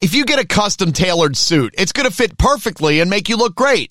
If 0.00 0.14
you 0.14 0.24
get 0.24 0.38
a 0.38 0.46
custom 0.46 0.92
tailored 0.92 1.36
suit, 1.36 1.74
it's 1.76 1.90
going 1.90 2.08
to 2.08 2.14
fit 2.14 2.38
perfectly 2.38 3.00
and 3.00 3.10
make 3.10 3.28
you 3.28 3.36
look 3.36 3.56
great. 3.56 3.90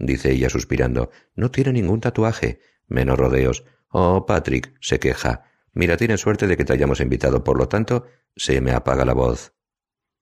dice 0.00 0.32
ella 0.32 0.50
suspirando. 0.50 1.10
No 1.36 1.50
tiene 1.50 1.72
ningún 1.72 2.00
tatuaje. 2.00 2.60
Menos 2.88 3.18
rodeos. 3.18 3.64
Oh, 3.88 4.26
Patrick, 4.26 4.74
se 4.80 4.98
queja. 4.98 5.44
Mira, 5.72 5.96
tiene 5.96 6.16
suerte 6.16 6.46
de 6.46 6.56
que 6.56 6.64
te 6.64 6.72
hayamos 6.72 7.00
invitado, 7.00 7.44
por 7.44 7.56
lo 7.56 7.68
tanto, 7.68 8.06
se 8.34 8.60
me 8.60 8.72
apaga 8.72 9.04
la 9.04 9.14
voz. 9.14 9.52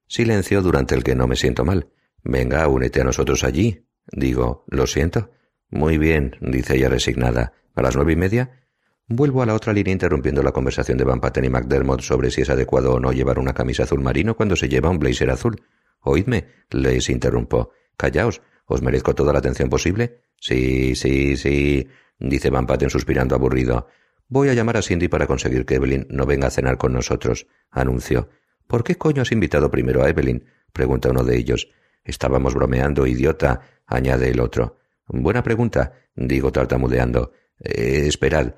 Silencio 0.06 0.60
durante 0.60 0.94
el 0.94 1.04
que 1.04 1.14
no 1.14 1.26
me 1.26 1.36
siento 1.36 1.64
mal. 1.64 1.88
Venga, 2.22 2.66
únete 2.68 3.00
a 3.00 3.04
nosotros 3.04 3.44
allí. 3.44 3.86
Digo, 4.10 4.64
lo 4.68 4.86
siento. 4.86 5.30
Muy 5.70 5.98
bien, 5.98 6.36
dice 6.40 6.76
ella 6.76 6.88
resignada. 6.88 7.52
¿A 7.74 7.82
las 7.82 7.94
nueve 7.94 8.12
y 8.12 8.16
media? 8.16 8.66
Vuelvo 9.06 9.42
a 9.42 9.46
la 9.46 9.54
otra 9.54 9.72
línea 9.72 9.92
interrumpiendo 9.92 10.42
la 10.42 10.52
conversación 10.52 10.98
de 10.98 11.04
Van 11.04 11.20
Patten 11.20 11.44
y 11.44 11.48
McDermott 11.48 12.00
sobre 12.02 12.30
si 12.30 12.42
es 12.42 12.50
adecuado 12.50 12.94
o 12.94 13.00
no 13.00 13.12
llevar 13.12 13.38
una 13.38 13.54
camisa 13.54 13.84
azul 13.84 14.00
marino 14.00 14.36
cuando 14.36 14.56
se 14.56 14.68
lleva 14.68 14.90
un 14.90 14.98
blazer 14.98 15.30
azul. 15.30 15.62
Oídme, 16.00 16.48
les 16.70 17.08
interrumpo. 17.08 17.70
Callaos, 17.96 18.42
¿Os 18.68 18.82
merezco 18.82 19.14
toda 19.14 19.32
la 19.32 19.38
atención 19.38 19.70
posible? 19.70 20.20
Sí, 20.38 20.94
sí, 20.94 21.36
sí, 21.38 21.88
dice 22.18 22.50
Van 22.50 22.66
Patten 22.66 22.90
suspirando 22.90 23.34
aburrido. 23.34 23.88
Voy 24.28 24.50
a 24.50 24.54
llamar 24.54 24.76
a 24.76 24.82
Cindy 24.82 25.08
para 25.08 25.26
conseguir 25.26 25.64
que 25.64 25.76
Evelyn 25.76 26.06
no 26.10 26.26
venga 26.26 26.48
a 26.48 26.50
cenar 26.50 26.76
con 26.76 26.92
nosotros, 26.92 27.46
anunció. 27.70 28.28
¿Por 28.66 28.84
qué 28.84 28.96
coño 28.96 29.22
has 29.22 29.32
invitado 29.32 29.70
primero 29.70 30.04
a 30.04 30.10
Evelyn? 30.10 30.44
pregunta 30.74 31.08
uno 31.08 31.24
de 31.24 31.38
ellos. 31.38 31.70
Estábamos 32.04 32.54
bromeando, 32.54 33.06
idiota, 33.06 33.62
añade 33.86 34.28
el 34.30 34.40
otro. 34.40 34.76
Buena 35.06 35.42
pregunta, 35.42 35.94
digo 36.14 36.52
tartamudeando. 36.52 37.32
Eh, 37.60 38.04
esperad. 38.06 38.54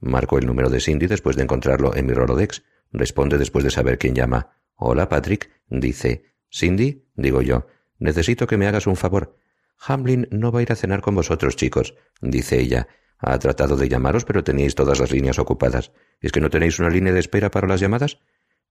Marco 0.00 0.38
el 0.38 0.46
número 0.46 0.70
de 0.70 0.80
Cindy 0.80 1.06
después 1.06 1.36
de 1.36 1.42
encontrarlo 1.42 1.94
en 1.94 2.06
mi 2.06 2.14
Rolodex. 2.14 2.62
Responde 2.92 3.36
después 3.36 3.62
de 3.62 3.70
saber 3.70 3.98
quién 3.98 4.14
llama. 4.14 4.56
Hola, 4.74 5.10
Patrick, 5.10 5.50
dice. 5.68 6.24
¿Cindy? 6.50 7.04
digo 7.14 7.42
yo. 7.42 7.66
Necesito 7.98 8.46
que 8.46 8.56
me 8.56 8.66
hagas 8.66 8.86
un 8.86 8.96
favor. 8.96 9.36
Hamlin 9.80 10.28
no 10.30 10.52
va 10.52 10.60
a 10.60 10.62
ir 10.62 10.72
a 10.72 10.76
cenar 10.76 11.00
con 11.00 11.14
vosotros, 11.14 11.56
chicos, 11.56 11.94
dice 12.20 12.60
ella. 12.60 12.88
Ha 13.18 13.38
tratado 13.38 13.76
de 13.76 13.88
llamaros, 13.88 14.24
pero 14.24 14.44
tenéis 14.44 14.74
todas 14.74 15.00
las 15.00 15.10
líneas 15.10 15.38
ocupadas. 15.38 15.92
¿Es 16.20 16.32
que 16.32 16.40
no 16.40 16.50
tenéis 16.50 16.78
una 16.78 16.90
línea 16.90 17.12
de 17.12 17.20
espera 17.20 17.50
para 17.50 17.66
las 17.66 17.80
llamadas? 17.80 18.20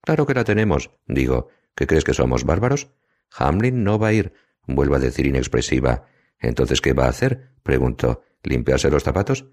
Claro 0.01 0.25
que 0.25 0.33
la 0.33 0.43
tenemos, 0.43 0.91
digo. 1.07 1.49
¿Qué 1.75 1.87
crees 1.87 2.03
que 2.03 2.13
somos 2.13 2.43
bárbaros? 2.43 2.91
Hamlin 3.35 3.83
no 3.83 3.99
va 3.99 4.09
a 4.09 4.13
ir, 4.13 4.33
vuelvo 4.67 4.95
a 4.95 4.99
decir 4.99 5.25
inexpresiva. 5.25 6.05
Entonces, 6.39 6.81
¿qué 6.81 6.93
va 6.93 7.05
a 7.05 7.09
hacer? 7.09 7.51
pregunto. 7.63 8.23
¿Limpiarse 8.43 8.89
los 8.89 9.03
zapatos? 9.03 9.47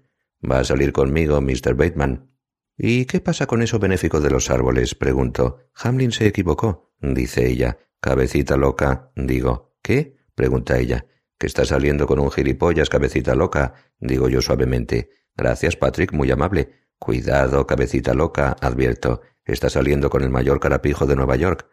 Va 0.49 0.59
a 0.59 0.63
salir 0.63 0.93
conmigo, 0.93 1.41
Mr. 1.41 1.75
Bateman. 1.75 2.31
¿Y 2.77 3.05
qué 3.05 3.19
pasa 3.19 3.47
con 3.47 3.61
eso 3.61 3.79
benéfico 3.79 4.19
de 4.19 4.29
los 4.29 4.49
árboles? 4.49 4.95
pregunto. 4.95 5.59
Hamlin 5.75 6.11
se 6.11 6.27
equivocó, 6.27 6.93
dice 7.01 7.47
ella. 7.47 7.79
Cabecita 7.99 8.57
loca, 8.57 9.11
digo. 9.15 9.75
¿Qué? 9.81 10.17
pregunta 10.35 10.77
ella 10.77 11.05
que 11.37 11.47
está 11.47 11.65
saliendo 11.65 12.07
con 12.07 12.19
un 12.19 12.31
gilipollas, 12.31 12.89
cabecita 12.89 13.35
loca, 13.35 13.73
digo 13.99 14.29
yo 14.29 14.41
suavemente. 14.41 15.09
Gracias, 15.35 15.75
Patrick, 15.75 16.13
muy 16.13 16.31
amable. 16.31 16.71
Cuidado, 16.99 17.67
cabecita 17.67 18.13
loca, 18.13 18.55
advierto. 18.59 19.21
Está 19.45 19.69
saliendo 19.69 20.09
con 20.09 20.23
el 20.23 20.29
mayor 20.29 20.59
carapijo 20.59 21.05
de 21.05 21.15
Nueva 21.15 21.35
York. 21.35 21.67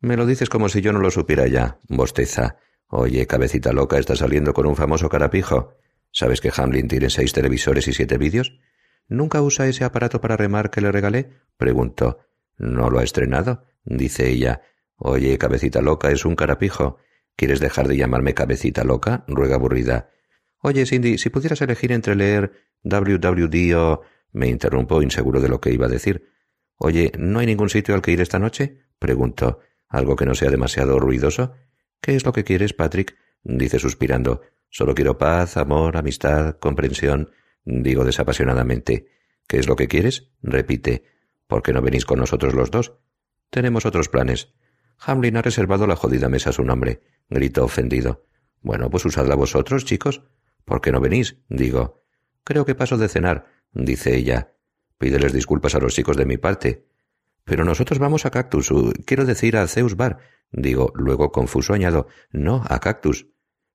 Me 0.00 0.16
lo 0.16 0.26
dices 0.26 0.48
como 0.48 0.68
si 0.68 0.80
yo 0.80 0.92
no 0.92 1.00
lo 1.00 1.10
supiera 1.10 1.46
ya, 1.46 1.80
bosteza. 1.88 2.56
Oye, 2.86 3.26
cabecita 3.26 3.72
loca, 3.72 3.98
está 3.98 4.16
saliendo 4.16 4.54
con 4.54 4.66
un 4.66 4.76
famoso 4.76 5.08
carapijo. 5.08 5.74
¿Sabes 6.12 6.40
que 6.40 6.52
Hamlin 6.56 6.88
tiene 6.88 7.10
seis 7.10 7.32
televisores 7.32 7.86
y 7.88 7.92
siete 7.92 8.16
vídeos? 8.16 8.58
¿Nunca 9.08 9.42
usa 9.42 9.66
ese 9.66 9.84
aparato 9.84 10.20
para 10.20 10.36
remar 10.36 10.70
que 10.70 10.80
le 10.80 10.92
regalé? 10.92 11.30
Pregunto. 11.56 12.20
¿No 12.56 12.90
lo 12.90 12.98
ha 13.00 13.04
estrenado? 13.04 13.64
dice 13.84 14.28
ella. 14.28 14.62
Oye, 14.96 15.36
cabecita 15.38 15.80
loca, 15.80 16.10
es 16.10 16.24
un 16.24 16.36
carapijo. 16.36 16.98
¿Quieres 17.40 17.58
dejar 17.58 17.88
de 17.88 17.96
llamarme 17.96 18.34
cabecita 18.34 18.84
loca? 18.84 19.24
ruega 19.26 19.54
aburrida. 19.54 20.10
Oye, 20.58 20.84
Cindy, 20.84 21.16
si 21.16 21.30
pudieras 21.30 21.62
elegir 21.62 21.90
entre 21.90 22.14
leer 22.14 22.52
WWD 22.82 23.74
o... 23.78 24.02
me 24.30 24.48
interrumpo 24.48 25.00
inseguro 25.00 25.40
de 25.40 25.48
lo 25.48 25.58
que 25.58 25.72
iba 25.72 25.86
a 25.86 25.88
decir. 25.88 26.28
Oye, 26.76 27.12
¿no 27.16 27.38
hay 27.38 27.46
ningún 27.46 27.70
sitio 27.70 27.94
al 27.94 28.02
que 28.02 28.10
ir 28.10 28.20
esta 28.20 28.38
noche? 28.38 28.82
pregunto. 28.98 29.60
¿Algo 29.88 30.16
que 30.16 30.26
no 30.26 30.34
sea 30.34 30.50
demasiado 30.50 30.98
ruidoso? 30.98 31.54
¿Qué 32.02 32.14
es 32.14 32.26
lo 32.26 32.34
que 32.34 32.44
quieres, 32.44 32.74
Patrick? 32.74 33.16
dice 33.42 33.78
suspirando. 33.78 34.42
Solo 34.68 34.94
quiero 34.94 35.16
paz, 35.16 35.56
amor, 35.56 35.96
amistad, 35.96 36.58
comprensión. 36.58 37.30
Digo 37.64 38.04
desapasionadamente. 38.04 39.06
¿Qué 39.48 39.56
es 39.56 39.66
lo 39.66 39.76
que 39.76 39.88
quieres? 39.88 40.30
repite. 40.42 41.04
¿Por 41.46 41.62
qué 41.62 41.72
no 41.72 41.80
venís 41.80 42.04
con 42.04 42.18
nosotros 42.18 42.52
los 42.52 42.70
dos? 42.70 42.98
Tenemos 43.48 43.86
otros 43.86 44.10
planes. 44.10 44.52
Hamlin 44.98 45.38
ha 45.38 45.42
reservado 45.42 45.86
la 45.86 45.96
jodida 45.96 46.28
mesa 46.28 46.50
a 46.50 46.52
su 46.52 46.62
nombre, 46.62 47.00
gritó 47.30 47.64
ofendido. 47.64 48.26
Bueno, 48.60 48.90
pues 48.90 49.04
usadla 49.06 49.34
vosotros, 49.34 49.84
chicos. 49.84 50.22
¿Por 50.64 50.80
qué 50.80 50.92
no 50.92 51.00
venís? 51.00 51.38
digo. 51.48 52.02
Creo 52.44 52.66
que 52.66 52.74
paso 52.74 52.98
de 52.98 53.08
cenar, 53.08 53.46
dice 53.72 54.14
ella. 54.16 54.52
Pídeles 54.98 55.32
disculpas 55.32 55.74
a 55.74 55.78
los 55.78 55.94
chicos 55.94 56.16
de 56.16 56.26
mi 56.26 56.36
parte. 56.36 56.86
Pero 57.44 57.64
nosotros 57.64 57.98
vamos 57.98 58.26
a 58.26 58.30
Cactus, 58.30 58.70
quiero 59.06 59.24
decir 59.24 59.56
a 59.56 59.66
Zeus 59.66 59.96
Bar. 59.96 60.18
Digo, 60.52 60.92
luego 60.94 61.32
confuso 61.32 61.72
añado, 61.72 62.08
no, 62.32 62.62
a 62.68 62.80
Cactus. 62.80 63.28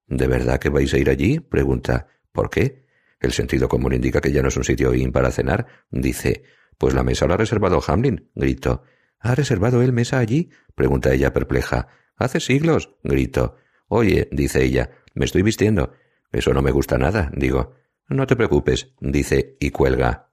¿De 0.07 0.27
verdad 0.27 0.59
que 0.59 0.69
vais 0.69 0.93
a 0.93 0.97
ir 0.97 1.09
allí? 1.09 1.39
pregunta. 1.39 2.07
¿Por 2.31 2.49
qué? 2.49 2.85
El 3.19 3.31
sentido 3.31 3.67
común 3.67 3.93
indica 3.93 4.21
que 4.21 4.31
ya 4.31 4.41
no 4.41 4.49
es 4.49 4.57
un 4.57 4.63
sitio 4.63 4.93
in 4.93 5.11
para 5.11 5.31
cenar. 5.31 5.65
Dice, 5.89 6.43
pues 6.77 6.93
la 6.93 7.03
mesa 7.03 7.27
la 7.27 7.35
ha 7.35 7.37
reservado 7.37 7.81
Hamlin, 7.87 8.29
grito. 8.35 8.83
¿Ha 9.19 9.33
reservado 9.33 9.81
él 9.81 9.93
mesa 9.93 10.19
allí? 10.19 10.51
pregunta 10.75 11.13
ella 11.13 11.33
perpleja. 11.33 11.87
Hace 12.15 12.39
siglos. 12.39 12.95
grito. 13.03 13.57
Oye, 13.87 14.27
dice 14.31 14.63
ella, 14.63 14.89
me 15.13 15.25
estoy 15.25 15.41
vistiendo. 15.41 15.93
Eso 16.31 16.53
no 16.53 16.61
me 16.61 16.71
gusta 16.71 16.97
nada, 16.97 17.31
digo. 17.33 17.73
No 18.07 18.27
te 18.27 18.35
preocupes, 18.35 18.93
dice, 18.99 19.57
y 19.59 19.71
cuelga. 19.71 20.31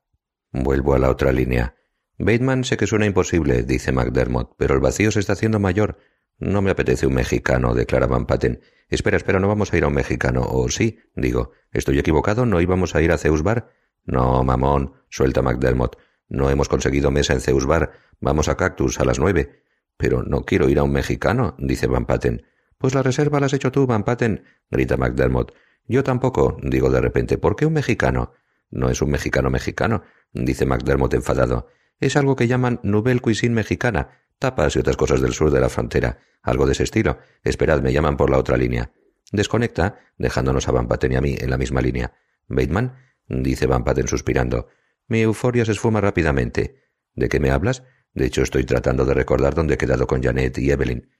Vuelvo 0.52 0.94
a 0.94 0.98
la 0.98 1.10
otra 1.10 1.32
línea. 1.32 1.76
Bateman 2.18 2.64
sé 2.64 2.76
que 2.76 2.86
suena 2.86 3.06
imposible, 3.06 3.62
dice 3.62 3.92
McDermott, 3.92 4.54
pero 4.58 4.74
el 4.74 4.80
vacío 4.80 5.10
se 5.10 5.20
está 5.20 5.32
haciendo 5.32 5.58
mayor. 5.58 5.98
No 6.38 6.60
me 6.60 6.70
apetece 6.70 7.06
un 7.06 7.14
mexicano, 7.14 7.74
declara 7.74 8.06
Van 8.06 8.26
Patten. 8.26 8.60
Espera, 8.88 9.16
espera, 9.16 9.40
no 9.40 9.48
vamos 9.48 9.72
a 9.72 9.78
ir 9.78 9.84
a 9.84 9.88
un 9.88 9.94
mexicano. 9.94 10.42
O 10.42 10.68
sí, 10.68 10.98
digo. 11.14 11.52
¿Estoy 11.70 11.98
equivocado? 11.98 12.46
¿No 12.46 12.60
íbamos 12.60 12.94
a 12.94 13.02
ir 13.02 13.12
a 13.12 13.18
Zeus 13.18 13.42
Bar? 13.42 13.70
No, 14.04 14.42
mamón, 14.42 14.94
suelta 15.08 15.40
McDermott. 15.40 15.96
No 16.28 16.50
hemos 16.50 16.68
conseguido 16.68 17.10
mesa 17.10 17.32
en 17.32 17.40
Zeus 17.40 17.66
Bar. 17.66 17.92
Vamos 18.20 18.48
a 18.48 18.56
Cactus 18.56 19.00
a 19.00 19.04
las 19.04 19.18
nueve. 19.18 19.61
Pero 19.96 20.22
no 20.22 20.44
quiero 20.44 20.68
ir 20.68 20.78
a 20.78 20.82
un 20.82 20.92
mexicano, 20.92 21.54
dice 21.58 21.86
Van 21.86 22.06
Patten. 22.06 22.46
Pues 22.78 22.94
la 22.94 23.02
reserva 23.02 23.40
la 23.40 23.46
has 23.46 23.52
hecho 23.52 23.70
tú, 23.70 23.86
Van 23.86 24.04
Patten, 24.04 24.44
grita 24.70 24.96
McDermott. 24.96 25.52
Yo 25.86 26.02
tampoco, 26.02 26.56
digo 26.62 26.90
de 26.90 27.00
repente. 27.00 27.38
¿Por 27.38 27.56
qué 27.56 27.66
un 27.66 27.74
mexicano? 27.74 28.32
No 28.70 28.88
es 28.88 29.02
un 29.02 29.10
mexicano 29.10 29.50
mexicano, 29.50 30.02
dice 30.32 30.66
McDermott 30.66 31.14
enfadado. 31.14 31.68
Es 32.00 32.16
algo 32.16 32.34
que 32.34 32.48
llaman 32.48 32.80
Nouvelle 32.82 33.20
Cuisine 33.20 33.54
mexicana, 33.54 34.22
tapas 34.38 34.74
y 34.74 34.80
otras 34.80 34.96
cosas 34.96 35.20
del 35.20 35.34
sur 35.34 35.50
de 35.50 35.60
la 35.60 35.68
frontera. 35.68 36.18
Algo 36.42 36.66
de 36.66 36.72
ese 36.72 36.82
estilo. 36.82 37.18
Esperad, 37.44 37.82
me 37.82 37.92
llaman 37.92 38.16
por 38.16 38.30
la 38.30 38.38
otra 38.38 38.56
línea. 38.56 38.90
Desconecta, 39.30 40.00
dejándonos 40.18 40.68
a 40.68 40.72
Van 40.72 40.88
Patten 40.88 41.12
y 41.12 41.16
a 41.16 41.20
mí 41.20 41.36
en 41.38 41.50
la 41.50 41.58
misma 41.58 41.80
línea. 41.80 42.14
Bateman, 42.48 42.96
dice 43.28 43.66
Van 43.66 43.84
Patten 43.84 44.08
suspirando. 44.08 44.68
Mi 45.06 45.20
euforia 45.20 45.64
se 45.64 45.72
esfuma 45.72 46.00
rápidamente. 46.00 46.82
¿De 47.14 47.28
qué 47.28 47.38
me 47.38 47.50
hablas? 47.50 47.84
De 48.14 48.26
hecho, 48.26 48.42
estoy 48.42 48.64
tratando 48.64 49.04
de 49.04 49.14
recordar 49.14 49.54
dónde 49.54 49.74
he 49.74 49.78
quedado 49.78 50.06
con 50.06 50.22
Janet 50.22 50.58
y 50.58 50.70
Evelyn. 50.70 51.10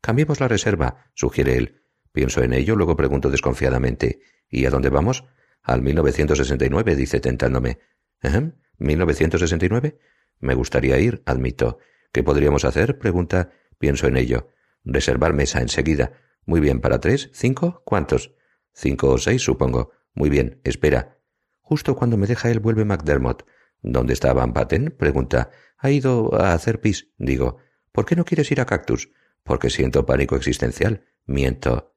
Cambiemos 0.00 0.40
la 0.40 0.48
reserva, 0.48 1.10
sugiere 1.14 1.56
él. 1.56 1.82
Pienso 2.12 2.42
en 2.42 2.52
ello, 2.52 2.76
luego 2.76 2.96
pregunto 2.96 3.30
desconfiadamente. 3.30 4.20
¿Y 4.48 4.66
a 4.66 4.70
dónde 4.70 4.90
vamos? 4.90 5.24
Al 5.62 5.80
1969, 5.80 6.96
dice 6.96 7.20
tentándome. 7.20 7.78
¿Eh? 8.22 8.52
¿1969? 8.78 9.98
Me 10.40 10.54
gustaría 10.54 10.98
ir, 10.98 11.22
admito. 11.24 11.78
¿Qué 12.12 12.22
podríamos 12.22 12.64
hacer? 12.64 12.98
pregunta. 12.98 13.50
Pienso 13.78 14.06
en 14.06 14.16
ello. 14.16 14.48
Reservar 14.84 15.32
mesa 15.32 15.60
enseguida. 15.60 16.12
Muy 16.44 16.60
bien, 16.60 16.80
¿para 16.80 17.00
tres? 17.00 17.30
¿Cinco? 17.32 17.82
¿Cuántos? 17.84 18.34
Cinco 18.74 19.10
o 19.10 19.18
seis, 19.18 19.42
supongo. 19.42 19.92
Muy 20.14 20.28
bien, 20.28 20.60
espera. 20.64 21.18
Justo 21.60 21.94
cuando 21.96 22.16
me 22.16 22.26
deja 22.26 22.50
él 22.50 22.60
vuelve 22.60 22.84
McDermott. 22.84 23.46
¿Dónde 23.80 24.12
está 24.12 24.32
Van 24.32 24.52
pregunta. 24.52 25.50
Ha 25.82 25.90
ido 25.90 26.32
a 26.40 26.54
hacer 26.54 26.80
pis, 26.80 27.08
digo. 27.18 27.56
¿Por 27.90 28.06
qué 28.06 28.14
no 28.14 28.24
quieres 28.24 28.52
ir 28.52 28.60
a 28.60 28.66
Cactus? 28.66 29.10
Porque 29.42 29.68
siento 29.68 30.06
pánico 30.06 30.36
existencial. 30.36 31.04
Miento. 31.26 31.96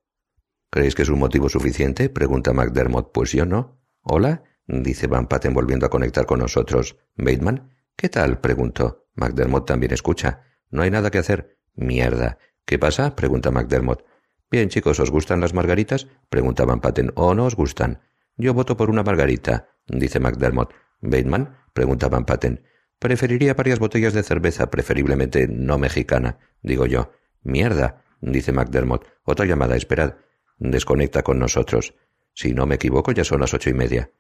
¿Creéis 0.72 0.96
que 0.96 1.04
es 1.04 1.10
un 1.10 1.20
motivo 1.20 1.50
suficiente? 1.50 2.10
pregunta 2.10 2.52
McDermott. 2.52 3.12
Pues 3.14 3.32
yo 3.32 3.46
no. 3.46 3.80
¿Hola? 4.02 4.44
dice 4.66 5.06
Van 5.06 5.28
Patten 5.28 5.54
volviendo 5.54 5.86
a 5.86 5.92
conectar 5.92 6.26
con 6.26 6.40
nosotros. 6.40 6.98
¿Bateman? 7.16 7.76
¿Qué 7.96 8.10
tal? 8.10 8.42
preguntó. 8.42 9.08
McDermott 9.14 9.68
también 9.68 9.94
escucha. 9.94 10.42
No 10.72 10.82
hay 10.82 10.90
nada 10.90 11.12
que 11.12 11.20
hacer. 11.20 11.60
Mierda. 11.76 12.40
¿Qué 12.66 12.80
pasa? 12.80 13.16
pregunta 13.16 13.52
McDermott. 13.52 14.04
Bien, 14.50 14.70
chicos, 14.70 15.00
¿os 15.00 15.12
gustan 15.12 15.42
las 15.42 15.54
margaritas? 15.54 16.08
pregunta 16.30 16.66
Van 16.66 16.82
Patten. 16.82 17.12
¿O 17.14 17.36
no 17.36 17.46
os 17.46 17.56
gustan? 17.56 18.02
Yo 18.36 18.56
voto 18.56 18.76
por 18.78 18.90
una 18.90 19.04
margarita, 19.04 19.70
dice 19.86 20.20
McDermott. 20.20 20.74
¿Bateman? 21.02 21.56
pregunta 21.74 22.10
Van 22.10 22.26
Patten. 22.26 22.66
Preferiría 23.00 23.54
varias 23.54 23.80
botellas 23.80 24.14
de 24.14 24.24
cerveza, 24.24 24.70
preferiblemente 24.70 25.48
no 25.48 25.78
mexicana, 25.78 26.40
digo 26.62 26.86
yo. 26.86 27.12
Mierda, 27.44 28.04
dice 28.22 28.52
McDermott. 28.52 29.06
Otra 29.24 29.46
llamada, 29.46 29.76
esperad. 29.76 30.16
Desconecta 30.58 31.22
con 31.22 31.38
nosotros. 31.38 31.94
Si 32.34 32.54
no 32.54 32.66
me 32.66 32.76
equivoco, 32.76 33.12
ya 33.12 33.24
son 33.24 33.42
las 33.42 33.54
ocho 33.54 33.70
y 33.70 33.74
media. 33.74 34.12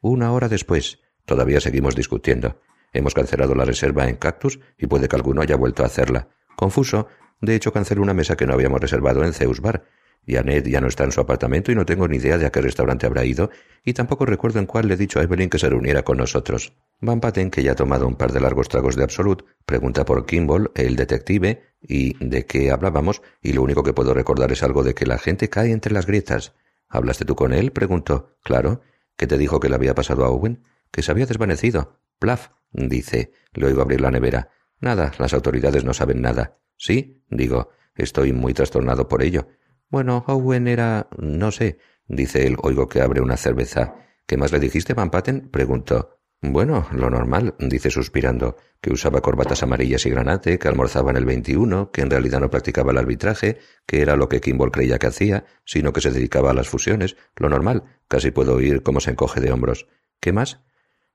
Una 0.00 0.32
hora 0.32 0.48
después. 0.48 1.00
Todavía 1.24 1.60
seguimos 1.60 1.94
discutiendo. 1.94 2.60
Hemos 2.92 3.14
cancelado 3.14 3.54
la 3.54 3.64
reserva 3.64 4.08
en 4.08 4.16
Cactus 4.16 4.60
y 4.78 4.86
puede 4.86 5.08
que 5.08 5.16
alguno 5.16 5.42
haya 5.42 5.56
vuelto 5.56 5.82
a 5.82 5.86
hacerla. 5.86 6.28
Confuso, 6.56 7.08
de 7.40 7.54
hecho 7.54 7.72
cancelé 7.72 8.00
una 8.00 8.14
mesa 8.14 8.36
que 8.36 8.46
no 8.46 8.54
habíamos 8.54 8.80
reservado 8.80 9.24
en 9.24 9.32
Zeus 9.32 9.60
Bar. 9.60 9.84
Janet 10.26 10.66
ya 10.66 10.80
no 10.80 10.88
está 10.88 11.04
en 11.04 11.12
su 11.12 11.20
apartamento 11.20 11.70
y 11.70 11.74
no 11.74 11.84
tengo 11.84 12.08
ni 12.08 12.16
idea 12.16 12.38
de 12.38 12.46
a 12.46 12.50
qué 12.50 12.60
restaurante 12.60 13.06
habrá 13.06 13.24
ido, 13.24 13.50
y 13.84 13.92
tampoco 13.92 14.26
recuerdo 14.26 14.58
en 14.58 14.66
cuál 14.66 14.88
le 14.88 14.94
he 14.94 14.96
dicho 14.96 15.20
a 15.20 15.22
Evelyn 15.22 15.50
que 15.50 15.58
se 15.58 15.68
reuniera 15.68 16.02
con 16.02 16.18
nosotros. 16.18 16.72
Van 17.00 17.20
Patten, 17.20 17.50
que 17.50 17.62
ya 17.62 17.72
ha 17.72 17.76
tomado 17.76 18.06
un 18.06 18.16
par 18.16 18.32
de 18.32 18.40
largos 18.40 18.68
tragos 18.68 18.96
de 18.96 19.04
Absolut, 19.04 19.42
pregunta 19.66 20.04
por 20.04 20.24
Kimball, 20.24 20.70
el 20.74 20.96
detective, 20.96 21.62
y 21.82 22.16
de 22.24 22.46
qué 22.46 22.70
hablábamos, 22.70 23.22
y 23.42 23.52
lo 23.52 23.62
único 23.62 23.82
que 23.82 23.92
puedo 23.92 24.14
recordar 24.14 24.50
es 24.52 24.62
algo 24.62 24.82
de 24.82 24.94
que 24.94 25.06
la 25.06 25.18
gente 25.18 25.50
cae 25.50 25.72
entre 25.72 25.92
las 25.92 26.06
grietas. 26.06 26.54
¿Hablaste 26.88 27.24
tú 27.24 27.34
con 27.34 27.52
él? 27.52 27.72
preguntó. 27.72 28.36
Claro. 28.42 28.80
¿Qué 29.16 29.26
te 29.26 29.36
dijo 29.36 29.60
que 29.60 29.68
le 29.68 29.74
había 29.74 29.94
pasado 29.94 30.24
a 30.24 30.30
Owen? 30.30 30.62
Que 30.90 31.02
se 31.02 31.10
había 31.10 31.26
desvanecido. 31.26 31.98
Plaf, 32.18 32.48
dice. 32.72 33.32
Le 33.52 33.66
oigo 33.66 33.82
abrir 33.82 34.00
la 34.00 34.10
nevera. 34.10 34.50
Nada, 34.80 35.12
las 35.18 35.34
autoridades 35.34 35.84
no 35.84 35.92
saben 35.92 36.22
nada. 36.22 36.58
¿Sí? 36.76 37.22
digo. 37.28 37.70
Estoy 37.96 38.32
muy 38.32 38.54
trastornado 38.54 39.08
por 39.08 39.22
ello. 39.22 39.46
Bueno, 39.88 40.24
Owen 40.26 40.68
era... 40.68 41.08
no 41.18 41.50
sé, 41.50 41.78
dice 42.06 42.46
él, 42.46 42.56
oigo 42.62 42.88
que 42.88 43.00
abre 43.00 43.20
una 43.20 43.36
cerveza. 43.36 43.94
¿Qué 44.26 44.36
más 44.36 44.52
le 44.52 44.60
dijiste, 44.60 44.94
Van 44.94 45.10
Patten? 45.10 45.48
preguntó. 45.50 46.20
Bueno, 46.40 46.86
lo 46.92 47.08
normal, 47.08 47.54
dice 47.58 47.90
suspirando, 47.90 48.56
que 48.82 48.92
usaba 48.92 49.22
corbatas 49.22 49.62
amarillas 49.62 50.04
y 50.04 50.10
granate, 50.10 50.58
que 50.58 50.68
almorzaba 50.68 51.10
en 51.10 51.16
el 51.16 51.24
21, 51.24 51.90
que 51.90 52.02
en 52.02 52.10
realidad 52.10 52.40
no 52.40 52.50
practicaba 52.50 52.92
el 52.92 52.98
arbitraje, 52.98 53.58
que 53.86 54.02
era 54.02 54.14
lo 54.14 54.28
que 54.28 54.42
Kimball 54.42 54.70
creía 54.70 54.98
que 54.98 55.06
hacía, 55.06 55.46
sino 55.64 55.94
que 55.94 56.02
se 56.02 56.10
dedicaba 56.10 56.50
a 56.50 56.54
las 56.54 56.68
fusiones, 56.68 57.16
lo 57.36 57.48
normal, 57.48 57.84
casi 58.08 58.30
puedo 58.30 58.56
oír 58.56 58.82
cómo 58.82 59.00
se 59.00 59.12
encoge 59.12 59.40
de 59.40 59.52
hombros. 59.52 59.86
¿Qué 60.20 60.32
más? 60.32 60.60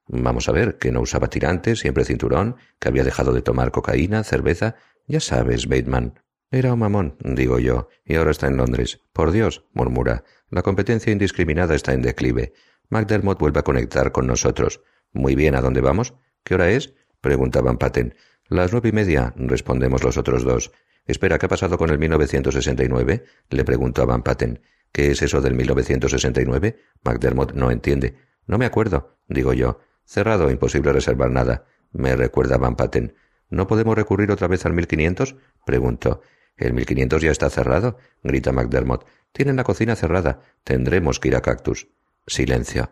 Vamos 0.07 0.49
a 0.49 0.51
ver, 0.51 0.79
que 0.79 0.91
no 0.91 1.01
usaba 1.01 1.29
tirantes, 1.29 1.79
siempre 1.79 2.05
cinturón, 2.05 2.55
que 2.79 2.89
había 2.89 3.03
dejado 3.03 3.31
de 3.31 3.43
tomar 3.43 3.71
cocaína, 3.71 4.23
cerveza. 4.23 4.77
Ya 5.05 5.19
sabes, 5.19 5.67
Bateman, 5.67 6.19
era 6.51 6.73
un 6.73 6.79
mamón, 6.79 7.15
digo 7.19 7.59
yo, 7.59 7.89
y 8.03 8.15
ahora 8.15 8.31
está 8.31 8.47
en 8.47 8.57
Londres. 8.57 9.01
Por 9.13 9.31
Dios, 9.31 9.65
murmura. 9.73 10.23
La 10.49 10.63
competencia 10.63 11.11
indiscriminada 11.11 11.75
está 11.75 11.93
en 11.93 12.01
declive. 12.01 12.53
McDermott 12.89 13.39
vuelve 13.39 13.59
a 13.59 13.63
conectar 13.63 14.11
con 14.11 14.25
nosotros. 14.25 14.81
Muy 15.13 15.35
bien, 15.35 15.53
¿a 15.53 15.61
dónde 15.61 15.81
vamos? 15.81 16.15
¿Qué 16.43 16.55
hora 16.55 16.71
es? 16.71 16.95
pregunta 17.21 17.61
Van 17.61 17.77
Patten. 17.77 18.15
Las 18.47 18.71
nueve 18.71 18.89
y 18.89 18.91
media, 18.93 19.31
respondemos 19.37 20.03
los 20.03 20.17
otros 20.17 20.43
dos. 20.43 20.71
Espera, 21.05 21.37
¿qué 21.37 21.45
ha 21.45 21.49
pasado 21.49 21.77
con 21.77 21.91
el 21.91 21.99
1969? 21.99 23.25
le 23.51 23.63
pregunto 23.63 24.01
a 24.01 24.05
Van 24.05 24.23
Patten. 24.23 24.61
¿Qué 24.91 25.11
es 25.11 25.21
eso 25.21 25.41
del 25.41 25.53
1969? 25.53 26.79
McDermott 27.03 27.53
no 27.53 27.69
entiende. 27.69 28.15
No 28.47 28.57
me 28.57 28.65
acuerdo, 28.65 29.19
digo 29.27 29.53
yo. 29.53 29.81
Cerrado, 30.03 30.49
imposible 30.49 30.93
reservar 30.93 31.29
nada. 31.29 31.65
Me 31.91 32.15
recuerda 32.15 32.57
Van 32.57 32.75
Patten. 32.75 33.13
¿No 33.51 33.67
podemos 33.67 33.95
recurrir 33.95 34.31
otra 34.31 34.47
vez 34.47 34.65
al 34.65 34.73
1500? 34.73 35.35
pregunto. 35.63 36.21
El 36.59 36.73
1500 36.73 37.21
ya 37.21 37.31
está 37.31 37.49
cerrado, 37.49 37.97
grita 38.21 38.51
McDermott. 38.51 39.05
Tienen 39.31 39.55
la 39.55 39.63
cocina 39.63 39.95
cerrada. 39.95 40.41
Tendremos 40.65 41.19
que 41.19 41.29
ir 41.29 41.35
a 41.37 41.41
Cactus. 41.41 41.87
Silencio. 42.27 42.91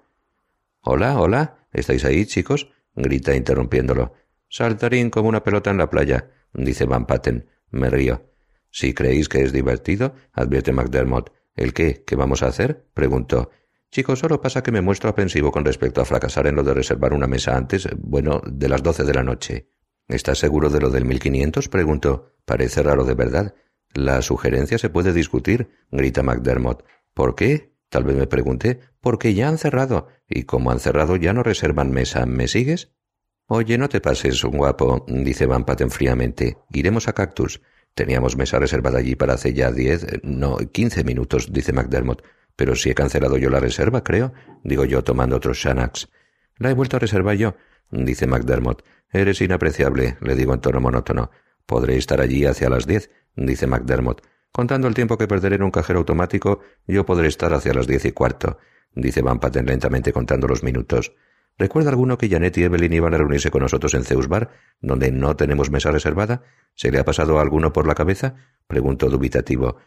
Hola, 0.81 1.19
hola. 1.19 1.67
¿Estáis 1.73 2.05
ahí, 2.05 2.25
chicos? 2.25 2.71
grita 2.95 3.35
interrumpiéndolo. 3.35 4.13
Saltarín 4.49 5.09
como 5.09 5.27
una 5.27 5.43
pelota 5.43 5.69
en 5.69 5.77
la 5.77 5.89
playa, 5.89 6.31
dice 6.53 6.85
Van 6.85 7.05
Patten. 7.05 7.49
Me 7.69 7.89
río. 7.89 8.31
Si 8.71 8.93
creéis 8.93 9.27
que 9.27 9.41
es 9.43 9.51
divertido, 9.51 10.15
advierte 10.31 10.71
McDermott. 10.71 11.31
¿El 11.55 11.73
qué? 11.73 12.03
¿Qué 12.07 12.15
vamos 12.15 12.43
a 12.43 12.47
hacer? 12.47 12.85
preguntó. 12.93 13.51
Chicos, 13.91 14.19
solo 14.19 14.41
pasa 14.41 14.63
que 14.63 14.71
me 14.71 14.81
muestro 14.81 15.09
aprensivo 15.09 15.51
con 15.51 15.65
respecto 15.65 16.01
a 16.01 16.05
fracasar 16.05 16.47
en 16.47 16.55
lo 16.55 16.63
de 16.63 16.73
reservar 16.73 17.13
una 17.13 17.27
mesa 17.27 17.57
antes, 17.57 17.87
bueno, 17.97 18.41
de 18.45 18.69
las 18.69 18.81
doce 18.81 19.03
de 19.03 19.13
la 19.13 19.23
noche. 19.23 19.67
¿Estás 20.07 20.39
seguro 20.39 20.69
de 20.69 20.79
lo 20.79 20.89
del 20.89 21.05
1500? 21.05 21.69
preguntó. 21.69 22.33
Parece 22.45 22.81
raro 22.81 23.03
de 23.03 23.13
verdad. 23.13 23.55
La 23.93 24.21
sugerencia 24.21 24.77
se 24.77 24.89
puede 24.89 25.11
discutir, 25.11 25.69
grita 25.91 26.23
McDermott. 26.23 26.83
¿Por 27.13 27.35
qué? 27.35 27.73
Tal 27.89 28.03
vez 28.03 28.15
me 28.15 28.27
pregunté. 28.27 28.79
Porque 29.01 29.33
ya 29.33 29.49
han 29.49 29.57
cerrado. 29.57 30.07
Y 30.29 30.43
como 30.43 30.71
han 30.71 30.79
cerrado 30.79 31.15
ya 31.15 31.33
no 31.33 31.43
reservan 31.43 31.91
mesa. 31.91 32.25
¿Me 32.25 32.47
sigues? 32.47 32.91
Oye, 33.47 33.77
no 33.77 33.87
te 33.87 34.01
pases, 34.01 34.43
un 34.43 34.57
guapo, 34.57 35.05
dice 35.07 35.45
Van 35.45 35.63
Patten 35.63 35.89
fríamente. 35.89 36.57
Iremos 36.71 37.07
a 37.07 37.13
Cactus. 37.13 37.61
Teníamos 37.93 38.35
mesa 38.35 38.59
reservada 38.59 38.99
allí 38.99 39.15
para 39.15 39.35
hace 39.35 39.53
ya 39.53 39.71
diez, 39.71 40.05
no, 40.21 40.57
quince 40.57 41.03
minutos, 41.03 41.51
dice 41.51 41.73
McDermott. 41.73 42.23
Pero 42.57 42.75
si 42.75 42.89
he 42.89 42.93
cancelado 42.93 43.37
yo 43.37 43.49
la 43.49 43.61
reserva, 43.61 44.03
creo, 44.03 44.33
digo 44.63 44.83
yo 44.83 45.03
tomando 45.03 45.37
otros 45.37 45.57
Shanax. 45.57 46.09
La 46.57 46.69
he 46.69 46.73
vuelto 46.73 46.97
a 46.97 46.99
reservar 46.99 47.37
yo, 47.37 47.55
dice 47.91 48.27
McDermott. 48.27 48.83
Eres 49.11 49.41
inapreciable, 49.41 50.17
le 50.21 50.35
digo 50.35 50.53
en 50.53 50.61
tono 50.61 50.79
monótono. 50.79 51.31
Podré 51.65 51.97
estar 51.97 52.21
allí 52.21 52.45
hacia 52.45 52.69
las 52.69 52.85
diez, 52.85 53.09
dice 53.35 53.67
McDermott. 53.67 54.21
Contando 54.51 54.87
el 54.87 54.93
tiempo 54.93 55.17
que 55.17 55.27
perderé 55.27 55.55
en 55.55 55.63
un 55.63 55.71
cajero 55.71 55.99
automático, 55.99 56.61
yo 56.87 57.05
podré 57.05 57.27
estar 57.27 57.53
hacia 57.53 57.73
las 57.73 57.87
diez 57.87 58.05
y 58.05 58.11
cuarto, 58.11 58.57
dice 58.93 59.21
Van 59.21 59.39
Patten 59.39 59.65
lentamente 59.65 60.11
contando 60.11 60.47
los 60.47 60.63
minutos. 60.63 61.13
¿Recuerda 61.57 61.89
alguno 61.89 62.17
que 62.17 62.29
Janet 62.29 62.57
y 62.57 62.63
Evelyn 62.63 62.93
iban 62.93 63.13
a 63.13 63.17
reunirse 63.17 63.49
con 63.49 63.63
nosotros 63.63 63.93
en 63.95 64.03
Zeus 64.03 64.27
Bar, 64.27 64.51
donde 64.79 65.11
no 65.11 65.35
tenemos 65.35 65.71
mesa 65.71 65.91
reservada? 65.91 66.43
¿Se 66.75 66.91
le 66.91 66.99
ha 66.99 67.05
pasado 67.05 67.39
a 67.39 67.41
alguno 67.41 67.73
por 67.73 67.87
la 67.87 67.95
cabeza? 67.95 68.35
preguntó 68.67 69.09
dubitativo. 69.09 69.77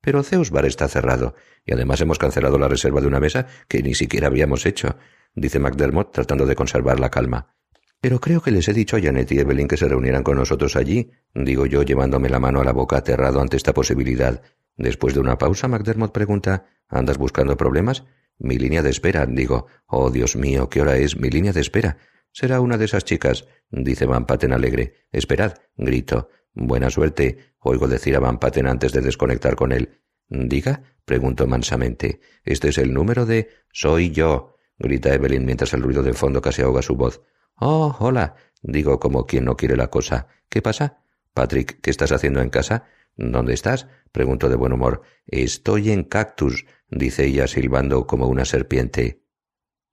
Pero 0.00 0.22
Zeus 0.22 0.50
Bar 0.50 0.66
está 0.66 0.86
cerrado, 0.86 1.34
y 1.64 1.72
además 1.72 2.00
hemos 2.00 2.18
cancelado 2.18 2.58
la 2.58 2.68
reserva 2.68 3.00
de 3.00 3.08
una 3.08 3.18
mesa 3.18 3.48
que 3.66 3.82
ni 3.82 3.94
siquiera 3.94 4.28
habíamos 4.28 4.66
hecho, 4.66 4.96
dice 5.36 5.60
McDermott 5.60 6.12
tratando 6.12 6.46
de 6.46 6.56
conservar 6.56 6.98
la 6.98 7.10
calma. 7.10 7.54
Pero 8.00 8.20
creo 8.20 8.42
que 8.42 8.50
les 8.50 8.68
he 8.68 8.72
dicho 8.72 8.96
a 8.96 9.00
Janet 9.00 9.30
y 9.32 9.38
Evelyn 9.38 9.68
que 9.68 9.76
se 9.76 9.88
reunieran 9.88 10.22
con 10.22 10.36
nosotros 10.36 10.74
allí, 10.74 11.12
digo 11.34 11.66
yo 11.66 11.82
llevándome 11.82 12.28
la 12.28 12.40
mano 12.40 12.60
a 12.60 12.64
la 12.64 12.72
boca 12.72 12.96
aterrado 12.96 13.40
ante 13.40 13.56
esta 13.56 13.72
posibilidad. 13.72 14.42
Después 14.76 15.14
de 15.14 15.20
una 15.20 15.38
pausa, 15.38 15.68
McDermott 15.68 16.12
pregunta 16.12 16.66
¿Andas 16.88 17.18
buscando 17.18 17.56
problemas? 17.56 18.04
Mi 18.38 18.58
línea 18.58 18.82
de 18.82 18.90
espera, 18.90 19.26
digo. 19.26 19.66
Oh, 19.86 20.10
Dios 20.10 20.36
mío, 20.36 20.68
¿qué 20.68 20.82
hora 20.82 20.96
es? 20.96 21.16
Mi 21.16 21.30
línea 21.30 21.52
de 21.52 21.60
espera. 21.60 21.98
Será 22.32 22.60
una 22.60 22.76
de 22.76 22.84
esas 22.84 23.04
chicas, 23.04 23.48
dice 23.70 24.06
Van 24.06 24.26
Patten 24.26 24.52
alegre. 24.52 25.06
Esperad, 25.10 25.54
grito. 25.76 26.28
Buena 26.52 26.90
suerte, 26.90 27.54
oigo 27.58 27.88
decir 27.88 28.14
a 28.14 28.20
Van 28.20 28.38
Patten 28.38 28.66
antes 28.66 28.92
de 28.92 29.00
desconectar 29.00 29.56
con 29.56 29.72
él. 29.72 30.00
Diga, 30.28 30.82
pregunto 31.04 31.46
mansamente. 31.46 32.20
Este 32.44 32.68
es 32.68 32.78
el 32.78 32.92
número 32.92 33.26
de... 33.26 33.48
Soy 33.72 34.10
yo, 34.10 34.55
grita 34.78 35.14
Evelyn 35.14 35.44
mientras 35.44 35.72
el 35.74 35.82
ruido 35.82 36.02
de 36.02 36.12
fondo 36.12 36.40
casi 36.40 36.62
ahoga 36.62 36.82
su 36.82 36.96
voz. 36.96 37.22
Oh, 37.56 37.96
hola, 38.00 38.36
digo 38.62 38.98
como 38.98 39.26
quien 39.26 39.44
no 39.44 39.56
quiere 39.56 39.76
la 39.76 39.88
cosa. 39.88 40.28
¿Qué 40.48 40.62
pasa? 40.62 41.02
Patrick, 41.32 41.80
¿qué 41.80 41.90
estás 41.90 42.12
haciendo 42.12 42.40
en 42.40 42.50
casa? 42.50 42.84
¿Dónde 43.16 43.54
estás? 43.54 43.86
pregunto 44.12 44.48
de 44.48 44.56
buen 44.56 44.72
humor. 44.72 45.02
Estoy 45.26 45.90
en 45.90 46.04
Cactus, 46.04 46.66
dice 46.90 47.24
ella 47.24 47.46
silbando 47.46 48.06
como 48.06 48.26
una 48.26 48.44
serpiente. 48.44 49.22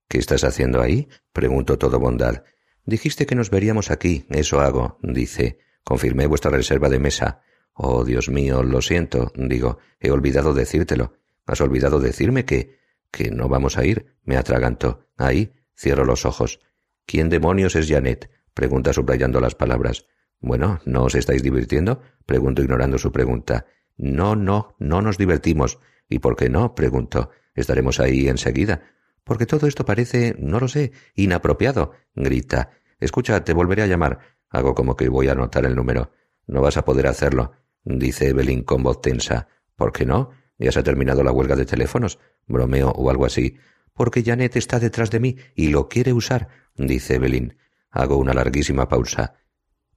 ¿Qué 0.09 0.17
estás 0.17 0.43
haciendo 0.43 0.81
ahí? 0.81 1.07
pregunto 1.31 1.77
todo 1.77 1.99
bondad. 1.99 2.43
Dijiste 2.85 3.25
que 3.25 3.35
nos 3.35 3.49
veríamos 3.49 3.91
aquí, 3.91 4.25
eso 4.29 4.59
hago, 4.59 4.99
dice. 5.01 5.59
Confirmé 5.83 6.27
vuestra 6.27 6.51
reserva 6.51 6.89
de 6.89 6.99
mesa. 6.99 7.41
Oh, 7.73 8.03
Dios 8.03 8.29
mío, 8.29 8.61
lo 8.61 8.81
siento, 8.81 9.31
digo. 9.35 9.79
He 9.99 10.11
olvidado 10.11 10.53
decírtelo. 10.53 11.13
¿Has 11.45 11.61
olvidado 11.61 11.99
decirme 11.99 12.45
que... 12.45 12.82
que 13.13 13.29
no 13.29 13.47
vamos 13.47 13.77
a 13.77 13.85
ir? 13.85 14.17
Me 14.23 14.37
atraganto. 14.37 15.07
Ahí, 15.17 15.53
cierro 15.77 16.03
los 16.03 16.25
ojos. 16.25 16.59
¿Quién 17.05 17.29
demonios 17.29 17.75
es 17.75 17.87
Janet? 17.87 18.29
pregunta 18.55 18.91
subrayando 18.91 19.39
las 19.39 19.53
palabras. 19.53 20.07
Bueno, 20.39 20.81
¿no 20.85 21.03
os 21.03 21.13
estáis 21.15 21.43
divirtiendo? 21.43 22.01
pregunto 22.25 22.63
ignorando 22.63 22.97
su 22.97 23.11
pregunta. 23.11 23.67
No, 23.97 24.35
no, 24.35 24.75
no 24.79 25.03
nos 25.03 25.19
divertimos. 25.19 25.79
¿Y 26.09 26.19
por 26.19 26.35
qué 26.35 26.49
no? 26.49 26.73
pregunto. 26.73 27.29
Estaremos 27.53 27.99
ahí 27.99 28.27
enseguida. 28.27 28.81
Porque 29.23 29.45
todo 29.45 29.67
esto 29.67 29.85
parece, 29.85 30.35
no 30.39 30.59
lo 30.59 30.67
sé, 30.67 30.91
inapropiado, 31.13 31.91
grita. 32.15 32.71
Escucha, 32.99 33.43
te 33.43 33.53
volveré 33.53 33.83
a 33.83 33.87
llamar. 33.87 34.19
Hago 34.49 34.73
como 34.73 34.95
que 34.95 35.07
voy 35.07 35.27
a 35.27 35.33
anotar 35.33 35.65
el 35.65 35.75
número. 35.75 36.11
No 36.47 36.61
vas 36.61 36.77
a 36.77 36.83
poder 36.83 37.05
hacerlo. 37.05 37.51
dice 37.83 38.29
Evelyn 38.29 38.63
con 38.63 38.81
voz 38.81 39.01
tensa. 39.01 39.47
¿Por 39.75 39.91
qué 39.91 40.05
no? 40.05 40.31
Ya 40.57 40.71
se 40.71 40.79
ha 40.79 40.83
terminado 40.83 41.23
la 41.23 41.31
huelga 41.31 41.55
de 41.55 41.65
teléfonos, 41.65 42.19
bromeo 42.47 42.89
o 42.89 43.09
algo 43.09 43.25
así. 43.25 43.57
Porque 43.93 44.23
Janet 44.23 44.55
está 44.55 44.79
detrás 44.79 45.11
de 45.11 45.19
mí 45.19 45.37
y 45.55 45.67
lo 45.67 45.89
quiere 45.89 46.13
usar, 46.13 46.49
dice 46.75 47.15
Evelyn. 47.15 47.57
Hago 47.89 48.17
una 48.17 48.33
larguísima 48.33 48.87
pausa. 48.87 49.35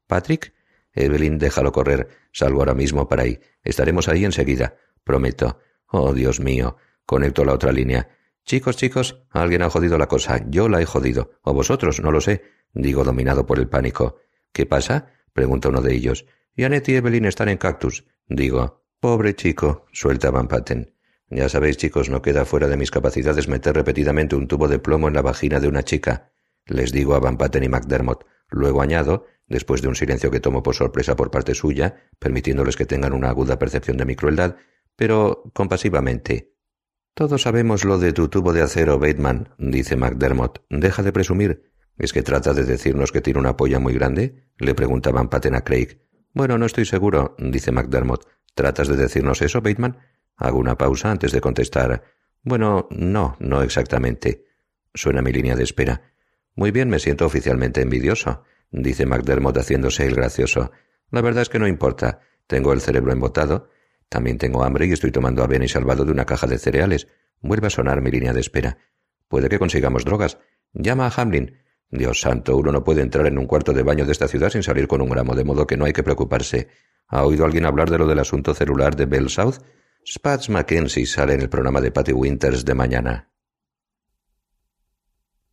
¿Patrick? 0.06 0.54
Evelyn, 0.92 1.38
déjalo 1.38 1.72
correr. 1.72 2.08
Salgo 2.32 2.60
ahora 2.60 2.74
mismo 2.74 3.08
para 3.08 3.22
ahí. 3.22 3.40
Estaremos 3.62 4.08
ahí 4.08 4.24
enseguida. 4.24 4.76
Prometo. 5.04 5.60
Oh, 5.88 6.12
Dios 6.12 6.40
mío. 6.40 6.76
Conecto 7.04 7.44
la 7.44 7.52
otra 7.52 7.72
línea. 7.72 8.08
Chicos, 8.44 8.76
chicos, 8.76 9.22
alguien 9.30 9.62
ha 9.62 9.70
jodido 9.70 9.98
la 9.98 10.08
cosa. 10.08 10.40
Yo 10.48 10.68
la 10.68 10.80
he 10.80 10.86
jodido. 10.86 11.32
O 11.42 11.52
vosotros, 11.52 12.00
no 12.00 12.10
lo 12.10 12.20
sé. 12.20 12.44
Digo, 12.72 13.04
dominado 13.04 13.46
por 13.46 13.58
el 13.58 13.68
pánico. 13.68 14.18
¿Qué 14.52 14.66
pasa? 14.66 15.12
pregunta 15.32 15.68
uno 15.68 15.82
de 15.82 15.94
ellos. 15.94 16.26
Janet 16.56 16.88
y 16.88 16.94
Evelyn 16.94 17.26
están 17.26 17.48
en 17.48 17.58
Cactus. 17.58 18.04
Digo, 18.28 18.85
pobre 19.06 19.36
chico, 19.36 19.86
suelta 19.92 20.32
Van 20.32 20.48
Patten. 20.48 20.92
Ya 21.30 21.48
sabéis, 21.48 21.76
chicos, 21.76 22.10
no 22.10 22.22
queda 22.22 22.44
fuera 22.44 22.66
de 22.66 22.76
mis 22.76 22.90
capacidades 22.90 23.46
meter 23.46 23.72
repetidamente 23.72 24.34
un 24.34 24.48
tubo 24.48 24.66
de 24.66 24.80
plomo 24.80 25.06
en 25.06 25.14
la 25.14 25.22
vagina 25.22 25.60
de 25.60 25.68
una 25.68 25.84
chica. 25.84 26.32
Les 26.64 26.90
digo 26.90 27.14
a 27.14 27.20
Van 27.20 27.36
Patten 27.38 27.62
y 27.62 27.68
McDermott. 27.68 28.26
Luego 28.48 28.82
añado, 28.82 29.26
después 29.46 29.80
de 29.80 29.86
un 29.86 29.94
silencio 29.94 30.32
que 30.32 30.40
tomo 30.40 30.64
por 30.64 30.74
sorpresa 30.74 31.14
por 31.14 31.30
parte 31.30 31.54
suya, 31.54 32.02
permitiéndoles 32.18 32.74
que 32.74 32.84
tengan 32.84 33.12
una 33.12 33.28
aguda 33.28 33.60
percepción 33.60 33.96
de 33.96 34.06
mi 34.06 34.16
crueldad, 34.16 34.56
pero 34.96 35.52
compasivamente. 35.54 36.56
Todos 37.14 37.42
sabemos 37.42 37.84
lo 37.84 38.00
de 38.00 38.12
tu 38.12 38.26
tubo 38.26 38.52
de 38.52 38.62
acero, 38.62 38.98
Bateman, 38.98 39.50
dice 39.56 39.94
McDermott. 39.94 40.64
Deja 40.68 41.04
de 41.04 41.12
presumir. 41.12 41.70
¿Es 41.96 42.12
que 42.12 42.24
trata 42.24 42.54
de 42.54 42.64
decirnos 42.64 43.12
que 43.12 43.20
tiene 43.20 43.38
una 43.38 43.56
polla 43.56 43.78
muy 43.78 43.94
grande? 43.94 44.50
le 44.58 44.74
pregunta 44.74 45.12
Van 45.12 45.28
Patten 45.28 45.54
a 45.54 45.60
Craig. 45.60 46.00
Bueno, 46.34 46.58
no 46.58 46.66
estoy 46.66 46.86
seguro, 46.86 47.36
dice 47.38 47.70
McDermott. 47.70 48.26
¿Tratas 48.56 48.88
de 48.88 48.96
decirnos 48.96 49.42
eso, 49.42 49.60
Bateman? 49.60 49.98
Hago 50.34 50.58
una 50.58 50.78
pausa 50.78 51.10
antes 51.10 51.30
de 51.30 51.42
contestar. 51.42 52.04
Bueno, 52.42 52.88
no, 52.90 53.36
no 53.38 53.60
exactamente. 53.60 54.46
Suena 54.94 55.20
mi 55.20 55.30
línea 55.30 55.54
de 55.56 55.62
espera. 55.62 56.14
Muy 56.54 56.70
bien, 56.70 56.88
me 56.88 56.98
siento 56.98 57.26
oficialmente 57.26 57.82
envidioso, 57.82 58.44
dice 58.70 59.04
McDermott 59.04 59.58
haciéndose 59.58 60.06
el 60.06 60.14
gracioso. 60.14 60.70
La 61.10 61.20
verdad 61.20 61.42
es 61.42 61.50
que 61.50 61.58
no 61.58 61.68
importa. 61.68 62.20
Tengo 62.46 62.72
el 62.72 62.80
cerebro 62.80 63.12
embotado. 63.12 63.68
También 64.08 64.38
tengo 64.38 64.64
hambre 64.64 64.86
y 64.86 64.92
estoy 64.92 65.10
tomando 65.10 65.44
avena 65.44 65.66
y 65.66 65.68
salvado 65.68 66.06
de 66.06 66.12
una 66.12 66.24
caja 66.24 66.46
de 66.46 66.56
cereales. 66.56 67.08
Vuelve 67.42 67.66
a 67.66 67.70
sonar 67.70 68.00
mi 68.00 68.10
línea 68.10 68.32
de 68.32 68.40
espera. 68.40 68.78
Puede 69.28 69.50
que 69.50 69.58
consigamos 69.58 70.06
drogas. 70.06 70.38
Llama 70.72 71.06
a 71.06 71.12
Hamlin. 71.14 71.58
Dios 71.90 72.22
santo, 72.22 72.56
uno 72.56 72.72
no 72.72 72.84
puede 72.84 73.02
entrar 73.02 73.26
en 73.26 73.36
un 73.36 73.46
cuarto 73.46 73.74
de 73.74 73.82
baño 73.82 74.06
de 74.06 74.12
esta 74.12 74.28
ciudad 74.28 74.48
sin 74.48 74.62
salir 74.62 74.88
con 74.88 75.02
un 75.02 75.10
gramo, 75.10 75.34
de 75.34 75.44
modo 75.44 75.66
que 75.66 75.76
no 75.76 75.84
hay 75.84 75.92
que 75.92 76.02
preocuparse. 76.02 76.68
¿Ha 77.08 77.24
oído 77.24 77.44
alguien 77.44 77.66
hablar 77.66 77.90
de 77.90 77.98
lo 77.98 78.06
del 78.06 78.18
asunto 78.18 78.54
celular 78.54 78.96
de 78.96 79.06
Bell 79.06 79.28
South? 79.28 79.58
Spats 80.04 80.50
Mackenzie 80.50 81.06
sale 81.06 81.34
en 81.34 81.40
el 81.40 81.48
programa 81.48 81.80
de 81.80 81.92
Patty 81.92 82.12
Winters 82.12 82.64
de 82.64 82.74
mañana. 82.74 83.30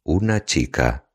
Una 0.03 0.43
chica. 0.45 1.09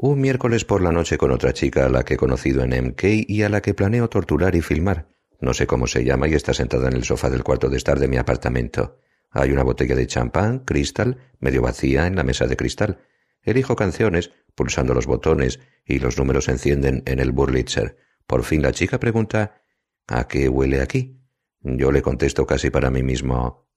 Un 0.00 0.20
miércoles 0.20 0.64
por 0.64 0.82
la 0.82 0.92
noche 0.92 1.18
con 1.18 1.30
otra 1.30 1.52
chica 1.52 1.86
a 1.86 1.88
la 1.88 2.04
que 2.04 2.14
he 2.14 2.16
conocido 2.16 2.62
en 2.62 2.70
MK 2.70 3.02
y 3.28 3.42
a 3.42 3.48
la 3.48 3.60
que 3.60 3.74
planeo 3.74 4.08
torturar 4.08 4.54
y 4.54 4.62
filmar. 4.62 5.08
No 5.40 5.52
sé 5.52 5.66
cómo 5.66 5.86
se 5.86 6.04
llama 6.04 6.28
y 6.28 6.34
está 6.34 6.54
sentada 6.54 6.88
en 6.88 6.94
el 6.94 7.04
sofá 7.04 7.28
del 7.28 7.44
cuarto 7.44 7.68
de 7.68 7.76
estar 7.76 7.98
de 7.98 8.08
mi 8.08 8.16
apartamento. 8.16 9.00
Hay 9.30 9.52
una 9.52 9.64
botella 9.64 9.94
de 9.94 10.06
champán, 10.06 10.60
cristal, 10.60 11.18
medio 11.40 11.60
vacía 11.60 12.06
en 12.06 12.16
la 12.16 12.24
mesa 12.24 12.46
de 12.46 12.56
cristal. 12.56 13.00
Elijo 13.42 13.76
canciones, 13.76 14.30
pulsando 14.54 14.94
los 14.94 15.06
botones, 15.06 15.60
y 15.84 15.98
los 15.98 16.18
números 16.18 16.48
encienden 16.48 17.02
en 17.06 17.18
el 17.18 17.32
Burlitzer. 17.32 17.96
Por 18.26 18.42
fin 18.44 18.62
la 18.62 18.72
chica 18.72 18.98
pregunta 18.98 19.62
¿A 20.08 20.28
qué 20.28 20.48
huele 20.48 20.80
aquí? 20.80 21.20
Yo 21.60 21.90
le 21.90 22.02
contesto 22.02 22.46
casi 22.46 22.70
para 22.70 22.90
mí 22.90 23.02
mismo 23.02 23.68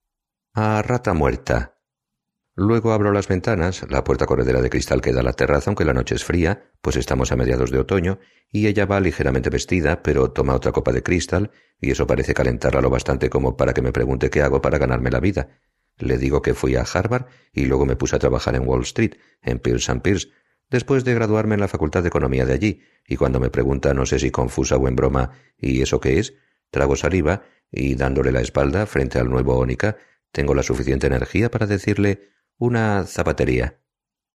A 0.54 0.82
rata 0.82 1.14
muerta. 1.14 1.80
Luego 2.56 2.92
abro 2.92 3.14
las 3.14 3.30
ventanas, 3.30 3.86
la 3.90 4.04
puerta 4.04 4.26
corredera 4.26 4.62
de 4.62 4.70
cristal 4.70 5.00
queda 5.00 5.22
a 5.22 5.24
la 5.24 5.32
terraza 5.32 5.70
aunque 5.70 5.86
la 5.86 5.94
noche 5.94 6.16
es 6.16 6.26
fría, 6.26 6.72
pues 6.82 6.98
estamos 6.98 7.32
a 7.32 7.38
mediados 7.38 7.72
de 7.72 7.80
otoño, 7.80 8.20
y 8.52 8.68
ella 8.68 8.86
va 8.86 9.00
ligeramente 9.00 9.50
vestida, 9.50 10.04
pero 10.04 10.32
toma 10.32 10.56
otra 10.56 10.74
copa 10.74 10.92
de 10.92 11.02
cristal, 11.02 11.52
y 11.80 11.92
eso 11.92 12.06
parece 12.06 12.34
calentarla 12.34 12.82
lo 12.82 12.90
bastante 12.90 13.30
como 13.30 13.56
para 13.56 13.74
que 13.74 13.82
me 13.82 13.94
pregunte 13.94 14.30
qué 14.30 14.42
hago 14.42 14.62
para 14.62 14.78
ganarme 14.78 15.10
la 15.10 15.22
vida. 15.22 15.48
Le 15.98 16.18
digo 16.18 16.42
que 16.42 16.54
fui 16.54 16.76
a 16.76 16.82
Harvard 16.82 17.28
y 17.54 17.66
luego 17.66 17.86
me 17.86 17.96
puse 17.96 18.18
a 18.18 18.20
trabajar 18.20 18.56
en 18.56 18.68
Wall 18.68 18.82
Street, 18.82 19.14
en 19.42 19.60
Pierce 19.60 19.90
and 19.92 20.02
Pierce, 20.02 20.28
después 20.70 21.04
de 21.04 21.14
graduarme 21.14 21.56
en 21.56 21.62
la 21.62 21.68
Facultad 21.68 22.04
de 22.04 22.10
Economía 22.10 22.46
de 22.46 22.54
allí, 22.54 22.82
y 23.08 23.16
cuando 23.16 23.40
me 23.40 23.50
pregunta, 23.50 23.94
no 23.94 24.06
sé 24.06 24.20
si 24.20 24.32
confusa 24.32 24.78
o 24.78 24.88
en 24.88 24.96
broma, 24.96 25.32
¿y 25.58 25.82
eso 25.82 26.00
qué 26.00 26.20
es? 26.20 26.34
Trago 26.72 26.96
saliva 26.96 27.44
y 27.72 27.96
dándole 27.96 28.32
la 28.32 28.42
espalda 28.42 28.86
frente 28.86 29.20
al 29.20 29.30
nuevo 29.30 29.58
Ónica, 29.58 29.98
tengo 30.32 30.54
la 30.54 30.64
suficiente 30.64 31.08
energía 31.08 31.50
para 31.50 31.66
decirle 31.66 32.30
una 32.58 33.06
zapatería. 33.06 33.80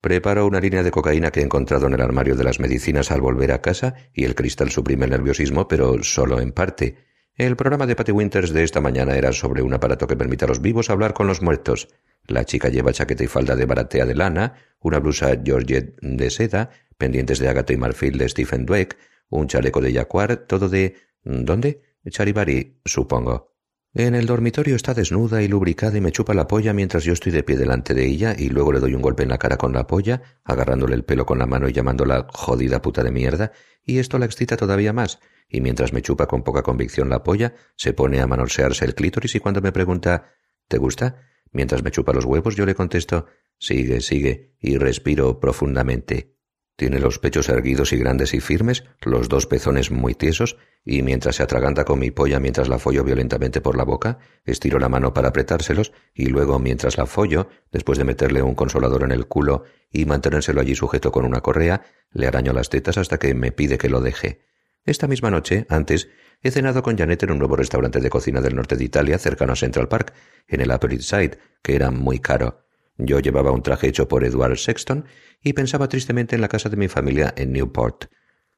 Preparo 0.00 0.46
una 0.46 0.60
línea 0.60 0.82
de 0.82 0.90
cocaína 0.90 1.30
que 1.30 1.40
he 1.40 1.44
encontrado 1.44 1.86
en 1.86 1.94
el 1.94 2.00
armario 2.02 2.36
de 2.36 2.44
las 2.44 2.60
medicinas 2.60 3.10
al 3.10 3.22
volver 3.22 3.52
a 3.52 3.62
casa 3.62 3.94
y 4.12 4.24
el 4.24 4.34
cristal 4.34 4.70
suprime 4.70 5.04
el 5.04 5.12
nerviosismo, 5.12 5.66
pero 5.66 6.02
solo 6.02 6.40
en 6.40 6.52
parte. 6.52 6.96
El 7.36 7.56
programa 7.56 7.86
de 7.86 7.96
Patty 7.96 8.12
Winters 8.12 8.52
de 8.52 8.64
esta 8.64 8.80
mañana 8.80 9.16
era 9.16 9.32
sobre 9.32 9.62
un 9.62 9.72
aparato 9.72 10.06
que 10.06 10.16
permite 10.16 10.44
a 10.44 10.48
los 10.48 10.60
vivos 10.60 10.90
hablar 10.90 11.14
con 11.14 11.26
los 11.26 11.42
muertos. 11.42 11.88
La 12.26 12.44
chica 12.44 12.68
lleva 12.68 12.92
chaqueta 12.92 13.24
y 13.24 13.26
falda 13.26 13.54
de 13.56 13.66
baratea 13.66 14.06
de 14.06 14.14
lana, 14.14 14.54
una 14.80 14.98
blusa 14.98 15.40
Georgette 15.44 15.98
de 16.00 16.30
seda, 16.30 16.70
pendientes 16.96 17.38
de 17.38 17.48
ágata 17.48 17.72
y 17.72 17.76
marfil 17.76 18.18
de 18.18 18.28
Stephen 18.28 18.64
Dweck, 18.66 18.96
un 19.28 19.48
chaleco 19.48 19.80
de 19.80 19.92
jaguar, 19.92 20.36
todo 20.46 20.68
de... 20.68 20.96
¿Dónde? 21.22 21.82
Charivari, 22.08 22.80
supongo. 22.84 23.54
En 23.94 24.14
el 24.14 24.26
dormitorio 24.26 24.74
está 24.74 24.92
desnuda 24.92 25.42
y 25.42 25.48
lubricada 25.48 25.96
y 25.96 26.00
me 26.00 26.10
chupa 26.12 26.34
la 26.34 26.48
polla 26.48 26.72
mientras 26.72 27.04
yo 27.04 27.12
estoy 27.12 27.30
de 27.30 27.44
pie 27.44 27.56
delante 27.56 27.94
de 27.94 28.04
ella 28.04 28.34
y 28.36 28.48
luego 28.48 28.72
le 28.72 28.80
doy 28.80 28.94
un 28.94 29.00
golpe 29.00 29.22
en 29.22 29.28
la 29.28 29.38
cara 29.38 29.56
con 29.56 29.72
la 29.72 29.86
polla, 29.86 30.20
agarrándole 30.44 30.96
el 30.96 31.04
pelo 31.04 31.24
con 31.24 31.38
la 31.38 31.46
mano 31.46 31.68
y 31.68 31.72
llamándola 31.72 32.26
jodida 32.32 32.82
puta 32.82 33.04
de 33.04 33.12
mierda, 33.12 33.52
y 33.84 33.98
esto 33.98 34.18
la 34.18 34.26
excita 34.26 34.56
todavía 34.56 34.92
más, 34.92 35.20
y 35.48 35.60
mientras 35.60 35.92
me 35.92 36.02
chupa 36.02 36.26
con 36.26 36.42
poca 36.42 36.62
convicción 36.62 37.08
la 37.08 37.22
polla, 37.22 37.54
se 37.76 37.92
pone 37.92 38.20
a 38.20 38.26
manosearse 38.26 38.84
el 38.84 38.96
clítoris 38.96 39.36
y 39.36 39.40
cuando 39.40 39.60
me 39.60 39.70
pregunta 39.72 40.24
¿Te 40.68 40.78
gusta? 40.78 41.16
Mientras 41.54 41.82
me 41.82 41.90
chupa 41.90 42.12
los 42.12 42.26
huevos 42.26 42.56
yo 42.56 42.66
le 42.66 42.74
contesto 42.74 43.26
Sigue, 43.58 44.00
sigue, 44.00 44.56
y 44.60 44.76
respiro 44.76 45.40
profundamente. 45.40 46.34
Tiene 46.76 46.98
los 46.98 47.20
pechos 47.20 47.48
erguidos 47.48 47.92
y 47.92 47.98
grandes 47.98 48.34
y 48.34 48.40
firmes, 48.40 48.82
los 49.02 49.28
dos 49.28 49.46
pezones 49.46 49.92
muy 49.92 50.14
tiesos, 50.14 50.56
y 50.84 51.02
mientras 51.02 51.36
se 51.36 51.44
atraganta 51.44 51.84
con 51.84 52.00
mi 52.00 52.10
polla 52.10 52.40
mientras 52.40 52.68
la 52.68 52.80
follo 52.80 53.04
violentamente 53.04 53.60
por 53.60 53.76
la 53.76 53.84
boca, 53.84 54.18
estiro 54.44 54.80
la 54.80 54.88
mano 54.88 55.14
para 55.14 55.28
apretárselos, 55.28 55.92
y 56.12 56.26
luego 56.26 56.58
mientras 56.58 56.98
la 56.98 57.06
follo, 57.06 57.48
después 57.70 57.96
de 57.96 58.04
meterle 58.04 58.42
un 58.42 58.56
consolador 58.56 59.04
en 59.04 59.12
el 59.12 59.26
culo 59.26 59.62
y 59.88 60.04
mantenérselo 60.04 60.60
allí 60.60 60.74
sujeto 60.74 61.12
con 61.12 61.24
una 61.24 61.40
correa, 61.40 61.82
le 62.10 62.26
araño 62.26 62.52
las 62.52 62.70
tetas 62.70 62.98
hasta 62.98 63.18
que 63.18 63.34
me 63.34 63.52
pide 63.52 63.78
que 63.78 63.88
lo 63.88 64.00
deje. 64.00 64.40
Esta 64.84 65.08
misma 65.08 65.30
noche, 65.30 65.66
antes, 65.70 66.10
he 66.42 66.50
cenado 66.50 66.82
con 66.82 66.98
Janet 66.98 67.22
en 67.22 67.32
un 67.32 67.38
nuevo 67.38 67.56
restaurante 67.56 68.00
de 68.00 68.10
cocina 68.10 68.42
del 68.42 68.54
norte 68.54 68.76
de 68.76 68.84
Italia, 68.84 69.18
cercano 69.18 69.54
a 69.54 69.56
Central 69.56 69.88
Park, 69.88 70.12
en 70.46 70.60
el 70.60 70.70
Upper 70.70 70.92
East 70.92 71.08
Side, 71.08 71.38
que 71.62 71.74
era 71.74 71.90
muy 71.90 72.18
caro. 72.18 72.66
Yo 72.98 73.18
llevaba 73.18 73.50
un 73.50 73.62
traje 73.62 73.88
hecho 73.88 74.06
por 74.08 74.24
Edward 74.24 74.58
Sexton 74.58 75.06
y 75.42 75.54
pensaba 75.54 75.88
tristemente 75.88 76.34
en 76.34 76.42
la 76.42 76.48
casa 76.48 76.68
de 76.68 76.76
mi 76.76 76.88
familia 76.88 77.32
en 77.36 77.52
Newport. 77.52 78.06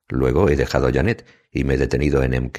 Luego 0.08 0.48
he 0.48 0.56
dejado 0.56 0.88
a 0.88 0.92
Janet 0.92 1.24
y 1.50 1.62
me 1.62 1.74
he 1.74 1.78
detenido 1.78 2.22
en 2.22 2.32
MK 2.32 2.58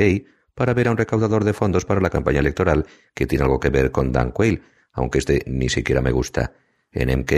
para 0.56 0.74
ver 0.74 0.88
a 0.88 0.92
un 0.92 0.98
recaudador 0.98 1.44
de 1.44 1.54
fondos 1.54 1.86
para 1.86 2.02
la 2.02 2.10
campaña 2.10 2.40
electoral 2.40 2.86
que 3.14 3.28
tiene 3.28 3.44
algo 3.44 3.60
que 3.60 3.70
ver 3.70 3.92
con 3.92 4.14
Dan 4.14 4.32
Quayle, 4.32 4.64
aunque 4.94 5.20
este 5.20 5.44
ni 5.46 5.70
siquiera 5.70 6.02
me 6.02 6.12
gusta. 6.12 6.54
En 6.92 7.10
MK, 7.20 7.34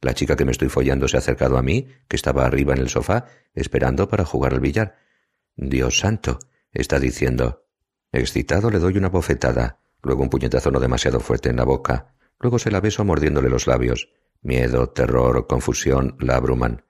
la 0.00 0.14
chica 0.14 0.36
que 0.36 0.44
me 0.44 0.52
estoy 0.52 0.68
follando 0.68 1.08
se 1.08 1.16
ha 1.16 1.20
acercado 1.20 1.58
a 1.58 1.62
mí, 1.62 1.88
que 2.08 2.16
estaba 2.16 2.46
arriba 2.46 2.72
en 2.72 2.80
el 2.80 2.88
sofá, 2.88 3.26
esperando 3.52 4.08
para 4.08 4.24
jugar 4.24 4.54
al 4.54 4.60
billar. 4.60 4.96
Dios 5.56 5.98
santo, 5.98 6.38
está 6.72 6.98
diciendo. 6.98 7.66
Excitado 8.10 8.70
le 8.70 8.78
doy 8.78 8.96
una 8.96 9.08
bofetada, 9.08 9.78
luego 10.02 10.22
un 10.22 10.30
puñetazo 10.30 10.70
no 10.70 10.80
demasiado 10.80 11.20
fuerte 11.20 11.50
en 11.50 11.56
la 11.56 11.64
boca, 11.64 12.14
luego 12.40 12.58
se 12.58 12.70
la 12.70 12.80
beso 12.80 13.04
mordiéndole 13.04 13.48
los 13.48 13.66
labios. 13.66 14.08
Miedo, 14.40 14.88
terror, 14.88 15.46
confusión 15.46 16.16
la 16.18 16.36
abruman. 16.36 16.84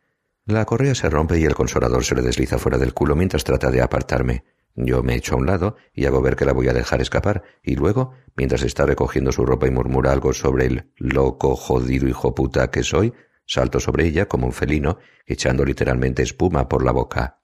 La 0.46 0.64
correa 0.64 0.94
se 0.94 1.10
rompe 1.10 1.38
y 1.38 1.44
el 1.44 1.54
consolador 1.54 2.04
se 2.04 2.14
le 2.14 2.22
desliza 2.22 2.58
fuera 2.58 2.78
del 2.78 2.94
culo 2.94 3.14
mientras 3.14 3.44
trata 3.44 3.70
de 3.70 3.82
apartarme. 3.82 4.44
Yo 4.74 5.02
me 5.02 5.14
echo 5.14 5.34
a 5.34 5.38
un 5.38 5.46
lado 5.46 5.76
y 5.92 6.06
hago 6.06 6.22
ver 6.22 6.34
que 6.34 6.46
la 6.46 6.52
voy 6.52 6.68
a 6.68 6.72
dejar 6.72 7.02
escapar, 7.02 7.42
y 7.62 7.76
luego, 7.76 8.12
mientras 8.36 8.62
está 8.62 8.86
recogiendo 8.86 9.30
su 9.30 9.44
ropa 9.44 9.66
y 9.66 9.70
murmura 9.70 10.12
algo 10.12 10.32
sobre 10.32 10.66
el 10.66 10.90
loco, 10.96 11.56
jodido 11.56 12.08
hijo 12.08 12.34
puta 12.34 12.70
que 12.70 12.82
soy, 12.82 13.12
salto 13.44 13.80
sobre 13.80 14.06
ella 14.06 14.26
como 14.26 14.46
un 14.46 14.52
felino, 14.52 14.98
echando 15.26 15.64
literalmente 15.64 16.22
espuma 16.22 16.68
por 16.68 16.84
la 16.84 16.92
boca. 16.92 17.41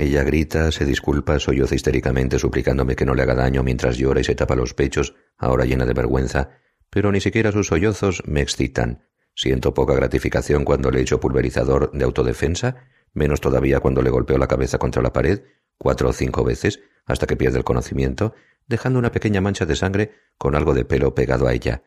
Ella 0.00 0.24
grita, 0.24 0.72
se 0.72 0.86
disculpa, 0.86 1.38
solloza 1.38 1.74
histéricamente 1.74 2.38
suplicándome 2.38 2.96
que 2.96 3.04
no 3.04 3.14
le 3.14 3.20
haga 3.20 3.34
daño 3.34 3.62
mientras 3.62 3.98
llora 3.98 4.22
y 4.22 4.24
se 4.24 4.34
tapa 4.34 4.56
los 4.56 4.72
pechos, 4.72 5.14
ahora 5.36 5.66
llena 5.66 5.84
de 5.84 5.92
vergüenza, 5.92 6.52
pero 6.88 7.12
ni 7.12 7.20
siquiera 7.20 7.52
sus 7.52 7.66
sollozos 7.66 8.22
me 8.24 8.40
excitan. 8.40 9.04
Siento 9.34 9.74
poca 9.74 9.92
gratificación 9.92 10.64
cuando 10.64 10.90
le 10.90 11.02
echo 11.02 11.20
pulverizador 11.20 11.92
de 11.92 12.02
autodefensa, 12.02 12.76
menos 13.12 13.42
todavía 13.42 13.80
cuando 13.80 14.00
le 14.00 14.08
golpeo 14.08 14.38
la 14.38 14.46
cabeza 14.46 14.78
contra 14.78 15.02
la 15.02 15.12
pared, 15.12 15.42
cuatro 15.76 16.08
o 16.08 16.12
cinco 16.14 16.44
veces, 16.44 16.80
hasta 17.04 17.26
que 17.26 17.36
pierde 17.36 17.58
el 17.58 17.64
conocimiento, 17.64 18.32
dejando 18.66 18.98
una 18.98 19.12
pequeña 19.12 19.42
mancha 19.42 19.66
de 19.66 19.76
sangre 19.76 20.12
con 20.38 20.54
algo 20.54 20.72
de 20.72 20.86
pelo 20.86 21.14
pegado 21.14 21.46
a 21.46 21.52
ella. 21.52 21.82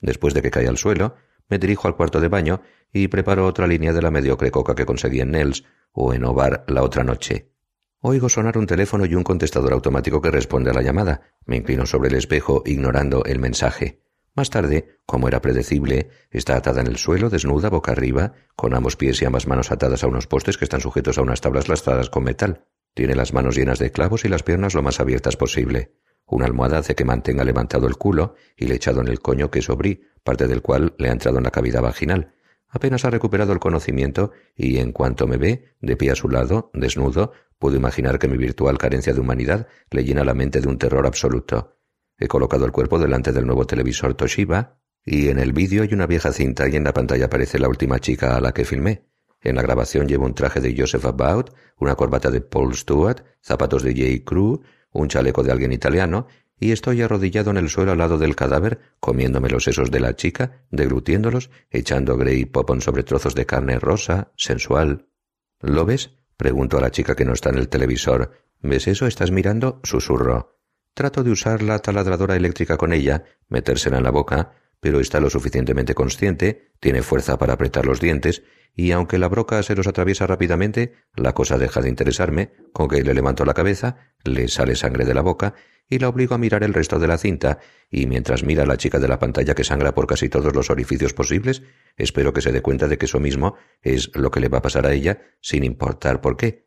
Después 0.00 0.34
de 0.34 0.42
que 0.42 0.50
cae 0.50 0.68
al 0.68 0.76
suelo, 0.76 1.16
me 1.48 1.58
dirijo 1.58 1.88
al 1.88 1.96
cuarto 1.96 2.20
de 2.20 2.28
baño 2.28 2.60
y 2.92 3.08
preparo 3.08 3.46
otra 3.46 3.66
línea 3.66 3.92
de 3.92 4.02
la 4.02 4.10
mediocre 4.10 4.50
coca 4.50 4.74
que 4.74 4.86
conseguí 4.86 5.20
en 5.20 5.32
Nels 5.32 5.64
o 5.92 6.12
en 6.12 6.24
Ovar 6.24 6.64
la 6.68 6.82
otra 6.82 7.04
noche. 7.04 7.50
Oigo 8.00 8.28
sonar 8.28 8.58
un 8.58 8.66
teléfono 8.66 9.06
y 9.06 9.14
un 9.14 9.24
contestador 9.24 9.72
automático 9.72 10.20
que 10.20 10.30
responde 10.30 10.70
a 10.70 10.74
la 10.74 10.82
llamada. 10.82 11.22
Me 11.44 11.56
inclino 11.56 11.86
sobre 11.86 12.08
el 12.08 12.14
espejo, 12.14 12.62
ignorando 12.64 13.24
el 13.24 13.38
mensaje. 13.38 14.02
Más 14.34 14.50
tarde, 14.50 15.00
como 15.06 15.28
era 15.28 15.40
predecible, 15.40 16.10
está 16.30 16.56
atada 16.56 16.82
en 16.82 16.88
el 16.88 16.98
suelo, 16.98 17.30
desnuda, 17.30 17.70
boca 17.70 17.92
arriba, 17.92 18.34
con 18.54 18.74
ambos 18.74 18.94
pies 18.94 19.22
y 19.22 19.24
ambas 19.24 19.46
manos 19.46 19.72
atadas 19.72 20.04
a 20.04 20.08
unos 20.08 20.26
postes 20.26 20.58
que 20.58 20.66
están 20.66 20.82
sujetos 20.82 21.16
a 21.16 21.22
unas 21.22 21.40
tablas 21.40 21.68
lastradas 21.68 22.10
con 22.10 22.24
metal. 22.24 22.66
Tiene 22.92 23.14
las 23.14 23.32
manos 23.32 23.56
llenas 23.56 23.78
de 23.78 23.90
clavos 23.92 24.26
y 24.26 24.28
las 24.28 24.42
piernas 24.42 24.74
lo 24.74 24.82
más 24.82 25.00
abiertas 25.00 25.36
posible. 25.36 25.94
Una 26.26 26.46
almohada 26.46 26.78
hace 26.78 26.94
que 26.94 27.04
mantenga 27.04 27.44
levantado 27.44 27.86
el 27.86 27.96
culo 27.96 28.34
y 28.56 28.66
le 28.66 28.74
echado 28.74 29.00
en 29.00 29.08
el 29.08 29.20
coño 29.20 29.50
que 29.50 29.62
sobrí, 29.62 30.02
parte 30.24 30.48
del 30.48 30.60
cual 30.60 30.94
le 30.98 31.08
ha 31.08 31.12
entrado 31.12 31.38
en 31.38 31.44
la 31.44 31.50
cavidad 31.50 31.82
vaginal. 31.82 32.34
Apenas 32.68 33.04
ha 33.04 33.10
recuperado 33.10 33.52
el 33.52 33.60
conocimiento 33.60 34.32
y 34.56 34.78
en 34.78 34.92
cuanto 34.92 35.26
me 35.26 35.36
ve, 35.36 35.76
de 35.80 35.96
pie 35.96 36.10
a 36.10 36.16
su 36.16 36.28
lado, 36.28 36.70
desnudo, 36.74 37.32
puedo 37.58 37.76
imaginar 37.76 38.18
que 38.18 38.28
mi 38.28 38.36
virtual 38.36 38.76
carencia 38.76 39.14
de 39.14 39.20
humanidad 39.20 39.68
le 39.90 40.04
llena 40.04 40.24
la 40.24 40.34
mente 40.34 40.60
de 40.60 40.68
un 40.68 40.78
terror 40.78 41.06
absoluto. 41.06 41.76
He 42.18 42.26
colocado 42.26 42.64
el 42.64 42.72
cuerpo 42.72 42.98
delante 42.98 43.32
del 43.32 43.46
nuevo 43.46 43.66
televisor 43.66 44.14
Toshiba 44.14 44.80
y 45.04 45.28
en 45.28 45.38
el 45.38 45.52
vídeo 45.52 45.84
hay 45.84 45.94
una 45.94 46.06
vieja 46.06 46.32
cinta 46.32 46.68
y 46.68 46.74
en 46.74 46.84
la 46.84 46.92
pantalla 46.92 47.26
aparece 47.26 47.58
la 47.60 47.68
última 47.68 48.00
chica 48.00 48.36
a 48.36 48.40
la 48.40 48.52
que 48.52 48.64
filmé. 48.64 49.06
En 49.40 49.54
la 49.54 49.62
grabación 49.62 50.08
llevo 50.08 50.24
un 50.24 50.34
traje 50.34 50.60
de 50.60 50.74
Joseph 50.76 51.04
About, 51.04 51.54
una 51.78 51.94
corbata 51.94 52.30
de 52.30 52.40
Paul 52.40 52.74
Stewart, 52.74 53.22
zapatos 53.40 53.84
de 53.84 53.92
J. 53.92 54.24
Crew, 54.24 54.62
un 54.96 55.08
chaleco 55.08 55.42
de 55.42 55.52
alguien 55.52 55.72
italiano 55.72 56.26
y 56.58 56.72
estoy 56.72 57.02
arrodillado 57.02 57.50
en 57.50 57.58
el 57.58 57.68
suelo 57.68 57.92
al 57.92 57.98
lado 57.98 58.18
del 58.18 58.34
cadáver, 58.34 58.80
comiéndome 59.00 59.50
los 59.50 59.64
sesos 59.64 59.90
de 59.90 60.00
la 60.00 60.16
chica, 60.16 60.62
deglutiéndolos, 60.70 61.50
echando 61.70 62.16
Grey 62.16 62.46
Popon 62.46 62.80
sobre 62.80 63.02
trozos 63.02 63.34
de 63.34 63.46
carne 63.46 63.78
rosa, 63.78 64.32
sensual. 64.36 65.06
¿Lo 65.60 65.84
ves? 65.84 66.10
Pregunto 66.36 66.78
a 66.78 66.80
la 66.80 66.90
chica 66.90 67.14
que 67.14 67.24
no 67.24 67.32
está 67.32 67.50
en 67.50 67.58
el 67.58 67.68
televisor. 67.68 68.32
¿Ves 68.62 68.88
eso? 68.88 69.06
¿Estás 69.06 69.30
mirando? 69.30 69.80
Susurro. 69.82 70.58
Trato 70.94 71.22
de 71.22 71.30
usar 71.30 71.62
la 71.62 71.78
taladradora 71.78 72.36
eléctrica 72.36 72.78
con 72.78 72.94
ella, 72.94 73.24
metérsela 73.48 73.98
en 73.98 74.04
la 74.04 74.10
boca, 74.10 74.52
pero 74.80 75.00
está 75.00 75.20
lo 75.20 75.30
suficientemente 75.30 75.94
consciente, 75.94 76.72
tiene 76.80 77.02
fuerza 77.02 77.38
para 77.38 77.54
apretar 77.54 77.86
los 77.86 78.00
dientes, 78.00 78.42
y 78.74 78.92
aunque 78.92 79.18
la 79.18 79.28
broca 79.28 79.62
se 79.62 79.74
los 79.74 79.86
atraviesa 79.86 80.26
rápidamente, 80.26 80.92
la 81.14 81.32
cosa 81.32 81.56
deja 81.56 81.80
de 81.80 81.88
interesarme, 81.88 82.52
con 82.72 82.88
que 82.88 83.02
le 83.02 83.14
levanto 83.14 83.44
la 83.44 83.54
cabeza, 83.54 83.96
le 84.24 84.48
sale 84.48 84.74
sangre 84.74 85.04
de 85.04 85.14
la 85.14 85.22
boca, 85.22 85.54
y 85.88 85.98
la 85.98 86.08
obligo 86.08 86.34
a 86.34 86.38
mirar 86.38 86.62
el 86.62 86.74
resto 86.74 86.98
de 86.98 87.06
la 87.06 87.16
cinta, 87.16 87.58
y 87.90 88.06
mientras 88.06 88.44
mira 88.44 88.64
a 88.64 88.66
la 88.66 88.76
chica 88.76 88.98
de 88.98 89.08
la 89.08 89.18
pantalla 89.18 89.54
que 89.54 89.64
sangra 89.64 89.94
por 89.94 90.06
casi 90.06 90.28
todos 90.28 90.54
los 90.54 90.68
orificios 90.68 91.14
posibles, 91.14 91.62
espero 91.96 92.32
que 92.32 92.42
se 92.42 92.52
dé 92.52 92.60
cuenta 92.60 92.86
de 92.88 92.98
que 92.98 93.06
eso 93.06 93.20
mismo 93.20 93.56
es 93.80 94.10
lo 94.14 94.30
que 94.30 94.40
le 94.40 94.48
va 94.48 94.58
a 94.58 94.62
pasar 94.62 94.86
a 94.86 94.92
ella, 94.92 95.22
sin 95.40 95.64
importar 95.64 96.20
por 96.20 96.36
qué 96.36 96.65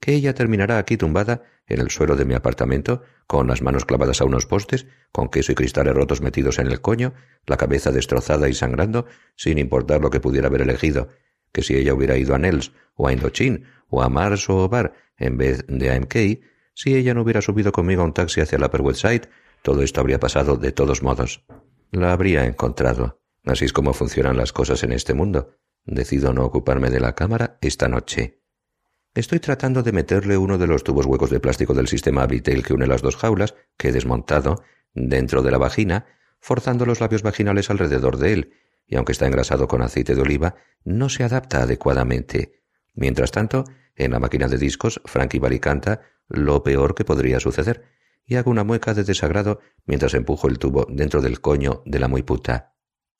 que 0.00 0.14
ella 0.14 0.34
terminará 0.34 0.78
aquí 0.78 0.96
tumbada 0.96 1.42
en 1.66 1.80
el 1.80 1.90
suelo 1.90 2.16
de 2.16 2.24
mi 2.24 2.34
apartamento, 2.34 3.02
con 3.26 3.48
las 3.48 3.62
manos 3.62 3.84
clavadas 3.84 4.20
a 4.20 4.24
unos 4.24 4.46
postes, 4.46 4.86
con 5.10 5.28
queso 5.28 5.52
y 5.52 5.54
cristales 5.54 5.94
rotos 5.94 6.20
metidos 6.20 6.58
en 6.58 6.68
el 6.68 6.80
coño, 6.80 7.14
la 7.46 7.56
cabeza 7.56 7.90
destrozada 7.90 8.48
y 8.48 8.54
sangrando, 8.54 9.06
sin 9.34 9.58
importar 9.58 10.00
lo 10.00 10.10
que 10.10 10.20
pudiera 10.20 10.46
haber 10.46 10.62
elegido, 10.62 11.08
que 11.52 11.62
si 11.62 11.74
ella 11.74 11.94
hubiera 11.94 12.16
ido 12.16 12.34
a 12.34 12.38
Nels, 12.38 12.72
o 12.94 13.08
a 13.08 13.12
Indochine, 13.12 13.64
o 13.88 14.02
a 14.02 14.08
Mars 14.08 14.48
o 14.48 14.68
Bar, 14.68 14.94
en 15.18 15.38
vez 15.38 15.64
de 15.66 15.90
a 15.90 16.00
MK, 16.00 16.14
si 16.74 16.94
ella 16.94 17.14
no 17.14 17.22
hubiera 17.22 17.42
subido 17.42 17.72
conmigo 17.72 18.02
a 18.02 18.04
un 18.04 18.12
taxi 18.12 18.40
hacia 18.40 18.58
la 18.58 18.66
Upper 18.66 18.82
West 18.82 19.00
Side, 19.00 19.22
todo 19.62 19.82
esto 19.82 20.00
habría 20.00 20.20
pasado 20.20 20.56
de 20.56 20.72
todos 20.72 21.02
modos. 21.02 21.44
La 21.90 22.12
habría 22.12 22.44
encontrado. 22.44 23.20
Así 23.44 23.64
es 23.64 23.72
como 23.72 23.94
funcionan 23.94 24.36
las 24.36 24.52
cosas 24.52 24.82
en 24.82 24.92
este 24.92 25.14
mundo. 25.14 25.56
Decido 25.84 26.32
no 26.32 26.44
ocuparme 26.44 26.90
de 26.90 27.00
la 27.00 27.14
cámara 27.14 27.58
esta 27.60 27.88
noche. 27.88 28.42
Estoy 29.16 29.40
tratando 29.40 29.82
de 29.82 29.92
meterle 29.92 30.36
uno 30.36 30.58
de 30.58 30.66
los 30.66 30.84
tubos 30.84 31.06
huecos 31.06 31.30
de 31.30 31.40
plástico 31.40 31.72
del 31.72 31.88
sistema 31.88 32.24
Abitel 32.24 32.62
que 32.62 32.74
une 32.74 32.86
las 32.86 33.00
dos 33.00 33.16
jaulas, 33.16 33.54
que 33.78 33.88
he 33.88 33.92
desmontado, 33.92 34.62
dentro 34.92 35.40
de 35.40 35.50
la 35.50 35.56
vagina, 35.56 36.04
forzando 36.38 36.84
los 36.84 37.00
labios 37.00 37.22
vaginales 37.22 37.70
alrededor 37.70 38.18
de 38.18 38.34
él, 38.34 38.52
y 38.86 38.96
aunque 38.96 39.12
está 39.12 39.26
engrasado 39.26 39.68
con 39.68 39.80
aceite 39.80 40.14
de 40.14 40.20
oliva, 40.20 40.56
no 40.84 41.08
se 41.08 41.24
adapta 41.24 41.62
adecuadamente. 41.62 42.60
Mientras 42.92 43.30
tanto, 43.30 43.64
en 43.94 44.12
la 44.12 44.18
máquina 44.18 44.48
de 44.48 44.58
discos, 44.58 45.00
Frankie 45.06 45.38
Barry 45.38 45.60
canta 45.60 46.02
lo 46.28 46.62
peor 46.62 46.94
que 46.94 47.06
podría 47.06 47.40
suceder, 47.40 47.84
y 48.26 48.34
hago 48.34 48.50
una 48.50 48.64
mueca 48.64 48.92
de 48.92 49.04
desagrado 49.04 49.60
mientras 49.86 50.12
empujo 50.12 50.46
el 50.46 50.58
tubo 50.58 50.86
dentro 50.90 51.22
del 51.22 51.40
coño 51.40 51.82
de 51.86 52.00
la 52.00 52.08
muy 52.08 52.22
puta. 52.22 52.75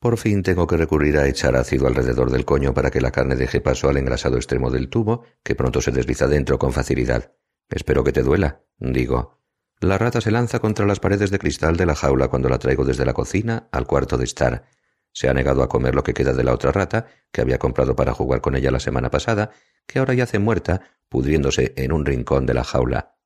Por 0.06 0.18
fin 0.18 0.44
tengo 0.44 0.68
que 0.68 0.76
recurrir 0.76 1.18
a 1.18 1.26
echar 1.26 1.56
ácido 1.56 1.88
alrededor 1.88 2.30
del 2.30 2.44
coño 2.44 2.72
para 2.72 2.92
que 2.92 3.00
la 3.00 3.10
carne 3.10 3.34
deje 3.34 3.60
paso 3.60 3.88
al 3.88 3.96
engrasado 3.96 4.36
extremo 4.36 4.70
del 4.70 4.88
tubo, 4.88 5.24
que 5.42 5.56
pronto 5.56 5.80
se 5.80 5.90
desliza 5.90 6.28
dentro 6.28 6.60
con 6.60 6.72
facilidad. 6.72 7.32
Espero 7.68 8.04
que 8.04 8.12
te 8.12 8.22
duela, 8.22 8.62
digo. 8.78 9.40
La 9.80 9.98
rata 9.98 10.20
se 10.20 10.30
lanza 10.30 10.60
contra 10.60 10.86
las 10.86 11.00
paredes 11.00 11.32
de 11.32 11.40
cristal 11.40 11.76
de 11.76 11.86
la 11.86 11.96
jaula 11.96 12.28
cuando 12.28 12.48
la 12.48 12.60
traigo 12.60 12.84
desde 12.84 13.04
la 13.04 13.14
cocina 13.14 13.68
al 13.72 13.88
cuarto 13.88 14.16
de 14.16 14.26
estar. 14.26 14.66
Se 15.10 15.28
ha 15.28 15.34
negado 15.34 15.64
a 15.64 15.68
comer 15.68 15.96
lo 15.96 16.04
que 16.04 16.14
queda 16.14 16.32
de 16.32 16.44
la 16.44 16.54
otra 16.54 16.70
rata, 16.70 17.06
que 17.32 17.40
había 17.40 17.58
comprado 17.58 17.96
para 17.96 18.14
jugar 18.14 18.40
con 18.40 18.54
ella 18.54 18.70
la 18.70 18.78
semana 18.78 19.10
pasada, 19.10 19.50
que 19.88 19.98
ahora 19.98 20.14
yace 20.14 20.38
muerta, 20.38 20.82
pudriéndose 21.08 21.74
en 21.76 21.90
un 21.90 22.06
rincón 22.06 22.46
de 22.46 22.54
la 22.54 22.62
jaula. 22.62 23.16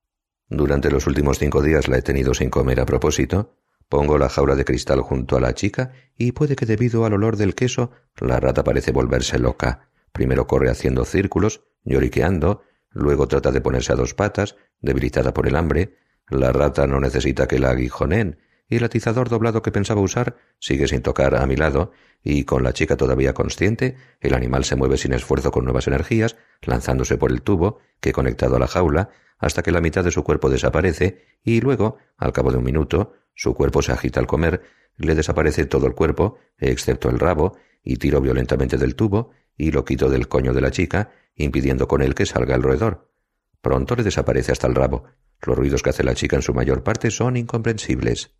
Durante 0.48 0.90
los 0.90 1.06
últimos 1.06 1.38
cinco 1.38 1.62
días 1.62 1.88
la 1.88 1.98
he 1.98 2.02
tenido 2.02 2.32
sin 2.32 2.48
comer 2.48 2.80
a 2.80 2.86
propósito, 2.86 3.59
Pongo 3.90 4.18
la 4.18 4.28
jaula 4.28 4.54
de 4.54 4.64
cristal 4.64 5.00
junto 5.00 5.36
a 5.36 5.40
la 5.40 5.52
chica 5.52 5.90
y 6.16 6.30
puede 6.30 6.54
que 6.54 6.64
debido 6.64 7.04
al 7.04 7.12
olor 7.12 7.36
del 7.36 7.56
queso 7.56 7.90
la 8.20 8.38
rata 8.38 8.62
parece 8.62 8.92
volverse 8.92 9.36
loca. 9.40 9.90
Primero 10.12 10.46
corre 10.46 10.70
haciendo 10.70 11.04
círculos, 11.04 11.64
lloriqueando, 11.82 12.62
luego 12.90 13.26
trata 13.26 13.50
de 13.50 13.60
ponerse 13.60 13.92
a 13.92 13.96
dos 13.96 14.14
patas, 14.14 14.54
debilitada 14.78 15.34
por 15.34 15.48
el 15.48 15.56
hambre. 15.56 15.96
La 16.28 16.52
rata 16.52 16.86
no 16.86 17.00
necesita 17.00 17.48
que 17.48 17.58
la 17.58 17.70
aguijonen 17.70 18.38
y 18.70 18.76
el 18.76 18.84
atizador 18.84 19.28
doblado 19.28 19.60
que 19.60 19.72
pensaba 19.72 20.00
usar 20.00 20.36
sigue 20.60 20.86
sin 20.88 21.02
tocar 21.02 21.34
a 21.34 21.46
mi 21.46 21.56
lado, 21.56 21.90
y 22.22 22.44
con 22.44 22.62
la 22.62 22.72
chica 22.72 22.96
todavía 22.96 23.34
consciente, 23.34 23.96
el 24.20 24.32
animal 24.32 24.64
se 24.64 24.76
mueve 24.76 24.96
sin 24.96 25.12
esfuerzo 25.12 25.50
con 25.50 25.64
nuevas 25.64 25.88
energías, 25.88 26.36
lanzándose 26.62 27.18
por 27.18 27.32
el 27.32 27.42
tubo, 27.42 27.80
que 28.00 28.12
conectado 28.12 28.56
a 28.56 28.60
la 28.60 28.68
jaula, 28.68 29.10
hasta 29.38 29.62
que 29.62 29.72
la 29.72 29.80
mitad 29.80 30.04
de 30.04 30.12
su 30.12 30.22
cuerpo 30.22 30.48
desaparece, 30.48 31.26
y 31.42 31.60
luego, 31.60 31.98
al 32.16 32.32
cabo 32.32 32.52
de 32.52 32.58
un 32.58 32.64
minuto, 32.64 33.14
su 33.34 33.54
cuerpo 33.54 33.82
se 33.82 33.92
agita 33.92 34.20
al 34.20 34.26
comer, 34.26 34.62
le 34.96 35.14
desaparece 35.14 35.66
todo 35.66 35.86
el 35.86 35.94
cuerpo, 35.94 36.38
excepto 36.58 37.10
el 37.10 37.18
rabo, 37.18 37.56
y 37.82 37.96
tiro 37.96 38.20
violentamente 38.20 38.76
del 38.76 38.94
tubo 38.94 39.32
y 39.56 39.72
lo 39.72 39.84
quito 39.84 40.08
del 40.08 40.28
coño 40.28 40.52
de 40.52 40.60
la 40.60 40.70
chica, 40.70 41.10
impidiendo 41.34 41.88
con 41.88 42.02
él 42.02 42.14
que 42.14 42.26
salga 42.26 42.54
el 42.54 42.62
roedor. 42.62 43.10
Pronto 43.60 43.96
le 43.96 44.04
desaparece 44.04 44.52
hasta 44.52 44.66
el 44.66 44.74
rabo. 44.74 45.04
Los 45.42 45.56
ruidos 45.56 45.82
que 45.82 45.90
hace 45.90 46.04
la 46.04 46.14
chica 46.14 46.36
en 46.36 46.42
su 46.42 46.54
mayor 46.54 46.82
parte 46.82 47.10
son 47.10 47.36
incomprensibles. 47.36 48.39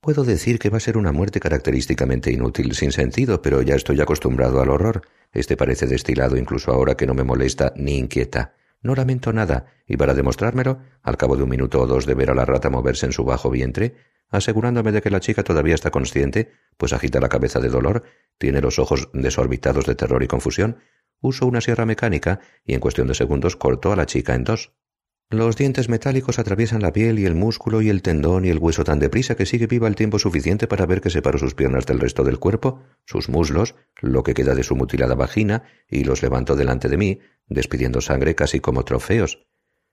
Puedo 0.00 0.24
decir 0.24 0.58
que 0.58 0.70
va 0.70 0.78
a 0.78 0.80
ser 0.80 0.96
una 0.96 1.12
muerte 1.12 1.40
característicamente 1.40 2.32
inútil, 2.32 2.74
sin 2.74 2.90
sentido, 2.90 3.42
pero 3.42 3.60
ya 3.60 3.74
estoy 3.74 4.00
acostumbrado 4.00 4.62
al 4.62 4.70
horror. 4.70 5.02
Este 5.30 5.58
parece 5.58 5.86
destilado 5.86 6.38
incluso 6.38 6.72
ahora 6.72 6.96
que 6.96 7.06
no 7.06 7.12
me 7.12 7.22
molesta 7.22 7.74
ni 7.76 7.98
inquieta. 7.98 8.54
No 8.80 8.94
lamento 8.94 9.30
nada, 9.34 9.66
y 9.86 9.98
para 9.98 10.14
demostrármelo, 10.14 10.80
al 11.02 11.18
cabo 11.18 11.36
de 11.36 11.42
un 11.42 11.50
minuto 11.50 11.82
o 11.82 11.86
dos 11.86 12.06
de 12.06 12.14
ver 12.14 12.30
a 12.30 12.34
la 12.34 12.46
rata 12.46 12.70
moverse 12.70 13.04
en 13.04 13.12
su 13.12 13.24
bajo 13.24 13.50
vientre, 13.50 13.94
asegurándome 14.30 14.90
de 14.90 15.02
que 15.02 15.10
la 15.10 15.20
chica 15.20 15.42
todavía 15.42 15.74
está 15.74 15.90
consciente, 15.90 16.50
pues 16.78 16.94
agita 16.94 17.20
la 17.20 17.28
cabeza 17.28 17.60
de 17.60 17.68
dolor, 17.68 18.04
tiene 18.38 18.62
los 18.62 18.78
ojos 18.78 19.10
desorbitados 19.12 19.84
de 19.84 19.96
terror 19.96 20.22
y 20.22 20.28
confusión, 20.28 20.78
uso 21.20 21.46
una 21.46 21.60
sierra 21.60 21.84
mecánica 21.84 22.40
y 22.64 22.72
en 22.72 22.80
cuestión 22.80 23.06
de 23.06 23.14
segundos 23.14 23.54
corto 23.54 23.92
a 23.92 23.96
la 23.96 24.06
chica 24.06 24.34
en 24.34 24.44
dos. 24.44 24.72
Los 25.32 25.54
dientes 25.54 25.88
metálicos 25.88 26.40
atraviesan 26.40 26.82
la 26.82 26.92
piel 26.92 27.20
y 27.20 27.24
el 27.24 27.36
músculo 27.36 27.82
y 27.82 27.88
el 27.88 28.02
tendón 28.02 28.44
y 28.44 28.48
el 28.48 28.58
hueso 28.58 28.82
tan 28.82 28.98
deprisa 28.98 29.36
que 29.36 29.46
sigue 29.46 29.68
viva 29.68 29.86
el 29.86 29.94
tiempo 29.94 30.18
suficiente 30.18 30.66
para 30.66 30.86
ver 30.86 31.00
que 31.00 31.08
separo 31.08 31.38
sus 31.38 31.54
piernas 31.54 31.86
del 31.86 32.00
resto 32.00 32.24
del 32.24 32.40
cuerpo, 32.40 32.82
sus 33.04 33.28
muslos, 33.28 33.76
lo 34.00 34.24
que 34.24 34.34
queda 34.34 34.56
de 34.56 34.64
su 34.64 34.74
mutilada 34.74 35.14
vagina, 35.14 35.62
y 35.88 36.02
los 36.02 36.20
levanto 36.22 36.56
delante 36.56 36.88
de 36.88 36.96
mí, 36.96 37.20
despidiendo 37.46 38.00
sangre 38.00 38.34
casi 38.34 38.58
como 38.58 38.84
trofeos. 38.84 39.46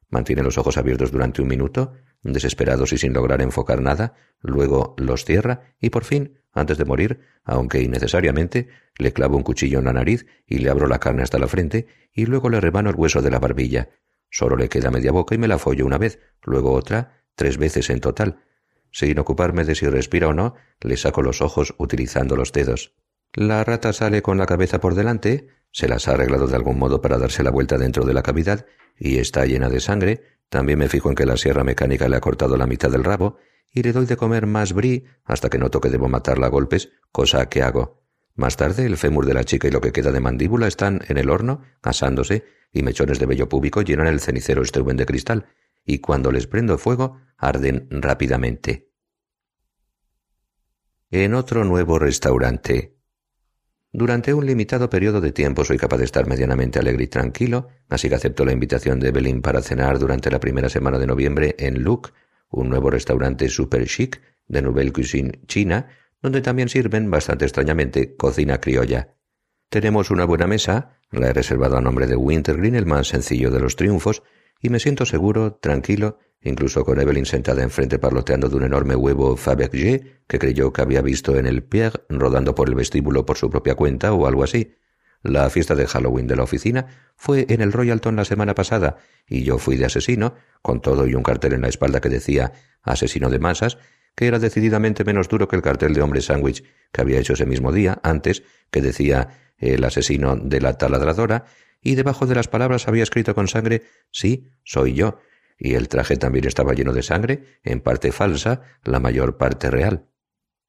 Mantiene 0.10 0.41
los 0.41 0.58
ojos 0.58 0.76
abiertos 0.76 1.12
durante 1.12 1.43
un 1.43 1.50
minuto, 1.50 1.93
desesperados 2.23 2.91
y 2.93 2.97
sin 2.97 3.13
lograr 3.13 3.43
enfocar 3.43 3.80
nada, 3.80 4.15
luego 4.41 4.95
los 4.97 5.23
cierra 5.23 5.76
y 5.80 5.91
por 5.91 6.04
fin, 6.04 6.39
antes 6.52 6.80
de 6.80 6.86
morir, 6.86 7.19
aunque 7.43 7.84
innecesariamente, 7.84 8.69
le 8.97 9.13
clavo 9.13 9.38
un 9.38 9.43
cuchillo 9.43 9.78
en 9.78 9.86
la 9.86 9.93
nariz 9.93 10.26
y 10.47 10.58
le 10.58 10.71
abro 10.71 10.88
la 10.88 10.97
carne 10.97 11.21
hasta 11.21 11.38
la 11.38 11.47
frente 11.47 11.86
y 12.12 12.26
luego 12.26 12.50
le 12.50 12.60
rebano 12.60 12.89
el 12.89 12.95
hueso 12.95 13.21
de 13.21 13.30
la 13.30 13.38
barbilla. 13.38 13.89
Solo 14.29 14.55
le 14.55 14.69
queda 14.69 14.91
media 14.91 15.11
boca 15.11 15.35
y 15.35 15.37
me 15.37 15.47
la 15.47 15.57
follo 15.57 15.85
una 15.85 15.97
vez, 15.97 16.19
luego 16.43 16.73
otra, 16.73 17.23
tres 17.35 17.57
veces 17.57 17.89
en 17.89 17.99
total. 17.99 18.43
Sin 18.91 19.19
ocuparme 19.19 19.63
de 19.63 19.75
si 19.75 19.87
respira 19.87 20.27
o 20.27 20.33
no, 20.33 20.55
le 20.81 20.97
saco 20.97 21.21
los 21.21 21.41
ojos 21.41 21.75
utilizando 21.77 22.35
los 22.35 22.51
dedos. 22.51 22.93
La 23.33 23.63
rata 23.63 23.93
sale 23.93 24.21
con 24.21 24.37
la 24.37 24.45
cabeza 24.45 24.79
por 24.79 24.95
delante, 24.95 25.47
se 25.71 25.87
las 25.87 26.07
ha 26.07 26.13
arreglado 26.13 26.47
de 26.47 26.55
algún 26.55 26.79
modo 26.79 27.01
para 27.01 27.17
darse 27.17 27.43
la 27.43 27.51
vuelta 27.51 27.77
dentro 27.77 28.05
de 28.05 28.13
la 28.13 28.23
cavidad 28.23 28.65
y 28.97 29.19
está 29.19 29.45
llena 29.45 29.69
de 29.69 29.79
sangre, 29.79 30.23
También 30.49 30.79
me 30.79 30.87
fijo 30.87 31.09
en 31.09 31.15
que 31.15 31.25
la 31.25 31.35
sierra 31.35 31.65
mecánica 31.65 32.07
le 32.07 32.15
ha 32.15 32.21
cortado 32.21 32.55
la 32.55 32.67
mitad 32.67 32.89
del 32.89 33.03
rabo 33.03 33.37
y 33.73 33.83
le 33.83 33.91
doy 33.91 34.05
de 34.05 34.15
comer 34.15 34.47
más 34.47 34.71
brie 34.71 35.03
hasta 35.25 35.49
que 35.49 35.57
noto 35.57 35.81
que 35.81 35.89
debo 35.89 36.07
matarla 36.07 36.47
a 36.47 36.49
golpes, 36.49 36.89
cosa 37.11 37.49
que 37.49 37.61
hago. 37.61 38.07
Más 38.38 38.56
tarde, 38.56 38.86
el 38.86 38.97
fémur 38.97 39.26
de 39.26 39.34
la 39.34 39.43
chica 39.43 39.67
y 39.67 39.71
lo 39.71 39.82
que 39.82 39.91
queda 39.91 40.12
de 40.12 40.19
mandíbula 40.19 40.67
están 40.67 41.02
en 41.08 41.17
el 41.17 41.32
horno, 41.32 41.63
asándose, 41.82 42.45
y 42.71 42.84
mechones 42.84 43.17
de 43.19 43.26
vello 43.26 43.50
púbico 43.50 43.82
llenan 43.82 44.06
el 44.06 44.19
cenicero 44.19 44.63
Steuben 44.63 44.95
de 44.95 45.08
cristal, 45.08 45.47
y 45.84 46.00
cuando 46.00 46.32
les 46.32 46.45
prendo 46.45 46.78
fuego, 46.78 47.19
arden 47.36 47.88
rápidamente. 47.89 48.91
En 51.10 51.34
otro 51.34 51.63
nuevo 51.63 51.97
restaurante, 51.97 52.97
durante 53.91 54.36
un 54.36 54.45
limitado 54.45 54.88
periodo 54.88 55.19
de 55.19 55.32
tiempo 55.32 55.65
soy 55.65 55.78
capaz 55.78 55.97
de 55.97 56.06
estar 56.06 56.28
medianamente 56.28 56.78
alegre 56.78 57.06
y 57.06 57.08
tranquilo, 57.08 57.69
así 57.89 58.08
que 58.08 58.15
acepto 58.15 58.45
la 58.45 58.52
invitación 58.52 59.00
de 59.00 59.08
Evelyn 59.08 59.41
para 59.41 59.63
cenar 59.63 59.97
durante 59.97 60.30
la 60.30 60.39
primera 60.39 60.69
semana 60.69 61.00
de 61.00 61.08
noviembre 61.08 61.56
en 61.58 61.82
Luc, 61.82 62.13
un 62.52 62.69
nuevo 62.69 62.91
restaurante 62.91 63.50
super 63.50 63.88
chic 63.88 64.21
de 64.47 64.62
Nouvelle 64.62 64.93
Cuisine 64.93 65.39
china, 65.47 65.88
donde 66.21 66.41
también 66.41 66.69
sirven, 66.69 67.10
bastante 67.10 67.45
extrañamente, 67.45 68.15
cocina 68.15 68.60
criolla. 68.60 69.15
Tenemos 69.69 70.12
una 70.12 70.25
buena 70.25 70.47
mesa, 70.47 70.99
la 71.12 71.27
he 71.27 71.34
reservado 71.34 71.77
a 71.77 71.82
nombre 71.82 72.08
de 72.08 72.15
Wintergreen, 72.15 72.75
el 72.75 72.86
más 72.86 73.08
sencillo 73.08 73.51
de 73.51 73.60
los 73.60 73.75
triunfos, 73.75 74.23
y 74.62 74.69
me 74.69 74.80
siento 74.80 75.06
seguro, 75.06 75.56
tranquilo, 75.56 76.19
incluso 76.41 76.86
con 76.86 76.99
Evelyn 76.99 77.25
sentada 77.25 77.63
enfrente 77.63 77.99
parloteando 77.99 78.49
de 78.49 78.56
un 78.56 78.63
enorme 78.63 78.95
huevo 78.95 79.36
Fabergé 79.36 80.21
que 80.27 80.39
creyó 80.39 80.71
que 80.71 80.82
había 80.82 81.01
visto 81.01 81.38
en 81.38 81.45
el 81.45 81.63
Pierre 81.63 82.01
rodando 82.10 82.56
por 82.56 82.69
el 82.69 82.75
vestíbulo 82.75 83.25
por 83.25 83.38
su 83.38 83.49
propia 83.49 83.75
cuenta 83.75 84.13
o 84.13 84.27
algo 84.27 84.43
así. 84.43 84.75
La 85.23 85.49
fiesta 85.49 85.75
de 85.75 85.88
Halloween 85.88 86.27
de 86.27 86.36
la 86.36 86.43
oficina 86.43 86.86
fue 87.15 87.45
en 87.49 87.62
el 87.62 87.73
Royalton 87.73 88.15
la 88.15 88.25
semana 88.25 88.53
pasada 88.56 88.97
y 89.27 89.43
yo 89.43 89.58
fui 89.58 89.75
de 89.75 89.86
asesino, 89.86 90.36
con 90.62 90.80
todo 90.80 91.08
y 91.08 91.15
un 91.15 91.23
cartel 91.23 91.53
en 91.53 91.62
la 91.62 91.69
espalda 91.69 92.01
que 92.01 92.10
decía 92.10 92.53
asesino 92.84 93.30
de 93.30 93.39
masas, 93.39 93.77
que 94.17 94.25
era 94.25 94.39
decididamente 94.39 95.06
menos 95.06 95.30
duro 95.30 95.47
que 95.47 95.56
el 95.56 95.62
cartel 95.62 95.93
de 95.93 96.01
hombre 96.01 96.21
sándwich 96.21 96.63
que 96.91 97.01
había 97.01 97.19
hecho 97.19 97.34
ese 97.34 97.45
mismo 97.45 97.71
día, 97.71 97.99
antes, 98.01 98.41
que 98.71 98.82
decía 98.82 99.53
el 99.60 99.84
asesino 99.84 100.36
de 100.36 100.60
la 100.60 100.73
taladradora, 100.73 101.45
y 101.82 101.93
debajo 101.93 102.25
de 102.25 102.34
las 102.34 102.47
palabras 102.47 102.88
había 102.88 103.03
escrito 103.03 103.36
con 103.36 103.47
sangre 103.47 103.84
Sí, 104.12 104.49
soy 104.63 104.95
yo, 104.95 105.19
y 105.60 105.75
el 105.75 105.88
traje 105.88 106.17
también 106.17 106.47
estaba 106.47 106.73
lleno 106.73 106.93
de 106.93 107.03
sangre, 107.03 107.60
en 107.63 107.80
parte 107.80 108.12
falsa, 108.12 108.62
la 108.84 108.99
mayor 108.99 109.38
parte 109.38 109.69
real. 109.69 110.08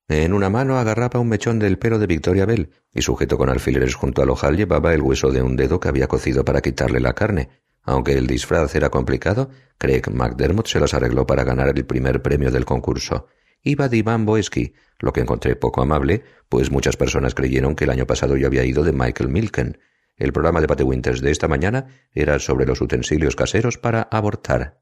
En 0.08 0.34
una 0.34 0.50
mano 0.50 0.78
agarraba 0.78 1.18
un 1.18 1.30
mechón 1.30 1.58
del 1.58 1.78
pelo 1.78 1.98
de 1.98 2.06
Victoria 2.06 2.44
Bell, 2.44 2.70
y 2.92 3.00
sujeto 3.00 3.38
con 3.38 3.48
alfileres 3.48 3.94
junto 3.94 4.20
al 4.20 4.28
ojal 4.28 4.58
llevaba 4.58 4.92
el 4.92 5.00
hueso 5.00 5.32
de 5.32 5.40
un 5.40 5.56
dedo 5.56 5.80
que 5.80 5.88
había 5.88 6.06
cocido 6.06 6.44
para 6.44 6.60
quitarle 6.60 7.00
la 7.00 7.14
carne. 7.14 7.48
Aunque 7.82 8.12
el 8.12 8.26
disfraz 8.26 8.74
era 8.74 8.90
complicado, 8.90 9.50
Craig 9.78 10.02
McDermott 10.12 10.66
se 10.66 10.80
las 10.80 10.94
arregló 10.94 11.26
para 11.26 11.44
ganar 11.44 11.68
el 11.68 11.84
primer 11.86 12.22
premio 12.22 12.50
del 12.50 12.64
concurso. 12.64 13.28
Iba 13.62 13.88
de 13.88 13.98
Iván 13.98 14.26
Boesky, 14.26 14.74
lo 14.98 15.12
que 15.12 15.20
encontré 15.20 15.56
poco 15.56 15.82
amable, 15.82 16.24
pues 16.48 16.70
muchas 16.70 16.96
personas 16.96 17.34
creyeron 17.34 17.74
que 17.74 17.84
el 17.84 17.90
año 17.90 18.06
pasado 18.06 18.36
yo 18.36 18.46
había 18.46 18.64
ido 18.64 18.82
de 18.84 18.92
Michael 18.92 19.30
Milken. 19.30 19.78
El 20.16 20.32
programa 20.32 20.60
de 20.60 20.66
Patty 20.66 20.82
Winters 20.82 21.20
de 21.20 21.30
esta 21.30 21.48
mañana 21.48 21.86
era 22.12 22.38
sobre 22.38 22.66
los 22.66 22.80
utensilios 22.80 23.36
caseros 23.36 23.78
para 23.78 24.02
abortar. 24.02 24.80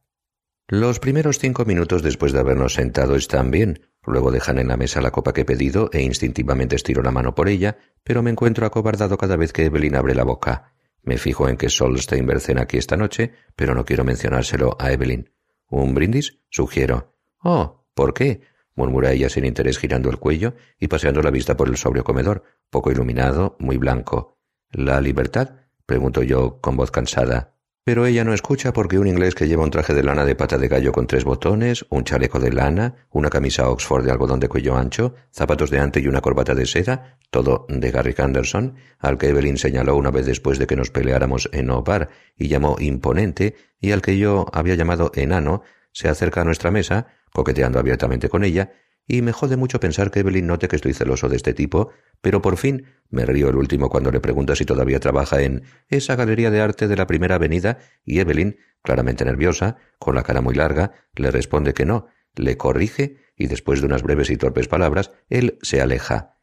Los 0.69 0.99
primeros 0.99 1.39
cinco 1.39 1.65
minutos 1.65 2.03
después 2.03 2.33
de 2.33 2.41
habernos 2.41 2.75
sentado 2.75 3.15
están 3.15 3.51
bien. 3.51 3.87
Luego 4.05 4.33
dejan 4.33 4.59
en 4.59 4.69
la 4.69 4.77
mesa 4.77 5.01
la 5.01 5.13
copa 5.13 5.33
que 5.33 5.43
he 5.43 5.45
pedido 5.45 5.91
e 5.93 6.03
instintivamente 6.03 6.75
estiro 6.75 7.03
la 7.03 7.13
mano 7.13 7.35
por 7.35 7.49
ella, 7.49 7.79
pero 8.03 8.23
me 8.23 8.31
encuentro 8.31 8.67
acobardado 8.67 9.17
cada 9.17 9.37
vez 9.37 9.53
que 9.53 9.67
Evelyn 9.67 9.95
abre 9.95 10.15
la 10.15 10.25
boca. 10.25 10.76
Me 11.07 11.19
fijo 11.19 11.49
en 11.49 11.57
que 11.57 11.71
Solstein 11.71 12.29
cena 12.41 12.63
aquí 12.63 12.79
esta 12.79 12.97
noche, 12.97 13.33
pero 13.55 13.77
no 13.77 13.85
quiero 13.85 14.03
mencionárselo 14.03 14.77
a 14.79 14.91
Evelyn. 14.91 15.31
¿Un 15.71 15.95
brindis? 15.95 16.41
Sugiero. 16.51 17.15
Oh, 17.43 17.87
¿por 17.95 18.13
qué? 18.13 18.43
murmura 18.75 19.13
ella 19.13 19.31
sin 19.31 19.45
interés 19.45 19.79
girando 19.79 20.11
el 20.11 20.19
cuello 20.19 20.55
y 20.79 20.89
paseando 20.89 21.23
la 21.23 21.31
vista 21.31 21.57
por 21.57 21.69
el 21.69 21.77
sobrio 21.77 22.03
comedor, 22.03 22.43
poco 22.71 22.91
iluminado, 22.91 23.57
muy 23.61 23.77
blanco. 23.79 24.37
¿La 24.73 25.01
libertad? 25.01 25.61
pregunto 25.87 26.25
yo 26.25 26.61
con 26.61 26.77
voz 26.77 26.91
cansada. 26.91 27.56
Pero 27.87 28.05
ella 28.05 28.25
no 28.25 28.35
escucha 28.35 28.73
porque 28.73 28.99
un 28.99 29.07
inglés 29.07 29.37
que 29.37 29.47
lleva 29.47 29.63
un 29.63 29.71
traje 29.71 29.95
de 29.95 30.03
lana 30.03 30.25
de 30.25 30.35
pata 30.35 30.59
de 30.59 30.67
gallo 30.67 30.91
con 30.91 31.07
tres 31.07 31.23
botones, 31.23 31.87
un 31.89 32.03
chaleco 32.03 32.41
de 32.41 32.51
lana, 32.51 33.07
una 33.13 33.31
camisa 33.31 33.71
Oxford 33.71 34.05
de 34.05 34.11
algodón 34.11 34.41
de 34.41 34.49
cuello 34.49 34.77
ancho, 34.77 35.15
zapatos 35.31 35.71
de 35.71 35.79
ante 35.79 36.01
y 36.01 36.09
una 36.09 36.21
corbata 36.21 36.57
de 36.57 36.67
seda, 36.67 37.17
todo 37.31 37.65
de 37.69 37.93
Garrick 37.93 38.19
Anderson, 38.19 38.75
al 38.99 39.19
que 39.19 39.29
Evelyn 39.29 39.57
señaló 39.57 39.95
una 39.95 40.11
vez 40.11 40.27
después 40.27 40.59
de 40.59 40.67
que 40.67 40.75
nos 40.75 40.91
peleáramos 40.91 41.49
en 41.53 41.71
Obar 41.71 42.09
y 42.37 42.49
llamó 42.49 42.75
imponente, 42.81 43.55
y 43.79 43.93
al 43.93 44.03
que 44.03 44.19
yo 44.19 44.47
había 44.53 44.75
llamado 44.75 45.13
enano, 45.15 45.63
se 45.93 46.09
acerca 46.09 46.41
a 46.41 46.45
nuestra 46.45 46.73
mesa, 46.73 47.07
coqueteando 47.33 47.79
abiertamente 47.79 48.29
con 48.29 48.43
ella, 48.43 48.73
y 49.07 49.23
me 49.23 49.33
jode 49.33 49.57
mucho 49.57 49.81
pensar 49.81 50.11
que 50.11 50.21
Evelyn 50.21 50.47
note 50.47 50.69
que 50.69 50.77
estoy 50.77 50.93
celoso 50.93 51.29
de 51.29 51.37
este 51.37 51.55
tipo, 51.55 51.91
pero 52.21 52.43
por 52.43 52.57
fin 52.57 52.87
me 53.09 53.25
río 53.25 53.49
el 53.49 53.57
último 53.57 53.89
cuando 53.89 54.11
le 54.11 54.21
pregunta 54.21 54.57
si 54.57 54.65
todavía 54.65 55.01
trabaja 55.01 55.43
en 55.43 55.63
esa 55.89 56.17
galería 56.17 56.51
de 56.51 56.61
arte 56.61 56.89
de 56.89 56.97
la 56.97 57.07
primera 57.07 57.37
avenida, 57.37 57.79
y 58.05 58.19
Evelyn, 58.19 58.59
claramente 58.83 59.25
nerviosa, 59.25 59.77
con 59.99 60.15
la 60.15 60.23
cara 60.23 60.41
muy 60.41 60.55
larga, 60.55 60.93
le 61.15 61.31
responde 61.31 61.73
que 61.73 61.87
no, 61.87 62.07
le 62.35 62.57
corrige, 62.57 63.19
y 63.37 63.47
después 63.47 63.81
de 63.81 63.87
unas 63.87 64.03
breves 64.03 64.31
y 64.31 64.37
torpes 64.37 64.69
palabras, 64.69 65.13
él 65.29 65.59
se 65.63 65.81
aleja. 65.81 66.39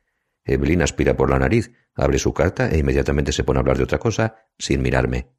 Evelyn 0.45 0.81
aspira 0.81 1.15
por 1.15 1.29
la 1.29 1.39
nariz, 1.39 1.71
abre 1.95 2.19
su 2.19 2.33
carta 2.33 2.69
e 2.69 2.77
inmediatamente 2.77 3.31
se 3.31 3.43
pone 3.43 3.59
a 3.59 3.61
hablar 3.61 3.77
de 3.77 3.83
otra 3.83 3.99
cosa, 3.99 4.35
sin 4.57 4.81
mirarme. 4.81 5.29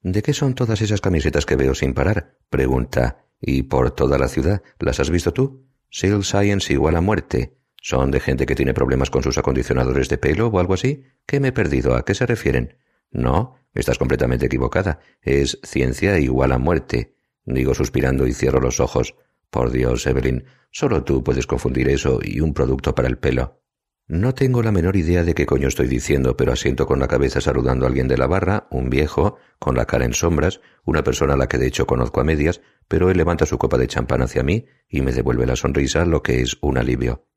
¿De 0.00 0.22
qué 0.22 0.32
son 0.32 0.54
todas 0.54 0.80
esas 0.80 1.00
camisetas 1.00 1.44
que 1.44 1.56
veo 1.56 1.74
sin 1.74 1.94
parar? 1.94 2.38
pregunta. 2.50 3.24
¿Y 3.40 3.64
por 3.64 3.92
toda 3.92 4.18
la 4.18 4.28
ciudad? 4.28 4.62
¿Las 4.78 5.00
has 5.00 5.10
visto 5.10 5.32
tú? 5.32 5.68
Seal 5.90 6.24
Science 6.24 6.72
igual 6.72 6.96
a 6.96 7.00
muerte. 7.00 7.54
¿Son 7.80 8.10
de 8.10 8.20
gente 8.20 8.44
que 8.44 8.54
tiene 8.54 8.74
problemas 8.74 9.10
con 9.10 9.22
sus 9.22 9.38
acondicionadores 9.38 10.08
de 10.08 10.18
pelo 10.18 10.48
o 10.48 10.58
algo 10.58 10.74
así? 10.74 11.04
¿Qué 11.26 11.40
me 11.40 11.48
he 11.48 11.52
perdido? 11.52 11.94
¿A 11.94 12.04
qué 12.04 12.14
se 12.14 12.26
refieren? 12.26 12.76
No, 13.10 13.56
estás 13.74 13.98
completamente 13.98 14.46
equivocada. 14.46 15.00
Es 15.22 15.58
ciencia 15.62 16.18
igual 16.18 16.52
a 16.52 16.58
muerte. 16.58 17.14
Digo 17.44 17.74
suspirando 17.74 18.26
y 18.26 18.34
cierro 18.34 18.60
los 18.60 18.80
ojos. 18.80 19.14
Por 19.50 19.70
Dios, 19.70 20.06
Evelyn, 20.06 20.44
solo 20.70 21.04
tú 21.04 21.24
puedes 21.24 21.46
confundir 21.46 21.88
eso 21.88 22.20
y 22.22 22.40
un 22.40 22.52
producto 22.52 22.94
para 22.94 23.08
el 23.08 23.16
pelo. 23.16 23.62
No 24.08 24.34
tengo 24.34 24.62
la 24.62 24.72
menor 24.72 24.96
idea 24.96 25.22
de 25.22 25.34
qué 25.34 25.44
coño 25.44 25.68
estoy 25.68 25.86
diciendo, 25.86 26.34
pero 26.34 26.50
asiento 26.50 26.86
con 26.86 26.98
la 26.98 27.08
cabeza 27.08 27.42
saludando 27.42 27.84
a 27.84 27.88
alguien 27.88 28.08
de 28.08 28.16
la 28.16 28.26
barra, 28.26 28.66
un 28.70 28.88
viejo, 28.88 29.36
con 29.58 29.76
la 29.76 29.84
cara 29.84 30.06
en 30.06 30.14
sombras, 30.14 30.62
una 30.86 31.04
persona 31.04 31.34
a 31.34 31.36
la 31.36 31.46
que 31.46 31.58
de 31.58 31.66
hecho 31.66 31.86
conozco 31.86 32.22
a 32.22 32.24
medias, 32.24 32.62
pero 32.88 33.10
él 33.10 33.18
levanta 33.18 33.44
su 33.44 33.58
copa 33.58 33.76
de 33.76 33.86
champán 33.86 34.22
hacia 34.22 34.42
mí 34.42 34.64
y 34.88 35.02
me 35.02 35.12
devuelve 35.12 35.44
la 35.44 35.56
sonrisa, 35.56 36.06
lo 36.06 36.22
que 36.22 36.40
es 36.40 36.56
un 36.62 36.78
alivio. 36.78 37.28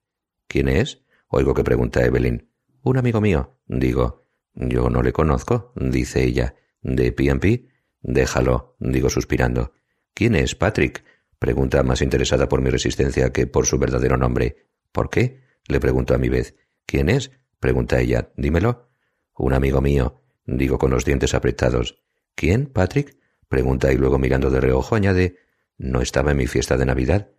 ¿Quién 0.48 0.70
es? 0.70 1.04
Oigo 1.28 1.54
que 1.54 1.66
pregunta 1.66 2.06
Evelyn. 2.06 2.50
Un 2.84 2.98
amigo 2.98 3.20
mío, 3.20 3.60
digo. 3.68 4.30
Yo 4.54 4.90
no 4.90 5.02
le 5.02 5.12
conozco, 5.12 5.74
dice 5.76 6.24
ella. 6.24 6.56
¿De 6.82 7.12
P&P? 7.12 7.68
Déjalo, 8.00 8.78
digo 8.80 9.10
suspirando. 9.10 9.74
¿Quién 10.14 10.36
es, 10.36 10.56
Patrick? 10.56 11.04
Pregunta 11.38 11.84
más 11.84 12.02
interesada 12.02 12.48
por 12.48 12.62
mi 12.62 12.70
resistencia 12.70 13.34
que 13.34 13.46
por 13.46 13.66
su 13.66 13.78
verdadero 13.78 14.16
nombre. 14.16 14.68
¿Por 14.94 15.10
qué? 15.10 15.42
Le 15.68 15.80
pregunto 15.82 16.14
a 16.14 16.18
mi 16.18 16.30
vez. 16.30 16.56
¿Quién 16.92 17.08
es? 17.08 17.32
pregunta 17.62 18.02
ella. 18.02 18.34
Dímelo. 18.36 18.90
Un 19.38 19.54
amigo 19.54 19.80
mío, 19.80 20.26
digo 20.46 20.78
con 20.78 20.92
los 20.92 21.06
dientes 21.06 21.34
apretados. 21.34 22.04
¿Quién, 22.36 22.66
Patrick? 22.66 23.18
pregunta 23.48 23.94
y 23.94 23.96
luego 23.96 24.20
mirando 24.20 24.50
de 24.50 24.60
reojo 24.60 24.96
añade 24.96 25.38
¿No 25.78 26.02
estaba 26.02 26.32
en 26.32 26.38
mi 26.38 26.48
fiesta 26.48 26.76
de 26.76 26.86
Navidad? 26.86 27.32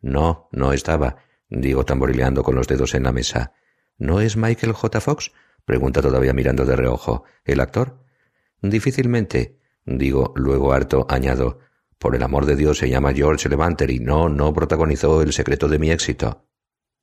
No, 0.00 0.48
no 0.52 0.72
estaba, 0.72 1.16
digo 1.48 1.84
tamborileando 1.84 2.44
con 2.44 2.54
los 2.54 2.68
dedos 2.68 2.94
en 2.94 3.02
la 3.02 3.10
mesa. 3.10 3.54
¿No 3.98 4.20
es 4.20 4.36
Michael 4.36 4.74
J. 4.74 5.00
Fox? 5.00 5.32
pregunta 5.64 6.00
todavía 6.00 6.32
mirando 6.32 6.64
de 6.64 6.76
reojo. 6.76 7.24
¿El 7.44 7.58
actor? 7.58 7.98
Difícilmente, 8.62 9.58
digo, 9.84 10.32
luego 10.36 10.72
harto 10.72 11.04
añado. 11.10 11.58
Por 11.98 12.14
el 12.14 12.22
amor 12.22 12.46
de 12.46 12.54
Dios 12.54 12.78
se 12.78 12.88
llama 12.88 13.12
George 13.12 13.48
Levanter 13.48 13.90
y 13.90 13.98
no, 13.98 14.28
no 14.28 14.54
protagonizó 14.54 15.20
el 15.20 15.32
secreto 15.32 15.66
de 15.66 15.80
mi 15.80 15.90
éxito. 15.90 16.46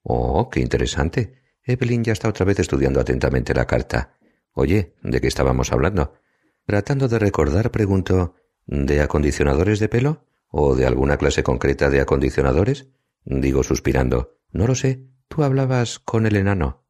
Oh, 0.04 0.50
qué 0.50 0.62
interesante. 0.62 1.41
Evelyn 1.64 2.04
ya 2.04 2.14
está 2.14 2.30
otra 2.30 2.46
vez 2.46 2.60
estudiando 2.60 3.00
atentamente 3.00 3.54
la 3.54 3.68
carta. 3.68 4.18
Oye, 4.54 4.96
¿de 5.04 5.22
qué 5.22 5.28
estábamos 5.28 5.72
hablando? 5.72 6.14
Tratando 6.66 7.08
de 7.08 7.20
recordar, 7.20 7.72
pregunto 7.72 8.36
¿De 8.66 9.02
acondicionadores 9.02 9.80
de 9.80 9.90
pelo? 9.90 10.26
¿O 10.48 10.76
de 10.76 10.86
alguna 10.86 11.18
clase 11.18 11.44
concreta 11.44 11.90
de 11.90 12.02
acondicionadores? 12.02 12.88
Digo 13.26 13.64
suspirando. 13.64 14.38
No 14.52 14.68
lo 14.68 14.76
sé. 14.76 15.08
Tú 15.28 15.44
hablabas 15.44 16.00
con 16.00 16.26
el 16.26 16.36
enano. 16.36 16.86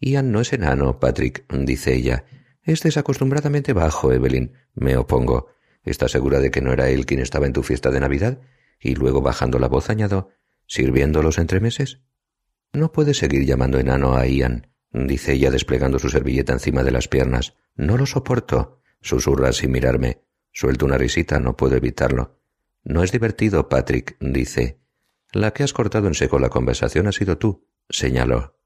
Ian 0.00 0.32
no 0.32 0.40
es 0.40 0.52
enano, 0.52 0.98
Patrick, 1.00 1.44
dice 1.52 1.94
ella. 1.94 2.24
Es 2.62 2.82
desacostumbradamente 2.82 3.72
bajo, 3.72 4.12
Evelyn. 4.12 4.52
Me 4.74 4.96
opongo. 4.96 5.48
¿Estás 5.82 6.12
segura 6.12 6.40
de 6.40 6.50
que 6.50 6.60
no 6.60 6.72
era 6.72 6.88
él 6.88 7.06
quien 7.06 7.20
estaba 7.20 7.46
en 7.46 7.52
tu 7.52 7.62
fiesta 7.62 7.90
de 7.90 8.00
Navidad? 8.00 8.40
Y 8.80 8.94
luego 8.94 9.20
bajando 9.20 9.58
la 9.58 9.68
voz 9.68 9.90
añado, 9.90 10.30
¿sirviendo 10.66 11.22
los 11.22 11.38
entremeses? 11.38 12.00
No 12.74 12.90
puedes 12.90 13.18
seguir 13.18 13.46
llamando 13.46 13.78
enano 13.78 14.16
a 14.16 14.26
Ian, 14.26 14.66
dice 14.90 15.34
ella 15.34 15.52
desplegando 15.52 16.00
su 16.00 16.08
servilleta 16.08 16.52
encima 16.52 16.82
de 16.82 16.90
las 16.90 17.06
piernas. 17.06 17.54
No 17.76 17.96
lo 17.96 18.04
soporto, 18.04 18.82
susurra 19.00 19.52
sin 19.52 19.70
mirarme. 19.70 20.22
Suelto 20.52 20.84
una 20.84 20.98
risita, 20.98 21.38
no 21.38 21.56
puedo 21.56 21.76
evitarlo. 21.76 22.40
No 22.82 23.04
es 23.04 23.12
divertido, 23.12 23.68
Patrick, 23.68 24.16
dice. 24.18 24.80
La 25.32 25.52
que 25.52 25.62
has 25.62 25.72
cortado 25.72 26.08
en 26.08 26.14
seco 26.14 26.40
la 26.40 26.48
conversación 26.48 27.06
ha 27.06 27.12
sido 27.12 27.38
tú, 27.38 27.68
señaló. 27.88 28.58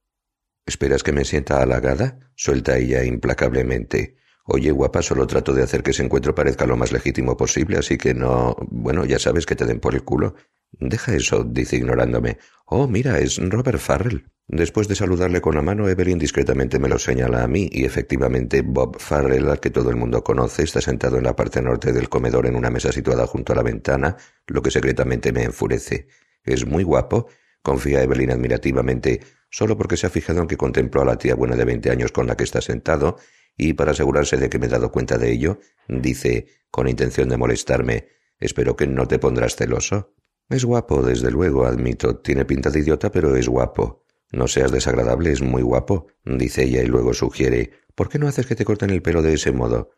¿Esperas 0.64 1.03
que 1.03 1.12
me 1.12 1.27
sienta 1.27 1.62
halagada? 1.62 2.33
suelta 2.35 2.79
ella 2.79 3.05
implacablemente. 3.05 4.16
Oye, 4.44 4.71
guapa, 4.71 5.03
solo 5.03 5.27
trato 5.27 5.53
de 5.53 5.62
hacer 5.62 5.83
que 5.83 5.90
ese 5.90 6.03
encuentro 6.03 6.35
parezca 6.35 6.64
lo 6.64 6.79
más 6.79 6.92
legítimo 6.92 7.37
posible, 7.37 7.77
así 7.77 7.99
que 7.99 8.14
no. 8.14 8.57
Bueno, 8.71 9.05
ya 9.05 9.18
sabes 9.18 9.44
que 9.44 9.55
te 9.55 9.66
den 9.66 9.81
por 9.81 9.94
el 9.94 10.05
culo. 10.05 10.35
Deja 10.72 11.14
eso, 11.14 11.44
dice 11.44 11.76
ignorándome. 11.76 12.38
Oh, 12.66 12.87
mira, 12.87 13.18
es 13.18 13.38
Robert 13.38 13.78
Farrell. 13.78 14.31
Después 14.46 14.88
de 14.88 14.94
saludarle 14.94 15.40
con 15.40 15.54
la 15.54 15.62
mano, 15.62 15.88
Evelyn 15.88 16.18
discretamente 16.18 16.78
me 16.78 16.88
lo 16.88 16.98
señala 16.98 17.42
a 17.42 17.48
mí, 17.48 17.68
y 17.70 17.85
efectivamente 17.85 18.62
Bob 18.62 18.98
Farrell, 18.98 19.48
al 19.48 19.61
que 19.61 19.70
todo 19.70 19.90
el 19.90 19.96
mundo 19.96 20.24
conoce, 20.24 20.62
está 20.62 20.81
sentado 20.81 21.18
en 21.18 21.24
la 21.24 21.37
parte 21.37 21.61
norte 21.61 21.92
del 21.92 22.09
comedor 22.09 22.46
en 22.46 22.57
una 22.57 22.70
mesa 22.70 22.92
situada 22.92 23.26
junto 23.26 23.52
a 23.52 23.57
la 23.57 23.62
ventana, 23.62 24.16
lo 24.46 24.62
que 24.62 24.70
secretamente 24.70 25.33
me 25.33 25.44
enfurece. 25.44 26.09
Es 26.44 26.66
muy 26.66 26.83
guapo, 26.83 27.28
confía 27.62 28.02
Evelyn 28.02 28.31
admirativamente, 28.31 29.20
solo 29.50 29.76
porque 29.76 29.98
se 29.98 30.07
ha 30.07 30.11
fijado 30.11 30.40
en 30.40 30.48
que 30.48 30.57
contemplo 30.57 31.02
a 31.02 31.04
la 31.04 31.18
tía 31.18 31.35
buena 31.35 31.57
de 31.57 31.64
veinte 31.64 31.90
años 31.90 32.12
con 32.12 32.26
la 32.26 32.37
que 32.37 32.44
está 32.44 32.62
sentado, 32.62 33.16
y 33.57 33.74
para 33.74 33.90
asegurarse 33.90 34.37
de 34.37 34.48
que 34.48 34.59
me 34.59 34.66
he 34.66 34.70
dado 34.70 34.90
cuenta 34.90 35.18
de 35.18 35.31
ello, 35.31 35.59
dice, 35.88 36.46
con 36.70 36.88
intención 36.88 37.28
de 37.28 37.37
molestarme, 37.37 38.09
espero 38.38 38.76
que 38.76 38.87
no 38.87 39.09
te 39.09 39.18
pondrás 39.18 39.57
celoso. 39.57 40.14
Es 40.48 40.64
guapo, 40.64 41.02
desde 41.02 41.30
luego, 41.30 41.66
admito. 41.66 42.16
Tiene 42.16 42.44
pinta 42.44 42.70
de 42.70 42.80
idiota, 42.80 43.11
pero 43.11 43.37
es 43.37 43.48
guapo. 43.48 44.04
No 44.32 44.46
seas 44.46 44.72
desagradable, 44.72 45.32
es 45.32 45.40
muy 45.40 45.62
guapo, 45.62 46.08
dice 46.24 46.64
ella 46.64 46.82
y 46.82 46.87
luego 46.87 47.14
sugiere, 47.14 47.70
¿por 47.94 48.11
qué 48.11 48.18
no 48.18 48.28
haces 48.28 48.46
que 48.46 48.54
te 48.54 48.64
corten 48.64 48.90
el 48.90 49.00
pelo 49.00 49.22
de 49.22 49.32
ese 49.32 49.52
modo? 49.52 49.90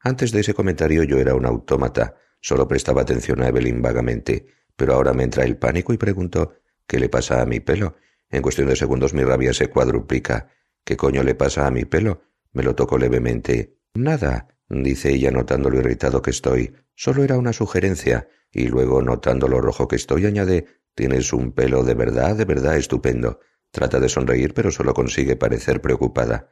Antes 0.00 0.32
de 0.32 0.40
ese 0.40 0.52
comentario 0.52 1.02
yo 1.02 1.18
era 1.18 1.34
un 1.34 1.46
autómata, 1.46 2.16
solo 2.42 2.68
prestaba 2.68 3.02
atención 3.02 3.42
a 3.42 3.48
Evelyn 3.48 3.80
vagamente, 3.80 4.46
pero 4.76 4.94
ahora 4.94 5.14
me 5.14 5.24
entra 5.24 5.44
el 5.44 5.56
pánico 5.56 5.94
y 5.94 5.98
pregunto, 5.98 6.52
¿qué 6.86 6.98
le 6.98 7.08
pasa 7.08 7.40
a 7.40 7.46
mi 7.46 7.60
pelo? 7.60 7.96
En 8.28 8.42
cuestión 8.42 8.68
de 8.68 8.76
segundos 8.76 9.14
mi 9.14 9.24
rabia 9.24 9.54
se 9.54 9.68
cuadruplica. 9.68 10.48
¿Qué 10.84 10.96
coño 10.96 11.22
le 11.22 11.34
pasa 11.34 11.66
a 11.66 11.70
mi 11.70 11.84
pelo? 11.84 12.22
Me 12.52 12.62
lo 12.62 12.74
toco 12.74 12.98
levemente. 12.98 13.78
Nada, 13.94 14.48
dice 14.68 15.10
ella 15.10 15.30
notando 15.30 15.70
lo 15.70 15.78
irritado 15.78 16.22
que 16.22 16.30
estoy. 16.30 16.74
Solo 17.02 17.24
era 17.24 17.38
una 17.38 17.54
sugerencia. 17.54 18.28
Y 18.52 18.68
luego, 18.68 19.00
notando 19.00 19.48
lo 19.48 19.62
rojo 19.62 19.88
que 19.88 19.96
estoy, 19.96 20.26
añade 20.26 20.66
Tienes 20.94 21.32
un 21.32 21.52
pelo 21.52 21.82
de 21.82 21.94
verdad, 21.94 22.36
de 22.36 22.44
verdad 22.44 22.76
estupendo. 22.76 23.40
Trata 23.70 24.00
de 24.00 24.10
sonreír, 24.10 24.52
pero 24.52 24.70
solo 24.70 24.92
consigue 24.92 25.34
parecer 25.34 25.80
preocupada. 25.80 26.50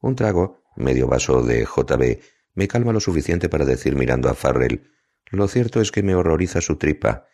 Un 0.00 0.14
trago, 0.14 0.62
medio 0.76 1.08
vaso 1.08 1.42
de 1.42 1.64
JB, 1.64 2.20
me 2.54 2.68
calma 2.68 2.92
lo 2.92 3.00
suficiente 3.00 3.48
para 3.48 3.64
decir 3.64 3.96
mirando 3.96 4.28
a 4.28 4.34
Farrell. 4.34 4.88
Lo 5.32 5.48
cierto 5.48 5.80
es 5.80 5.90
que 5.90 6.04
me 6.04 6.14
horroriza 6.14 6.60
su 6.60 6.76
tripa. 6.76 7.26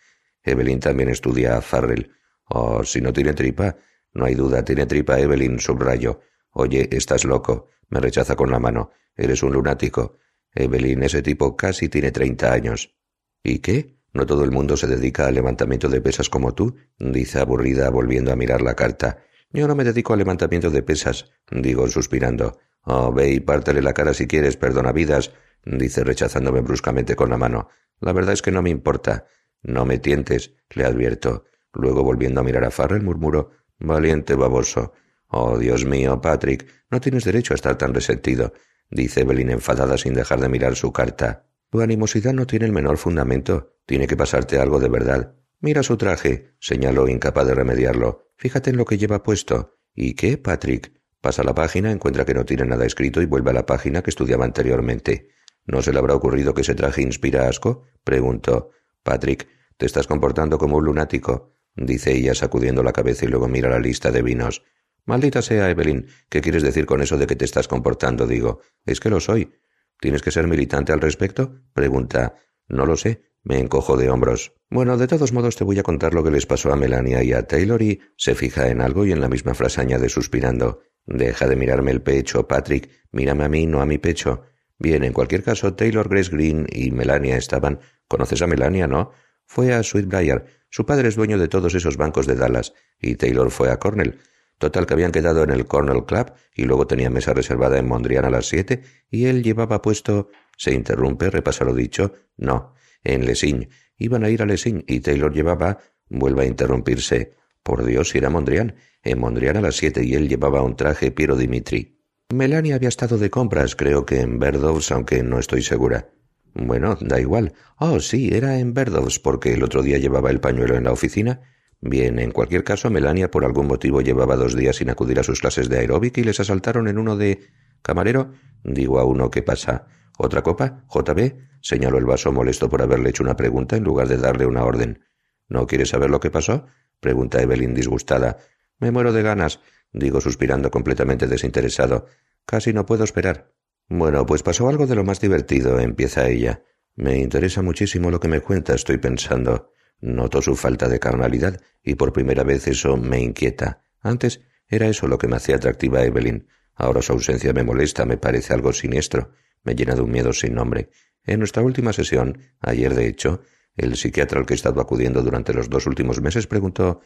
Evelyn 0.42 0.80
también 0.80 1.10
estudia 1.10 1.58
a 1.58 1.60
Farrell. 1.60 2.10
Oh, 2.46 2.84
si 2.84 3.02
no 3.02 3.12
tiene 3.12 3.34
tripa. 3.34 3.76
No 4.14 4.24
hay 4.24 4.34
duda, 4.34 4.64
tiene 4.64 4.86
tripa 4.86 5.20
Evelyn, 5.20 5.60
subrayo. 5.60 6.20
Oye, 6.52 6.88
estás 6.90 7.26
loco. 7.26 7.68
Me 7.90 8.00
rechaza 8.00 8.34
con 8.34 8.50
la 8.50 8.60
mano. 8.60 8.92
Eres 9.14 9.42
un 9.42 9.52
lunático. 9.52 10.20
Evelyn, 10.56 11.02
ese 11.02 11.22
tipo 11.22 11.56
casi 11.56 11.88
tiene 11.88 12.10
treinta 12.10 12.52
años. 12.52 12.96
¿Y 13.44 13.60
qué? 13.60 13.96
¿No 14.12 14.26
todo 14.26 14.42
el 14.44 14.50
mundo 14.50 14.76
se 14.76 14.86
dedica 14.86 15.26
al 15.26 15.34
levantamiento 15.34 15.88
de 15.88 16.00
pesas 16.00 16.30
como 16.30 16.54
tú? 16.54 16.74
dice 16.98 17.38
aburrida 17.38 17.90
volviendo 17.90 18.32
a 18.32 18.36
mirar 18.36 18.62
la 18.62 18.74
carta. 18.74 19.18
Yo 19.52 19.68
no 19.68 19.74
me 19.74 19.84
dedico 19.84 20.14
al 20.14 20.18
levantamiento 20.18 20.70
de 20.70 20.82
pesas, 20.82 21.30
digo 21.50 21.86
suspirando. 21.88 22.58
Oh, 22.82 23.12
ve 23.12 23.30
y 23.30 23.40
pártele 23.40 23.82
la 23.82 23.92
cara 23.92 24.14
si 24.14 24.26
quieres, 24.26 24.56
perdona 24.56 24.92
vidas, 24.92 25.32
dice 25.64 26.02
rechazándome 26.02 26.62
bruscamente 26.62 27.14
con 27.14 27.30
la 27.30 27.36
mano. 27.36 27.68
La 28.00 28.12
verdad 28.12 28.32
es 28.32 28.42
que 28.42 28.50
no 28.50 28.62
me 28.62 28.70
importa. 28.70 29.26
No 29.62 29.84
me 29.84 29.98
tientes, 29.98 30.54
le 30.70 30.84
advierto. 30.84 31.44
Luego 31.72 32.02
volviendo 32.02 32.40
a 32.40 32.44
mirar 32.44 32.64
a 32.64 32.70
Farrell 32.70 33.02
murmuró 33.02 33.50
Valiente 33.78 34.34
baboso. 34.34 34.92
Oh, 35.28 35.58
Dios 35.58 35.84
mío, 35.84 36.20
Patrick, 36.20 36.66
no 36.90 37.00
tienes 37.00 37.24
derecho 37.24 37.52
a 37.52 37.56
estar 37.56 37.76
tan 37.76 37.92
resentido, 37.92 38.54
dice 38.90 39.22
Evelyn 39.22 39.50
enfadada 39.50 39.98
sin 39.98 40.14
dejar 40.14 40.40
de 40.40 40.48
mirar 40.48 40.76
su 40.76 40.92
carta. 40.92 41.46
Tu 41.70 41.80
animosidad 41.80 42.32
no 42.32 42.46
tiene 42.46 42.66
el 42.66 42.72
menor 42.72 42.96
fundamento. 42.98 43.76
Tiene 43.86 44.06
que 44.06 44.16
pasarte 44.16 44.58
algo 44.58 44.80
de 44.80 44.88
verdad. 44.88 45.34
Mira 45.60 45.82
su 45.82 45.96
traje, 45.96 46.54
señaló 46.60 47.08
incapaz 47.08 47.46
de 47.46 47.54
remediarlo. 47.54 48.30
Fíjate 48.36 48.70
en 48.70 48.76
lo 48.76 48.84
que 48.84 48.98
lleva 48.98 49.22
puesto. 49.22 49.74
¿Y 49.94 50.14
qué, 50.14 50.38
Patrick? 50.38 50.92
Pasa 51.20 51.42
la 51.42 51.54
página, 51.54 51.90
encuentra 51.90 52.24
que 52.24 52.34
no 52.34 52.44
tiene 52.44 52.66
nada 52.66 52.84
escrito 52.84 53.22
y 53.22 53.26
vuelve 53.26 53.50
a 53.50 53.54
la 53.54 53.66
página 53.66 54.02
que 54.02 54.10
estudiaba 54.10 54.44
anteriormente. 54.44 55.30
¿No 55.64 55.82
se 55.82 55.92
le 55.92 55.98
habrá 55.98 56.14
ocurrido 56.14 56.54
que 56.54 56.60
ese 56.60 56.74
traje 56.74 57.02
inspira 57.02 57.48
asco? 57.48 57.84
preguntó. 58.04 58.70
Patrick, 59.02 59.48
te 59.76 59.86
estás 59.86 60.06
comportando 60.06 60.58
como 60.58 60.76
un 60.76 60.84
lunático, 60.84 61.56
dice 61.74 62.12
ella 62.12 62.34
sacudiendo 62.34 62.82
la 62.82 62.92
cabeza 62.92 63.24
y 63.24 63.28
luego 63.28 63.48
mira 63.48 63.68
la 63.68 63.80
lista 63.80 64.10
de 64.10 64.22
vinos. 64.22 64.62
Maldita 65.06 65.40
sea, 65.40 65.70
Evelyn, 65.70 66.06
¿qué 66.28 66.40
quieres 66.40 66.62
decir 66.62 66.84
con 66.84 67.00
eso 67.00 67.16
de 67.16 67.26
que 67.26 67.36
te 67.36 67.44
estás 67.44 67.68
comportando? 67.68 68.26
digo. 68.26 68.60
Es 68.84 69.00
que 69.00 69.08
lo 69.08 69.20
soy. 69.20 69.52
¿Tienes 70.00 70.20
que 70.20 70.32
ser 70.32 70.46
militante 70.46 70.92
al 70.92 71.00
respecto? 71.00 71.62
pregunta. 71.72 72.34
No 72.68 72.84
lo 72.86 72.96
sé. 72.96 73.22
Me 73.44 73.60
encojo 73.60 73.96
de 73.96 74.10
hombros. 74.10 74.54
Bueno, 74.68 74.96
de 74.96 75.06
todos 75.06 75.32
modos 75.32 75.54
te 75.54 75.62
voy 75.62 75.78
a 75.78 75.84
contar 75.84 76.12
lo 76.12 76.24
que 76.24 76.32
les 76.32 76.46
pasó 76.46 76.72
a 76.72 76.76
Melania 76.76 77.22
y 77.22 77.32
a 77.32 77.46
Taylor 77.46 77.80
y 77.80 78.00
se 78.16 78.34
fija 78.34 78.68
en 78.68 78.80
algo 78.80 79.06
y 79.06 79.12
en 79.12 79.20
la 79.20 79.28
misma 79.28 79.54
frase 79.54 79.80
añade 79.80 80.08
suspirando. 80.08 80.80
Deja 81.06 81.46
de 81.46 81.54
mirarme 81.54 81.92
el 81.92 82.02
pecho, 82.02 82.48
Patrick. 82.48 82.90
Mírame 83.12 83.44
a 83.44 83.48
mí, 83.48 83.68
no 83.68 83.80
a 83.80 83.86
mi 83.86 83.98
pecho. 83.98 84.42
Bien, 84.76 85.04
en 85.04 85.12
cualquier 85.12 85.44
caso, 85.44 85.74
Taylor, 85.74 86.08
Grace 86.08 86.30
Green 86.32 86.66
y 86.72 86.90
Melania 86.90 87.36
estaban. 87.36 87.78
¿Conoces 88.08 88.42
a 88.42 88.48
Melania, 88.48 88.88
no? 88.88 89.12
Fue 89.44 89.72
a 89.72 89.84
Sweetbriar. 89.84 90.46
Su 90.68 90.84
padre 90.84 91.08
es 91.08 91.14
dueño 91.14 91.38
de 91.38 91.46
todos 91.46 91.76
esos 91.76 91.96
bancos 91.96 92.26
de 92.26 92.34
Dallas. 92.34 92.74
Y 93.00 93.14
Taylor 93.14 93.52
fue 93.52 93.70
a 93.70 93.78
Cornell. 93.78 94.18
Total 94.58 94.86
que 94.86 94.94
habían 94.94 95.12
quedado 95.12 95.42
en 95.42 95.50
el 95.50 95.66
Cornell 95.66 96.04
Club 96.06 96.32
y 96.54 96.64
luego 96.64 96.86
tenía 96.86 97.10
mesa 97.10 97.34
reservada 97.34 97.78
en 97.78 97.86
Mondrian 97.86 98.24
a 98.24 98.30
las 98.30 98.46
siete 98.46 98.82
y 99.10 99.26
él 99.26 99.42
llevaba 99.42 99.82
puesto. 99.82 100.30
Se 100.56 100.72
interrumpe, 100.72 101.30
repasa 101.30 101.64
lo 101.64 101.74
dicho. 101.74 102.14
No, 102.38 102.72
en 103.04 103.26
Lesigne. 103.26 103.68
Iban 103.98 104.24
a 104.24 104.30
ir 104.30 104.42
a 104.42 104.46
Lesigne 104.46 104.84
y 104.86 105.00
Taylor 105.00 105.32
llevaba. 105.32 105.78
Vuelve 106.08 106.44
a 106.44 106.46
interrumpirse. 106.46 107.34
Por 107.62 107.84
Dios, 107.84 108.14
era 108.14 108.30
Mondrian. 108.30 108.76
En 109.02 109.18
Mondrian 109.18 109.58
a 109.58 109.60
las 109.60 109.76
siete 109.76 110.04
y 110.04 110.14
él 110.14 110.28
llevaba 110.28 110.62
un 110.62 110.76
traje 110.76 111.10
Piero 111.10 111.36
Dimitri. 111.36 112.00
Melania 112.32 112.76
había 112.76 112.88
estado 112.88 113.18
de 113.18 113.30
compras, 113.30 113.76
creo 113.76 114.04
que 114.06 114.20
en 114.20 114.38
Berdows, 114.38 114.90
aunque 114.90 115.22
no 115.22 115.38
estoy 115.38 115.62
segura. 115.62 116.08
Bueno, 116.54 116.96
da 117.00 117.20
igual. 117.20 117.52
Oh, 117.78 118.00
sí, 118.00 118.30
era 118.32 118.58
en 118.58 118.72
Berdows, 118.72 119.18
porque 119.18 119.52
el 119.52 119.62
otro 119.62 119.82
día 119.82 119.98
llevaba 119.98 120.30
el 120.30 120.40
pañuelo 120.40 120.76
en 120.76 120.84
la 120.84 120.92
oficina 120.92 121.40
Bien, 121.80 122.18
en 122.18 122.30
cualquier 122.30 122.64
caso, 122.64 122.90
Melania 122.90 123.30
por 123.30 123.44
algún 123.44 123.66
motivo 123.66 124.00
llevaba 124.00 124.36
dos 124.36 124.56
días 124.56 124.76
sin 124.76 124.90
acudir 124.90 125.20
a 125.20 125.22
sus 125.22 125.40
clases 125.40 125.68
de 125.68 125.78
aeróbic 125.78 126.18
y 126.18 126.24
les 126.24 126.40
asaltaron 126.40 126.88
en 126.88 126.98
uno 126.98 127.16
de... 127.16 127.40
Camarero, 127.82 128.32
digo 128.64 128.98
a 128.98 129.04
uno 129.04 129.30
¿qué 129.30 129.42
pasa. 129.42 129.86
¿Otra 130.18 130.42
copa? 130.42 130.84
JB, 130.88 131.34
señaló 131.60 131.98
el 131.98 132.06
vaso 132.06 132.32
molesto 132.32 132.68
por 132.68 132.82
haberle 132.82 133.10
hecho 133.10 133.22
una 133.22 133.36
pregunta 133.36 133.76
en 133.76 133.84
lugar 133.84 134.08
de 134.08 134.16
darle 134.16 134.46
una 134.46 134.64
orden. 134.64 135.04
¿No 135.48 135.66
quieres 135.66 135.90
saber 135.90 136.10
lo 136.10 136.18
que 136.18 136.30
pasó? 136.30 136.66
pregunta 137.00 137.40
Evelyn 137.40 137.74
disgustada. 137.74 138.38
Me 138.78 138.90
muero 138.90 139.12
de 139.12 139.22
ganas, 139.22 139.60
digo 139.92 140.20
suspirando 140.20 140.70
completamente 140.70 141.26
desinteresado. 141.26 142.06
Casi 142.46 142.72
no 142.72 142.86
puedo 142.86 143.04
esperar. 143.04 143.52
Bueno, 143.88 144.26
pues 144.26 144.42
pasó 144.42 144.68
algo 144.68 144.86
de 144.86 144.96
lo 144.96 145.04
más 145.04 145.20
divertido, 145.20 145.78
empieza 145.78 146.26
ella. 146.28 146.62
Me 146.96 147.18
interesa 147.18 147.62
muchísimo 147.62 148.10
lo 148.10 148.18
que 148.18 148.28
me 148.28 148.40
cuenta, 148.40 148.74
estoy 148.74 148.98
pensando. 148.98 149.70
Noto 150.00 150.42
su 150.42 150.56
falta 150.56 150.88
de 150.88 150.98
carnalidad 150.98 151.60
y 151.82 151.94
por 151.94 152.12
primera 152.12 152.44
vez 152.44 152.66
eso 152.68 152.96
me 152.96 153.20
inquieta. 153.20 153.82
Antes 154.00 154.40
era 154.68 154.88
eso 154.88 155.06
lo 155.06 155.18
que 155.18 155.28
me 155.28 155.36
hacía 155.36 155.56
atractiva 155.56 156.00
a 156.00 156.04
Evelyn. 156.04 156.46
Ahora 156.74 157.02
su 157.02 157.12
ausencia 157.12 157.52
me 157.52 157.64
molesta, 157.64 158.04
me 158.04 158.18
parece 158.18 158.52
algo 158.52 158.72
siniestro, 158.72 159.30
me 159.64 159.74
llena 159.74 159.94
de 159.94 160.02
un 160.02 160.10
miedo 160.10 160.32
sin 160.32 160.54
nombre. 160.54 160.90
En 161.24 161.38
nuestra 161.38 161.62
última 161.62 161.92
sesión, 161.92 162.38
ayer 162.60 162.94
de 162.94 163.06
hecho, 163.06 163.42
el 163.76 163.96
psiquiatra 163.96 164.40
al 164.40 164.46
que 164.46 164.54
he 164.54 164.56
estado 164.56 164.80
acudiendo 164.80 165.22
durante 165.22 165.52
los 165.52 165.68
dos 165.68 165.86
últimos 165.86 166.20
meses 166.20 166.46
preguntó 166.46 167.00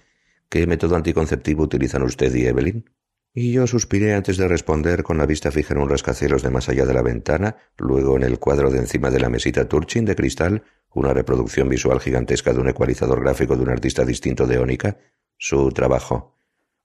¿Qué 0.48 0.66
método 0.66 0.96
anticonceptivo 0.96 1.62
utilizan 1.62 2.02
usted 2.02 2.34
y 2.34 2.46
Evelyn? 2.46 2.84
Y 3.32 3.52
yo 3.52 3.68
suspiré 3.68 4.14
antes 4.14 4.36
de 4.36 4.48
responder 4.48 5.04
con 5.04 5.16
la 5.16 5.26
vista 5.26 5.52
fija 5.52 5.74
en 5.74 5.80
un 5.80 5.88
rascacielos 5.88 6.42
de 6.42 6.50
más 6.50 6.68
allá 6.68 6.84
de 6.84 6.94
la 6.94 7.02
ventana, 7.02 7.56
luego 7.78 8.16
en 8.16 8.24
el 8.24 8.40
cuadro 8.40 8.70
de 8.70 8.78
encima 8.78 9.10
de 9.10 9.20
la 9.20 9.28
mesita 9.28 9.68
Turchin 9.68 10.04
de 10.04 10.16
cristal, 10.16 10.64
una 10.94 11.14
reproducción 11.14 11.68
visual 11.68 12.00
gigantesca 12.00 12.52
de 12.52 12.60
un 12.60 12.68
ecualizador 12.68 13.20
gráfico 13.20 13.56
de 13.56 13.62
un 13.62 13.70
artista 13.70 14.04
distinto 14.04 14.46
de 14.46 14.58
Ónica, 14.58 14.98
su 15.36 15.70
trabajo. 15.70 16.36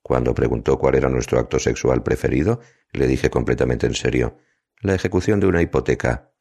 Cuando 0.02 0.36
preguntó 0.36 0.78
cuál 0.78 0.96
era 0.96 1.10
nuestro 1.10 1.40
acto 1.40 1.60
sexual 1.60 2.04
preferido, 2.04 2.60
le 2.92 3.08
dije 3.08 3.30
completamente 3.30 3.88
en 3.88 3.96
serio, 3.96 4.38
la 4.82 4.94
ejecución 4.94 5.40
de 5.40 5.48
una 5.48 5.62
hipoteca. 5.62 6.32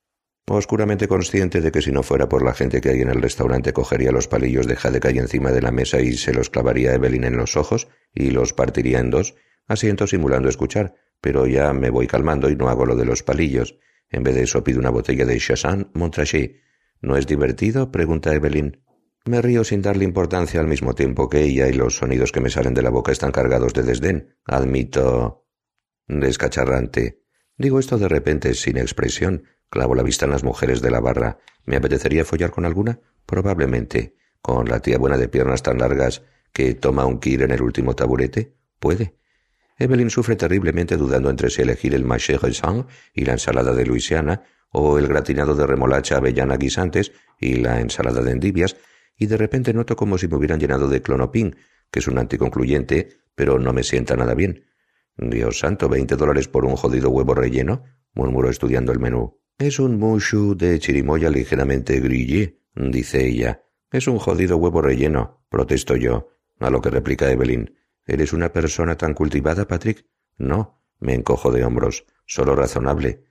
Oscuramente 0.46 1.08
consciente 1.08 1.62
de 1.62 1.72
que 1.72 1.80
si 1.80 1.90
no 1.90 2.02
fuera 2.02 2.28
por 2.28 2.44
la 2.44 2.52
gente 2.52 2.82
que 2.82 2.90
hay 2.90 3.00
en 3.00 3.08
el 3.08 3.22
restaurante 3.22 3.72
cogería 3.72 4.12
los 4.12 4.28
palillos 4.28 4.66
de 4.66 4.76
hay 5.02 5.18
encima 5.18 5.50
de 5.50 5.62
la 5.62 5.70
mesa 5.70 6.00
y 6.00 6.12
se 6.12 6.34
los 6.34 6.50
clavaría 6.50 6.90
a 6.90 6.94
Evelyn 6.96 7.24
en 7.24 7.38
los 7.38 7.56
ojos 7.56 7.88
y 8.12 8.30
los 8.30 8.52
partiría 8.52 8.98
en 8.98 9.08
dos, 9.08 9.34
asiento 9.66 10.06
simulando 10.06 10.50
escuchar, 10.50 10.94
pero 11.22 11.46
ya 11.46 11.72
me 11.72 11.88
voy 11.88 12.06
calmando 12.06 12.50
y 12.50 12.56
no 12.56 12.68
hago 12.68 12.84
lo 12.84 12.96
de 12.96 13.06
los 13.06 13.22
palillos. 13.22 13.78
En 14.10 14.22
vez 14.22 14.34
de 14.34 14.42
eso 14.42 14.62
pido 14.62 14.78
una 14.78 14.90
botella 14.90 15.24
de 15.24 15.38
Chassin 15.38 15.88
Montrachet 15.94 16.60
¿No 17.04 17.18
es 17.18 17.26
divertido? 17.26 17.92
pregunta 17.92 18.32
Evelyn. 18.32 18.82
Me 19.26 19.42
río 19.42 19.62
sin 19.62 19.82
darle 19.82 20.04
importancia 20.04 20.58
al 20.58 20.66
mismo 20.66 20.94
tiempo 20.94 21.28
que 21.28 21.42
ella 21.42 21.68
y 21.68 21.74
los 21.74 21.98
sonidos 21.98 22.32
que 22.32 22.40
me 22.40 22.48
salen 22.48 22.72
de 22.72 22.80
la 22.80 22.88
boca 22.88 23.12
están 23.12 23.30
cargados 23.30 23.74
de 23.74 23.82
desdén. 23.82 24.38
Admito. 24.46 25.46
descacharrante. 26.06 27.20
Digo 27.58 27.78
esto 27.78 27.98
de 27.98 28.08
repente, 28.08 28.54
sin 28.54 28.78
expresión. 28.78 29.44
Clavo 29.68 29.94
la 29.94 30.02
vista 30.02 30.24
en 30.24 30.30
las 30.30 30.44
mujeres 30.44 30.80
de 30.80 30.90
la 30.90 31.00
barra. 31.00 31.36
¿Me 31.66 31.76
apetecería 31.76 32.24
follar 32.24 32.50
con 32.50 32.64
alguna? 32.64 33.00
Probablemente. 33.26 34.16
¿Con 34.40 34.66
la 34.70 34.80
tía 34.80 34.96
buena 34.96 35.18
de 35.18 35.28
piernas 35.28 35.62
tan 35.62 35.76
largas 35.76 36.22
que 36.54 36.74
toma 36.74 37.04
un 37.04 37.20
kir 37.20 37.42
en 37.42 37.50
el 37.50 37.60
último 37.60 37.94
taburete? 37.94 38.56
Puede. 38.78 39.18
Evelyn 39.76 40.08
sufre 40.08 40.36
terriblemente 40.36 40.96
dudando 40.96 41.28
entre 41.28 41.50
si 41.50 41.60
elegir 41.60 41.94
el 41.94 42.04
maché 42.04 42.38
raisin 42.38 42.86
y 43.12 43.26
la 43.26 43.32
ensalada 43.32 43.74
de 43.74 43.84
Luisiana, 43.84 44.44
o 44.74 44.98
el 44.98 45.06
gratinado 45.06 45.54
de 45.54 45.66
remolacha 45.66 46.16
avellana 46.16 46.56
guisantes 46.56 47.12
y 47.38 47.54
la 47.54 47.80
ensalada 47.80 48.22
de 48.22 48.32
endivias, 48.32 48.76
y 49.16 49.26
de 49.26 49.36
repente 49.36 49.72
noto 49.72 49.94
como 49.94 50.18
si 50.18 50.26
me 50.26 50.36
hubieran 50.36 50.58
llenado 50.58 50.88
de 50.88 51.00
clonopin, 51.00 51.56
que 51.92 52.00
es 52.00 52.08
un 52.08 52.18
anticoncluyente, 52.18 53.20
pero 53.36 53.60
no 53.60 53.72
me 53.72 53.84
sienta 53.84 54.16
nada 54.16 54.34
bien. 54.34 54.64
Dios 55.16 55.60
santo, 55.60 55.88
veinte 55.88 56.16
dólares 56.16 56.48
por 56.48 56.64
un 56.64 56.74
jodido 56.74 57.10
huevo 57.10 57.34
relleno, 57.34 57.84
murmuró 58.14 58.50
estudiando 58.50 58.90
el 58.90 58.98
menú. 58.98 59.40
Es 59.58 59.78
un 59.78 59.96
mushu 59.96 60.56
de 60.56 60.80
chirimoya 60.80 61.30
ligeramente 61.30 62.00
grillé, 62.00 62.60
dice 62.74 63.24
ella. 63.24 63.62
Es 63.92 64.08
un 64.08 64.18
jodido 64.18 64.56
huevo 64.56 64.82
relleno, 64.82 65.46
protesto 65.48 65.94
yo, 65.94 66.30
a 66.58 66.68
lo 66.68 66.80
que 66.80 66.90
replica 66.90 67.30
Evelyn. 67.30 67.76
¿Eres 68.06 68.32
una 68.32 68.52
persona 68.52 68.96
tan 68.96 69.14
cultivada, 69.14 69.68
Patrick? 69.68 70.04
No, 70.36 70.82
me 70.98 71.14
encojo 71.14 71.52
de 71.52 71.64
hombros, 71.64 72.06
solo 72.26 72.56
razonable. 72.56 73.22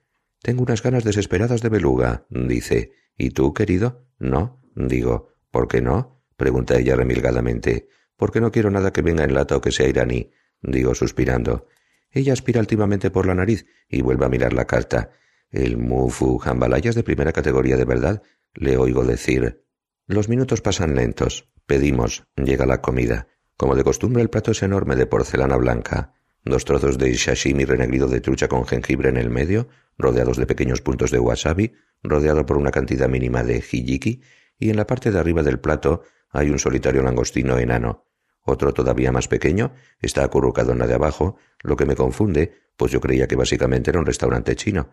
Tengo 0.44 0.62
unas 0.62 0.84
ganas 0.84 1.06
desesperadas 1.06 1.62
de 1.62 1.70
beluga, 1.70 2.26
dice. 2.30 2.92
¿Y 3.18 3.30
tú, 3.30 3.54
querido? 3.54 4.06
No, 4.20 4.62
digo. 4.76 5.30
¿Por 5.52 5.70
qué 5.70 5.82
no? 5.82 6.22
pregunta 6.36 6.78
ella 6.78 6.98
remilgadamente. 6.98 7.88
Porque 8.18 8.42
no 8.42 8.52
quiero 8.52 8.70
nada 8.70 8.92
que 8.92 9.02
venga 9.02 9.24
en 9.24 9.34
lata 9.34 9.56
o 9.56 9.62
que 9.62 9.72
sea 9.72 9.88
iraní, 9.88 10.32
digo 10.62 10.96
suspirando. 10.96 11.68
Ella 12.12 12.34
aspira 12.34 12.60
altivamente 12.60 13.10
por 13.10 13.26
la 13.26 13.36
nariz 13.36 13.66
y 13.88 14.02
vuelve 14.02 14.26
a 14.26 14.30
mirar 14.30 14.52
la 14.52 14.66
carta. 14.66 15.12
El 15.50 15.78
mufu 15.78 16.38
jambalayas 16.40 16.96
de 16.96 17.04
primera 17.04 17.32
categoría 17.32 17.78
de 17.78 17.86
verdad, 17.86 18.22
le 18.54 18.76
oigo 18.76 19.06
decir. 19.06 19.64
Los 20.08 20.28
minutos 20.28 20.60
pasan 20.60 20.94
lentos. 20.94 21.50
Pedimos. 21.66 22.26
Llega 22.36 22.66
la 22.66 22.82
comida. 22.82 23.28
Como 23.56 23.76
de 23.76 23.86
costumbre, 23.86 24.22
el 24.22 24.30
plato 24.30 24.52
es 24.52 24.62
enorme 24.62 24.98
de 24.98 25.06
porcelana 25.06 25.56
blanca. 25.56 26.16
Dos 26.46 26.66
trozos 26.66 26.98
de 26.98 27.16
sashimi 27.18 27.64
renegrido 27.64 28.08
de 28.08 28.20
trucha 28.20 28.50
con 28.50 28.66
jengibre 28.66 29.10
en 29.10 29.18
el 29.18 29.30
medio, 29.30 29.70
rodeados 29.98 30.38
de 30.38 30.46
pequeños 30.46 30.82
puntos 30.82 31.10
de 31.10 31.20
wasabi, 31.20 31.74
rodeado 32.04 32.46
por 32.46 32.58
una 32.58 32.72
cantidad 32.72 33.08
mínima 33.08 33.44
de 33.44 33.58
hijiki 33.58 34.22
y 34.60 34.70
en 34.70 34.76
la 34.76 34.86
parte 34.86 35.12
de 35.12 35.20
arriba 35.20 35.42
del 35.42 35.60
plato 35.60 36.04
hay 36.30 36.50
un 36.50 36.60
solitario 36.60 37.02
langostino 37.02 37.58
enano. 37.60 38.08
Otro 38.42 38.74
todavía 38.74 39.14
más 39.14 39.30
pequeño 39.30 39.74
está 40.02 40.26
acurrucado 40.26 40.74
en 40.74 40.80
la 40.80 40.88
de 40.88 40.96
abajo, 40.96 41.38
lo 41.62 41.78
que 41.78 41.86
me 41.86 41.96
confunde, 41.96 42.54
pues 42.76 42.92
yo 42.92 43.00
creía 43.00 43.28
que 43.28 43.38
básicamente 43.38 43.92
era 43.92 44.00
un 44.00 44.06
restaurante 44.06 44.56
chino. 44.58 44.90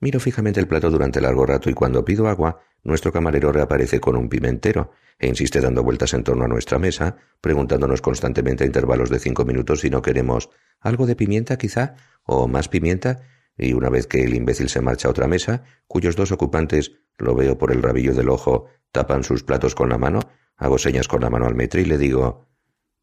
Miro 0.00 0.18
fijamente 0.18 0.60
el 0.60 0.66
plato 0.66 0.90
durante 0.90 1.20
largo 1.20 1.44
rato 1.44 1.68
y 1.68 1.74
cuando 1.74 2.04
pido 2.04 2.26
agua, 2.28 2.62
nuestro 2.82 3.12
camarero 3.12 3.52
reaparece 3.52 4.00
con 4.00 4.16
un 4.16 4.30
pimentero 4.30 4.92
e 5.18 5.28
insiste 5.28 5.60
dando 5.60 5.82
vueltas 5.82 6.14
en 6.14 6.24
torno 6.24 6.44
a 6.44 6.48
nuestra 6.48 6.78
mesa, 6.78 7.16
preguntándonos 7.42 8.00
constantemente 8.00 8.64
a 8.64 8.66
intervalos 8.66 9.10
de 9.10 9.18
cinco 9.18 9.44
minutos 9.44 9.80
si 9.80 9.90
no 9.90 10.00
queremos 10.00 10.48
algo 10.80 11.06
de 11.06 11.16
pimienta 11.16 11.58
quizá, 11.58 11.96
o 12.24 12.48
más 12.48 12.68
pimienta, 12.68 13.20
y 13.58 13.74
una 13.74 13.90
vez 13.90 14.06
que 14.06 14.24
el 14.24 14.32
imbécil 14.32 14.70
se 14.70 14.80
marcha 14.80 15.08
a 15.08 15.10
otra 15.10 15.26
mesa, 15.26 15.64
cuyos 15.86 16.16
dos 16.16 16.32
ocupantes, 16.32 16.92
lo 17.18 17.34
veo 17.34 17.58
por 17.58 17.70
el 17.70 17.82
rabillo 17.82 18.14
del 18.14 18.30
ojo, 18.30 18.68
tapan 18.92 19.22
sus 19.22 19.42
platos 19.42 19.74
con 19.74 19.90
la 19.90 19.98
mano, 19.98 20.20
hago 20.56 20.78
señas 20.78 21.08
con 21.08 21.20
la 21.20 21.28
mano 21.28 21.44
al 21.44 21.54
metro 21.54 21.78
y 21.78 21.84
le 21.84 21.98
digo 21.98 22.49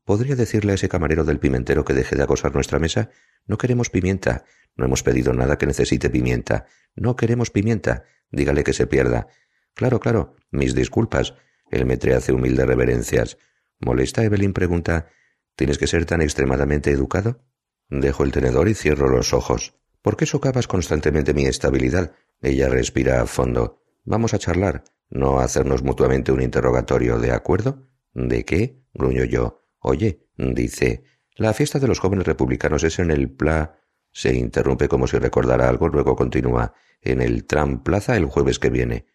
¿Podría 0.07 0.37
decirle 0.37 0.71
a 0.71 0.75
ese 0.75 0.87
camarero 0.87 1.25
del 1.25 1.37
pimentero 1.37 1.83
que 1.83 1.93
deje 1.93 2.15
de 2.15 2.23
acosar 2.23 2.55
nuestra 2.55 2.79
mesa? 2.79 3.09
No 3.45 3.57
queremos 3.57 3.89
pimienta. 3.89 4.45
No 4.77 4.85
hemos 4.85 5.03
pedido 5.03 5.33
nada 5.33 5.57
que 5.57 5.65
necesite 5.65 6.09
pimienta. 6.09 6.65
No 6.95 7.17
queremos 7.17 7.51
pimienta. 7.51 8.05
Dígale 8.31 8.63
que 8.63 8.71
se 8.71 8.87
pierda. 8.87 9.27
Claro, 9.73 9.99
claro. 9.99 10.37
Mis 10.49 10.73
disculpas. 10.73 11.33
El 11.71 11.85
metre 11.85 12.15
hace 12.15 12.31
humilde 12.31 12.65
reverencias. 12.65 13.37
¿Molesta? 13.81 14.23
Evelyn 14.23 14.53
pregunta. 14.53 15.09
¿Tienes 15.57 15.77
que 15.77 15.87
ser 15.87 16.05
tan 16.05 16.21
extremadamente 16.21 16.89
educado? 16.89 17.43
Dejo 17.89 18.23
el 18.23 18.31
tenedor 18.31 18.69
y 18.69 18.75
cierro 18.75 19.09
los 19.09 19.33
ojos. 19.33 19.75
¿Por 20.01 20.15
qué 20.15 20.25
socavas 20.25 20.69
constantemente 20.69 21.33
mi 21.33 21.47
estabilidad? 21.47 22.13
Ella 22.41 22.69
respira 22.69 23.21
a 23.21 23.25
fondo. 23.25 23.83
Vamos 24.05 24.33
a 24.33 24.39
charlar, 24.39 24.85
no 25.09 25.41
a 25.41 25.43
hacernos 25.43 25.83
mutuamente 25.83 26.31
un 26.31 26.41
interrogatorio, 26.41 27.19
¿de 27.19 27.33
acuerdo? 27.33 27.89
¿De 28.13 28.45
qué? 28.45 28.85
gruño 28.93 29.25
yo. 29.25 29.66
Oye, 29.89 30.27
dice. 30.35 31.05
La 31.37 31.53
fiesta 31.53 31.79
de 31.79 31.87
los 31.87 31.99
jóvenes 31.99 32.27
republicanos 32.27 32.83
es 32.83 32.99
en 32.99 33.09
el 33.09 33.31
Pla. 33.31 33.79
Se 34.11 34.35
interrumpe 34.35 34.89
como 34.89 35.07
si 35.07 35.17
recordara 35.17 35.69
algo, 35.69 35.87
luego 35.87 36.17
continúa. 36.17 36.73
En 36.99 37.21
el 37.21 37.45
Tram 37.45 37.83
Plaza 37.83 38.17
el 38.17 38.25
jueves 38.25 38.59
que 38.59 38.69
viene. 38.69 39.05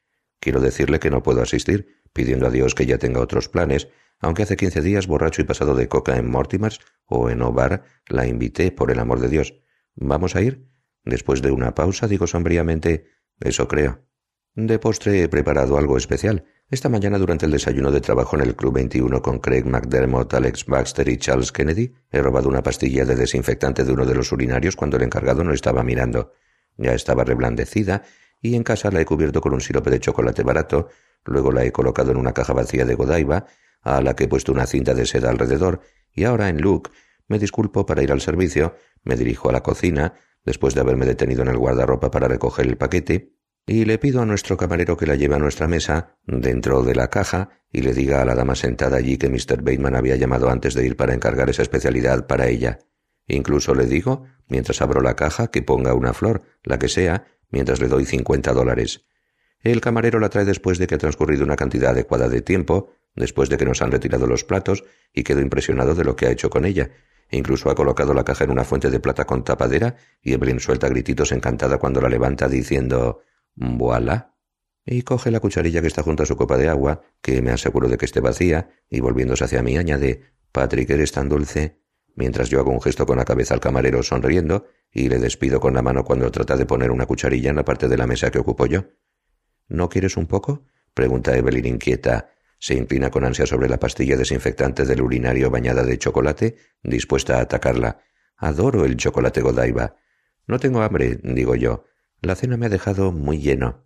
Quiero 0.41 0.63
decirle 0.63 0.99
que 0.99 1.11
no 1.11 1.23
puedo 1.23 1.43
asistir, 1.43 2.03
pidiendo 2.15 2.47
a 2.47 2.51
Dios 2.51 2.75
que 2.75 2.87
ya 2.87 2.97
tenga 2.97 3.21
otros 3.21 3.51
planes, 3.51 3.89
aunque 4.19 4.45
hace 4.45 4.57
quince 4.57 4.81
días, 4.81 5.07
borracho 5.07 5.43
y 5.43 5.45
pasado 5.45 5.75
de 5.75 5.89
coca 5.89 6.17
en 6.17 6.31
Mortimers 6.31 6.81
o 7.05 7.29
en 7.29 7.43
Ovar, 7.43 7.85
la 8.09 8.27
invité, 8.27 8.73
por 8.73 8.91
el 8.91 8.99
amor 8.99 9.21
de 9.21 9.29
Dios. 9.29 9.61
¿Vamos 9.95 10.37
a 10.37 10.41
ir? 10.41 10.71
Después 11.05 11.43
de 11.43 11.51
una 11.51 11.75
pausa 11.75 12.09
digo 12.09 12.27
sombríamente 12.27 13.11
Eso 13.41 13.69
creo. 13.69 14.07
De 14.55 14.79
postre 14.79 15.23
he 15.23 15.29
preparado 15.31 15.79
algo 15.79 15.97
especial. 15.97 16.45
Esta 16.69 16.91
mañana 16.91 17.17
durante 17.17 17.47
el 17.47 17.53
desayuno 17.53 17.91
de 17.91 18.03
trabajo 18.03 18.37
en 18.37 18.43
el 18.43 18.55
Club 18.55 18.75
21 18.75 19.23
con 19.23 19.39
Craig 19.39 19.65
McDermott, 19.65 20.35
Alex 20.35 20.67
Baxter 20.67 21.09
y 21.09 21.17
Charles 21.17 21.53
Kennedy, 21.53 21.95
he 22.11 22.21
robado 22.21 22.51
una 22.51 22.63
pastilla 22.63 23.07
de 23.07 23.17
desinfectante 23.17 23.83
de 23.83 23.91
uno 23.91 24.05
de 24.05 24.15
los 24.15 24.31
urinarios 24.31 24.77
cuando 24.77 24.99
el 24.99 25.05
encargado 25.05 25.43
no 25.43 25.55
estaba 25.55 25.83
mirando. 25.83 26.35
Ya 26.77 26.93
estaba 26.93 27.25
reblandecida 27.25 28.03
y 28.43 28.55
en 28.55 28.63
casa 28.63 28.91
la 28.91 29.01
he 29.01 29.07
cubierto 29.07 29.41
con 29.41 29.55
un 29.55 29.63
sirope 29.63 29.89
de 29.89 30.01
chocolate 30.01 30.43
barato, 30.43 30.91
luego 31.25 31.51
la 31.51 31.65
he 31.65 31.73
colocado 31.73 32.11
en 32.11 32.19
una 32.19 32.35
caja 32.35 32.53
vacía 32.53 32.85
de 32.85 32.95
Godiva, 32.95 33.47
a 33.81 34.03
la 34.03 34.15
que 34.15 34.25
he 34.25 34.29
puesto 34.29 34.53
una 34.53 34.67
cinta 34.67 34.93
de 34.93 35.07
seda 35.07 35.31
alrededor, 35.31 35.81
y 36.13 36.25
ahora 36.25 36.51
en 36.51 36.61
Luke 36.61 36.91
me 37.27 37.39
disculpo 37.39 37.87
para 37.87 38.03
ir 38.03 38.13
al 38.13 38.21
servicio, 38.21 38.77
me 39.03 39.17
dirijo 39.17 39.49
a 39.49 39.53
la 39.53 39.63
cocina, 39.63 40.13
después 40.45 40.75
de 40.75 40.83
haberme 40.83 41.07
detenido 41.07 41.41
en 41.41 41.49
el 41.49 41.57
guardarropa 41.57 42.11
para 42.11 42.29
recoger 42.29 42.67
el 42.67 42.77
paquete, 42.77 43.33
y 43.67 43.85
le 43.85 43.99
pido 43.99 44.21
a 44.21 44.27
nuestro 44.27 44.57
camarero 44.57 44.97
que 44.97 45.07
la 45.07 45.15
lleve 45.15 45.37
a 45.37 45.39
nuestra 45.39 45.69
mesa, 45.69 46.17
dentro 46.27 46.83
de 46.83 46.95
la 46.95 47.09
caja, 47.09 47.61
y 47.71 47.83
le 47.83 47.95
diga 47.95 48.21
a 48.21 48.25
la 48.25 48.35
dama 48.35 48.55
sentada 48.55 48.97
allí 48.97 49.19
que 49.19 49.29
Mr. 49.29 49.63
Bateman 49.63 49.95
había 49.95 50.17
llamado 50.17 50.51
antes 50.51 50.75
de 50.75 50.85
ir 50.85 50.97
para 50.97 51.15
encargar 51.15 51.49
esa 51.49 51.63
especialidad 51.63 52.27
para 52.27 52.49
ella. 52.49 52.81
Incluso 53.27 53.75
le 53.75 53.87
digo, 53.87 54.25
mientras 54.49 54.83
abro 54.83 55.01
la 55.01 55.15
caja, 55.15 55.49
que 55.49 55.63
ponga 55.63 55.95
una 55.95 56.13
flor, 56.13 56.43
la 56.65 56.79
que 56.79 56.89
sea, 56.89 57.27
mientras 57.51 57.81
le 57.81 57.89
doy 57.89 58.05
cincuenta 58.05 58.53
dólares. 58.53 59.07
El 59.61 59.81
camarero 59.81 60.19
la 60.19 60.29
trae 60.29 60.45
después 60.45 60.79
de 60.79 60.89
que 60.89 60.97
ha 60.97 60.99
transcurrido 60.99 61.45
una 61.45 61.57
cantidad 61.57 61.91
adecuada 61.91 62.29
de 62.29 62.43
tiempo, 62.43 62.91
después 63.15 63.49
de 63.49 63.59
que 63.59 63.65
nos 63.65 63.81
han 63.81 63.93
retirado 63.93 64.27
los 64.27 64.43
platos, 64.43 64.85
y 65.13 65.23
quedo 65.23 65.41
impresionado 65.41 65.95
de 65.95 66.05
lo 66.05 66.17
que 66.17 66.27
ha 66.27 66.31
hecho 66.31 66.51
con 66.51 66.65
ella, 66.65 66.91
incluso 67.31 67.71
ha 67.71 67.75
colocado 67.75 68.13
la 68.13 68.25
caja 68.25 68.45
en 68.45 68.51
una 68.51 68.65
fuente 68.65 68.91
de 68.91 69.01
plata 69.01 69.25
con 69.25 69.45
tapadera 69.45 69.97
y 70.21 70.35
Evelyn 70.35 70.61
suelta 70.61 70.89
grititos 70.89 71.33
encantada 71.33 71.79
cuando 71.79 72.01
la 72.01 72.09
levanta 72.09 72.49
diciendo 72.49 73.23
«Voilà». 73.57 74.33
Y 74.85 75.03
coge 75.03 75.31
la 75.31 75.41
cucharilla 75.41 75.81
que 75.81 75.87
está 75.87 76.03
junto 76.03 76.25
a 76.25 76.27
su 76.27 76.37
copa 76.37 76.57
de 76.59 76.69
agua, 76.69 77.03
que 77.21 77.41
me 77.41 77.53
aseguro 77.53 77.89
de 77.89 77.99
que 77.99 78.05
esté 78.05 78.21
vacía, 78.21 78.71
y 78.91 79.01
volviéndose 79.01 79.45
hacia 79.45 79.63
mí 79.63 79.77
añade 79.77 80.23
«Patrick, 80.51 80.91
eres 80.91 81.13
tan 81.13 81.29
dulce», 81.29 81.83
mientras 82.17 82.49
yo 82.51 82.61
hago 82.61 82.73
un 82.73 82.81
gesto 82.81 83.07
con 83.07 83.19
la 83.19 83.25
cabeza 83.25 83.55
al 83.55 83.61
camarero 83.61 84.03
sonriendo 84.03 84.67
y 84.91 85.09
le 85.09 85.19
despido 85.19 85.61
con 85.61 85.75
la 85.75 85.83
mano 85.83 86.05
cuando 86.05 86.31
trata 86.31 86.57
de 86.57 86.67
poner 86.67 86.91
una 86.91 87.07
cucharilla 87.07 87.51
en 87.51 87.57
la 87.57 87.65
parte 87.65 87.89
de 87.89 87.97
la 87.97 88.07
mesa 88.07 88.31
que 88.31 88.39
ocupo 88.39 88.67
yo. 88.67 88.85
¿No 89.69 89.89
quieres 89.89 90.17
un 90.17 90.27
poco? 90.27 90.67
pregunta 90.93 91.37
Evelyn 91.37 91.67
inquieta, 91.67 92.31
se 92.59 92.75
inclina 92.75 93.11
con 93.11 93.25
ansia 93.25 93.47
sobre 93.47 93.69
la 93.69 93.79
pastilla 93.79 94.17
desinfectante 94.17 94.85
del 94.85 95.03
urinario 95.03 95.51
bañada 95.51 95.85
de 95.85 95.99
chocolate, 95.99 96.57
dispuesta 96.83 97.39
a 97.39 97.43
atacarla. 97.43 98.03
Adoro 98.37 98.85
el 98.85 98.97
chocolate 98.97 99.41
Godiva. 99.41 99.97
No 100.47 100.61
tengo 100.61 100.83
hambre, 100.83 101.19
digo 101.23 101.57
yo. 101.57 101.85
La 102.23 102.37
cena 102.37 102.57
me 102.57 102.67
ha 102.67 102.71
dejado 102.71 103.13
muy 103.13 103.39
lleno. 103.39 103.85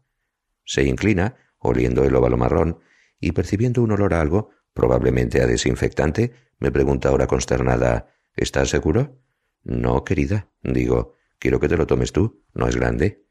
Se 0.65 0.85
inclina, 0.85 1.37
oliendo 1.59 2.05
el 2.05 2.15
óvalo 2.15 2.37
marrón, 2.37 2.81
y 3.19 3.33
percibiendo 3.33 3.83
un 3.83 3.93
olor 3.93 4.15
a 4.15 4.21
algo, 4.21 4.51
probablemente 4.75 5.41
a 5.41 5.47
desinfectante, 5.47 6.33
me 6.59 6.71
pregunta 6.71 7.09
ahora 7.09 7.27
consternada 7.27 8.13
¿Estás 8.37 8.69
seguro? 8.69 9.19
No, 9.65 10.05
querida, 10.05 10.51
digo. 10.63 11.15
Quiero 11.39 11.59
que 11.59 11.69
te 11.69 11.79
lo 11.79 11.87
tomes 11.87 12.13
tú. 12.13 12.45
No 12.53 12.69
es 12.69 12.77
grande. 12.77 13.25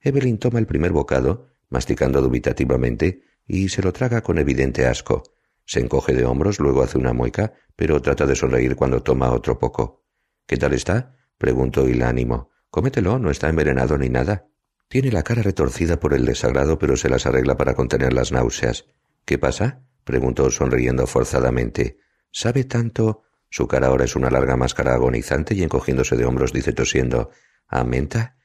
Evelyn 0.00 0.38
toma 0.38 0.58
el 0.58 0.66
primer 0.66 0.92
bocado, 0.92 1.48
masticando 1.70 2.20
dubitativamente, 2.20 3.22
y 3.46 3.70
se 3.70 3.82
lo 3.82 3.92
traga 3.94 4.22
con 4.22 4.38
evidente 4.38 4.86
asco. 4.86 5.22
Se 5.64 5.80
encoge 5.80 6.12
de 6.12 6.26
hombros, 6.26 6.60
luego 6.60 6.82
hace 6.82 6.98
una 6.98 7.14
mueca, 7.14 7.54
pero 7.74 8.02
trata 8.02 8.26
de 8.26 8.36
sonreír 8.36 8.76
cuando 8.76 9.02
toma 9.02 9.32
otro 9.32 9.58
poco. 9.58 10.04
¿Qué 10.46 10.58
tal 10.58 10.74
está? 10.74 11.16
pregunto 11.38 11.88
y 11.88 11.94
la 11.94 12.10
animo. 12.10 12.51
Cómetelo, 12.72 13.18
no 13.18 13.30
está 13.30 13.50
envenenado 13.50 13.98
ni 13.98 14.08
nada. 14.08 14.46
Tiene 14.88 15.12
la 15.12 15.22
cara 15.22 15.42
retorcida 15.42 16.00
por 16.00 16.14
el 16.14 16.24
desagrado, 16.24 16.78
pero 16.78 16.96
se 16.96 17.10
las 17.10 17.26
arregla 17.26 17.58
para 17.58 17.74
contener 17.74 18.14
las 18.14 18.32
náuseas. 18.32 18.86
¿Qué 19.26 19.36
pasa? 19.36 19.82
preguntó 20.04 20.50
sonriendo 20.50 21.06
forzadamente. 21.06 21.98
¿Sabe 22.30 22.64
tanto? 22.64 23.24
Su 23.50 23.68
cara 23.68 23.88
ahora 23.88 24.06
es 24.06 24.16
una 24.16 24.30
larga 24.30 24.56
máscara 24.56 24.94
agonizante 24.94 25.54
y 25.54 25.62
encogiéndose 25.62 26.16
de 26.16 26.24
hombros 26.24 26.54
dice 26.54 26.72
tosiendo 26.72 27.28
¿A 27.68 27.84
menta? 27.84 28.38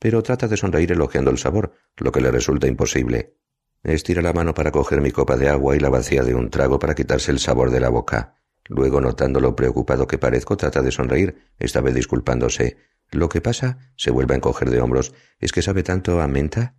Pero 0.00 0.24
trata 0.24 0.48
de 0.48 0.56
sonreír 0.56 0.90
elogiando 0.90 1.30
el 1.30 1.38
sabor, 1.38 1.72
lo 1.98 2.10
que 2.10 2.20
le 2.20 2.32
resulta 2.32 2.66
imposible. 2.66 3.36
Estira 3.84 4.22
la 4.22 4.32
mano 4.32 4.54
para 4.54 4.72
coger 4.72 5.00
mi 5.00 5.12
copa 5.12 5.36
de 5.36 5.48
agua 5.48 5.76
y 5.76 5.78
la 5.78 5.88
vacía 5.88 6.24
de 6.24 6.34
un 6.34 6.50
trago 6.50 6.80
para 6.80 6.96
quitarse 6.96 7.30
el 7.30 7.38
sabor 7.38 7.70
de 7.70 7.78
la 7.78 7.90
boca. 7.90 8.34
Luego, 8.64 9.00
notando 9.00 9.38
lo 9.38 9.54
preocupado 9.54 10.08
que 10.08 10.18
parezco, 10.18 10.56
trata 10.56 10.82
de 10.82 10.90
sonreír, 10.90 11.36
esta 11.60 11.80
vez 11.80 11.94
disculpándose. 11.94 12.76
Lo 13.12 13.28
que 13.28 13.42
pasa, 13.42 13.78
se 13.94 14.10
vuelve 14.10 14.32
a 14.32 14.38
encoger 14.38 14.70
de 14.70 14.80
hombros, 14.80 15.14
es 15.38 15.52
que 15.52 15.60
sabe 15.60 15.82
tanto 15.82 16.22
a 16.22 16.28
menta. 16.28 16.76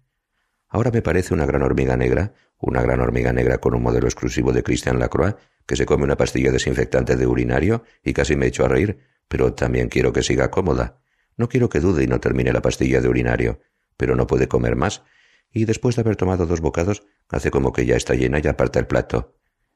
Ahora 0.68 0.90
me 0.90 1.04
parece 1.04 1.32
una 1.32 1.46
gran 1.46 1.62
hormiga 1.62 1.96
negra, 1.96 2.34
una 2.58 2.82
gran 2.82 3.02
hormiga 3.02 3.32
negra 3.32 3.60
con 3.60 3.76
un 3.76 3.84
modelo 3.84 4.08
exclusivo 4.08 4.52
de 4.52 4.64
Christian 4.64 4.98
Lacroix, 4.98 5.36
que 5.68 5.76
se 5.76 5.86
come 5.86 6.06
una 6.06 6.18
pastilla 6.18 6.52
desinfectante 6.52 7.16
de 7.16 7.28
urinario 7.28 7.84
y 8.04 8.14
casi 8.14 8.36
me 8.36 8.48
echo 8.48 8.66
a 8.66 8.68
reír, 8.68 8.98
pero 9.28 9.54
también 9.54 9.90
quiero 9.90 10.12
que 10.12 10.24
siga 10.24 10.50
cómoda. 10.50 10.98
No 11.38 11.48
quiero 11.50 11.70
que 11.70 11.80
dude 11.80 12.04
y 12.04 12.08
no 12.08 12.20
termine 12.20 12.52
la 12.52 12.64
pastilla 12.64 13.00
de 13.00 13.10
urinario, 13.10 13.60
pero 13.96 14.16
no 14.16 14.26
puede 14.26 14.48
comer 14.48 14.76
más, 14.76 15.04
y 15.52 15.66
después 15.66 15.96
de 15.96 16.02
haber 16.02 16.16
tomado 16.16 16.48
dos 16.48 16.62
bocados, 16.62 17.06
hace 17.30 17.52
como 17.52 17.72
que 17.74 17.86
ya 17.86 17.96
está 17.96 18.16
llena 18.16 18.40
y 18.44 18.48
aparta 18.48 18.80
el 18.80 18.88
plato. 18.88 19.36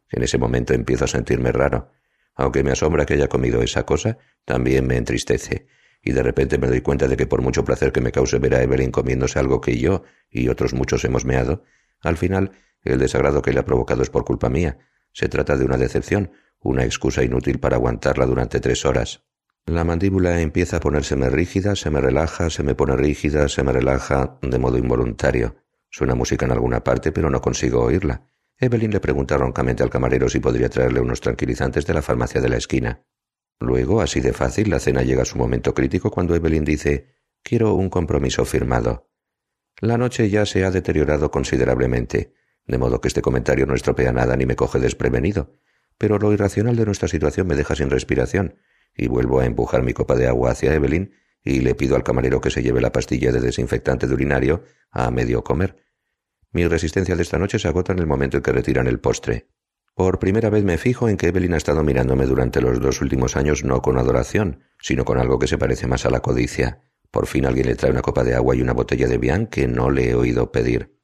En 0.09 0.23
ese 0.23 0.39
momento 0.39 0.73
empiezo 0.73 1.05
a 1.05 1.07
sentirme 1.07 1.51
raro. 1.51 1.91
Aunque 2.33 2.63
me 2.63 2.71
asombra 2.71 3.05
que 3.05 3.13
haya 3.13 3.27
comido 3.27 3.61
esa 3.61 3.85
cosa, 3.85 4.17
también 4.43 4.87
me 4.87 4.97
entristece, 4.97 5.67
y 6.01 6.11
de 6.11 6.23
repente 6.23 6.57
me 6.57 6.67
doy 6.67 6.81
cuenta 6.81 7.07
de 7.07 7.17
que 7.17 7.27
por 7.27 7.41
mucho 7.41 7.63
placer 7.63 7.91
que 7.91 8.01
me 8.01 8.11
cause 8.11 8.39
ver 8.39 8.55
a 8.55 8.63
Evelyn 8.63 8.91
comiéndose 8.91 9.39
algo 9.39 9.61
que 9.61 9.77
yo 9.77 10.03
y 10.29 10.49
otros 10.49 10.73
muchos 10.73 11.03
hemos 11.05 11.25
meado, 11.25 11.63
al 12.01 12.17
final 12.17 12.51
el 12.83 12.99
desagrado 12.99 13.41
que 13.41 13.51
le 13.53 13.59
ha 13.59 13.65
provocado 13.65 14.03
es 14.03 14.09
por 14.09 14.23
culpa 14.23 14.49
mía. 14.49 14.77
Se 15.11 15.27
trata 15.27 15.57
de 15.57 15.65
una 15.65 15.77
decepción, 15.77 16.31
una 16.59 16.85
excusa 16.85 17.23
inútil 17.23 17.59
para 17.59 17.75
aguantarla 17.75 18.25
durante 18.25 18.59
tres 18.59 18.85
horas. 18.85 19.23
La 19.65 19.83
mandíbula 19.83 20.39
empieza 20.39 20.77
a 20.77 20.79
ponérseme 20.79 21.29
rígida, 21.29 21.75
se 21.75 21.89
me 21.89 21.99
relaja, 21.99 22.49
se 22.49 22.63
me 22.63 22.75
pone 22.75 22.95
rígida, 22.95 23.49
se 23.49 23.63
me 23.63 23.73
relaja, 23.73 24.39
de 24.41 24.59
modo 24.59 24.77
involuntario. 24.77 25.57
Suena 25.89 26.15
música 26.15 26.45
en 26.45 26.53
alguna 26.53 26.83
parte, 26.83 27.11
pero 27.11 27.29
no 27.29 27.41
consigo 27.41 27.81
oírla. 27.83 28.27
Evelyn 28.59 28.91
le 28.91 28.99
pregunta 28.99 29.37
roncamente 29.37 29.83
al 29.83 29.89
camarero 29.89 30.29
si 30.29 30.39
podría 30.39 30.69
traerle 30.69 31.01
unos 31.01 31.21
tranquilizantes 31.21 31.85
de 31.85 31.93
la 31.93 32.01
farmacia 32.01 32.39
de 32.39 32.49
la 32.49 32.57
esquina. 32.57 33.03
Luego, 33.59 34.01
así 34.01 34.19
de 34.19 34.33
fácil, 34.33 34.69
la 34.69 34.79
cena 34.79 35.01
llega 35.01 35.23
a 35.23 35.25
su 35.25 35.37
momento 35.37 35.73
crítico 35.73 36.11
cuando 36.11 36.35
Evelyn 36.35 36.63
dice 36.63 37.15
Quiero 37.43 37.73
un 37.73 37.89
compromiso 37.89 38.45
firmado. 38.45 39.09
La 39.79 39.97
noche 39.97 40.29
ya 40.29 40.45
se 40.45 40.65
ha 40.65 40.71
deteriorado 40.71 41.31
considerablemente, 41.31 42.33
de 42.65 42.77
modo 42.77 42.99
que 42.99 43.07
este 43.07 43.21
comentario 43.21 43.65
no 43.65 43.75
estropea 43.75 44.11
nada 44.11 44.35
ni 44.35 44.45
me 44.45 44.55
coge 44.55 44.79
desprevenido, 44.79 45.53
pero 45.97 46.19
lo 46.19 46.33
irracional 46.33 46.75
de 46.75 46.85
nuestra 46.85 47.07
situación 47.07 47.47
me 47.47 47.55
deja 47.55 47.75
sin 47.75 47.89
respiración, 47.89 48.55
y 48.95 49.07
vuelvo 49.07 49.39
a 49.39 49.45
empujar 49.45 49.83
mi 49.83 49.93
copa 49.93 50.15
de 50.15 50.27
agua 50.27 50.51
hacia 50.51 50.73
Evelyn 50.73 51.13
y 51.43 51.61
le 51.61 51.75
pido 51.75 51.95
al 51.95 52.03
camarero 52.03 52.41
que 52.41 52.51
se 52.51 52.63
lleve 52.63 52.81
la 52.81 52.91
pastilla 52.91 53.31
de 53.31 53.39
desinfectante 53.39 54.07
de 54.07 54.13
urinario 54.13 54.63
a 54.91 55.11
medio 55.11 55.43
comer. 55.43 55.77
Mi 56.51 56.67
resistencia 56.67 57.15
de 57.15 57.21
esta 57.21 57.37
noche 57.37 57.59
se 57.59 57.67
agota 57.67 57.93
en 57.93 57.99
el 57.99 58.07
momento 58.07 58.37
en 58.37 58.43
que 58.43 58.51
retiran 58.51 58.87
el 58.87 58.99
postre. 58.99 59.47
Por 59.97 60.19
primera 60.19 60.51
vez 60.51 60.63
me 60.63 60.77
fijo 60.77 61.09
en 61.09 61.17
que 61.17 61.29
Evelyn 61.29 61.55
ha 61.55 61.57
estado 61.57 61.81
mirándome 61.81 62.27
durante 62.27 62.61
los 62.61 62.79
dos 62.79 63.01
últimos 63.01 63.35
años 63.35 63.63
no 63.63 63.81
con 63.81 63.97
adoración, 63.97 64.59
sino 64.79 65.05
con 65.05 65.17
algo 65.17 65.39
que 65.39 65.47
se 65.47 65.57
parece 65.57 65.87
más 65.87 66.05
a 66.05 66.11
la 66.11 66.19
codicia. 66.19 66.83
Por 67.09 67.25
fin 67.25 67.47
alguien 67.47 67.65
le 67.65 67.73
trae 67.73 67.89
una 67.89 68.03
copa 68.03 68.23
de 68.23 68.35
agua 68.35 68.55
y 68.55 68.61
una 68.61 68.73
botella 68.73 69.07
de 69.07 69.17
Bian 69.17 69.47
que 69.47 69.67
no 69.67 69.89
le 69.89 70.11
he 70.11 70.13
oído 70.13 70.51
pedir. 70.51 70.95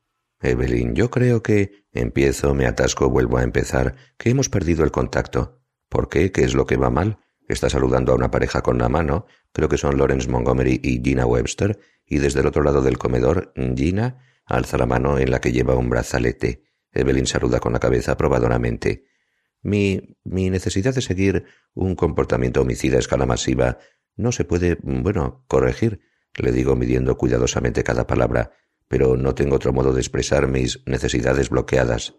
Evelyn, 0.41 0.93
yo 0.93 1.09
creo 1.09 1.41
que... 1.41 1.87
Empiezo, 1.91 2.53
me 2.53 2.67
atasco, 2.67 3.09
vuelvo 3.09 3.39
a 3.39 3.43
empezar, 3.43 3.95
que 4.19 4.29
hemos 4.29 4.49
perdido 4.49 4.83
el 4.83 4.91
contacto. 4.91 5.63
¿Por 5.89 6.07
qué? 6.07 6.31
¿Qué 6.31 6.43
es 6.43 6.53
lo 6.53 6.67
que 6.67 6.77
va 6.77 6.91
mal? 6.91 7.17
Está 7.47 7.71
saludando 7.71 8.11
a 8.11 8.15
una 8.15 8.29
pareja 8.29 8.61
con 8.61 8.77
la 8.77 8.89
mano, 8.89 9.25
creo 9.53 9.69
que 9.69 9.79
son 9.79 9.97
Lawrence 9.97 10.29
Montgomery 10.29 10.79
y 10.83 11.01
Gina 11.03 11.25
Webster, 11.25 11.79
y 12.05 12.19
desde 12.19 12.41
el 12.41 12.45
otro 12.45 12.61
lado 12.61 12.83
del 12.83 12.99
comedor, 12.99 13.53
Gina 13.75 14.19
alza 14.45 14.77
la 14.77 14.85
mano 14.85 15.17
en 15.17 15.31
la 15.31 15.41
que 15.41 15.51
lleva 15.51 15.75
un 15.75 15.89
brazalete. 15.89 16.72
Evelyn 16.93 17.25
saluda 17.25 17.59
con 17.59 17.73
la 17.73 17.79
cabeza 17.79 18.13
aprobadoramente. 18.13 19.05
Mi, 19.61 20.17
mi 20.23 20.49
necesidad 20.49 20.93
de 20.93 21.01
seguir 21.01 21.45
un 21.73 21.95
comportamiento 21.95 22.61
homicida 22.61 22.97
a 22.97 22.99
escala 22.99 23.25
masiva 23.25 23.79
no 24.15 24.31
se 24.31 24.45
puede, 24.45 24.77
bueno, 24.81 25.43
corregir, 25.47 26.01
le 26.35 26.51
digo 26.51 26.75
midiendo 26.75 27.17
cuidadosamente 27.17 27.83
cada 27.83 28.07
palabra, 28.07 28.51
pero 28.87 29.17
no 29.17 29.33
tengo 29.35 29.55
otro 29.55 29.73
modo 29.73 29.93
de 29.93 30.01
expresar 30.01 30.47
mis 30.47 30.83
necesidades 30.85 31.49
bloqueadas. 31.49 32.15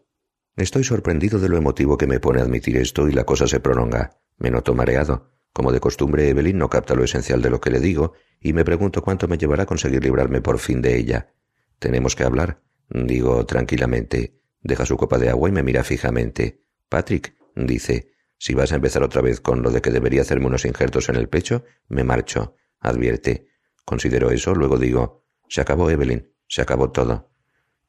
Estoy 0.57 0.85
sorprendido 0.85 1.39
de 1.39 1.49
lo 1.49 1.57
emotivo 1.57 1.97
que 1.99 2.07
me 2.07 2.21
pone 2.21 2.41
admitir 2.41 2.77
esto 2.77 3.09
y 3.09 3.13
la 3.13 3.25
cosa 3.25 3.47
se 3.47 3.61
prolonga. 3.61 4.21
Me 4.39 4.51
noto 4.51 4.75
mareado. 4.75 5.33
Como 5.53 5.73
de 5.73 5.81
costumbre, 5.81 6.29
Evelyn 6.29 6.59
no 6.59 6.69
capta 6.69 6.95
lo 6.95 7.05
esencial 7.05 7.43
de 7.43 7.51
lo 7.51 7.61
que 7.61 7.71
le 7.71 7.81
digo 7.81 8.15
y 8.41 8.53
me 8.53 8.65
pregunto 8.65 9.03
cuánto 9.03 9.29
me 9.29 9.39
llevará 9.39 9.65
a 9.65 9.67
conseguir 9.67 10.03
librarme 10.03 10.41
por 10.41 10.59
fin 10.59 10.83
de 10.83 10.97
ella. 10.97 11.33
Tenemos 11.79 12.17
que 12.17 12.25
hablar, 12.25 12.63
digo 12.89 13.47
tranquilamente. 13.47 14.41
Deja 14.65 14.87
su 14.87 14.97
copa 14.97 15.19
de 15.19 15.29
agua 15.29 15.51
y 15.51 15.53
me 15.53 15.63
mira 15.63 15.85
fijamente. 15.85 16.65
Patrick, 16.89 17.37
dice, 17.55 18.09
si 18.39 18.55
vas 18.55 18.73
a 18.73 18.77
empezar 18.77 19.03
otra 19.03 19.21
vez 19.21 19.41
con 19.41 19.63
lo 19.63 19.71
de 19.71 19.83
que 19.83 19.91
debería 19.91 20.23
hacerme 20.23 20.47
unos 20.47 20.65
injertos 20.65 21.11
en 21.11 21.17
el 21.17 21.29
pecho, 21.29 21.65
me 21.89 22.03
marcho. 22.03 22.57
Advierte. 22.81 23.47
Considero 23.85 24.31
eso, 24.31 24.55
luego 24.55 24.79
digo, 24.79 25.27
se 25.49 25.61
acabó, 25.61 25.91
Evelyn, 25.91 26.33
se 26.49 26.63
acabó 26.63 26.91
todo. 26.91 27.31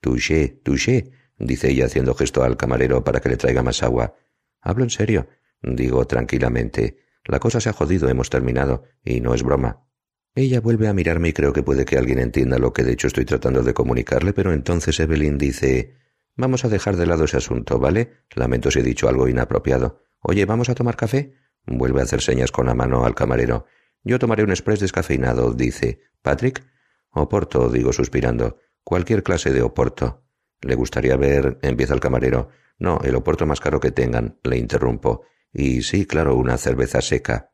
Touché, 0.01 0.59
touché, 0.63 1.11
dice 1.37 1.71
ella 1.71 1.85
haciendo 1.85 2.13
gesto 2.13 2.43
al 2.43 2.57
camarero 2.57 3.05
para 3.05 3.21
que 3.21 3.29
le 3.29 3.37
traiga 3.37 3.63
más 3.63 3.81
agua. 3.81 4.15
Hablo 4.59 4.83
en 4.83 4.89
serio, 4.89 5.29
digo 5.61 6.05
tranquilamente. 6.05 6.97
La 7.23 7.39
cosa 7.39 7.61
se 7.61 7.69
ha 7.69 7.73
jodido, 7.73 8.09
hemos 8.09 8.29
terminado, 8.29 8.83
y 9.03 9.21
no 9.21 9.33
es 9.33 9.43
broma. 9.43 9.87
Ella 10.35 10.59
vuelve 10.59 10.89
a 10.89 10.93
mirarme 10.93 11.29
y 11.29 11.33
creo 11.33 11.53
que 11.53 11.63
puede 11.63 11.85
que 11.85 11.97
alguien 11.97 12.19
entienda 12.19 12.59
lo 12.59 12.73
que 12.73 12.83
de 12.83 12.91
hecho 12.91 13.07
estoy 13.07 13.23
tratando 13.23 13.63
de 13.63 13.73
comunicarle, 13.73 14.33
pero 14.33 14.51
entonces 14.51 14.99
Evelyn 14.99 15.37
dice 15.37 16.04
Vamos 16.35 16.65
a 16.65 16.69
dejar 16.69 16.97
de 16.97 17.05
lado 17.05 17.25
ese 17.25 17.37
asunto, 17.37 17.79
¿vale? 17.79 18.25
Lamento 18.35 18.69
si 18.69 18.79
he 18.79 18.83
dicho 18.83 19.07
algo 19.07 19.27
inapropiado. 19.27 20.01
Oye, 20.19 20.45
¿vamos 20.45 20.69
a 20.69 20.75
tomar 20.75 20.97
café? 20.97 21.33
Vuelve 21.65 22.01
a 22.01 22.03
hacer 22.03 22.21
señas 22.21 22.51
con 22.51 22.65
la 22.65 22.73
mano 22.73 23.05
al 23.05 23.15
camarero. 23.15 23.65
Yo 24.03 24.19
tomaré 24.19 24.43
un 24.43 24.51
express 24.51 24.81
descafeinado, 24.81 25.53
dice. 25.53 26.01
¿Patrick? 26.21 26.65
Oporto, 27.09 27.69
digo 27.69 27.93
suspirando. 27.93 28.59
Cualquier 28.83 29.23
clase 29.23 29.51
de 29.51 29.61
oporto. 29.61 30.25
Le 30.61 30.75
gustaría 30.75 31.15
ver. 31.15 31.57
empieza 31.61 31.93
el 31.93 31.99
camarero. 31.99 32.49
No, 32.77 32.99
el 33.03 33.15
oporto 33.15 33.45
más 33.45 33.61
caro 33.61 33.79
que 33.79 33.91
tengan, 33.91 34.39
le 34.43 34.57
interrumpo. 34.57 35.23
Y 35.53 35.83
sí, 35.83 36.05
claro, 36.05 36.35
una 36.35 36.57
cerveza 36.57 37.01
seca. 37.01 37.53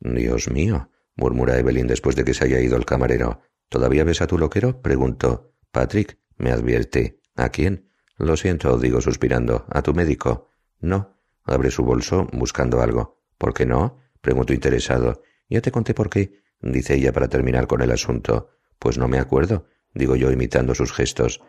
Dios 0.00 0.50
mío, 0.50 0.90
murmura 1.14 1.58
Evelyn 1.58 1.86
después 1.86 2.16
de 2.16 2.24
que 2.24 2.34
se 2.34 2.44
haya 2.44 2.60
ido 2.60 2.76
el 2.76 2.84
camarero. 2.84 3.42
¿Todavía 3.68 4.04
ves 4.04 4.20
a 4.22 4.26
tu 4.26 4.38
loquero? 4.38 4.82
preguntó. 4.82 5.54
Patrick, 5.70 6.18
me 6.36 6.50
advierte. 6.50 7.20
¿A 7.36 7.50
quién? 7.50 7.87
Lo 8.18 8.36
siento, 8.36 8.76
digo 8.78 9.00
suspirando. 9.00 9.64
¿A 9.70 9.80
tu 9.82 9.94
médico? 9.94 10.48
No. 10.80 11.16
Abre 11.44 11.70
su 11.70 11.84
bolso 11.84 12.26
buscando 12.32 12.82
algo. 12.82 13.20
¿Por 13.38 13.54
qué 13.54 13.64
no? 13.64 13.96
pregunto 14.20 14.52
interesado. 14.52 15.22
Ya 15.48 15.60
te 15.60 15.70
conté 15.70 15.94
por 15.94 16.10
qué, 16.10 16.42
dice 16.60 16.94
ella 16.94 17.12
para 17.12 17.28
terminar 17.28 17.68
con 17.68 17.80
el 17.80 17.92
asunto. 17.92 18.50
Pues 18.78 18.98
no 18.98 19.08
me 19.08 19.18
acuerdo, 19.18 19.66
digo 19.94 20.16
yo 20.16 20.30
imitando 20.32 20.74
sus 20.74 20.92
gestos. 20.92 21.40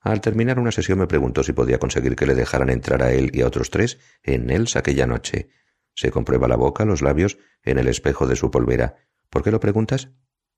Al 0.00 0.20
terminar 0.20 0.58
una 0.58 0.70
sesión 0.70 0.98
me 0.98 1.06
preguntó 1.06 1.42
si 1.42 1.52
podía 1.52 1.78
conseguir 1.78 2.14
que 2.14 2.26
le 2.26 2.34
dejaran 2.34 2.70
entrar 2.70 3.02
a 3.02 3.10
él 3.10 3.30
y 3.32 3.40
a 3.40 3.46
otros 3.46 3.70
tres 3.70 3.98
en 4.22 4.46
Nels 4.46 4.76
aquella 4.76 5.06
noche. 5.06 5.48
Se 5.94 6.10
comprueba 6.10 6.46
la 6.46 6.56
boca, 6.56 6.84
los 6.84 7.02
labios, 7.02 7.38
en 7.64 7.78
el 7.78 7.88
espejo 7.88 8.26
de 8.26 8.36
su 8.36 8.50
polvera. 8.50 8.96
¿Por 9.30 9.42
qué 9.42 9.50
lo 9.50 9.60
preguntas? 9.60 10.10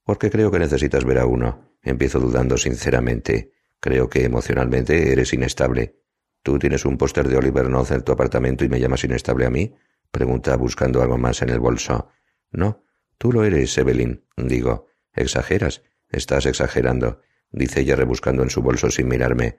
Porque 0.04 0.30
creo 0.30 0.50
que 0.50 0.58
necesitas 0.58 1.04
ver 1.04 1.18
a 1.18 1.26
uno. 1.26 1.76
Empiezo 1.82 2.18
dudando 2.20 2.58
sinceramente. 2.58 3.52
Creo 3.80 4.08
que 4.08 4.24
emocionalmente 4.24 5.10
eres 5.12 5.32
inestable. 5.32 5.96
¿Tú 6.42 6.58
tienes 6.58 6.84
un 6.84 6.96
póster 6.96 7.28
de 7.28 7.36
Oliver 7.36 7.68
North 7.68 7.90
en 7.90 8.02
tu 8.02 8.12
apartamento 8.12 8.64
y 8.64 8.68
me 8.68 8.78
llamas 8.78 9.04
inestable 9.04 9.46
a 9.46 9.50
mí? 9.50 9.74
Pregunta 10.10 10.56
buscando 10.56 11.02
algo 11.02 11.18
más 11.18 11.42
en 11.42 11.50
el 11.50 11.60
bolso. 11.60 12.08
No, 12.50 12.84
tú 13.18 13.32
lo 13.32 13.44
eres, 13.44 13.76
Evelyn. 13.78 14.24
Digo, 14.36 14.86
exageras. 15.14 15.82
Estás 16.08 16.46
exagerando, 16.46 17.20
dice 17.50 17.80
ella 17.80 17.96
rebuscando 17.96 18.42
en 18.42 18.50
su 18.50 18.62
bolso 18.62 18.90
sin 18.90 19.08
mirarme. 19.08 19.58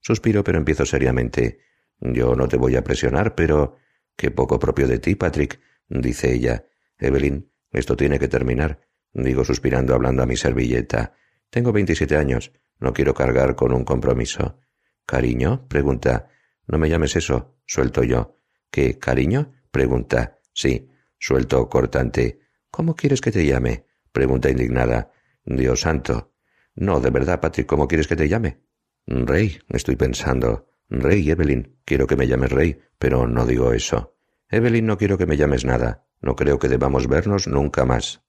Suspiro, 0.00 0.44
pero 0.44 0.58
empiezo 0.58 0.86
seriamente. 0.86 1.58
Yo 2.00 2.36
no 2.36 2.48
te 2.48 2.56
voy 2.56 2.76
a 2.76 2.84
presionar, 2.84 3.34
pero... 3.34 3.76
Qué 4.16 4.32
poco 4.32 4.58
propio 4.58 4.88
de 4.88 4.98
ti, 4.98 5.14
Patrick, 5.14 5.60
dice 5.88 6.32
ella. 6.32 6.66
Evelyn, 6.98 7.52
esto 7.70 7.96
tiene 7.96 8.18
que 8.18 8.26
terminar. 8.26 8.80
Digo 9.12 9.44
suspirando 9.44 9.94
hablando 9.94 10.24
a 10.24 10.26
mi 10.26 10.36
servilleta. 10.36 11.14
Tengo 11.50 11.72
veintisiete 11.72 12.16
años. 12.16 12.52
No 12.78 12.92
quiero 12.92 13.14
cargar 13.14 13.56
con 13.56 13.72
un 13.72 13.84
compromiso. 13.84 14.58
¿Cariño? 15.06 15.66
pregunta. 15.68 16.28
No 16.66 16.78
me 16.78 16.88
llames 16.88 17.16
eso, 17.16 17.56
suelto 17.66 18.02
yo. 18.04 18.38
¿Qué? 18.70 18.98
¿Cariño? 18.98 19.54
pregunta. 19.70 20.38
Sí, 20.52 20.88
suelto 21.18 21.68
cortante. 21.68 22.40
¿Cómo 22.70 22.94
quieres 22.94 23.20
que 23.20 23.32
te 23.32 23.46
llame? 23.46 23.86
pregunta 24.12 24.50
indignada. 24.50 25.10
Dios 25.44 25.80
santo. 25.80 26.34
No, 26.74 27.00
de 27.00 27.10
verdad, 27.10 27.40
Patrick, 27.40 27.66
¿cómo 27.66 27.88
quieres 27.88 28.06
que 28.06 28.16
te 28.16 28.28
llame? 28.28 28.60
Rey, 29.06 29.58
estoy 29.70 29.96
pensando. 29.96 30.68
Rey, 30.88 31.30
Evelyn, 31.30 31.78
quiero 31.84 32.06
que 32.06 32.16
me 32.16 32.26
llames 32.26 32.52
Rey, 32.52 32.78
pero 32.98 33.26
no 33.26 33.46
digo 33.46 33.72
eso. 33.72 34.16
Evelyn, 34.50 34.86
no 34.86 34.98
quiero 34.98 35.18
que 35.18 35.26
me 35.26 35.36
llames 35.36 35.64
nada. 35.64 36.06
No 36.20 36.36
creo 36.36 36.58
que 36.58 36.68
debamos 36.68 37.06
vernos 37.08 37.48
nunca 37.48 37.84
más. 37.84 38.22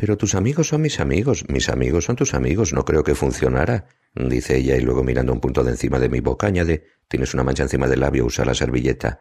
Pero 0.00 0.16
tus 0.16 0.34
amigos 0.34 0.68
son 0.68 0.80
mis 0.80 0.98
amigos, 0.98 1.44
mis 1.48 1.68
amigos 1.68 2.06
son 2.06 2.16
tus 2.16 2.32
amigos, 2.32 2.72
no 2.72 2.86
creo 2.86 3.04
que 3.04 3.14
funcionara, 3.14 3.84
dice 4.14 4.56
ella 4.56 4.78
y 4.78 4.80
luego 4.80 5.04
mirando 5.04 5.30
un 5.30 5.40
punto 5.40 5.62
de 5.62 5.72
encima 5.72 5.98
de 5.98 6.08
mi 6.08 6.20
boca 6.20 6.46
añade, 6.46 6.86
tienes 7.06 7.34
una 7.34 7.44
mancha 7.44 7.64
encima 7.64 7.86
del 7.86 8.00
labio, 8.00 8.24
usa 8.24 8.46
la 8.46 8.54
servilleta. 8.54 9.20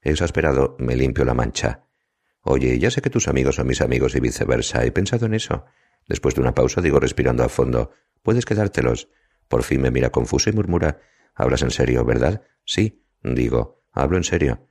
Exasperado, 0.00 0.76
me 0.78 0.94
limpio 0.94 1.24
la 1.24 1.34
mancha. 1.34 1.82
Oye, 2.42 2.78
ya 2.78 2.92
sé 2.92 3.02
que 3.02 3.10
tus 3.10 3.26
amigos 3.26 3.56
son 3.56 3.66
mis 3.66 3.80
amigos 3.80 4.14
y 4.14 4.20
viceversa, 4.20 4.84
he 4.84 4.92
pensado 4.92 5.26
en 5.26 5.34
eso. 5.34 5.64
Después 6.06 6.36
de 6.36 6.42
una 6.42 6.54
pausa 6.54 6.80
digo 6.80 7.00
respirando 7.00 7.42
a 7.42 7.48
fondo, 7.48 7.90
puedes 8.22 8.44
quedártelos. 8.44 9.08
Por 9.48 9.64
fin 9.64 9.80
me 9.80 9.90
mira 9.90 10.10
confuso 10.10 10.48
y 10.48 10.52
murmura, 10.52 11.00
hablas 11.34 11.62
en 11.62 11.72
serio, 11.72 12.04
¿verdad? 12.04 12.42
Sí, 12.64 13.04
digo, 13.24 13.82
hablo 13.90 14.16
en 14.16 14.22
serio. 14.22 14.68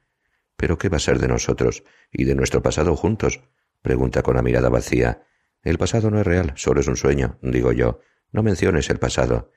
¿Pero 0.56 0.78
qué 0.78 0.88
va 0.88 0.96
a 0.96 1.02
ser 1.02 1.20
de 1.20 1.28
nosotros 1.28 1.84
y 2.14 2.24
de 2.24 2.36
nuestro 2.36 2.64
pasado 2.64 2.96
juntos? 2.96 3.42
pregunta 3.82 4.24
con 4.24 4.38
la 4.38 4.42
mirada 4.42 4.70
vacía. 4.70 5.26
El 5.62 5.78
pasado 5.78 6.10
no 6.10 6.20
es 6.20 6.26
real, 6.26 6.54
solo 6.56 6.80
es 6.80 6.88
un 6.88 6.96
sueño, 6.96 7.38
digo 7.42 7.72
yo. 7.72 8.00
No 8.32 8.44
menciones 8.44 8.90
el 8.90 9.00
pasado. 9.00 9.52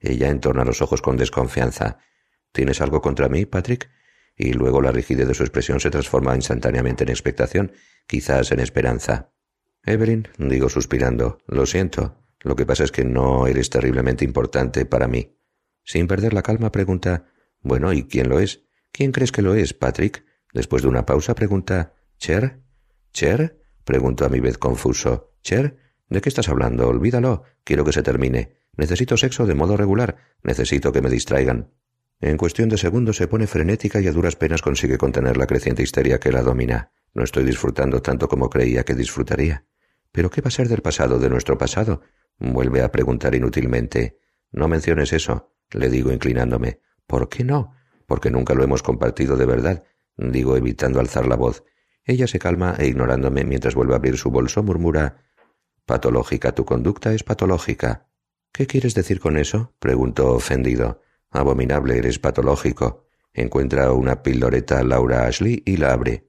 Ella 0.00 0.28
entorna 0.28 0.64
los 0.64 0.82
ojos 0.82 1.02
con 1.02 1.16
desconfianza. 1.16 1.98
¿Tienes 2.52 2.80
algo 2.80 3.00
contra 3.00 3.28
mí, 3.28 3.46
Patrick? 3.46 3.90
Y 4.36 4.52
luego 4.52 4.80
la 4.80 4.92
rigidez 4.92 5.26
de 5.26 5.34
su 5.34 5.42
expresión 5.42 5.80
se 5.80 5.90
transforma 5.90 6.36
instantáneamente 6.36 7.02
en 7.02 7.10
expectación, 7.10 7.72
quizás 8.06 8.52
en 8.52 8.60
esperanza. 8.60 9.32
Evelyn, 9.84 10.28
digo 10.38 10.68
suspirando, 10.68 11.38
lo 11.46 11.66
siento. 11.66 12.22
Lo 12.40 12.54
que 12.54 12.66
pasa 12.66 12.84
es 12.84 12.92
que 12.92 13.04
no 13.04 13.46
eres 13.46 13.70
terriblemente 13.70 14.24
importante 14.24 14.84
para 14.84 15.08
mí. 15.08 15.36
Sin 15.82 16.06
perder 16.06 16.34
la 16.34 16.42
calma, 16.42 16.70
pregunta 16.70 17.26
Bueno, 17.60 17.92
¿y 17.92 18.04
quién 18.04 18.28
lo 18.28 18.38
es? 18.38 18.62
¿Quién 18.92 19.10
crees 19.10 19.32
que 19.32 19.42
lo 19.42 19.54
es, 19.54 19.74
Patrick? 19.74 20.24
Después 20.52 20.82
de 20.82 20.88
una 20.88 21.04
pausa 21.04 21.34
pregunta 21.34 21.94
¿Cher? 22.18 22.60
¿Cher? 23.12 23.57
Pregunto 23.88 24.26
a 24.26 24.28
mi 24.28 24.40
vez 24.40 24.58
confuso. 24.58 25.32
¿Cher? 25.40 25.78
¿De 26.10 26.20
qué 26.20 26.28
estás 26.28 26.50
hablando? 26.50 26.86
Olvídalo. 26.88 27.44
Quiero 27.64 27.86
que 27.86 27.94
se 27.94 28.02
termine. 28.02 28.58
Necesito 28.76 29.16
sexo 29.16 29.46
de 29.46 29.54
modo 29.54 29.78
regular. 29.78 30.18
Necesito 30.42 30.92
que 30.92 31.00
me 31.00 31.08
distraigan. 31.08 31.72
En 32.20 32.36
cuestión 32.36 32.68
de 32.68 32.76
segundos 32.76 33.16
se 33.16 33.28
pone 33.28 33.46
frenética 33.46 33.98
y 33.98 34.06
a 34.06 34.12
duras 34.12 34.36
penas 34.36 34.60
consigue 34.60 34.98
contener 34.98 35.38
la 35.38 35.46
creciente 35.46 35.82
histeria 35.82 36.20
que 36.20 36.30
la 36.30 36.42
domina. 36.42 36.92
No 37.14 37.24
estoy 37.24 37.44
disfrutando 37.44 38.02
tanto 38.02 38.28
como 38.28 38.50
creía 38.50 38.84
que 38.84 38.94
disfrutaría. 38.94 39.64
¿Pero 40.12 40.28
qué 40.28 40.42
va 40.42 40.48
a 40.48 40.50
ser 40.50 40.68
del 40.68 40.82
pasado, 40.82 41.18
de 41.18 41.30
nuestro 41.30 41.56
pasado? 41.56 42.02
Vuelve 42.38 42.82
a 42.82 42.92
preguntar 42.92 43.34
inútilmente. 43.34 44.18
No 44.52 44.68
menciones 44.68 45.14
eso, 45.14 45.54
le 45.70 45.88
digo 45.88 46.12
inclinándome. 46.12 46.82
¿Por 47.06 47.30
qué 47.30 47.42
no? 47.42 47.72
Porque 48.04 48.30
nunca 48.30 48.52
lo 48.52 48.62
hemos 48.64 48.82
compartido 48.82 49.38
de 49.38 49.46
verdad, 49.46 49.84
digo 50.18 50.58
evitando 50.58 51.00
alzar 51.00 51.26
la 51.26 51.36
voz. 51.36 51.64
Ella 52.08 52.26
se 52.26 52.38
calma 52.38 52.74
e 52.78 52.86
ignorándome 52.86 53.44
mientras 53.44 53.74
vuelve 53.74 53.92
a 53.92 53.96
abrir 53.96 54.16
su 54.16 54.30
bolso 54.30 54.62
murmura 54.62 55.26
Patológica, 55.84 56.52
tu 56.52 56.64
conducta 56.64 57.12
es 57.12 57.22
patológica. 57.22 58.08
¿Qué 58.50 58.66
quieres 58.66 58.94
decir 58.94 59.20
con 59.20 59.36
eso? 59.36 59.74
preguntó 59.78 60.32
ofendido. 60.32 61.02
Abominable, 61.30 61.98
eres 61.98 62.18
patológico. 62.18 63.04
Encuentra 63.34 63.92
una 63.92 64.22
pildoreta 64.22 64.82
Laura 64.84 65.26
Ashley 65.26 65.62
y 65.66 65.76
la 65.76 65.92
abre. 65.92 66.26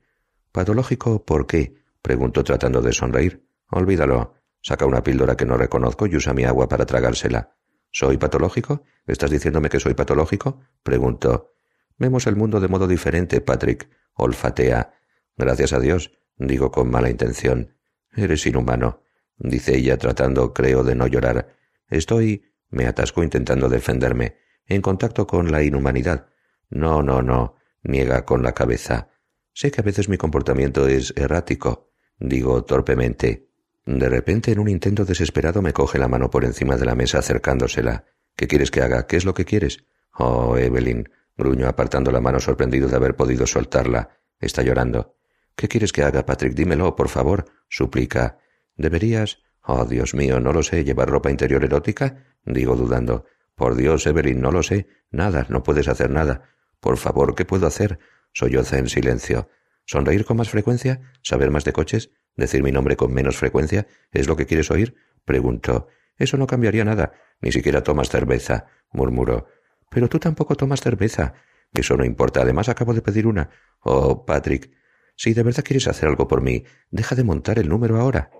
¿Patológico 0.52 1.26
por 1.26 1.48
qué? 1.48 1.76
preguntó 2.02 2.44
tratando 2.44 2.82
de 2.82 2.92
sonreír. 2.92 3.48
Olvídalo. 3.72 4.34
Saca 4.62 4.86
una 4.86 5.02
píldora 5.02 5.38
que 5.38 5.46
no 5.46 5.56
reconozco 5.56 6.08
y 6.08 6.16
usa 6.18 6.34
mi 6.34 6.44
agua 6.44 6.68
para 6.68 6.86
tragársela. 6.86 7.56
¿Soy 7.90 8.18
patológico? 8.18 8.84
¿Estás 9.08 9.32
diciéndome 9.32 9.70
que 9.70 9.80
soy 9.80 9.94
patológico? 9.94 10.60
preguntó. 10.84 11.54
Vemos 11.98 12.28
el 12.28 12.36
mundo 12.36 12.60
de 12.60 12.68
modo 12.68 12.86
diferente, 12.86 13.40
Patrick. 13.40 13.90
Olfatea. 14.14 14.99
Gracias 15.40 15.72
a 15.72 15.80
Dios, 15.80 16.12
digo 16.36 16.70
con 16.70 16.92
mala 16.92 17.10
intención. 17.10 17.74
Eres 18.14 18.46
inhumano, 18.46 19.04
dice 19.38 19.78
ella 19.78 19.96
tratando, 19.98 20.54
creo, 20.54 20.84
de 20.84 20.96
no 20.96 21.08
llorar. 21.08 21.56
Estoy, 21.88 22.44
me 22.70 22.88
atasco 22.88 23.24
intentando 23.24 23.70
defenderme, 23.70 24.36
en 24.66 24.82
contacto 24.82 25.26
con 25.26 25.50
la 25.50 25.64
inhumanidad. 25.64 26.28
No, 26.70 27.02
no, 27.02 27.22
no, 27.22 27.56
niega 27.84 28.26
con 28.26 28.44
la 28.44 28.52
cabeza. 28.52 29.12
Sé 29.54 29.72
que 29.72 29.80
a 29.80 29.84
veces 29.86 30.10
mi 30.10 30.18
comportamiento 30.18 30.86
es 30.90 31.14
errático, 31.16 31.90
digo 32.20 32.66
torpemente. 32.66 33.48
De 33.86 34.10
repente, 34.10 34.52
en 34.52 34.60
un 34.60 34.68
intento 34.68 35.06
desesperado, 35.06 35.62
me 35.62 35.72
coge 35.72 36.00
la 36.00 36.10
mano 36.10 36.30
por 36.30 36.44
encima 36.44 36.76
de 36.76 36.86
la 36.86 36.96
mesa 36.96 37.20
acercándosela. 37.20 38.04
¿Qué 38.36 38.46
quieres 38.46 38.72
que 38.72 38.82
haga? 38.82 39.08
¿Qué 39.08 39.16
es 39.16 39.24
lo 39.24 39.34
que 39.34 39.46
quieres? 39.46 39.86
Oh, 40.16 40.58
Evelyn, 40.58 41.08
gruñó 41.38 41.70
apartando 41.70 42.12
la 42.12 42.20
mano 42.20 42.42
sorprendido 42.42 42.90
de 42.90 42.98
haber 42.98 43.16
podido 43.16 43.48
soltarla. 43.48 44.18
Está 44.42 44.64
llorando. 44.64 45.16
¿Qué 45.60 45.68
quieres 45.68 45.92
que 45.92 46.04
haga, 46.04 46.26
Patrick? 46.26 46.54
Dímelo, 46.54 46.96
por 46.96 47.10
favor, 47.10 47.44
suplica. 47.68 48.40
¿Deberías? 48.78 49.40
Oh, 49.62 49.84
Dios 49.84 50.14
mío, 50.14 50.40
no 50.40 50.54
lo 50.54 50.64
sé, 50.64 50.86
llevar 50.86 51.10
ropa 51.10 51.32
interior 51.32 51.66
erótica? 51.66 52.24
digo 52.46 52.78
dudando. 52.78 53.26
Por 53.56 53.76
Dios, 53.76 54.08
Evelyn, 54.08 54.40
no 54.40 54.54
lo 54.54 54.64
sé. 54.64 54.88
Nada, 55.12 55.48
no 55.50 55.62
puedes 55.62 55.90
hacer 55.90 56.12
nada. 56.12 56.44
Por 56.80 56.96
favor, 56.96 57.36
¿qué 57.36 57.44
puedo 57.44 57.68
hacer? 57.68 58.00
Solloza 58.32 58.78
en 58.78 58.88
silencio. 58.88 59.50
¿Sonreír 59.84 60.24
con 60.24 60.38
más 60.38 60.50
frecuencia? 60.50 61.02
¿Saber 61.24 61.52
más 61.52 61.66
de 61.66 61.74
coches? 61.74 62.12
¿Decir 62.38 62.64
mi 62.64 62.72
nombre 62.72 62.96
con 62.96 63.14
menos 63.14 63.36
frecuencia? 63.36 63.86
¿Es 64.14 64.30
lo 64.30 64.38
que 64.38 64.46
quieres 64.46 64.72
oír? 64.72 64.96
Preguntó. 65.26 65.90
Eso 66.16 66.38
no 66.38 66.48
cambiaría 66.48 66.86
nada. 66.86 67.12
Ni 67.42 67.52
siquiera 67.52 67.84
tomas 67.84 68.08
cerveza, 68.08 68.68
murmuró. 68.94 69.48
Pero 69.92 70.08
tú 70.08 70.20
tampoco 70.20 70.56
tomas 70.56 70.80
cerveza. 70.80 71.34
Eso 71.74 71.98
no 71.98 72.06
importa. 72.06 72.44
Además 72.44 72.70
acabo 72.70 72.94
de 72.94 73.02
pedir 73.02 73.28
una. 73.28 73.50
Oh, 73.82 74.26
Patrick. 74.26 74.79
Si 75.20 75.34
de 75.34 75.44
verdad 75.44 75.66
quieres 75.66 75.86
hacer 75.90 76.08
algo 76.08 76.30
por 76.30 76.42
mí, 76.42 76.64
deja 76.92 77.14
de 77.14 77.26
montar 77.26 77.60
el 77.60 77.68
número 77.68 78.00
ahora. 78.00 78.32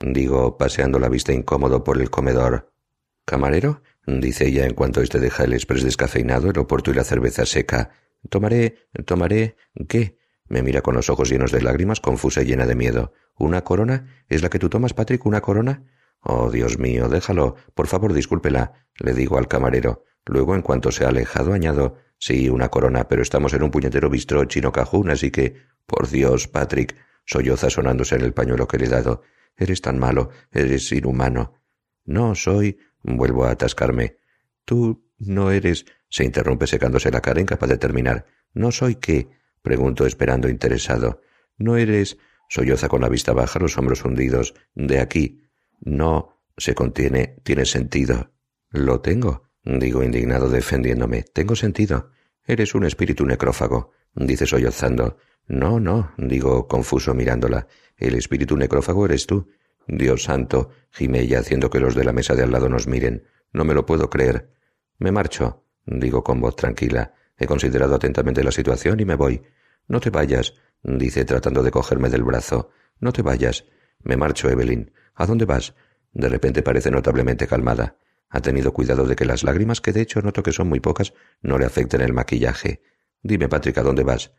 Digo, 0.00 0.56
paseando 0.56 0.98
la 0.98 1.10
vista 1.10 1.34
incómodo 1.34 1.84
por 1.84 2.00
el 2.00 2.08
comedor. 2.08 2.72
¿Camarero? 3.26 3.82
dice 4.06 4.46
ella 4.46 4.64
en 4.64 4.72
cuanto 4.72 5.02
éste 5.02 5.20
deja 5.20 5.44
el 5.44 5.52
express 5.52 5.82
descafeinado, 5.82 6.48
el 6.48 6.58
oporto 6.58 6.90
y 6.90 6.94
la 6.94 7.04
cerveza 7.04 7.44
seca. 7.44 7.90
Tomaré. 8.30 8.88
tomaré. 9.04 9.56
¿Qué? 9.90 10.16
Me 10.48 10.62
mira 10.62 10.80
con 10.80 10.94
los 10.94 11.10
ojos 11.10 11.28
llenos 11.28 11.52
de 11.52 11.60
lágrimas, 11.60 12.00
confusa 12.00 12.40
y 12.40 12.46
llena 12.46 12.64
de 12.64 12.76
miedo. 12.76 13.12
¿Una 13.36 13.62
corona? 13.62 14.24
¿Es 14.30 14.42
la 14.42 14.48
que 14.48 14.58
tú 14.58 14.70
tomas, 14.70 14.94
Patrick? 14.94 15.26
¿Una 15.26 15.42
corona? 15.42 15.84
Oh, 16.20 16.50
Dios 16.50 16.78
mío, 16.78 17.10
déjalo. 17.10 17.56
Por 17.74 17.88
favor, 17.88 18.14
discúlpela, 18.14 18.86
le 19.00 19.12
digo 19.12 19.36
al 19.36 19.48
camarero. 19.48 20.06
Luego, 20.24 20.54
en 20.54 20.62
cuanto 20.62 20.92
se 20.92 21.04
ha 21.04 21.08
alejado, 21.08 21.52
añado 21.52 21.98
Sí, 22.24 22.48
una 22.48 22.68
corona, 22.68 23.08
pero 23.08 23.20
estamos 23.20 23.52
en 23.52 23.64
un 23.64 23.72
puñetero 23.72 24.08
bistró 24.08 24.44
chino 24.44 24.70
cajún, 24.70 25.10
así 25.10 25.32
que. 25.32 25.56
Por 25.86 26.08
Dios, 26.08 26.48
Patrick, 26.48 26.96
solloza 27.24 27.70
sonándose 27.70 28.14
en 28.14 28.22
el 28.22 28.32
pañuelo 28.32 28.66
que 28.66 28.78
le 28.78 28.86
he 28.86 28.88
dado. 28.88 29.22
Eres 29.56 29.80
tan 29.80 29.98
malo, 29.98 30.30
eres 30.50 30.90
inhumano. 30.92 31.54
No 32.04 32.34
soy. 32.34 32.78
vuelvo 33.02 33.44
a 33.44 33.50
atascarme. 33.50 34.16
Tú 34.64 35.04
no 35.18 35.50
eres. 35.50 35.84
se 36.08 36.24
interrumpe 36.24 36.66
secándose 36.66 37.10
la 37.10 37.20
cara, 37.20 37.40
incapaz 37.40 37.68
de 37.68 37.78
terminar. 37.78 38.26
¿No 38.52 38.70
soy 38.70 38.96
qué? 38.96 39.28
pregunto 39.62 40.06
esperando 40.06 40.48
interesado. 40.48 41.20
No 41.56 41.76
eres. 41.76 42.18
solloza 42.48 42.88
con 42.88 43.00
la 43.00 43.08
vista 43.08 43.32
baja, 43.32 43.58
los 43.58 43.76
hombros 43.78 44.04
hundidos. 44.04 44.54
De 44.74 45.00
aquí. 45.00 45.42
No. 45.80 46.40
se 46.56 46.74
contiene. 46.74 47.36
tiene 47.42 47.64
sentido. 47.64 48.32
Lo 48.70 49.00
tengo. 49.00 49.50
Digo 49.64 50.02
indignado 50.02 50.48
defendiéndome. 50.48 51.22
Tengo 51.22 51.54
sentido. 51.54 52.10
Eres 52.44 52.74
un 52.74 52.84
espíritu 52.84 53.24
necrófago, 53.24 53.92
dice 54.14 54.46
sollozando. 54.46 55.18
No, 55.46 55.80
no, 55.80 56.12
digo 56.18 56.68
confuso 56.68 57.14
mirándola. 57.14 57.66
El 57.96 58.14
espíritu 58.14 58.56
necrófago 58.56 59.04
eres 59.04 59.26
tú. 59.26 59.48
Dios 59.86 60.24
santo, 60.24 60.70
gime 60.90 61.20
ella 61.20 61.40
haciendo 61.40 61.70
que 61.70 61.80
los 61.80 61.94
de 61.94 62.04
la 62.04 62.12
mesa 62.12 62.34
de 62.34 62.42
al 62.42 62.52
lado 62.52 62.68
nos 62.68 62.86
miren. 62.86 63.24
No 63.52 63.64
me 63.64 63.74
lo 63.74 63.84
puedo 63.84 64.08
creer. 64.08 64.50
Me 64.98 65.12
marcho, 65.12 65.64
digo 65.84 66.22
con 66.22 66.40
voz 66.40 66.56
tranquila. 66.56 67.14
He 67.36 67.46
considerado 67.46 67.94
atentamente 67.94 68.44
la 68.44 68.52
situación 68.52 69.00
y 69.00 69.04
me 69.04 69.16
voy. 69.16 69.42
No 69.88 70.00
te 70.00 70.10
vayas, 70.10 70.54
dice 70.82 71.24
tratando 71.24 71.62
de 71.62 71.70
cogerme 71.70 72.08
del 72.08 72.22
brazo. 72.22 72.70
No 73.00 73.12
te 73.12 73.22
vayas. 73.22 73.64
Me 74.02 74.16
marcho, 74.16 74.48
Evelyn. 74.48 74.92
¿A 75.14 75.26
dónde 75.26 75.44
vas? 75.44 75.74
De 76.12 76.28
repente 76.28 76.62
parece 76.62 76.90
notablemente 76.90 77.46
calmada. 77.46 77.96
Ha 78.28 78.40
tenido 78.40 78.72
cuidado 78.72 79.04
de 79.06 79.16
que 79.16 79.24
las 79.24 79.42
lágrimas, 79.42 79.80
que 79.80 79.92
de 79.92 80.00
hecho 80.00 80.22
noto 80.22 80.42
que 80.42 80.52
son 80.52 80.68
muy 80.68 80.80
pocas, 80.80 81.12
no 81.42 81.58
le 81.58 81.66
afecten 81.66 82.00
el 82.00 82.12
maquillaje. 82.12 82.80
Dime, 83.22 83.48
Patrick, 83.48 83.78
¿a 83.78 83.82
dónde 83.82 84.04
vas? 84.04 84.32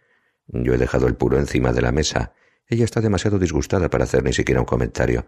Yo 0.47 0.73
he 0.73 0.77
dejado 0.77 1.07
el 1.07 1.15
puro 1.15 1.39
encima 1.39 1.71
de 1.73 1.81
la 1.81 1.91
mesa. 1.91 2.33
Ella 2.67 2.85
está 2.85 3.01
demasiado 3.01 3.39
disgustada 3.39 3.89
para 3.89 4.03
hacer 4.03 4.23
ni 4.23 4.33
siquiera 4.33 4.61
un 4.61 4.65
comentario. 4.65 5.27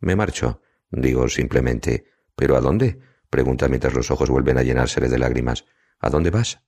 Me 0.00 0.16
marcho, 0.16 0.60
digo 0.90 1.28
simplemente. 1.28 2.06
¿Pero 2.34 2.56
a 2.56 2.60
dónde? 2.60 3.00
pregunta 3.30 3.68
mientras 3.68 3.94
los 3.94 4.10
ojos 4.10 4.30
vuelven 4.30 4.58
a 4.58 4.62
llenársele 4.62 5.08
de 5.08 5.18
lágrimas. 5.18 5.64
¿A 5.98 6.10
dónde 6.10 6.30
vas? 6.30 6.60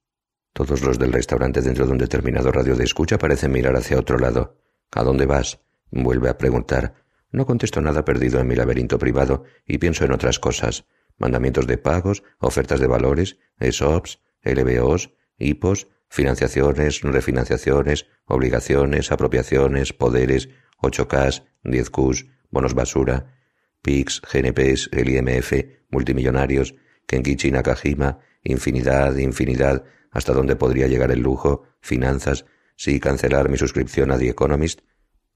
Todos 0.52 0.82
los 0.82 0.98
del 0.98 1.12
restaurante 1.12 1.60
dentro 1.60 1.86
de 1.86 1.92
un 1.92 1.98
determinado 1.98 2.50
radio 2.50 2.74
de 2.74 2.84
escucha 2.84 3.18
parecen 3.18 3.52
mirar 3.52 3.76
hacia 3.76 3.98
otro 3.98 4.18
lado. 4.18 4.58
¿A 4.92 5.02
dónde 5.02 5.26
vas? 5.26 5.60
vuelve 5.90 6.28
a 6.28 6.38
preguntar. 6.38 6.94
No 7.30 7.46
contesto 7.46 7.80
nada 7.80 8.04
perdido 8.04 8.40
en 8.40 8.46
mi 8.46 8.56
laberinto 8.56 8.98
privado 8.98 9.44
y 9.66 9.78
pienso 9.78 10.04
en 10.04 10.12
otras 10.12 10.38
cosas. 10.38 10.86
mandamientos 11.18 11.66
de 11.66 11.78
pagos, 11.78 12.22
ofertas 12.38 12.78
de 12.80 12.86
valores, 12.86 13.38
ESOPs, 13.58 14.20
LBOs, 14.42 15.12
HIPOs, 15.36 15.88
financiaciones, 16.08 17.02
refinanciaciones, 17.02 18.06
obligaciones, 18.26 19.12
apropiaciones, 19.12 19.92
poderes, 19.92 20.48
8Ks, 20.82 21.44
10Qs, 21.64 22.30
bonos 22.50 22.74
basura, 22.74 23.34
PICs, 23.82 24.22
GNPs, 24.32 24.90
el 24.92 25.08
IMF, 25.10 25.52
multimillonarios, 25.90 26.74
Kenkichi 27.06 27.50
Nakajima, 27.50 28.18
infinidad, 28.42 29.16
infinidad, 29.16 29.84
hasta 30.10 30.32
dónde 30.32 30.56
podría 30.56 30.86
llegar 30.86 31.10
el 31.10 31.20
lujo, 31.20 31.64
finanzas, 31.80 32.44
sí 32.76 33.00
cancelar 33.00 33.48
mi 33.48 33.56
suscripción 33.56 34.10
a 34.10 34.18
The 34.18 34.28
Economist, 34.28 34.80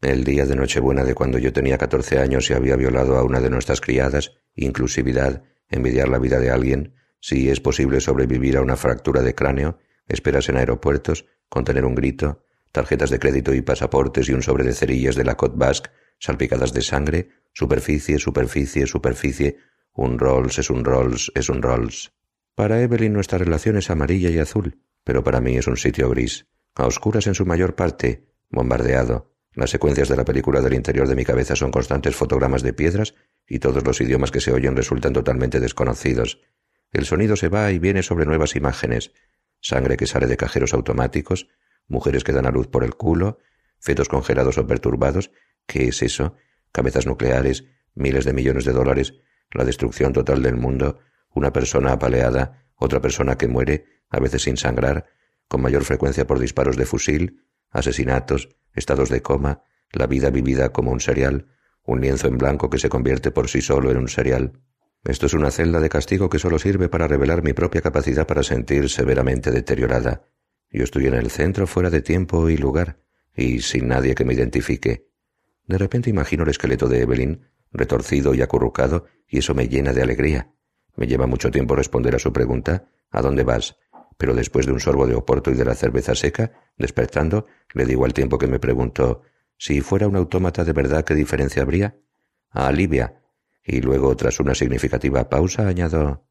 el 0.00 0.24
día 0.24 0.46
de 0.46 0.56
Nochebuena 0.56 1.04
de 1.04 1.14
cuando 1.14 1.38
yo 1.38 1.52
tenía 1.52 1.78
catorce 1.78 2.18
años 2.18 2.50
y 2.50 2.54
había 2.54 2.76
violado 2.76 3.16
a 3.16 3.22
una 3.22 3.40
de 3.40 3.50
nuestras 3.50 3.80
criadas, 3.80 4.32
inclusividad, 4.54 5.44
envidiar 5.68 6.08
la 6.08 6.18
vida 6.18 6.40
de 6.40 6.50
alguien, 6.50 6.94
si 7.20 7.48
es 7.50 7.60
posible 7.60 8.00
sobrevivir 8.00 8.56
a 8.56 8.62
una 8.62 8.76
fractura 8.76 9.22
de 9.22 9.34
cráneo, 9.34 9.78
esperas 10.08 10.48
en 10.48 10.56
aeropuertos, 10.56 11.26
contener 11.48 11.84
un 11.84 11.94
grito, 11.94 12.44
tarjetas 12.72 13.10
de 13.10 13.18
crédito 13.18 13.54
y 13.54 13.62
pasaportes 13.62 14.28
y 14.28 14.32
un 14.32 14.42
sobre 14.42 14.64
de 14.64 14.74
cerillas 14.74 15.16
de 15.16 15.24
la 15.24 15.36
Côte 15.36 15.56
Basque 15.56 15.90
salpicadas 16.22 16.72
de 16.72 16.82
sangre, 16.82 17.28
superficie, 17.52 18.16
superficie, 18.16 18.86
superficie, 18.86 19.56
un 19.92 20.20
Rolls 20.20 20.58
es 20.58 20.70
un 20.70 20.84
Rolls 20.84 21.32
es 21.34 21.48
un 21.48 21.60
Rolls. 21.60 22.12
Para 22.54 22.80
Evelyn 22.80 23.12
nuestra 23.12 23.38
relación 23.38 23.76
es 23.76 23.90
amarilla 23.90 24.30
y 24.30 24.38
azul, 24.38 24.78
pero 25.02 25.24
para 25.24 25.40
mí 25.40 25.56
es 25.56 25.66
un 25.66 25.76
sitio 25.76 26.08
gris, 26.10 26.46
a 26.76 26.86
oscuras 26.86 27.26
en 27.26 27.34
su 27.34 27.44
mayor 27.44 27.74
parte, 27.74 28.28
bombardeado. 28.50 29.34
Las 29.54 29.70
secuencias 29.70 30.08
de 30.08 30.16
la 30.16 30.24
película 30.24 30.60
del 30.60 30.74
interior 30.74 31.08
de 31.08 31.16
mi 31.16 31.24
cabeza 31.24 31.56
son 31.56 31.72
constantes 31.72 32.14
fotogramas 32.14 32.62
de 32.62 32.72
piedras 32.72 33.14
y 33.48 33.58
todos 33.58 33.84
los 33.84 34.00
idiomas 34.00 34.30
que 34.30 34.40
se 34.40 34.52
oyen 34.52 34.76
resultan 34.76 35.12
totalmente 35.12 35.58
desconocidos. 35.58 36.40
El 36.92 37.04
sonido 37.04 37.34
se 37.34 37.48
va 37.48 37.72
y 37.72 37.80
viene 37.80 38.04
sobre 38.04 38.26
nuevas 38.26 38.54
imágenes, 38.54 39.12
sangre 39.62 39.96
que 39.96 40.06
sale 40.06 40.26
de 40.26 40.36
cajeros 40.36 40.74
automáticos, 40.74 41.48
mujeres 41.88 42.24
que 42.24 42.32
dan 42.32 42.46
a 42.46 42.50
luz 42.50 42.66
por 42.68 42.84
el 42.84 42.94
culo, 42.94 43.38
fetos 43.78 44.08
congelados 44.08 44.58
o 44.58 44.66
perturbados, 44.66 45.30
¿qué 45.66 45.88
es 45.88 46.02
eso? 46.02 46.36
Cabezas 46.72 47.06
nucleares, 47.06 47.64
miles 47.94 48.26
de 48.26 48.34
millones 48.34 48.66
de 48.66 48.72
dólares, 48.72 49.14
la 49.52 49.64
destrucción 49.64 50.12
total 50.12 50.42
del 50.42 50.56
mundo, 50.56 50.98
una 51.30 51.52
persona 51.52 51.92
apaleada, 51.92 52.66
otra 52.76 53.00
persona 53.00 53.36
que 53.36 53.48
muere, 53.48 53.86
a 54.10 54.20
veces 54.20 54.42
sin 54.42 54.56
sangrar, 54.56 55.06
con 55.48 55.62
mayor 55.62 55.84
frecuencia 55.84 56.26
por 56.26 56.38
disparos 56.38 56.76
de 56.76 56.86
fusil, 56.86 57.46
asesinatos, 57.70 58.48
estados 58.74 59.08
de 59.08 59.22
coma, 59.22 59.62
la 59.92 60.06
vida 60.06 60.30
vivida 60.30 60.72
como 60.72 60.90
un 60.90 61.00
serial, 61.00 61.46
un 61.84 62.00
lienzo 62.00 62.28
en 62.28 62.38
blanco 62.38 62.70
que 62.70 62.78
se 62.78 62.88
convierte 62.88 63.30
por 63.30 63.48
sí 63.48 63.60
solo 63.60 63.90
en 63.90 63.98
un 63.98 64.08
serial. 64.08 64.52
Esto 65.04 65.26
es 65.26 65.34
una 65.34 65.50
celda 65.50 65.80
de 65.80 65.88
castigo 65.88 66.30
que 66.30 66.38
solo 66.38 66.58
sirve 66.58 66.88
para 66.88 67.08
revelar 67.08 67.42
mi 67.42 67.52
propia 67.52 67.80
capacidad 67.80 68.26
para 68.26 68.42
sentir 68.42 68.88
severamente 68.88 69.50
deteriorada. 69.50 70.28
Yo 70.70 70.84
estoy 70.84 71.06
en 71.06 71.14
el 71.14 71.30
centro 71.30 71.66
fuera 71.66 71.90
de 71.90 72.02
tiempo 72.02 72.48
y 72.48 72.56
lugar, 72.56 73.00
y 73.34 73.60
sin 73.60 73.88
nadie 73.88 74.14
que 74.14 74.24
me 74.24 74.34
identifique. 74.34 75.08
De 75.66 75.78
repente 75.78 76.08
imagino 76.08 76.44
el 76.44 76.50
esqueleto 76.50 76.88
de 76.88 77.00
Evelyn, 77.00 77.48
retorcido 77.72 78.34
y 78.34 78.42
acurrucado, 78.42 79.06
y 79.26 79.38
eso 79.38 79.54
me 79.54 79.68
llena 79.68 79.92
de 79.92 80.02
alegría. 80.02 80.52
Me 80.96 81.06
lleva 81.06 81.26
mucho 81.26 81.50
tiempo 81.50 81.74
responder 81.74 82.14
a 82.14 82.18
su 82.18 82.32
pregunta 82.32 82.88
¿A 83.12 83.20
dónde 83.20 83.44
vas? 83.44 83.76
Pero 84.16 84.34
después 84.34 84.66
de 84.66 84.72
un 84.72 84.80
sorbo 84.80 85.06
de 85.06 85.14
oporto 85.14 85.50
y 85.50 85.54
de 85.54 85.64
la 85.64 85.74
cerveza 85.74 86.14
seca, 86.14 86.52
despertando, 86.78 87.46
le 87.74 87.84
digo 87.84 88.04
al 88.04 88.14
tiempo 88.14 88.38
que 88.38 88.46
me 88.46 88.58
pregunto 88.58 89.22
si 89.58 89.80
fuera 89.80 90.08
un 90.08 90.16
autómata 90.16 90.64
de 90.64 90.72
verdad, 90.72 91.04
¿qué 91.04 91.14
diferencia 91.14 91.62
habría? 91.62 91.96
A 92.50 92.72
Libia. 92.72 93.21
Y 93.64 93.80
luego, 93.80 94.16
tras 94.16 94.40
una 94.40 94.54
significativa 94.54 95.28
pausa, 95.28 95.68
añado 95.68 96.26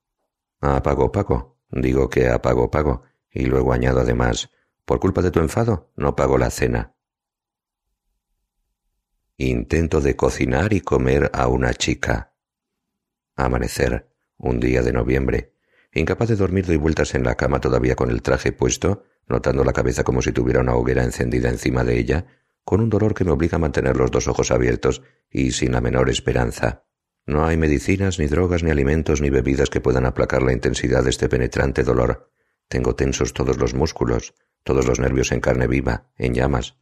a 0.59 0.81
Pago. 0.83 1.59
Digo 1.69 2.09
que 2.09 2.29
a 2.29 2.41
Pago 2.41 2.69
Pago. 2.69 3.03
Y 3.29 3.45
luego 3.45 3.71
añado 3.71 4.01
además, 4.01 4.49
por 4.85 4.99
culpa 4.99 5.21
de 5.21 5.31
tu 5.31 5.39
enfado, 5.39 5.91
no 5.95 6.15
pago 6.15 6.37
la 6.37 6.49
cena. 6.49 6.95
Intento 9.37 10.01
de 10.01 10.15
cocinar 10.15 10.73
y 10.73 10.81
comer 10.81 11.31
a 11.33 11.47
una 11.47 11.73
chica. 11.73 12.35
Amanecer, 13.35 14.11
un 14.37 14.59
día 14.59 14.81
de 14.81 14.91
noviembre. 14.91 15.55
Incapaz 15.93 16.29
de 16.29 16.35
dormir 16.35 16.65
doy 16.65 16.77
vueltas 16.77 17.15
en 17.15 17.23
la 17.23 17.35
cama 17.35 17.59
todavía 17.59 17.95
con 17.95 18.11
el 18.11 18.21
traje 18.21 18.51
puesto, 18.51 19.03
notando 19.27 19.63
la 19.63 19.73
cabeza 19.73 20.03
como 20.03 20.21
si 20.21 20.31
tuviera 20.31 20.59
una 20.59 20.75
hoguera 20.75 21.03
encendida 21.03 21.49
encima 21.49 21.83
de 21.83 21.97
ella, 21.97 22.25
con 22.63 22.81
un 22.81 22.89
dolor 22.89 23.13
que 23.13 23.23
me 23.23 23.31
obliga 23.31 23.55
a 23.55 23.59
mantener 23.59 23.95
los 23.95 24.11
dos 24.11 24.27
ojos 24.27 24.51
abiertos 24.51 25.01
y 25.29 25.51
sin 25.51 25.71
la 25.71 25.81
menor 25.81 26.09
esperanza. 26.09 26.85
No 27.31 27.45
hay 27.45 27.55
medicinas, 27.55 28.19
ni 28.19 28.27
drogas, 28.27 28.61
ni 28.61 28.71
alimentos, 28.71 29.21
ni 29.21 29.29
bebidas 29.29 29.69
que 29.69 29.79
puedan 29.79 30.05
aplacar 30.05 30.43
la 30.43 30.51
intensidad 30.51 31.01
de 31.01 31.11
este 31.11 31.29
penetrante 31.29 31.81
dolor. 31.81 32.29
Tengo 32.67 32.93
tensos 32.93 33.31
todos 33.31 33.57
los 33.57 33.73
músculos, 33.73 34.33
todos 34.65 34.85
los 34.85 34.99
nervios 34.99 35.31
en 35.31 35.39
carne 35.39 35.65
viva, 35.65 36.11
en 36.17 36.33
llamas. 36.33 36.75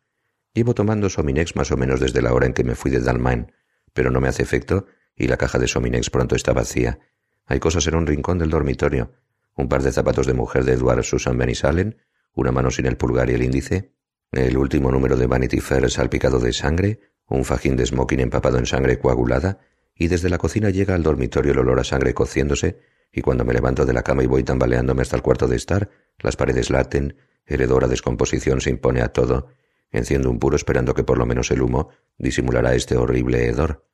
Llevo 0.56 0.74
tomando 0.74 1.08
Sominex 1.08 1.56
más 1.56 1.72
o 1.72 1.78
menos 1.78 2.00
desde 2.00 2.24
la 2.24 2.34
hora 2.34 2.48
en 2.48 2.54
que 2.54 2.64
me 2.64 2.74
fui 2.74 2.90
de 2.90 3.00
Dalmain, 3.00 3.52
pero 3.94 4.10
no 4.10 4.22
me 4.22 4.28
hace 4.28 4.42
efecto 4.42 4.88
y 5.16 5.28
la 5.28 5.38
caja 5.38 5.60
de 5.60 5.68
Sominex 5.68 6.10
pronto 6.10 6.36
está 6.36 6.52
vacía. 6.52 6.98
Hay 7.46 7.60
cosas 7.60 7.86
en 7.86 7.94
un 7.94 8.08
rincón 8.08 8.40
del 8.40 8.50
dormitorio, 8.50 9.12
un 9.56 9.70
par 9.70 9.84
de 9.84 9.92
zapatos 9.92 10.26
de 10.26 10.34
mujer 10.34 10.64
de 10.64 10.74
Edward 10.74 11.04
Susan 11.04 11.38
Benisalen, 11.38 12.02
una 12.34 12.52
mano 12.52 12.72
sin 12.72 12.88
el 12.88 12.98
pulgar 12.98 13.30
y 13.30 13.36
el 13.36 13.44
índice, 13.44 13.94
el 14.32 14.58
último 14.58 14.92
número 14.92 15.16
de 15.16 15.28
Vanity 15.28 15.60
Fair 15.60 15.92
salpicado 15.92 16.40
de 16.40 16.54
sangre, 16.54 17.02
un 17.28 17.46
fajín 17.46 17.76
de 17.76 17.86
smoking 17.86 18.22
empapado 18.22 18.58
en 18.58 18.66
sangre 18.66 18.98
coagulada, 18.98 19.60
y 20.00 20.08
desde 20.08 20.30
la 20.30 20.40
cocina 20.40 20.72
llega 20.72 20.96
al 20.96 21.04
dormitorio 21.04 21.52
el 21.52 21.60
olor 21.60 21.80
a 21.80 21.84
sangre 21.84 22.16
cociéndose, 22.16 22.80
y 23.12 23.22
cuando 23.22 23.46
me 23.46 23.54
levanto 23.54 23.86
de 23.86 23.94
la 23.94 24.02
cama 24.02 24.24
y 24.24 24.28
voy 24.28 24.44
tambaleándome 24.44 25.04
hasta 25.04 25.16
el 25.16 25.22
cuarto 25.22 25.48
de 25.48 25.58
estar, 25.58 25.92
las 26.20 26.36
paredes 26.36 26.72
laten, 26.72 27.16
el 27.46 27.62
hedor 27.62 27.84
a 27.84 27.88
descomposición 27.88 28.62
se 28.62 28.72
impone 28.72 29.02
a 29.02 29.10
todo, 29.10 29.50
Enciendo 29.92 30.30
un 30.30 30.40
puro 30.40 30.56
esperando 30.56 30.94
que 30.94 31.04
por 31.04 31.18
lo 31.18 31.26
menos 31.26 31.50
el 31.52 31.62
humo 31.62 31.90
disimulará 32.18 32.76
este 32.76 32.96
horrible 32.96 33.48
hedor. 33.48 33.86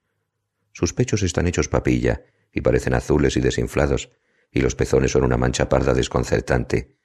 Sus 0.74 0.94
pechos 0.94 1.24
están 1.24 1.48
hechos 1.48 1.70
papilla 1.70 2.24
y 2.52 2.62
parecen 2.62 2.94
azules 2.94 3.38
y 3.38 3.42
desinflados, 3.42 4.12
y 4.52 4.62
los 4.62 4.76
pezones 4.76 5.12
son 5.12 5.24
una 5.24 5.38
mancha 5.38 5.70
parda 5.70 5.94
desconcertante. 5.94 6.98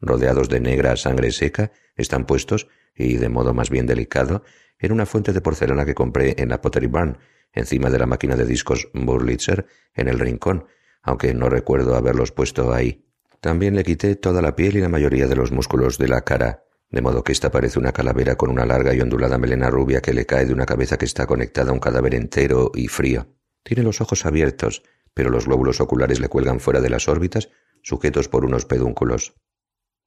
Rodeados 0.00 0.48
de 0.48 0.60
negra 0.60 0.96
sangre 0.96 1.30
seca, 1.30 1.72
están 1.96 2.26
puestos, 2.26 2.68
y 2.94 3.16
de 3.16 3.28
modo 3.30 3.54
más 3.54 3.70
bien 3.70 3.86
delicado, 3.86 4.42
en 4.78 4.92
una 4.92 5.06
fuente 5.06 5.32
de 5.32 5.40
porcelana 5.40 5.86
que 5.86 5.94
compré 5.94 6.34
en 6.38 6.50
la 6.50 6.60
Pottery 6.60 6.86
Barn, 6.88 7.18
encima 7.56 7.90
de 7.90 7.98
la 7.98 8.06
máquina 8.06 8.36
de 8.36 8.46
discos 8.46 8.88
Burlitzer, 8.94 9.66
en 9.94 10.08
el 10.08 10.20
rincón, 10.20 10.66
aunque 11.02 11.34
no 11.34 11.48
recuerdo 11.48 11.96
haberlos 11.96 12.30
puesto 12.30 12.72
ahí. 12.72 13.04
También 13.40 13.74
le 13.74 13.82
quité 13.82 14.14
toda 14.14 14.40
la 14.40 14.54
piel 14.54 14.76
y 14.76 14.80
la 14.80 14.88
mayoría 14.88 15.26
de 15.26 15.36
los 15.36 15.50
músculos 15.50 15.98
de 15.98 16.08
la 16.08 16.20
cara, 16.20 16.62
de 16.90 17.02
modo 17.02 17.24
que 17.24 17.32
ésta 17.32 17.50
parece 17.50 17.78
una 17.78 17.92
calavera 17.92 18.36
con 18.36 18.50
una 18.50 18.64
larga 18.64 18.94
y 18.94 19.00
ondulada 19.00 19.38
melena 19.38 19.70
rubia 19.70 20.00
que 20.00 20.14
le 20.14 20.26
cae 20.26 20.46
de 20.46 20.52
una 20.52 20.66
cabeza 20.66 20.96
que 20.96 21.04
está 21.04 21.26
conectada 21.26 21.70
a 21.70 21.74
un 21.74 21.80
cadáver 21.80 22.14
entero 22.14 22.70
y 22.74 22.88
frío. 22.88 23.26
Tiene 23.62 23.82
los 23.82 24.00
ojos 24.00 24.24
abiertos, 24.24 24.82
pero 25.12 25.30
los 25.30 25.46
glóbulos 25.46 25.80
oculares 25.80 26.20
le 26.20 26.28
cuelgan 26.28 26.60
fuera 26.60 26.80
de 26.80 26.90
las 26.90 27.08
órbitas, 27.08 27.48
sujetos 27.82 28.28
por 28.28 28.44
unos 28.44 28.66
pedúnculos. 28.66 29.34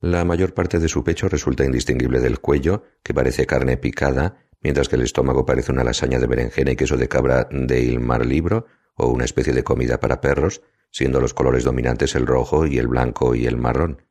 La 0.01 0.23
mayor 0.23 0.53
parte 0.53 0.79
de 0.79 0.87
su 0.87 1.03
pecho 1.03 1.27
resulta 1.27 1.65
indistinguible 1.65 2.19
del 2.19 2.39
cuello, 2.39 2.83
que 3.03 3.13
parece 3.13 3.45
carne 3.45 3.75
picada, 3.75 4.37
mientras 4.61 4.89
que 4.89 4.95
el 4.95 5.01
estómago 5.01 5.45
parece 5.45 5.71
una 5.71 5.83
lasaña 5.83 6.19
de 6.19 6.27
berenjena 6.27 6.71
y 6.71 6.75
queso 6.75 6.97
de 6.97 7.07
cabra 7.07 7.47
de 7.51 7.97
Mar 7.99 8.25
Libro 8.25 8.65
o 8.95 9.07
una 9.07 9.25
especie 9.25 9.53
de 9.53 9.63
comida 9.63 9.99
para 9.99 10.21
perros, 10.21 10.61
siendo 10.91 11.21
los 11.21 11.33
colores 11.33 11.63
dominantes 11.63 12.15
el 12.15 12.27
rojo 12.27 12.65
y 12.65 12.77
el 12.77 12.87
blanco 12.87 13.35
y 13.35 13.45
el 13.45 13.57
marrón. 13.57 14.03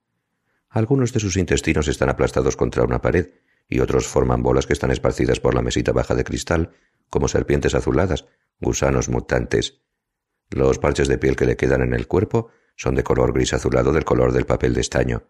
Algunos 0.71 1.13
de 1.13 1.21
sus 1.21 1.37
intestinos 1.37 1.89
están 1.89 2.09
aplastados 2.09 2.57
contra 2.57 2.85
una 2.85 3.01
pared 3.01 3.31
y 3.69 3.81
otros 3.81 4.07
forman 4.07 4.43
bolas 4.43 4.67
que 4.67 4.73
están 4.73 4.91
esparcidas 4.91 5.41
por 5.41 5.55
la 5.55 5.63
mesita 5.63 5.93
baja 5.93 6.15
de 6.15 6.25
cristal, 6.25 6.71
como 7.11 7.29
serpientes 7.29 7.75
azuladas, 7.75 8.27
gusanos 8.61 9.09
mutantes. 9.09 9.83
Los 10.51 10.79
parches 10.79 11.09
de 11.09 11.19
piel 11.19 11.37
que 11.37 11.45
le 11.45 11.57
quedan 11.57 11.83
en 11.83 11.93
el 11.93 12.07
cuerpo 12.07 12.51
son 12.77 12.95
de 12.95 13.03
color 13.03 13.33
gris 13.33 13.53
azulado 13.53 13.93
del 13.93 14.05
color 14.05 14.33
del 14.33 14.47
papel 14.47 14.73
de 14.73 14.81
estaño. 14.81 15.25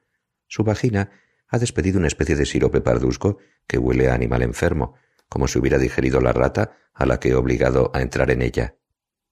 Su 0.47 0.65
vagina 0.65 1.11
ha 1.49 1.59
despedido 1.59 1.99
una 1.99 2.09
especie 2.09 2.37
de 2.37 2.47
sirope 2.47 2.81
parduzco 2.81 3.39
que 3.67 3.79
huele 3.79 4.09
a 4.09 4.15
animal 4.15 4.43
enfermo, 4.43 4.95
como 5.29 5.49
si 5.49 5.59
hubiera 5.59 5.79
digerido 5.79 6.21
la 6.21 6.33
rata 6.33 6.73
a 6.95 7.07
la 7.07 7.21
que 7.21 7.31
he 7.31 7.35
obligado 7.35 7.91
a 7.95 8.03
entrar 8.03 8.31
en 8.31 8.43
ella. 8.43 8.77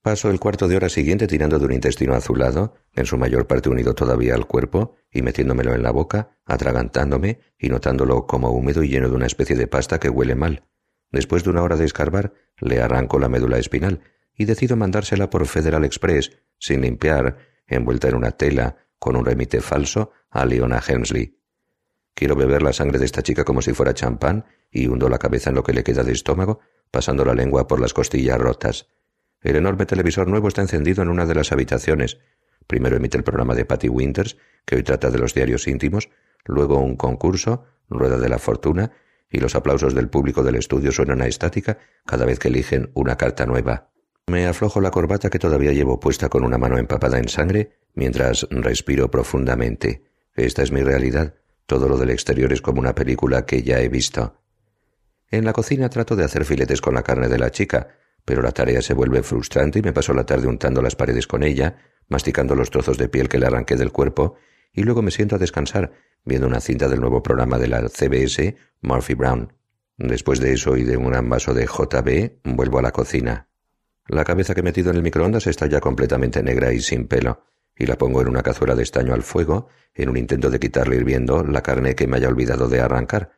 Paso 0.03 0.31
el 0.31 0.39
cuarto 0.39 0.69
de 0.69 0.77
hora 0.77 0.89
siguiente 0.89 1.27
tirando 1.27 1.59
de 1.59 1.65
un 1.65 1.73
intestino 1.73 2.15
azulado, 2.15 2.75
en 2.93 3.07
su 3.07 3.19
mayor 3.19 3.49
parte 3.49 3.69
unido 3.69 3.95
todavía 3.95 4.37
al 4.37 4.47
cuerpo, 4.47 4.95
y 5.11 5.23
metiéndomelo 5.23 5.75
en 5.75 5.83
la 5.83 5.91
boca, 5.91 6.39
atragantándome 6.45 7.41
y 7.59 7.71
notándolo 7.71 8.25
como 8.25 8.51
húmedo 8.51 8.85
y 8.85 8.89
lleno 8.89 9.09
de 9.09 9.17
una 9.17 9.27
especie 9.27 9.57
de 9.57 9.67
pasta 9.67 9.99
que 9.99 10.09
huele 10.09 10.37
mal. 10.37 10.63
Después 11.11 11.43
de 11.43 11.51
una 11.51 11.63
hora 11.63 11.77
de 11.77 11.87
escarbar, 11.87 12.35
le 12.61 12.81
arranco 12.81 13.19
la 13.19 13.29
médula 13.29 13.59
espinal 13.59 14.01
y 14.33 14.45
decido 14.45 14.77
mandársela 14.77 15.29
por 15.29 15.45
Federal 15.47 15.85
Express, 15.85 16.31
sin 16.59 16.83
limpiar, 16.83 17.39
envuelta 17.67 18.09
en 18.09 18.15
una 18.15 18.31
tela, 18.31 18.77
con 19.01 19.17
un 19.17 19.25
remite 19.25 19.61
falso, 19.61 20.13
a 20.31 20.45
Leona 20.45 20.81
Hemsley. 20.87 21.37
Quiero 22.17 22.35
beber 22.35 22.63
la 22.63 22.73
sangre 22.73 22.99
de 22.99 23.05
esta 23.05 23.23
chica 23.23 23.45
como 23.45 23.61
si 23.61 23.75
fuera 23.75 23.93
champán 23.93 24.47
y 24.71 24.87
hundo 24.87 25.11
la 25.11 25.19
cabeza 25.19 25.51
en 25.51 25.57
lo 25.57 25.63
que 25.63 25.75
le 25.75 25.85
queda 25.85 26.03
de 26.03 26.13
estómago, 26.13 26.61
pasando 26.91 27.27
la 27.27 27.35
lengua 27.35 27.69
por 27.69 27.79
las 27.79 27.93
costillas 27.93 28.39
rotas. 28.39 28.89
El 29.43 29.57
enorme 29.57 29.85
televisor 29.85 30.27
nuevo 30.27 30.49
está 30.49 30.63
encendido 30.63 31.03
en 31.03 31.11
una 31.11 31.27
de 31.27 31.35
las 31.35 31.53
habitaciones. 31.53 32.17
Primero 32.67 32.97
emite 32.97 33.19
el 33.19 33.23
programa 33.23 33.55
de 33.55 33.67
Patty 33.67 33.91
Winters, 33.91 34.39
que 34.65 34.77
hoy 34.77 34.83
trata 34.83 35.11
de 35.11 35.19
los 35.19 35.35
diarios 35.35 35.69
íntimos, 35.69 36.09
luego 36.47 36.79
un 36.79 36.97
concurso, 36.97 37.67
Rueda 37.91 38.19
de 38.19 38.31
la 38.31 38.39
Fortuna, 38.39 38.93
y 39.31 39.39
los 39.41 39.55
aplausos 39.55 39.95
del 39.95 40.09
público 40.09 40.43
del 40.43 40.55
estudio 40.55 40.93
suenan 40.93 41.21
a 41.21 41.27
estática 41.27 41.77
cada 42.07 42.25
vez 42.25 42.39
que 42.39 42.49
eligen 42.49 42.93
una 42.95 43.17
carta 43.17 43.45
nueva. 43.45 43.91
Me 44.27 44.47
aflojo 44.47 44.81
la 44.81 44.91
corbata 44.91 45.29
que 45.29 45.39
todavía 45.39 45.73
llevo 45.73 46.01
puesta 46.01 46.31
con 46.31 46.45
una 46.45 46.57
mano 46.57 46.79
empapada 46.79 47.19
en 47.19 47.29
sangre 47.29 47.73
mientras 47.93 48.47
respiro 48.51 49.11
profundamente. 49.11 50.07
Esta 50.35 50.63
es 50.63 50.73
mi 50.73 50.83
realidad. 50.83 51.35
Todo 51.67 51.89
lo 51.89 51.99
del 51.99 52.11
exterior 52.11 52.53
es 52.53 52.63
como 52.63 52.81
una 52.81 52.95
película 52.95 53.45
que 53.45 53.63
ya 53.63 53.81
he 53.81 53.89
visto. 53.89 54.41
En 55.31 55.45
la 55.45 55.53
cocina 55.53 55.89
trato 55.91 56.15
de 56.15 56.25
hacer 56.25 56.45
filetes 56.45 56.81
con 56.81 56.95
la 56.95 57.03
carne 57.03 57.29
de 57.29 57.39
la 57.39 57.51
chica, 57.51 57.89
pero 58.25 58.43
la 58.43 58.53
tarea 58.53 58.81
se 58.83 58.95
vuelve 58.95 59.23
frustrante 59.23 59.81
y 59.81 59.83
me 59.83 59.93
paso 59.93 60.15
la 60.15 60.25
tarde 60.25 60.47
untando 60.47 60.81
las 60.81 60.95
paredes 60.95 61.27
con 61.27 61.43
ella, 61.43 61.77
masticando 62.09 62.55
los 62.55 62.71
trozos 62.71 62.99
de 62.99 63.09
piel 63.09 63.29
que 63.29 63.39
le 63.39 63.47
arranqué 63.47 63.77
del 63.77 63.93
cuerpo, 63.93 64.37
y 64.73 64.83
luego 64.83 65.03
me 65.03 65.11
siento 65.11 65.37
a 65.37 65.39
descansar, 65.39 65.93
viendo 66.25 66.47
una 66.47 66.61
cinta 66.61 66.89
del 66.89 67.01
nuevo 67.01 67.23
programa 67.23 67.59
de 67.59 67.69
la 67.69 67.89
CBS, 67.89 68.57
Murphy 68.83 69.15
Brown. 69.15 69.53
Después 69.97 70.41
de 70.41 70.53
eso 70.53 70.77
y 70.77 70.85
de 70.85 70.97
un 70.97 71.09
gran 71.09 71.29
vaso 71.29 71.55
de 71.55 71.67
JB, 71.67 72.55
vuelvo 72.55 72.79
a 72.79 72.83
la 72.83 72.93
cocina. 72.93 73.49
La 74.07 74.25
cabeza 74.25 74.55
que 74.55 74.61
he 74.61 74.65
metido 74.65 74.91
en 74.91 74.97
el 74.97 75.03
microondas 75.03 75.47
está 75.47 75.67
ya 75.67 75.81
completamente 75.81 76.43
negra 76.43 76.73
y 76.73 76.81
sin 76.81 77.09
pelo, 77.09 77.43
y 77.77 77.87
la 77.87 77.99
pongo 77.99 78.23
en 78.23 78.29
una 78.29 78.43
cazuela 78.43 78.75
de 78.75 78.83
estaño 78.83 79.15
al 79.15 79.23
fuego, 79.23 79.69
en 79.95 80.09
un 80.09 80.17
intento 80.17 80.51
de 80.51 80.59
quitarle 80.59 80.97
hirviendo 80.97 81.45
la 81.45 81.63
carne 81.63 81.95
que 81.95 82.07
me 82.07 82.17
haya 82.17 82.29
olvidado 82.29 82.69
de 82.69 82.81
arrancar. 82.81 83.33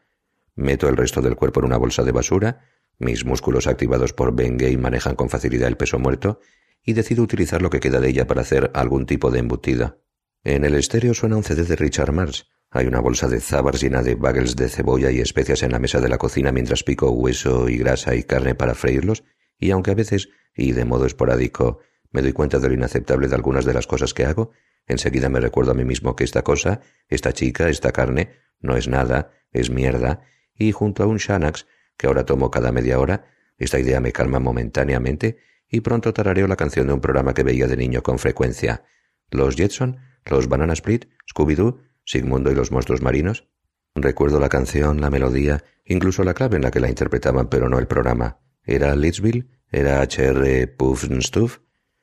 Meto 0.54 0.88
el 0.88 0.96
resto 0.96 1.20
del 1.20 1.36
cuerpo 1.36 1.60
en 1.60 1.66
una 1.66 1.76
bolsa 1.76 2.02
de 2.04 2.12
basura, 2.12 2.60
mis 2.98 3.24
músculos 3.24 3.66
activados 3.66 4.12
por 4.12 4.34
Bengay 4.34 4.76
manejan 4.76 5.14
con 5.14 5.30
facilidad 5.30 5.68
el 5.68 5.76
peso 5.76 5.98
muerto, 5.98 6.40
y 6.82 6.94
decido 6.94 7.22
utilizar 7.22 7.62
lo 7.62 7.70
que 7.70 7.80
queda 7.80 8.00
de 8.00 8.08
ella 8.08 8.26
para 8.26 8.42
hacer 8.42 8.70
algún 8.74 9.06
tipo 9.06 9.30
de 9.30 9.40
embutida. 9.40 9.98
En 10.44 10.64
el 10.64 10.74
estéreo 10.74 11.14
suena 11.14 11.36
un 11.36 11.44
CD 11.44 11.64
de 11.64 11.76
Richard 11.76 12.12
Mars. 12.12 12.46
Hay 12.70 12.86
una 12.86 13.00
bolsa 13.00 13.28
de 13.28 13.40
zabars 13.40 13.80
llena 13.80 14.02
de 14.02 14.14
bagels 14.14 14.56
de 14.56 14.68
cebolla 14.68 15.10
y 15.10 15.20
especias 15.20 15.62
en 15.62 15.72
la 15.72 15.78
mesa 15.78 16.00
de 16.00 16.08
la 16.08 16.18
cocina 16.18 16.52
mientras 16.52 16.84
pico 16.84 17.10
hueso 17.10 17.68
y 17.68 17.78
grasa 17.78 18.14
y 18.14 18.22
carne 18.22 18.54
para 18.54 18.74
freírlos, 18.74 19.24
y 19.58 19.70
aunque 19.70 19.90
a 19.90 19.94
veces, 19.94 20.28
y 20.54 20.72
de 20.72 20.84
modo 20.84 21.06
esporádico, 21.06 21.80
me 22.10 22.22
doy 22.22 22.32
cuenta 22.32 22.58
de 22.58 22.68
lo 22.68 22.74
inaceptable 22.74 23.28
de 23.28 23.34
algunas 23.34 23.64
de 23.64 23.74
las 23.74 23.86
cosas 23.86 24.14
que 24.14 24.24
hago, 24.24 24.52
enseguida 24.86 25.28
me 25.28 25.40
recuerdo 25.40 25.72
a 25.72 25.74
mí 25.74 25.84
mismo 25.84 26.16
que 26.16 26.24
esta 26.24 26.42
cosa, 26.42 26.80
esta 27.08 27.32
chica, 27.32 27.68
esta 27.68 27.92
carne, 27.92 28.30
no 28.60 28.76
es 28.76 28.88
nada, 28.88 29.30
es 29.52 29.70
mierda, 29.70 30.22
y 30.54 30.72
junto 30.72 31.02
a 31.02 31.06
un 31.06 31.18
Shanax, 31.18 31.66
que 31.96 32.06
ahora 32.06 32.24
tomo 32.24 32.50
cada 32.50 32.72
media 32.72 32.98
hora, 32.98 33.26
esta 33.58 33.78
idea 33.78 34.00
me 34.00 34.12
calma 34.12 34.38
momentáneamente 34.38 35.38
y 35.68 35.80
pronto 35.80 36.12
tarareo 36.12 36.46
la 36.46 36.56
canción 36.56 36.86
de 36.86 36.92
un 36.94 37.00
programa 37.00 37.34
que 37.34 37.42
veía 37.42 37.66
de 37.66 37.76
niño 37.76 38.02
con 38.02 38.18
frecuencia. 38.18 38.84
Los 39.30 39.56
Jetson, 39.56 39.98
los 40.24 40.48
Banana 40.48 40.72
Split, 40.72 41.06
Scooby-Doo, 41.32 41.80
Sigmundo 42.04 42.50
y 42.50 42.54
los 42.54 42.72
monstruos 42.72 43.02
marinos. 43.02 43.48
Recuerdo 43.94 44.40
la 44.40 44.48
canción, 44.48 45.00
la 45.00 45.10
melodía, 45.10 45.64
incluso 45.84 46.24
la 46.24 46.34
clave 46.34 46.56
en 46.56 46.62
la 46.62 46.70
que 46.70 46.80
la 46.80 46.88
interpretaban, 46.88 47.48
pero 47.48 47.68
no 47.68 47.78
el 47.78 47.86
programa. 47.86 48.40
¿Era 48.62 48.94
Lidsville? 48.96 49.48
¿Era 49.70 50.00
H.R. 50.00 50.66
Puffnstuff? 50.68 51.58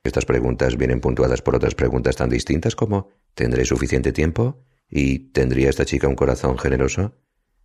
Estas 0.05 0.25
preguntas 0.25 0.77
vienen 0.77 1.01
puntuadas 1.01 1.41
por 1.41 1.55
otras 1.55 1.73
preguntas 1.73 2.15
tan 2.15 2.29
distintas 2.29 2.75
como 2.75 3.09
¿tendré 3.33 3.65
suficiente 3.65 4.13
tiempo? 4.13 4.63
¿Y 4.87 5.31
tendría 5.31 5.67
esta 5.67 5.83
chica 5.83 6.07
un 6.07 6.13
corazón 6.13 6.59
generoso? 6.59 7.15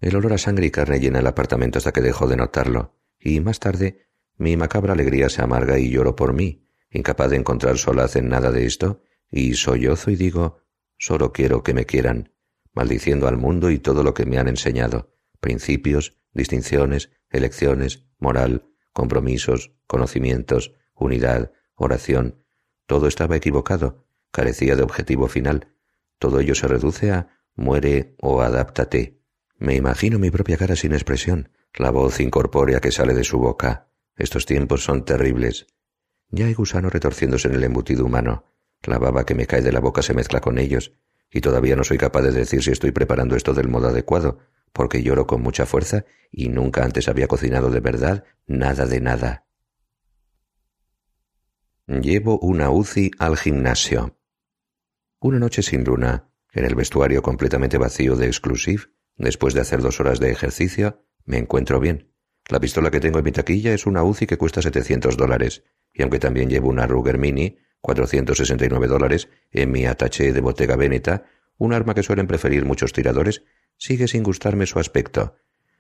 El 0.01 0.17
olor 0.17 0.33
a 0.33 0.39
sangre 0.39 0.65
y 0.65 0.71
carne 0.71 1.01
llena 1.01 1.19
el 1.19 1.27
apartamento 1.27 1.77
hasta 1.77 1.93
que 1.93 2.01
dejo 2.01 2.27
de 2.27 2.37
notarlo, 2.37 2.97
y 3.21 3.41
más 3.41 3.61
tarde 3.61 4.07
mi 4.39 4.57
macabra 4.57 4.95
alegría 4.95 5.29
se 5.29 5.43
amarga 5.43 5.79
y 5.79 5.91
lloro 5.91 6.17
por 6.17 6.33
mí, 6.33 6.65
incapaz 6.91 7.29
de 7.29 7.37
encontrar 7.37 7.77
solaz 7.77 8.17
en 8.17 8.31
nada 8.31 8.51
de 8.51 8.65
esto, 8.65 9.03
y 9.31 9.53
sollozo 9.53 10.11
y 10.11 10.17
digo, 10.17 10.63
solo 10.97 11.33
quiero 11.33 11.63
que 11.63 11.75
me 11.75 11.85
quieran, 11.85 12.33
maldiciendo 12.73 13.29
al 13.29 13.37
mundo 13.37 13.71
y 13.71 13.79
todo 13.79 14.03
lo 14.03 14.15
que 14.15 14.25
me 14.25 14.39
han 14.39 14.49
enseñado, 14.49 15.15
principios, 15.41 16.17
distinciones, 16.33 17.11
elecciones, 17.29 18.07
moral, 18.19 18.65
compromisos, 18.95 19.75
conocimientos, 19.87 20.73
unidad, 20.95 21.53
oración, 21.85 22.45
todo 22.87 23.07
estaba 23.07 23.37
equivocado, 23.37 24.07
carecía 24.31 24.77
de 24.77 24.83
objetivo 24.83 25.29
final, 25.29 25.69
todo 26.19 26.41
ello 26.41 26.55
se 26.55 26.69
reduce 26.69 27.11
a 27.11 27.41
muere 27.57 28.15
o 28.21 28.43
adáptate. 28.43 29.21
Me 29.59 29.75
imagino 29.75 30.19
mi 30.19 30.31
propia 30.31 30.57
cara 30.57 30.77
sin 30.77 30.93
expresión, 30.93 31.51
la 31.75 31.91
voz 31.91 32.21
incorpórea 32.21 32.81
que 32.81 32.93
sale 32.93 33.15
de 33.15 33.25
su 33.25 33.39
boca. 33.39 33.89
Estos 34.17 34.47
tiempos 34.47 34.85
son 34.85 35.05
terribles. 35.05 35.67
Ya 36.29 36.47
hay 36.47 36.55
gusanos 36.55 36.93
retorciéndose 36.93 37.49
en 37.49 37.55
el 37.55 37.65
embutido 37.65 38.05
humano. 38.05 38.45
La 38.83 38.99
baba 38.99 39.25
que 39.25 39.35
me 39.35 39.47
cae 39.47 39.63
de 39.63 39.73
la 39.73 39.81
boca 39.81 40.03
se 40.03 40.15
mezcla 40.15 40.41
con 40.41 40.59
ellos, 40.59 40.95
y 41.31 41.41
todavía 41.41 41.77
no 41.77 41.85
soy 41.85 41.99
capaz 41.99 42.23
de 42.23 42.33
decir 42.33 42.63
si 42.63 42.71
estoy 42.71 42.93
preparando 42.93 43.37
esto 43.37 43.55
del 43.55 43.69
modo 43.69 43.89
adecuado, 43.89 44.39
porque 44.73 45.03
lloro 45.03 45.27
con 45.27 45.43
mucha 45.43 45.67
fuerza 45.67 46.05
y 46.31 46.49
nunca 46.49 46.85
antes 46.85 47.09
había 47.09 47.29
cocinado 47.29 47.71
de 47.71 47.81
verdad 47.81 48.25
nada 48.47 48.87
de 48.87 49.01
nada. 49.01 49.47
Llevo 51.91 52.39
una 52.39 52.71
UCI 52.71 53.11
al 53.19 53.37
gimnasio. 53.37 54.17
Una 55.19 55.41
noche 55.41 55.61
sin 55.61 55.83
luna, 55.83 56.31
en 56.53 56.65
el 56.65 56.77
vestuario 56.77 57.21
completamente 57.21 57.79
vacío 57.79 58.15
de 58.15 58.27
Exclusive, 58.27 58.85
después 59.17 59.55
de 59.55 59.61
hacer 59.61 59.83
dos 59.83 59.99
horas 59.99 60.21
de 60.21 60.31
ejercicio, 60.31 61.05
me 61.25 61.37
encuentro 61.37 61.81
bien. 61.81 62.15
La 62.49 62.61
pistola 62.61 62.93
que 62.93 63.01
tengo 63.01 63.19
en 63.19 63.25
mi 63.25 63.33
taquilla 63.33 63.75
es 63.75 63.87
una 63.87 64.05
UCI 64.05 64.29
que 64.29 64.39
cuesta 64.39 64.63
700 64.63 65.17
dólares, 65.17 65.65
y 65.93 66.03
aunque 66.03 66.21
también 66.21 66.49
llevo 66.49 66.69
una 66.69 66.87
Ruger 66.87 67.19
Mini, 67.19 67.59
469 67.81 68.87
dólares, 68.87 69.29
en 69.51 69.73
mi 69.73 69.85
ataché 69.85 70.33
de 70.33 70.41
Bottega 70.41 70.77
Veneta, 70.77 71.25
un 71.59 71.73
arma 71.73 71.95
que 71.95 72.05
suelen 72.05 72.29
preferir 72.29 72.65
muchos 72.65 72.93
tiradores, 72.93 73.43
sigue 73.77 74.07
sin 74.07 74.23
gustarme 74.23 74.67
su 74.67 74.79
aspecto. 74.79 75.39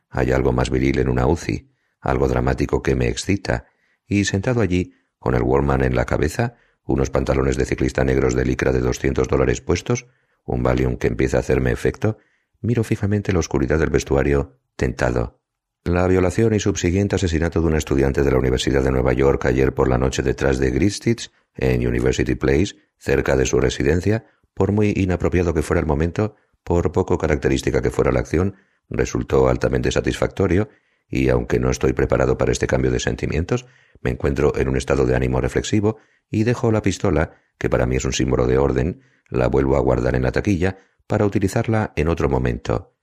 Hay 0.08 0.32
algo 0.32 0.50
más 0.50 0.70
viril 0.70 0.98
en 0.98 1.08
una 1.08 1.28
UCI, 1.28 1.70
algo 2.00 2.26
dramático 2.26 2.82
que 2.82 2.96
me 2.96 3.06
excita, 3.06 3.66
y 4.08 4.24
sentado 4.24 4.60
allí, 4.60 4.94
con 5.20 5.34
el 5.34 5.42
Wallman 5.42 5.84
en 5.84 5.94
la 5.94 6.06
cabeza, 6.06 6.56
unos 6.84 7.10
pantalones 7.10 7.56
de 7.56 7.66
ciclista 7.66 8.02
negros 8.02 8.34
de 8.34 8.44
licra 8.44 8.72
de 8.72 8.80
doscientos 8.80 9.28
dólares 9.28 9.60
puestos, 9.60 10.06
un 10.44 10.62
Valium 10.62 10.96
que 10.96 11.06
empieza 11.06 11.36
a 11.36 11.40
hacerme 11.40 11.70
efecto, 11.70 12.18
miro 12.60 12.82
fijamente 12.82 13.32
la 13.32 13.38
oscuridad 13.38 13.78
del 13.78 13.90
vestuario, 13.90 14.58
tentado. 14.76 15.40
La 15.84 16.06
violación 16.08 16.54
y 16.54 16.60
subsiguiente 16.60 17.16
asesinato 17.16 17.60
de 17.60 17.66
un 17.66 17.76
estudiante 17.76 18.22
de 18.22 18.30
la 18.30 18.38
Universidad 18.38 18.82
de 18.82 18.90
Nueva 18.90 19.12
York 19.12 19.46
ayer 19.46 19.72
por 19.72 19.88
la 19.88 19.98
noche 19.98 20.22
detrás 20.22 20.58
de 20.58 20.70
Gristitz, 20.70 21.30
en 21.54 21.86
University 21.86 22.34
Place, 22.34 22.76
cerca 22.98 23.36
de 23.36 23.46
su 23.46 23.60
residencia, 23.60 24.26
por 24.54 24.72
muy 24.72 24.92
inapropiado 24.96 25.54
que 25.54 25.62
fuera 25.62 25.80
el 25.80 25.86
momento, 25.86 26.34
por 26.64 26.92
poco 26.92 27.18
característica 27.18 27.80
que 27.80 27.90
fuera 27.90 28.12
la 28.12 28.20
acción, 28.20 28.56
resultó 28.88 29.48
altamente 29.48 29.90
satisfactorio 29.90 30.68
y 31.10 31.28
aunque 31.28 31.58
no 31.58 31.70
estoy 31.70 31.92
preparado 31.92 32.38
para 32.38 32.52
este 32.52 32.66
cambio 32.66 32.90
de 32.90 33.00
sentimientos, 33.00 33.66
me 34.00 34.10
encuentro 34.10 34.56
en 34.56 34.68
un 34.68 34.76
estado 34.76 35.04
de 35.04 35.16
ánimo 35.16 35.40
reflexivo 35.40 35.98
y 36.30 36.44
dejo 36.44 36.70
la 36.70 36.82
pistola, 36.82 37.32
que 37.58 37.68
para 37.68 37.86
mí 37.86 37.96
es 37.96 38.04
un 38.04 38.12
símbolo 38.12 38.46
de 38.46 38.58
orden, 38.58 39.02
la 39.28 39.48
vuelvo 39.48 39.76
a 39.76 39.80
guardar 39.80 40.14
en 40.14 40.22
la 40.22 40.32
taquilla 40.32 40.78
para 41.06 41.26
utilizarla 41.26 41.92
en 41.96 42.08
otro 42.08 42.28
momento. 42.28 42.96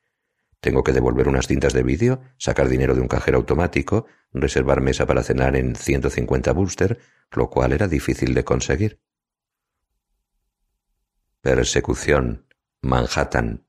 Tengo 0.61 0.83
que 0.83 0.93
devolver 0.93 1.27
unas 1.27 1.47
cintas 1.47 1.73
de 1.73 1.83
vídeo, 1.83 2.21
sacar 2.37 2.67
dinero 2.67 2.95
de 2.95 3.01
un 3.01 3.07
cajero 3.07 3.37
automático, 3.37 4.07
reservar 4.31 4.81
mesa 4.81 5.05
para 5.05 5.21
cenar 5.21 5.55
en 5.55 5.75
150 5.75 6.51
booster, 6.53 6.97
lo 7.31 7.49
cual 7.49 7.73
era 7.73 7.87
difícil 7.87 8.33
de 8.33 8.43
conseguir. 8.43 9.01
Persecución. 11.41 12.47
Manhattan. 12.81 13.67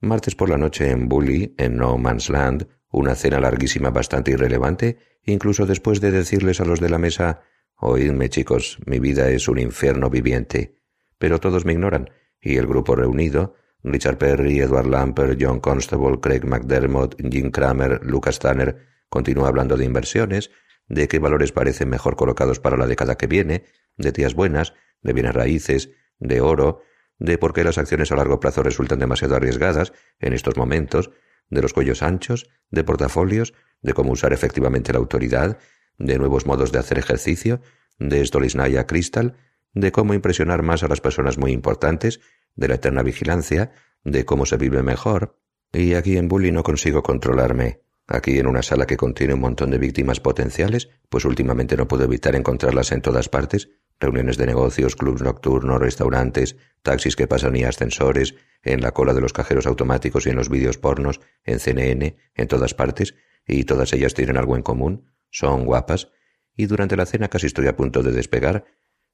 Martes 0.00 0.34
por 0.34 0.50
la 0.50 0.58
noche 0.58 0.90
en 0.90 1.08
Bully, 1.08 1.54
en 1.56 1.76
No 1.76 1.96
Man's 1.96 2.28
Land, 2.28 2.68
una 2.94 3.14
cena 3.14 3.40
larguísima 3.40 3.90
bastante 3.90 4.30
irrelevante, 4.30 4.98
incluso 5.24 5.66
después 5.66 6.00
de 6.00 6.10
decirles 6.10 6.60
a 6.60 6.64
los 6.64 6.80
de 6.80 6.88
la 6.88 6.98
mesa 6.98 7.42
Oídme, 7.76 8.28
chicos, 8.28 8.78
mi 8.86 9.00
vida 9.00 9.28
es 9.30 9.48
un 9.48 9.58
infierno 9.58 10.08
viviente. 10.08 10.78
Pero 11.18 11.40
todos 11.40 11.64
me 11.64 11.72
ignoran, 11.72 12.10
y 12.40 12.56
el 12.56 12.66
grupo 12.66 12.94
reunido, 12.94 13.56
Richard 13.82 14.16
Perry, 14.16 14.60
Edward 14.60 14.86
Lamper, 14.86 15.36
John 15.38 15.60
Constable, 15.60 16.20
Craig 16.20 16.44
McDermott, 16.44 17.16
Jim 17.30 17.50
Kramer, 17.50 18.00
Lucas 18.04 18.38
Tanner, 18.38 18.78
continúa 19.08 19.48
hablando 19.48 19.76
de 19.76 19.84
inversiones, 19.84 20.50
de 20.88 21.08
qué 21.08 21.18
valores 21.18 21.52
parecen 21.52 21.90
mejor 21.90 22.14
colocados 22.16 22.60
para 22.60 22.76
la 22.76 22.86
década 22.86 23.16
que 23.16 23.26
viene, 23.26 23.64
de 23.96 24.12
tías 24.12 24.34
buenas, 24.34 24.74
de 25.02 25.12
bienes 25.12 25.34
raíces, 25.34 25.90
de 26.18 26.40
oro, 26.40 26.80
de 27.18 27.38
por 27.38 27.52
qué 27.52 27.64
las 27.64 27.78
acciones 27.78 28.12
a 28.12 28.16
largo 28.16 28.40
plazo 28.40 28.62
resultan 28.62 28.98
demasiado 29.00 29.36
arriesgadas 29.36 29.92
en 30.20 30.32
estos 30.32 30.56
momentos, 30.56 31.10
de 31.50 31.62
los 31.62 31.72
cuellos 31.72 32.02
anchos, 32.02 32.48
de 32.70 32.84
portafolios, 32.84 33.54
de 33.82 33.92
cómo 33.92 34.12
usar 34.12 34.32
efectivamente 34.32 34.92
la 34.92 34.98
autoridad, 34.98 35.58
de 35.98 36.18
nuevos 36.18 36.46
modos 36.46 36.72
de 36.72 36.78
hacer 36.78 36.98
ejercicio, 36.98 37.60
de 37.98 38.24
Stolisnaya 38.24 38.86
Crystal, 38.86 39.36
de 39.72 39.92
cómo 39.92 40.14
impresionar 40.14 40.62
más 40.62 40.82
a 40.82 40.88
las 40.88 41.00
personas 41.00 41.38
muy 41.38 41.52
importantes, 41.52 42.20
de 42.56 42.68
la 42.68 42.74
eterna 42.76 43.02
vigilancia, 43.02 43.72
de 44.04 44.24
cómo 44.24 44.46
se 44.46 44.56
vive 44.56 44.82
mejor. 44.82 45.38
Y 45.72 45.94
aquí 45.94 46.16
en 46.16 46.28
Bully 46.28 46.52
no 46.52 46.62
consigo 46.62 47.02
controlarme. 47.02 47.80
Aquí 48.06 48.38
en 48.38 48.46
una 48.46 48.62
sala 48.62 48.86
que 48.86 48.96
contiene 48.96 49.34
un 49.34 49.40
montón 49.40 49.70
de 49.70 49.78
víctimas 49.78 50.20
potenciales, 50.20 50.90
pues 51.08 51.24
últimamente 51.24 51.76
no 51.76 51.88
puedo 51.88 52.04
evitar 52.04 52.36
encontrarlas 52.36 52.92
en 52.92 53.00
todas 53.00 53.28
partes, 53.28 53.70
reuniones 54.00 54.36
de 54.36 54.46
negocios, 54.46 54.96
clubs 54.96 55.22
nocturnos, 55.22 55.80
restaurantes, 55.80 56.56
taxis 56.82 57.16
que 57.16 57.26
pasan 57.26 57.56
y 57.56 57.64
ascensores, 57.64 58.34
en 58.62 58.80
la 58.80 58.92
cola 58.92 59.12
de 59.14 59.20
los 59.20 59.32
cajeros 59.32 59.66
automáticos 59.66 60.26
y 60.26 60.30
en 60.30 60.36
los 60.36 60.48
vídeos 60.48 60.78
pornos, 60.78 61.20
en 61.44 61.60
CNN, 61.60 62.16
en 62.34 62.48
todas 62.48 62.74
partes, 62.74 63.14
y 63.46 63.64
todas 63.64 63.92
ellas 63.92 64.14
tienen 64.14 64.36
algo 64.36 64.56
en 64.56 64.62
común, 64.62 65.12
son 65.30 65.64
guapas, 65.64 66.10
y 66.56 66.66
durante 66.66 66.96
la 66.96 67.06
cena 67.06 67.28
casi 67.28 67.46
estoy 67.46 67.66
a 67.66 67.76
punto 67.76 68.02
de 68.02 68.12
despegar, 68.12 68.64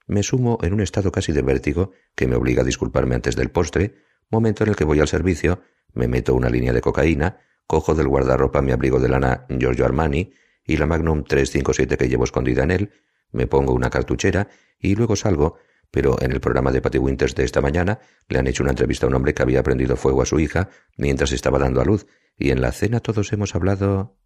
me 0.07 0.23
sumo 0.23 0.59
en 0.63 0.73
un 0.73 0.81
estado 0.81 1.13
casi 1.13 1.33
de 1.33 1.43
vértigo 1.43 1.93
que 2.15 2.27
me 2.27 2.37
obliga 2.37 2.63
a 2.63 2.65
disculparme 2.65 3.15
antes 3.15 3.37
del 3.37 3.51
postre, 3.51 3.95
momento 4.29 4.65
en 4.65 4.71
el 4.71 4.77
que 4.77 4.85
voy 4.85 5.01
al 5.01 5.09
servicio, 5.09 5.63
me 5.93 6.09
meto 6.09 6.35
una 6.35 6.51
línea 6.51 6.73
de 6.73 6.81
cocaína, 6.81 7.39
cojo 7.67 7.95
del 7.95 8.09
guardarropa 8.09 8.63
mi 8.63 8.73
abrigo 8.73 8.99
de 8.99 9.09
lana 9.09 9.47
Giorgio 9.49 9.85
Armani 9.85 10.33
y 10.65 10.77
la 10.77 10.87
Magnum 10.87 11.25
357 11.25 11.97
que 11.97 12.09
llevo 12.09 12.25
escondida 12.25 12.65
en 12.65 12.71
él, 12.71 12.93
me 13.33 13.47
pongo 13.47 13.73
una 13.73 13.91
cartuchera 13.91 14.49
y 14.79 14.95
luego 14.95 15.17
salgo, 15.17 15.59
pero 15.91 16.21
en 16.21 16.33
el 16.33 16.41
programa 16.41 16.73
de 16.73 16.81
Patty 16.81 16.99
Winters 16.99 17.35
de 17.35 17.45
esta 17.45 17.61
mañana 17.61 18.01
le 18.29 18.39
han 18.39 18.47
hecho 18.47 18.63
una 18.63 18.71
entrevista 18.71 19.07
a 19.07 19.09
un 19.09 19.15
hombre 19.15 19.35
que 19.35 19.43
había 19.43 19.63
prendido 19.63 19.97
fuego 19.97 20.23
a 20.23 20.27
su 20.27 20.39
hija 20.39 20.69
mientras 20.97 21.33
estaba 21.33 21.59
dando 21.59 21.81
a 21.81 21.85
luz, 21.85 22.07
y 22.37 22.51
en 22.51 22.61
la 22.61 22.73
cena 22.73 23.01
todos 23.01 23.33
hemos 23.33 23.55
hablado... 23.55 24.17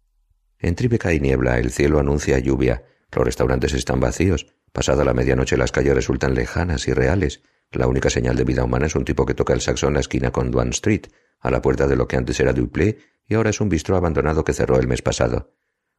En 0.57 0.75
Tribeca 0.75 1.13
y 1.13 1.19
niebla, 1.19 1.59
el 1.59 1.71
cielo 1.71 1.99
anuncia 1.99 2.39
lluvia, 2.39 2.85
los 3.11 3.25
restaurantes 3.25 3.73
están 3.73 3.99
vacíos, 3.99 4.47
pasada 4.71 5.03
la 5.03 5.13
medianoche 5.13 5.57
las 5.57 5.71
calles 5.71 5.95
resultan 5.95 6.33
lejanas 6.33 6.87
y 6.87 6.93
reales, 6.93 7.41
la 7.71 7.87
única 7.87 8.09
señal 8.09 8.35
de 8.35 8.45
vida 8.45 8.63
humana 8.63 8.85
es 8.85 8.95
un 8.95 9.03
tipo 9.03 9.25
que 9.25 9.33
toca 9.33 9.53
el 9.53 9.61
saxo 9.61 9.87
en 9.87 9.95
la 9.95 9.99
esquina 9.99 10.31
con 10.31 10.51
Duane 10.51 10.71
Street, 10.71 11.07
a 11.39 11.51
la 11.51 11.61
puerta 11.61 11.87
de 11.87 11.95
lo 11.95 12.07
que 12.07 12.15
antes 12.15 12.39
era 12.39 12.53
Duplé 12.53 12.97
y 13.27 13.35
ahora 13.35 13.49
es 13.49 13.59
un 13.59 13.69
bistró 13.69 13.97
abandonado 13.97 14.43
que 14.43 14.53
cerró 14.53 14.79
el 14.79 14.87
mes 14.87 15.01
pasado. 15.01 15.53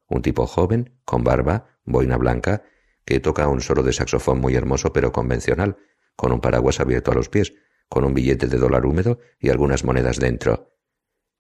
Un 0.09 0.23
tipo 0.23 0.47
joven, 0.47 0.99
con 1.05 1.25
barba, 1.25 1.67
boina 1.85 2.17
blanca, 2.17 2.63
que 3.07 3.21
toca 3.21 3.49
un 3.49 3.63
solo 3.63 3.83
de 3.83 3.95
saxofón 3.95 4.41
muy 4.41 4.55
hermoso 4.55 4.93
pero 4.93 5.13
convencional, 5.13 5.79
con 6.17 6.33
un 6.33 6.41
paraguas 6.41 6.81
abierto 6.81 7.13
a 7.13 7.15
los 7.15 7.31
pies, 7.31 7.55
con 7.89 8.05
un 8.05 8.13
billete 8.13 8.49
de 8.49 8.59
dólar 8.59 8.85
húmedo 8.85 9.21
y 9.39 9.49
algunas 9.49 9.85
monedas 9.85 10.19
dentro. 10.19 10.77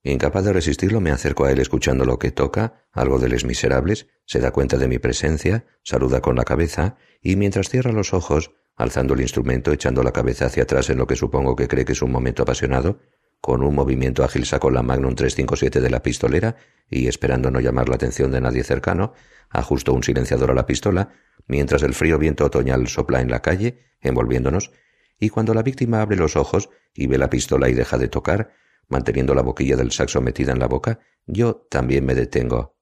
Incapaz 0.05 0.45
de 0.45 0.53
resistirlo, 0.53 1.01
me 1.01 1.11
acerco 1.11 1.45
a 1.45 1.51
él 1.51 1.59
escuchando 1.59 2.05
lo 2.05 2.21
que 2.21 2.31
toca, 2.31 2.87
algo 2.93 3.19
de 3.19 3.29
Les 3.29 3.45
Miserables, 3.45 4.07
se 4.25 4.39
da 4.39 4.53
cuenta 4.53 4.79
de 4.79 4.87
mi 4.87 5.01
presencia, 5.01 5.67
saluda 5.83 6.21
con 6.21 6.37
la 6.37 6.45
cabeza 6.45 6.97
y 7.21 7.35
mientras 7.35 7.69
cierra 7.69 7.91
los 7.91 8.15
ojos, 8.15 8.53
alzando 8.77 9.15
el 9.15 9.23
instrumento, 9.23 9.73
echando 9.73 10.05
la 10.05 10.13
cabeza 10.13 10.47
hacia 10.47 10.63
atrás 10.63 10.91
en 10.91 10.99
lo 10.99 11.09
que 11.09 11.17
supongo 11.17 11.57
que 11.57 11.67
cree 11.67 11.85
que 11.85 11.93
es 11.93 12.03
un 12.03 12.13
momento 12.13 12.45
apasionado, 12.45 13.01
con 13.41 13.63
un 13.63 13.75
movimiento 13.75 14.25
ágil 14.25 14.45
sacó 14.45 14.71
la 14.71 14.83
Magnum 14.83 15.15
357 15.15 15.81
de 15.81 15.91
la 15.91 16.03
pistolera 16.03 16.57
y, 16.89 17.09
esperando 17.09 17.51
no 17.51 17.61
llamar 17.61 17.89
la 17.89 17.97
atención 17.97 18.31
de 18.31 18.41
nadie 18.41 18.65
cercano, 18.65 19.13
ajustó 19.51 19.93
un 19.93 20.03
silenciador 20.03 20.51
a 20.51 20.55
la 20.55 20.67
pistola, 20.67 21.11
mientras 21.47 21.83
el 21.83 21.95
frío 21.95 22.19
viento 22.19 22.45
otoñal 22.45 22.89
sopla 22.89 23.21
en 23.21 23.31
la 23.31 23.43
calle, 23.43 23.79
envolviéndonos, 24.01 24.73
y 25.19 25.31
cuando 25.31 25.55
la 25.55 25.63
víctima 25.63 26.03
abre 26.03 26.17
los 26.17 26.37
ojos 26.37 26.69
y 26.95 27.07
ve 27.07 27.19
la 27.19 27.31
pistola 27.31 27.69
y 27.69 27.75
deja 27.75 27.99
de 27.99 28.09
tocar, 28.09 28.53
manteniendo 28.89 29.35
la 29.35 29.43
boquilla 29.43 29.77
del 29.77 29.93
saxo 29.93 30.21
metida 30.21 30.53
en 30.53 30.59
la 30.59 30.69
boca, 30.69 31.01
yo 31.27 31.67
también 31.71 32.05
me 32.05 32.15
detengo. 32.15 32.77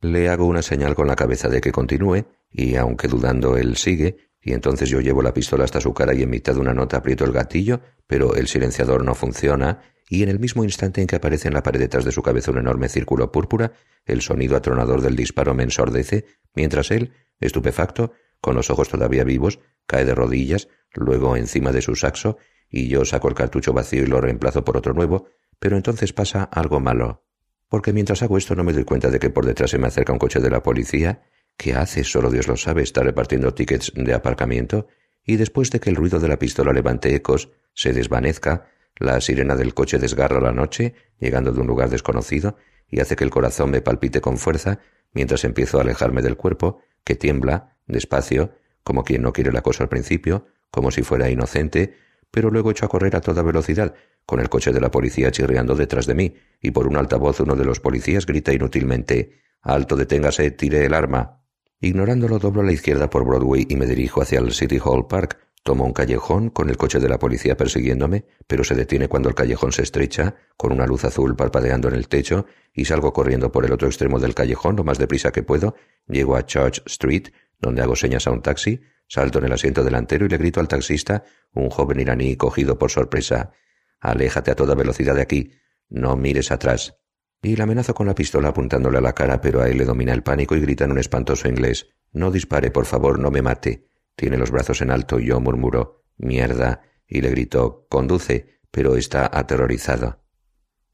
Le 0.00 0.28
hago 0.28 0.46
una 0.46 0.62
señal 0.62 0.94
con 0.94 1.06
la 1.06 1.16
cabeza 1.16 1.48
de 1.48 1.60
que 1.60 1.72
continúe, 1.72 2.26
y 2.50 2.76
aunque 2.76 3.08
dudando 3.08 3.56
él 3.56 3.76
sigue, 3.76 4.31
y 4.42 4.52
entonces 4.52 4.88
yo 4.88 5.00
llevo 5.00 5.22
la 5.22 5.32
pistola 5.32 5.64
hasta 5.64 5.80
su 5.80 5.94
cara 5.94 6.14
y 6.14 6.22
en 6.22 6.30
mitad 6.30 6.54
de 6.54 6.60
una 6.60 6.74
nota 6.74 6.96
aprieto 6.96 7.24
el 7.24 7.32
gatillo, 7.32 7.80
pero 8.06 8.34
el 8.34 8.48
silenciador 8.48 9.04
no 9.04 9.14
funciona, 9.14 9.80
y 10.08 10.22
en 10.22 10.28
el 10.28 10.40
mismo 10.40 10.64
instante 10.64 11.00
en 11.00 11.06
que 11.06 11.16
aparece 11.16 11.48
en 11.48 11.54
la 11.54 11.62
pared 11.62 11.80
detrás 11.80 12.04
de 12.04 12.12
su 12.12 12.22
cabeza 12.22 12.50
un 12.50 12.58
enorme 12.58 12.88
círculo 12.88 13.30
púrpura, 13.30 13.72
el 14.04 14.20
sonido 14.20 14.56
atronador 14.56 15.00
del 15.00 15.16
disparo 15.16 15.54
me 15.54 15.62
ensordece, 15.62 16.26
mientras 16.54 16.90
él, 16.90 17.12
estupefacto, 17.40 18.12
con 18.40 18.56
los 18.56 18.68
ojos 18.70 18.88
todavía 18.88 19.24
vivos, 19.24 19.60
cae 19.86 20.04
de 20.04 20.14
rodillas, 20.14 20.68
luego 20.92 21.36
encima 21.36 21.70
de 21.70 21.80
su 21.80 21.94
saxo, 21.94 22.36
y 22.68 22.88
yo 22.88 23.04
saco 23.04 23.28
el 23.28 23.34
cartucho 23.34 23.72
vacío 23.72 24.02
y 24.02 24.06
lo 24.06 24.20
reemplazo 24.20 24.64
por 24.64 24.76
otro 24.76 24.92
nuevo, 24.92 25.28
pero 25.58 25.76
entonces 25.76 26.12
pasa 26.12 26.42
algo 26.42 26.80
malo. 26.80 27.24
Porque 27.68 27.92
mientras 27.92 28.22
hago 28.22 28.36
esto 28.36 28.56
no 28.56 28.64
me 28.64 28.72
doy 28.72 28.84
cuenta 28.84 29.08
de 29.08 29.18
que 29.18 29.30
por 29.30 29.46
detrás 29.46 29.70
se 29.70 29.78
me 29.78 29.86
acerca 29.86 30.12
un 30.12 30.18
coche 30.18 30.40
de 30.40 30.50
la 30.50 30.62
policía, 30.62 31.22
que 31.56 31.74
hace, 31.74 32.04
solo 32.04 32.30
Dios 32.30 32.48
lo 32.48 32.56
sabe, 32.56 32.82
está 32.82 33.02
repartiendo 33.02 33.54
tickets 33.54 33.92
de 33.94 34.14
aparcamiento, 34.14 34.88
y 35.24 35.36
después 35.36 35.70
de 35.70 35.80
que 35.80 35.90
el 35.90 35.96
ruido 35.96 36.18
de 36.18 36.28
la 36.28 36.38
pistola 36.38 36.72
levante 36.72 37.14
ecos, 37.14 37.50
se 37.74 37.92
desvanezca, 37.92 38.66
la 38.96 39.20
sirena 39.20 39.56
del 39.56 39.74
coche 39.74 39.98
desgarra 39.98 40.40
la 40.40 40.52
noche, 40.52 40.94
llegando 41.18 41.52
de 41.52 41.60
un 41.60 41.66
lugar 41.66 41.88
desconocido, 41.88 42.56
y 42.88 43.00
hace 43.00 43.16
que 43.16 43.24
el 43.24 43.30
corazón 43.30 43.70
me 43.70 43.80
palpite 43.80 44.20
con 44.20 44.38
fuerza, 44.38 44.80
mientras 45.12 45.44
empiezo 45.44 45.78
a 45.78 45.82
alejarme 45.82 46.22
del 46.22 46.36
cuerpo, 46.36 46.80
que 47.04 47.14
tiembla, 47.14 47.76
despacio, 47.86 48.54
como 48.82 49.04
quien 49.04 49.22
no 49.22 49.32
quiere 49.32 49.52
la 49.52 49.62
cosa 49.62 49.84
al 49.84 49.88
principio, 49.88 50.46
como 50.70 50.90
si 50.90 51.02
fuera 51.02 51.30
inocente, 51.30 51.94
pero 52.30 52.50
luego 52.50 52.70
echo 52.70 52.86
a 52.86 52.88
correr 52.88 53.14
a 53.16 53.20
toda 53.20 53.42
velocidad, 53.42 53.94
con 54.26 54.40
el 54.40 54.48
coche 54.48 54.72
de 54.72 54.80
la 54.80 54.90
policía 54.90 55.30
chirriando 55.30 55.74
detrás 55.74 56.06
de 56.06 56.14
mí, 56.14 56.34
y 56.60 56.70
por 56.70 56.86
un 56.86 56.96
altavoz 56.96 57.40
uno 57.40 57.54
de 57.54 57.64
los 57.64 57.80
policías 57.80 58.26
grita 58.26 58.52
inútilmente 58.52 59.42
Alto, 59.62 59.94
deténgase, 59.94 60.50
tire 60.50 60.84
el 60.84 60.92
arma. 60.92 61.41
Ignorándolo 61.84 62.38
doblo 62.38 62.60
a 62.60 62.64
la 62.64 62.72
izquierda 62.72 63.10
por 63.10 63.24
Broadway 63.24 63.66
y 63.68 63.74
me 63.74 63.86
dirijo 63.86 64.22
hacia 64.22 64.38
el 64.38 64.52
City 64.52 64.78
Hall 64.82 65.08
Park, 65.08 65.36
Tomo 65.64 65.84
un 65.84 65.92
callejón 65.92 66.50
con 66.50 66.70
el 66.70 66.76
coche 66.76 67.00
de 67.00 67.08
la 67.08 67.18
policía 67.18 67.56
persiguiéndome, 67.56 68.24
pero 68.46 68.62
se 68.62 68.76
detiene 68.76 69.08
cuando 69.08 69.28
el 69.28 69.34
callejón 69.34 69.72
se 69.72 69.82
estrecha, 69.82 70.36
con 70.56 70.72
una 70.72 70.86
luz 70.86 71.04
azul 71.04 71.34
parpadeando 71.34 71.88
en 71.88 71.94
el 71.94 72.06
techo, 72.06 72.46
y 72.72 72.84
salgo 72.84 73.12
corriendo 73.12 73.50
por 73.50 73.64
el 73.64 73.72
otro 73.72 73.88
extremo 73.88 74.20
del 74.20 74.34
callejón 74.34 74.76
lo 74.76 74.84
más 74.84 74.98
deprisa 74.98 75.32
que 75.32 75.42
puedo, 75.42 75.74
llego 76.06 76.36
a 76.36 76.46
Church 76.46 76.82
Street, 76.86 77.28
donde 77.60 77.82
hago 77.82 77.96
señas 77.96 78.28
a 78.28 78.30
un 78.30 78.42
taxi, 78.42 78.80
salto 79.08 79.40
en 79.40 79.46
el 79.46 79.52
asiento 79.52 79.82
delantero 79.82 80.26
y 80.26 80.28
le 80.28 80.38
grito 80.38 80.60
al 80.60 80.68
taxista, 80.68 81.24
un 81.52 81.68
joven 81.68 81.98
iraní 81.98 82.36
cogido 82.36 82.78
por 82.78 82.92
sorpresa, 82.92 83.52
Aléjate 84.00 84.52
a 84.52 84.56
toda 84.56 84.76
velocidad 84.76 85.16
de 85.16 85.22
aquí, 85.22 85.52
no 85.88 86.16
mires 86.16 86.50
atrás. 86.52 87.01
Y 87.44 87.56
le 87.56 87.64
amenazo 87.64 87.92
con 87.92 88.06
la 88.06 88.14
pistola 88.14 88.50
apuntándole 88.50 88.98
a 88.98 89.00
la 89.00 89.14
cara, 89.14 89.40
pero 89.40 89.60
a 89.60 89.68
él 89.68 89.76
le 89.76 89.84
domina 89.84 90.12
el 90.12 90.22
pánico 90.22 90.54
y 90.54 90.60
grita 90.60 90.84
en 90.84 90.92
un 90.92 90.98
espantoso 90.98 91.48
inglés, 91.48 91.88
No 92.12 92.30
dispare, 92.30 92.70
por 92.70 92.86
favor, 92.86 93.18
no 93.18 93.30
me 93.30 93.42
mate. 93.42 93.88
Tiene 94.14 94.36
los 94.36 94.50
brazos 94.50 94.80
en 94.80 94.90
alto 94.90 95.18
y 95.18 95.26
yo 95.26 95.40
murmuro 95.40 96.04
Mierda. 96.18 96.82
y 97.06 97.20
le 97.20 97.30
grito 97.30 97.86
Conduce, 97.88 98.60
pero 98.70 98.96
está 98.96 99.28
aterrorizado. 99.32 100.22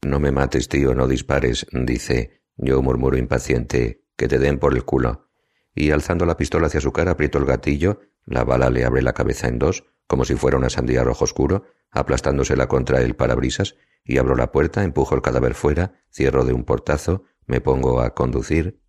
No 0.01 0.19
me 0.19 0.31
mates, 0.31 0.69
tío, 0.69 0.95
no 0.95 1.07
dispares, 1.07 1.67
dice. 1.71 2.41
Yo 2.57 2.81
murmuro 2.81 3.17
impaciente 3.17 4.05
Que 4.15 4.27
te 4.27 4.39
den 4.39 4.57
por 4.57 4.73
el 4.73 4.85
culo. 4.85 5.29
Y 5.75 5.91
alzando 5.91 6.25
la 6.25 6.35
pistola 6.35 6.67
hacia 6.67 6.81
su 6.81 6.91
cara 6.91 7.11
aprieto 7.11 7.37
el 7.37 7.45
gatillo, 7.45 8.01
la 8.25 8.43
bala 8.43 8.69
le 8.69 8.85
abre 8.85 9.01
la 9.03 9.13
cabeza 9.13 9.47
en 9.47 9.59
dos, 9.59 9.85
como 10.07 10.25
si 10.25 10.35
fuera 10.35 10.57
una 10.57 10.69
sandía 10.69 11.03
rojo 11.03 11.25
oscuro, 11.25 11.65
aplastándosela 11.91 12.67
contra 12.67 13.01
el 13.01 13.15
parabrisas, 13.15 13.75
y 14.09 14.17
abro 14.17 14.35
la 14.35 14.51
puerta, 14.51 14.83
empujo 14.83 15.13
el 15.13 15.21
cadáver 15.21 15.53
fuera, 15.53 15.93
cierro 16.11 16.43
de 16.43 16.51
un 16.51 16.63
portazo, 16.63 17.25
me 17.45 17.61
pongo 17.61 18.01
a 18.01 18.15
conducir. 18.15 18.81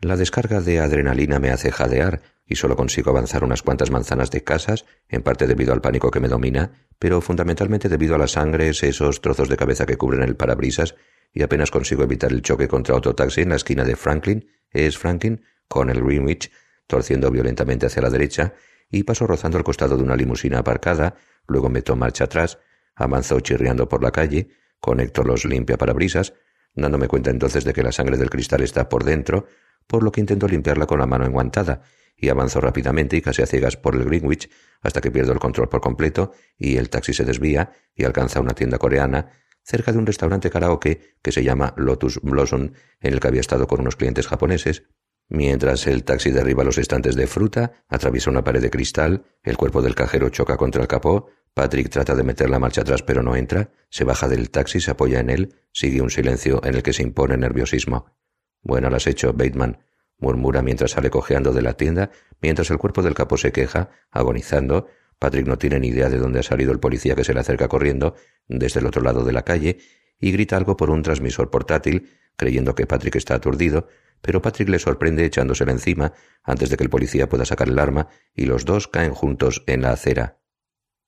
La 0.00 0.16
descarga 0.16 0.60
de 0.60 0.80
adrenalina 0.80 1.38
me 1.38 1.50
hace 1.50 1.70
jadear, 1.70 2.22
y 2.44 2.56
solo 2.56 2.74
consigo 2.74 3.10
avanzar 3.10 3.44
unas 3.44 3.62
cuantas 3.62 3.92
manzanas 3.92 4.32
de 4.32 4.42
casas, 4.42 4.84
en 5.08 5.22
parte 5.22 5.46
debido 5.46 5.72
al 5.72 5.82
pánico 5.82 6.10
que 6.10 6.18
me 6.18 6.26
domina, 6.26 6.72
pero 6.98 7.20
fundamentalmente 7.20 7.88
debido 7.88 8.16
a 8.16 8.18
la 8.18 8.26
sangre, 8.26 8.68
esos 8.68 9.20
trozos 9.20 9.48
de 9.48 9.56
cabeza 9.56 9.86
que 9.86 9.96
cubren 9.96 10.24
el 10.24 10.34
parabrisas, 10.34 10.96
y 11.32 11.44
apenas 11.44 11.70
consigo 11.70 12.02
evitar 12.02 12.32
el 12.32 12.42
choque 12.42 12.66
contra 12.66 12.96
otro 12.96 13.14
taxi 13.14 13.42
en 13.42 13.50
la 13.50 13.56
esquina 13.56 13.84
de 13.84 13.94
Franklin, 13.94 14.48
es 14.72 14.98
Franklin, 14.98 15.44
con 15.68 15.90
el 15.90 16.02
Greenwich, 16.02 16.50
torciendo 16.88 17.30
violentamente 17.30 17.86
hacia 17.86 18.02
la 18.02 18.10
derecha, 18.10 18.54
y 18.90 19.04
paso 19.04 19.28
rozando 19.28 19.58
al 19.58 19.64
costado 19.64 19.96
de 19.96 20.02
una 20.02 20.16
limusina 20.16 20.58
aparcada, 20.58 21.14
luego 21.46 21.68
meto 21.68 21.94
marcha 21.94 22.24
atrás, 22.24 22.58
avanzo 22.96 23.38
chirriando 23.40 23.88
por 23.88 24.02
la 24.02 24.10
calle, 24.10 24.48
conecto 24.80 25.22
los 25.22 25.44
limpia 25.44 25.76
parabrisas, 25.76 26.34
dándome 26.74 27.06
cuenta 27.06 27.30
entonces 27.30 27.64
de 27.64 27.72
que 27.72 27.82
la 27.82 27.92
sangre 27.92 28.16
del 28.16 28.30
cristal 28.30 28.62
está 28.62 28.88
por 28.88 29.04
dentro, 29.04 29.46
por 29.86 30.02
lo 30.02 30.10
que 30.10 30.20
intento 30.20 30.48
limpiarla 30.48 30.86
con 30.86 30.98
la 30.98 31.06
mano 31.06 31.24
enguantada, 31.24 31.82
y 32.16 32.28
avanzo 32.30 32.60
rápidamente 32.60 33.16
y 33.16 33.20
casi 33.20 33.42
a 33.42 33.46
ciegas 33.46 33.76
por 33.76 33.94
el 33.94 34.04
Greenwich 34.04 34.50
hasta 34.80 35.00
que 35.00 35.10
pierdo 35.10 35.32
el 35.32 35.38
control 35.38 35.68
por 35.68 35.80
completo 35.80 36.32
y 36.56 36.76
el 36.76 36.88
taxi 36.88 37.12
se 37.12 37.24
desvía 37.24 37.72
y 37.94 38.04
alcanza 38.04 38.40
una 38.40 38.54
tienda 38.54 38.78
coreana 38.78 39.30
cerca 39.62 39.92
de 39.92 39.98
un 39.98 40.06
restaurante 40.06 40.48
karaoke 40.48 41.16
que 41.22 41.32
se 41.32 41.42
llama 41.42 41.74
Lotus 41.76 42.20
Blossom 42.22 42.72
en 43.00 43.12
el 43.12 43.20
que 43.20 43.28
había 43.28 43.40
estado 43.40 43.66
con 43.66 43.80
unos 43.80 43.96
clientes 43.96 44.28
japoneses. 44.28 44.84
Mientras 45.28 45.88
el 45.88 46.04
taxi 46.04 46.30
derriba 46.30 46.62
los 46.62 46.78
estantes 46.78 47.16
de 47.16 47.26
fruta, 47.26 47.84
atraviesa 47.88 48.30
una 48.30 48.44
pared 48.44 48.62
de 48.62 48.70
cristal, 48.70 49.24
el 49.42 49.56
cuerpo 49.56 49.82
del 49.82 49.96
cajero 49.96 50.28
choca 50.28 50.56
contra 50.56 50.82
el 50.82 50.88
capó, 50.88 51.28
Patrick 51.56 51.88
trata 51.88 52.14
de 52.14 52.22
meter 52.22 52.50
la 52.50 52.58
marcha 52.58 52.82
atrás 52.82 53.02
pero 53.02 53.22
no 53.22 53.34
entra, 53.34 53.70
se 53.88 54.04
baja 54.04 54.28
del 54.28 54.50
taxi, 54.50 54.78
se 54.78 54.90
apoya 54.90 55.20
en 55.20 55.30
él, 55.30 55.54
sigue 55.72 56.02
un 56.02 56.10
silencio 56.10 56.60
en 56.62 56.74
el 56.74 56.82
que 56.82 56.92
se 56.92 57.02
impone 57.02 57.38
nerviosismo. 57.38 58.12
Bueno, 58.60 58.90
lo 58.90 58.96
has 58.96 59.06
hecho, 59.06 59.32
Bateman, 59.32 59.78
murmura 60.18 60.60
mientras 60.60 60.90
sale 60.90 61.08
cojeando 61.08 61.54
de 61.54 61.62
la 61.62 61.72
tienda, 61.72 62.10
mientras 62.42 62.70
el 62.70 62.76
cuerpo 62.76 63.00
del 63.00 63.14
capo 63.14 63.38
se 63.38 63.52
queja, 63.52 63.88
agonizando. 64.10 64.86
Patrick 65.18 65.46
no 65.46 65.56
tiene 65.56 65.80
ni 65.80 65.88
idea 65.88 66.10
de 66.10 66.18
dónde 66.18 66.40
ha 66.40 66.42
salido 66.42 66.72
el 66.72 66.78
policía 66.78 67.14
que 67.14 67.24
se 67.24 67.32
le 67.32 67.40
acerca 67.40 67.68
corriendo 67.68 68.16
desde 68.48 68.80
el 68.80 68.86
otro 68.86 69.00
lado 69.00 69.24
de 69.24 69.32
la 69.32 69.40
calle 69.40 69.78
y 70.20 70.32
grita 70.32 70.58
algo 70.58 70.76
por 70.76 70.90
un 70.90 71.02
transmisor 71.02 71.50
portátil 71.50 72.10
creyendo 72.36 72.74
que 72.74 72.86
Patrick 72.86 73.16
está 73.16 73.34
aturdido, 73.34 73.88
pero 74.20 74.42
Patrick 74.42 74.68
le 74.68 74.78
sorprende 74.78 75.24
echándosela 75.24 75.72
encima 75.72 76.12
antes 76.42 76.68
de 76.68 76.76
que 76.76 76.84
el 76.84 76.90
policía 76.90 77.30
pueda 77.30 77.46
sacar 77.46 77.70
el 77.70 77.78
arma 77.78 78.08
y 78.34 78.44
los 78.44 78.66
dos 78.66 78.88
caen 78.88 79.14
juntos 79.14 79.64
en 79.66 79.80
la 79.80 79.92
acera 79.92 80.36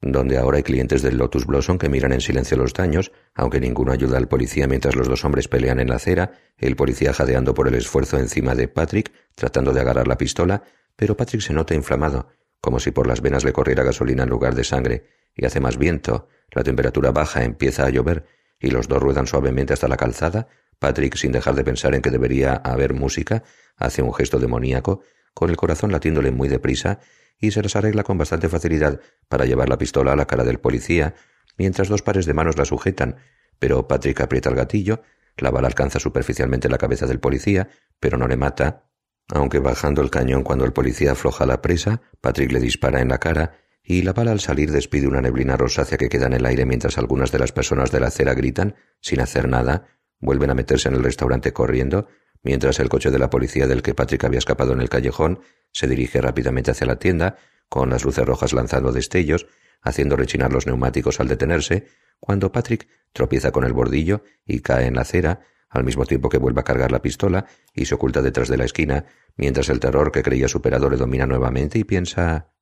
donde 0.01 0.39
ahora 0.39 0.59
hay 0.59 0.63
clientes 0.63 1.03
del 1.03 1.17
Lotus 1.17 1.47
Blossom 1.47 1.79
que 1.79 1.89
miran 1.89 2.13
en 2.13 2.21
silencio 2.21 2.57
los 2.57 2.73
daños, 2.73 3.13
aunque 3.35 3.61
ninguno 3.61 3.93
ayuda 3.93 4.17
al 4.17 4.29
policía 4.29 4.69
mientras 4.69 4.95
los 4.95 5.09
dos 5.09 5.25
hombres 5.25 5.49
pelean 5.49 5.81
en 5.81 5.89
la 5.89 5.97
acera, 5.97 6.33
el 6.57 6.77
policía 6.77 7.13
jadeando 7.13 7.55
por 7.55 7.69
el 7.69 7.75
esfuerzo 7.75 8.19
encima 8.19 8.55
de 8.55 8.69
Patrick, 8.69 9.13
tratando 9.35 9.73
de 9.73 9.81
agarrar 9.81 10.07
la 10.07 10.17
pistola, 10.17 10.63
pero 10.95 11.17
Patrick 11.17 11.43
se 11.43 11.53
nota 11.53 11.75
inflamado, 11.75 12.29
como 12.61 12.79
si 12.79 12.91
por 12.91 13.07
las 13.07 13.21
venas 13.21 13.45
le 13.45 13.53
corriera 13.53 13.83
gasolina 13.83 14.23
en 14.23 14.29
lugar 14.29 14.55
de 14.55 14.65
sangre, 14.65 15.05
y 15.35 15.45
hace 15.45 15.61
más 15.61 15.79
viento, 15.79 16.29
la 16.51 16.63
temperatura 16.63 17.11
baja, 17.11 17.45
empieza 17.45 17.85
a 17.85 17.91
llover, 17.91 18.25
y 18.61 18.71
los 18.71 18.89
dos 18.89 19.01
ruedan 19.01 19.27
suavemente 19.27 19.73
hasta 19.73 19.89
la 19.89 19.97
calzada, 19.97 20.49
Patrick, 20.79 21.17
sin 21.17 21.33
dejar 21.33 21.55
de 21.55 21.65
pensar 21.65 21.95
en 21.95 22.03
que 22.03 22.11
debería 22.11 22.55
haber 22.55 22.95
música, 22.95 23.43
hace 23.77 24.03
un 24.03 24.15
gesto 24.15 24.39
demoníaco, 24.39 25.03
con 25.35 25.51
el 25.51 25.57
corazón 25.57 25.93
latiéndole 25.93 26.31
muy 26.31 26.49
deprisa, 26.49 27.01
y 27.39 27.51
se 27.51 27.63
las 27.63 27.77
arregla 27.77 28.03
con 28.03 28.19
bastante 28.19 28.49
facilidad 28.49 29.01
para 29.29 29.45
llevar 29.45 29.69
la 29.69 29.79
pistola 29.79 30.13
a 30.13 30.17
la 30.17 30.27
cara 30.27 30.45
del 30.45 30.59
policía, 30.59 31.15
mientras 31.57 31.89
dos 31.89 32.03
pares 32.03 32.27
de 32.27 32.35
manos 32.35 32.59
la 32.59 32.65
sujetan, 32.65 33.17
pero 33.59 33.89
Patrick 33.89 34.21
aprieta 34.21 34.51
el 34.51 34.57
gatillo, 34.57 35.03
la 35.37 35.51
bala 35.51 35.69
alcanza 35.69 36.01
superficialmente 36.01 36.69
la 36.69 36.79
cabeza 36.79 37.07
del 37.07 37.21
policía, 37.21 37.69
pero 38.01 38.19
no 38.19 38.27
le 38.27 38.37
mata, 38.37 38.89
aunque 39.29 39.59
bajando 39.59 40.03
el 40.03 40.11
cañón 40.11 40.43
cuando 40.43 40.65
el 40.65 40.73
policía 40.73 41.13
afloja 41.13 41.47
la 41.47 41.63
presa, 41.63 42.01
Patrick 42.21 42.51
le 42.53 42.61
dispara 42.61 43.01
en 43.01 43.09
la 43.09 43.19
cara 43.19 43.59
y 43.83 44.03
la 44.03 44.13
bala 44.13 44.33
al 44.33 44.41
salir 44.41 44.71
despide 44.71 45.07
una 45.07 45.21
neblina 45.21 45.57
rosácea 45.57 45.99
que 45.99 46.09
queda 46.09 46.27
en 46.27 46.35
el 46.35 46.47
aire 46.47 46.67
mientras 46.67 46.99
algunas 46.99 47.33
de 47.33 47.39
las 47.39 47.53
personas 47.53 47.91
de 47.91 48.01
la 48.01 48.09
acera 48.09 48.35
gritan, 48.35 48.75
sin 49.01 49.21
hacer 49.21 49.49
nada, 49.49 49.87
vuelven 50.21 50.51
a 50.51 50.55
meterse 50.55 50.89
en 50.89 50.95
el 50.95 51.05
restaurante 51.05 51.53
corriendo, 51.53 52.09
mientras 52.43 52.79
el 52.81 52.89
coche 52.89 53.11
de 53.11 53.19
la 53.19 53.31
policía 53.31 53.67
del 53.67 53.83
que 53.83 53.95
Patrick 53.95 54.25
había 54.25 54.39
escapado 54.39 54.73
en 54.73 54.81
el 54.81 54.89
callejón 54.89 55.41
se 55.73 55.87
dirige 55.87 56.21
rápidamente 56.21 56.71
hacia 56.71 56.87
la 56.87 56.99
tienda, 56.99 57.37
con 57.69 57.91
las 57.91 58.05
luces 58.05 58.25
rojas 58.25 58.53
lanzando 58.53 58.93
destellos, 58.93 59.47
haciendo 59.83 60.17
rechinar 60.17 60.53
los 60.53 60.67
neumáticos 60.67 61.21
al 61.21 61.29
detenerse, 61.29 61.87
cuando 62.21 62.51
Patrick 62.51 62.89
tropieza 63.13 63.53
con 63.53 63.65
el 63.65 63.73
bordillo 63.73 64.23
y 64.45 64.61
cae 64.61 64.87
en 64.87 64.95
la 64.95 65.03
acera, 65.03 65.41
al 65.69 65.85
mismo 65.85 66.07
tiempo 66.07 66.29
que 66.29 66.39
vuelve 66.39 66.61
a 66.61 66.65
cargar 66.65 66.93
la 66.93 67.03
pistola 67.03 67.47
y 67.75 67.85
se 67.85 67.95
oculta 67.95 68.23
detrás 68.23 68.49
de 68.49 68.57
la 68.57 68.65
esquina, 68.65 69.05
mientras 69.37 69.69
el 69.69 69.81
terror 69.81 70.11
que 70.11 70.23
creía 70.23 70.49
superado 70.49 70.89
le 70.89 70.97
domina 70.97 71.27
nuevamente 71.27 71.79
y 71.79 71.85
piensa 71.85 72.53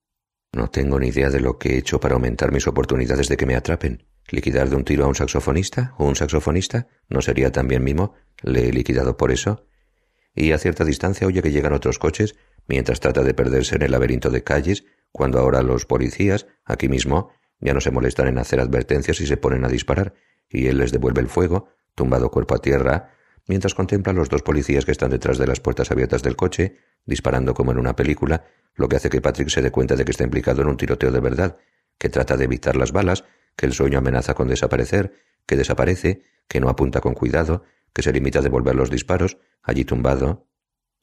No 0.53 0.69
tengo 0.69 0.99
ni 0.99 1.09
idea 1.09 1.31
de 1.31 1.41
lo 1.41 1.59
que 1.59 1.75
he 1.75 1.79
hecho 1.79 2.01
para 2.01 2.15
aumentar 2.15 2.53
mis 2.53 2.67
oportunidades 2.67 3.29
de 3.29 3.37
que 3.37 3.47
me 3.47 3.57
atrapen. 3.57 4.07
¿Liquidar 4.29 4.69
de 4.69 4.77
un 4.77 4.85
tiro 4.85 5.05
a 5.05 5.09
un 5.09 5.15
saxofonista 5.15 5.95
o 5.99 6.05
un 6.05 6.17
saxofonista? 6.17 6.89
¿No 7.09 7.23
sería 7.23 7.53
también 7.53 7.85
mimo? 7.85 8.15
¿Le 8.43 8.69
he 8.69 8.73
liquidado 8.73 9.17
por 9.17 9.31
eso? 9.31 9.67
Y 10.35 10.53
a 10.53 10.59
cierta 10.59 10.85
distancia 10.85 11.27
oye 11.27 11.43
que 11.43 11.53
llegan 11.53 11.73
otros 11.73 11.99
coches 11.99 12.35
mientras 12.67 13.01
trata 13.01 13.23
de 13.23 13.35
perderse 13.35 13.77
en 13.77 13.83
el 13.83 13.93
laberinto 13.93 14.31
de 14.31 14.43
calles, 14.43 14.85
cuando 15.13 15.39
ahora 15.39 15.63
los 15.63 15.87
policías, 15.87 16.47
aquí 16.65 16.89
mismo, 16.89 17.31
ya 17.61 17.73
no 17.73 17.81
se 17.81 17.91
molestan 17.91 18.29
en 18.29 18.39
hacer 18.39 18.61
advertencias 18.61 19.21
y 19.21 19.27
se 19.27 19.37
ponen 19.37 19.65
a 19.65 19.69
disparar, 19.69 20.15
y 20.49 20.67
él 20.67 20.79
les 20.79 20.93
devuelve 20.93 21.21
el 21.21 21.29
fuego, 21.29 21.69
tumbado 21.95 22.31
cuerpo 22.31 22.55
a 22.55 22.59
tierra, 22.59 23.13
mientras 23.47 23.75
contempla 23.75 24.13
a 24.13 24.17
los 24.17 24.29
dos 24.29 24.43
policías 24.43 24.85
que 24.85 24.93
están 24.93 25.11
detrás 25.11 25.39
de 25.39 25.47
las 25.47 25.61
puertas 25.61 25.91
abiertas 25.91 26.23
del 26.23 26.37
coche, 26.37 26.77
disparando 27.05 27.55
como 27.55 27.73
en 27.73 27.79
una 27.79 27.97
película, 27.97 28.45
lo 28.75 28.89
que 28.89 28.97
hace 28.97 29.09
que 29.09 29.21
Patrick 29.21 29.49
se 29.49 29.63
dé 29.63 29.71
cuenta 29.71 29.97
de 29.97 30.05
que 30.05 30.11
está 30.11 30.25
implicado 30.25 30.63
en 30.63 30.69
un 30.69 30.77
tiroteo 30.77 31.11
de 31.11 31.21
verdad, 31.21 31.57
que 31.99 32.11
trata 32.11 32.37
de 32.37 32.45
evitar 32.45 32.77
las 32.77 32.93
balas, 32.93 33.25
que 33.57 33.67
el 33.67 33.73
sueño 33.73 33.99
amenaza 33.99 34.35
con 34.35 34.49
desaparecer, 34.49 35.13
que 35.47 35.57
desaparece, 35.57 36.23
que 36.49 36.61
no 36.61 36.69
apunta 36.69 37.01
con 37.01 37.15
cuidado, 37.15 37.65
que 37.93 38.03
se 38.03 38.13
limita 38.13 38.41
a 38.41 38.43
devolver 38.43 38.75
los 38.75 38.91
disparos, 38.91 39.39
allí 39.63 39.85
tumbado, 39.85 40.47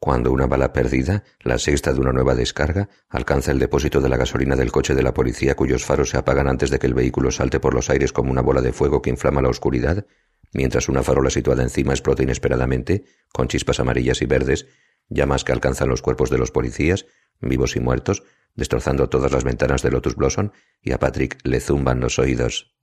cuando 0.03 0.33
una 0.33 0.47
bala 0.47 0.73
perdida, 0.73 1.23
la 1.39 1.57
sexta 1.57 1.93
de 1.93 2.01
una 2.01 2.11
nueva 2.11 2.35
descarga, 2.35 2.89
alcanza 3.07 3.51
el 3.51 3.59
depósito 3.59 4.01
de 4.01 4.09
la 4.09 4.17
gasolina 4.17 4.57
del 4.57 4.69
coche 4.69 4.95
de 4.95 5.01
la 5.01 5.13
policía 5.13 5.55
cuyos 5.55 5.85
faros 5.85 6.09
se 6.09 6.17
apagan 6.17 6.49
antes 6.49 6.69
de 6.69 6.77
que 6.77 6.87
el 6.87 6.93
vehículo 6.93 7.31
salte 7.31 7.61
por 7.61 7.73
los 7.73 7.89
aires 7.89 8.11
como 8.11 8.29
una 8.29 8.41
bola 8.41 8.61
de 8.61 8.73
fuego 8.73 9.01
que 9.01 9.09
inflama 9.09 9.41
la 9.41 9.47
oscuridad, 9.47 10.05
mientras 10.51 10.89
una 10.89 11.03
farola 11.03 11.29
situada 11.29 11.63
encima 11.63 11.93
explota 11.93 12.21
inesperadamente, 12.21 13.05
con 13.31 13.47
chispas 13.47 13.79
amarillas 13.79 14.21
y 14.21 14.25
verdes, 14.25 14.67
llamas 15.07 15.45
que 15.45 15.53
alcanzan 15.53 15.87
los 15.87 16.01
cuerpos 16.01 16.29
de 16.29 16.37
los 16.37 16.51
policías, 16.51 17.05
vivos 17.47 17.75
y 17.75 17.79
muertos, 17.79 18.23
destrozando 18.55 19.09
todas 19.09 19.31
las 19.31 19.43
ventanas 19.43 19.81
de 19.81 19.91
Lotus 19.91 20.15
Blossom, 20.15 20.51
y 20.81 20.91
a 20.91 20.99
Patrick 20.99 21.37
le 21.43 21.59
zumban 21.59 21.99
los 21.99 22.19
oídos. 22.19 22.73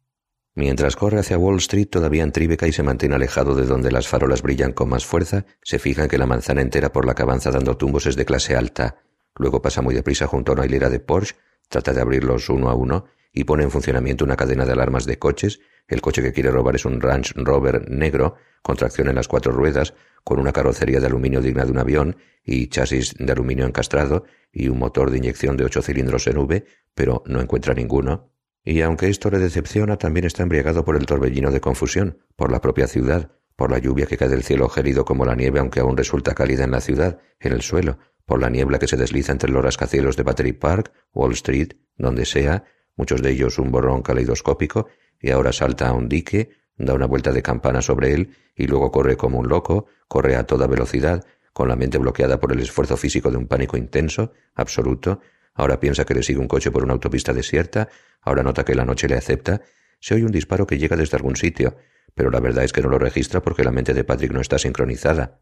Mientras 0.54 0.96
corre 0.96 1.20
hacia 1.20 1.38
Wall 1.38 1.58
Street 1.58 1.88
todavía 1.88 2.24
en 2.24 2.32
Tribeca 2.32 2.66
y 2.66 2.72
se 2.72 2.82
mantiene 2.82 3.14
alejado 3.14 3.54
de 3.54 3.66
donde 3.66 3.92
las 3.92 4.08
farolas 4.08 4.42
brillan 4.42 4.72
con 4.72 4.88
más 4.88 5.06
fuerza, 5.06 5.46
se 5.62 5.78
fija 5.78 6.02
en 6.02 6.08
que 6.08 6.18
la 6.18 6.26
manzana 6.26 6.60
entera 6.60 6.92
por 6.92 7.06
la 7.06 7.14
que 7.14 7.22
avanza 7.22 7.50
dando 7.50 7.76
tumbos 7.76 8.06
es 8.06 8.16
de 8.16 8.24
clase 8.24 8.56
alta. 8.56 8.96
Luego 9.36 9.62
pasa 9.62 9.80
muy 9.80 9.94
deprisa 9.94 10.26
junto 10.26 10.50
a 10.50 10.54
una 10.56 10.66
hilera 10.66 10.90
de 10.90 10.98
Porsche, 10.98 11.36
trata 11.68 11.92
de 11.92 12.00
abrirlos 12.00 12.48
uno 12.48 12.68
a 12.68 12.74
uno 12.74 13.06
y 13.32 13.44
pone 13.44 13.62
en 13.62 13.70
funcionamiento 13.70 14.24
una 14.24 14.36
cadena 14.36 14.66
de 14.66 14.72
alarmas 14.72 15.06
de 15.06 15.18
coches. 15.18 15.60
El 15.88 16.00
coche 16.00 16.22
que 16.22 16.32
quiere 16.32 16.50
robar 16.50 16.76
es 16.76 16.84
un 16.84 17.00
Ranch 17.00 17.32
Rover 17.34 17.90
negro, 17.90 18.36
con 18.62 18.76
tracción 18.76 19.08
en 19.08 19.14
las 19.16 19.28
cuatro 19.28 19.52
ruedas, 19.52 19.94
con 20.24 20.38
una 20.38 20.52
carrocería 20.52 21.00
de 21.00 21.06
aluminio 21.06 21.40
digna 21.40 21.64
de 21.64 21.72
un 21.72 21.78
avión 21.78 22.16
y 22.44 22.68
chasis 22.68 23.14
de 23.18 23.32
aluminio 23.32 23.66
encastrado 23.66 24.24
y 24.52 24.68
un 24.68 24.78
motor 24.78 25.10
de 25.10 25.18
inyección 25.18 25.56
de 25.56 25.64
ocho 25.64 25.82
cilindros 25.82 26.26
en 26.26 26.38
V, 26.38 26.64
pero 26.94 27.22
no 27.26 27.40
encuentra 27.40 27.74
ninguno. 27.74 28.30
Y 28.62 28.82
aunque 28.82 29.08
esto 29.08 29.30
le 29.30 29.38
decepciona, 29.38 29.96
también 29.96 30.26
está 30.26 30.42
embriagado 30.42 30.84
por 30.84 30.96
el 30.96 31.06
torbellino 31.06 31.50
de 31.50 31.60
confusión, 31.60 32.18
por 32.36 32.52
la 32.52 32.60
propia 32.60 32.86
ciudad, 32.86 33.30
por 33.56 33.70
la 33.70 33.78
lluvia 33.78 34.06
que 34.06 34.16
cae 34.16 34.28
del 34.28 34.42
cielo 34.42 34.68
gelido 34.68 35.04
como 35.04 35.24
la 35.24 35.34
nieve, 35.34 35.60
aunque 35.60 35.80
aún 35.80 35.96
resulta 35.96 36.34
cálida 36.34 36.64
en 36.64 36.70
la 36.70 36.80
ciudad, 36.80 37.18
en 37.40 37.52
el 37.52 37.62
suelo, 37.62 37.98
por 38.26 38.40
la 38.40 38.50
niebla 38.50 38.78
que 38.78 38.86
se 38.86 38.96
desliza 38.96 39.32
entre 39.32 39.50
los 39.50 39.62
rascacielos 39.62 40.16
de 40.16 40.22
Battery 40.22 40.52
Park, 40.52 40.92
Wall 41.12 41.32
Street, 41.32 41.72
donde 41.96 42.26
sea, 42.26 42.64
muchos 42.96 43.22
de 43.22 43.30
ellos 43.30 43.58
un 43.58 43.70
borrón 43.70 44.02
caleidoscópico, 44.02 44.88
y 45.20 45.30
ahora 45.30 45.52
salta 45.52 45.88
a 45.88 45.92
un 45.92 46.08
dique, 46.08 46.50
da 46.76 46.94
una 46.94 47.06
vuelta 47.06 47.32
de 47.32 47.42
campana 47.42 47.82
sobre 47.82 48.14
él, 48.14 48.34
y 48.54 48.66
luego 48.66 48.90
corre 48.90 49.16
como 49.16 49.38
un 49.38 49.48
loco, 49.48 49.86
corre 50.08 50.36
a 50.36 50.44
toda 50.44 50.66
velocidad, 50.66 51.24
con 51.52 51.68
la 51.68 51.76
mente 51.76 51.98
bloqueada 51.98 52.40
por 52.40 52.52
el 52.52 52.60
esfuerzo 52.60 52.96
físico 52.96 53.30
de 53.30 53.36
un 53.36 53.46
pánico 53.46 53.76
intenso, 53.76 54.32
absoluto, 54.54 55.20
Ahora 55.54 55.80
piensa 55.80 56.04
que 56.04 56.14
le 56.14 56.22
sigue 56.22 56.38
un 56.38 56.48
coche 56.48 56.70
por 56.70 56.84
una 56.84 56.94
autopista 56.94 57.32
desierta, 57.32 57.88
ahora 58.22 58.42
nota 58.42 58.64
que 58.64 58.74
la 58.74 58.84
noche 58.84 59.08
le 59.08 59.16
acepta, 59.16 59.62
se 60.00 60.14
oye 60.14 60.24
un 60.24 60.32
disparo 60.32 60.66
que 60.66 60.78
llega 60.78 60.96
desde 60.96 61.16
algún 61.16 61.36
sitio, 61.36 61.76
pero 62.14 62.30
la 62.30 62.40
verdad 62.40 62.64
es 62.64 62.72
que 62.72 62.80
no 62.80 62.88
lo 62.88 62.98
registra 62.98 63.42
porque 63.42 63.64
la 63.64 63.70
mente 63.70 63.92
de 63.92 64.04
Patrick 64.04 64.32
no 64.32 64.40
está 64.40 64.58
sincronizada. 64.58 65.40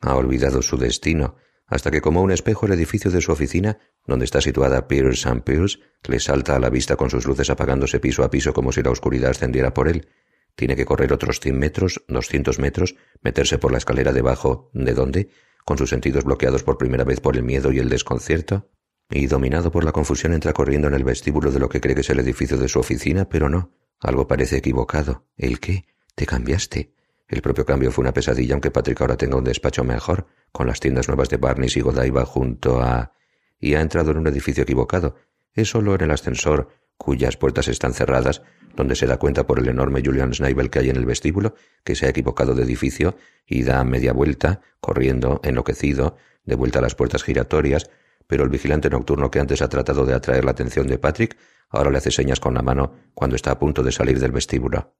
Ha 0.00 0.16
olvidado 0.16 0.62
su 0.62 0.76
destino, 0.76 1.36
hasta 1.72 1.90
que 1.90 2.02
como 2.02 2.20
un 2.20 2.30
espejo 2.30 2.66
el 2.66 2.72
edificio 2.72 3.10
de 3.10 3.22
su 3.22 3.32
oficina, 3.32 3.78
donde 4.06 4.26
está 4.26 4.42
situada 4.42 4.88
Pierce 4.88 5.26
and 5.26 5.42
Pierce, 5.42 5.78
le 6.06 6.20
salta 6.20 6.54
a 6.54 6.58
la 6.58 6.68
vista 6.68 6.96
con 6.96 7.08
sus 7.08 7.24
luces 7.26 7.48
apagándose 7.48 7.98
piso 7.98 8.24
a 8.24 8.30
piso 8.30 8.52
como 8.52 8.72
si 8.72 8.82
la 8.82 8.90
oscuridad 8.90 9.30
ascendiera 9.30 9.72
por 9.72 9.88
él. 9.88 10.06
Tiene 10.54 10.76
que 10.76 10.84
correr 10.84 11.14
otros 11.14 11.40
cien 11.40 11.58
metros, 11.58 12.04
doscientos 12.08 12.58
metros, 12.58 12.96
meterse 13.22 13.56
por 13.56 13.72
la 13.72 13.78
escalera 13.78 14.12
debajo, 14.12 14.70
¿de 14.74 14.92
dónde? 14.92 15.30
Con 15.64 15.78
sus 15.78 15.88
sentidos 15.88 16.24
bloqueados 16.24 16.62
por 16.62 16.76
primera 16.76 17.04
vez 17.04 17.20
por 17.20 17.38
el 17.38 17.42
miedo 17.42 17.72
y 17.72 17.78
el 17.78 17.88
desconcierto 17.88 18.68
y 19.08 19.26
dominado 19.26 19.70
por 19.70 19.84
la 19.84 19.92
confusión 19.92 20.34
entra 20.34 20.52
corriendo 20.52 20.88
en 20.88 20.94
el 20.94 21.04
vestíbulo 21.04 21.50
de 21.50 21.58
lo 21.58 21.70
que 21.70 21.80
cree 21.80 21.94
que 21.94 22.02
es 22.02 22.10
el 22.10 22.20
edificio 22.20 22.58
de 22.58 22.68
su 22.68 22.80
oficina, 22.80 23.28
pero 23.28 23.48
no. 23.48 23.72
Algo 23.98 24.26
parece 24.26 24.58
equivocado. 24.58 25.26
¿El 25.36 25.58
qué? 25.58 25.86
¿Te 26.14 26.26
cambiaste? 26.26 26.92
El 27.32 27.40
propio 27.40 27.64
cambio 27.64 27.90
fue 27.90 28.02
una 28.02 28.12
pesadilla, 28.12 28.52
aunque 28.52 28.70
Patrick 28.70 29.00
ahora 29.00 29.16
tenga 29.16 29.38
un 29.38 29.44
despacho 29.44 29.84
mejor, 29.84 30.26
con 30.52 30.66
las 30.66 30.80
tiendas 30.80 31.08
nuevas 31.08 31.30
de 31.30 31.38
Barnes 31.38 31.78
y 31.78 31.80
Godiva 31.80 32.26
junto 32.26 32.82
a... 32.82 33.14
y 33.58 33.72
ha 33.72 33.80
entrado 33.80 34.10
en 34.10 34.18
un 34.18 34.26
edificio 34.26 34.64
equivocado. 34.64 35.16
Es 35.54 35.70
solo 35.70 35.94
en 35.94 36.02
el 36.02 36.10
ascensor, 36.10 36.68
cuyas 36.98 37.38
puertas 37.38 37.68
están 37.68 37.94
cerradas, 37.94 38.42
donde 38.76 38.96
se 38.96 39.06
da 39.06 39.16
cuenta 39.16 39.46
por 39.46 39.58
el 39.58 39.68
enorme 39.68 40.02
Julian 40.04 40.34
Snibel 40.34 40.68
que 40.68 40.80
hay 40.80 40.90
en 40.90 40.96
el 40.96 41.06
vestíbulo, 41.06 41.54
que 41.84 41.94
se 41.94 42.04
ha 42.04 42.10
equivocado 42.10 42.54
de 42.54 42.64
edificio 42.64 43.16
y 43.46 43.62
da 43.62 43.82
media 43.82 44.12
vuelta, 44.12 44.60
corriendo, 44.78 45.40
enloquecido, 45.42 46.16
de 46.44 46.54
vuelta 46.54 46.80
a 46.80 46.82
las 46.82 46.94
puertas 46.94 47.22
giratorias, 47.22 47.90
pero 48.26 48.44
el 48.44 48.50
vigilante 48.50 48.90
nocturno 48.90 49.30
que 49.30 49.40
antes 49.40 49.62
ha 49.62 49.70
tratado 49.70 50.04
de 50.04 50.12
atraer 50.12 50.44
la 50.44 50.50
atención 50.50 50.86
de 50.86 50.98
Patrick 50.98 51.38
ahora 51.70 51.90
le 51.90 51.96
hace 51.96 52.10
señas 52.10 52.40
con 52.40 52.52
la 52.52 52.60
mano 52.60 52.92
cuando 53.14 53.36
está 53.36 53.52
a 53.52 53.58
punto 53.58 53.82
de 53.82 53.90
salir 53.90 54.20
del 54.20 54.32
vestíbulo. 54.32 54.92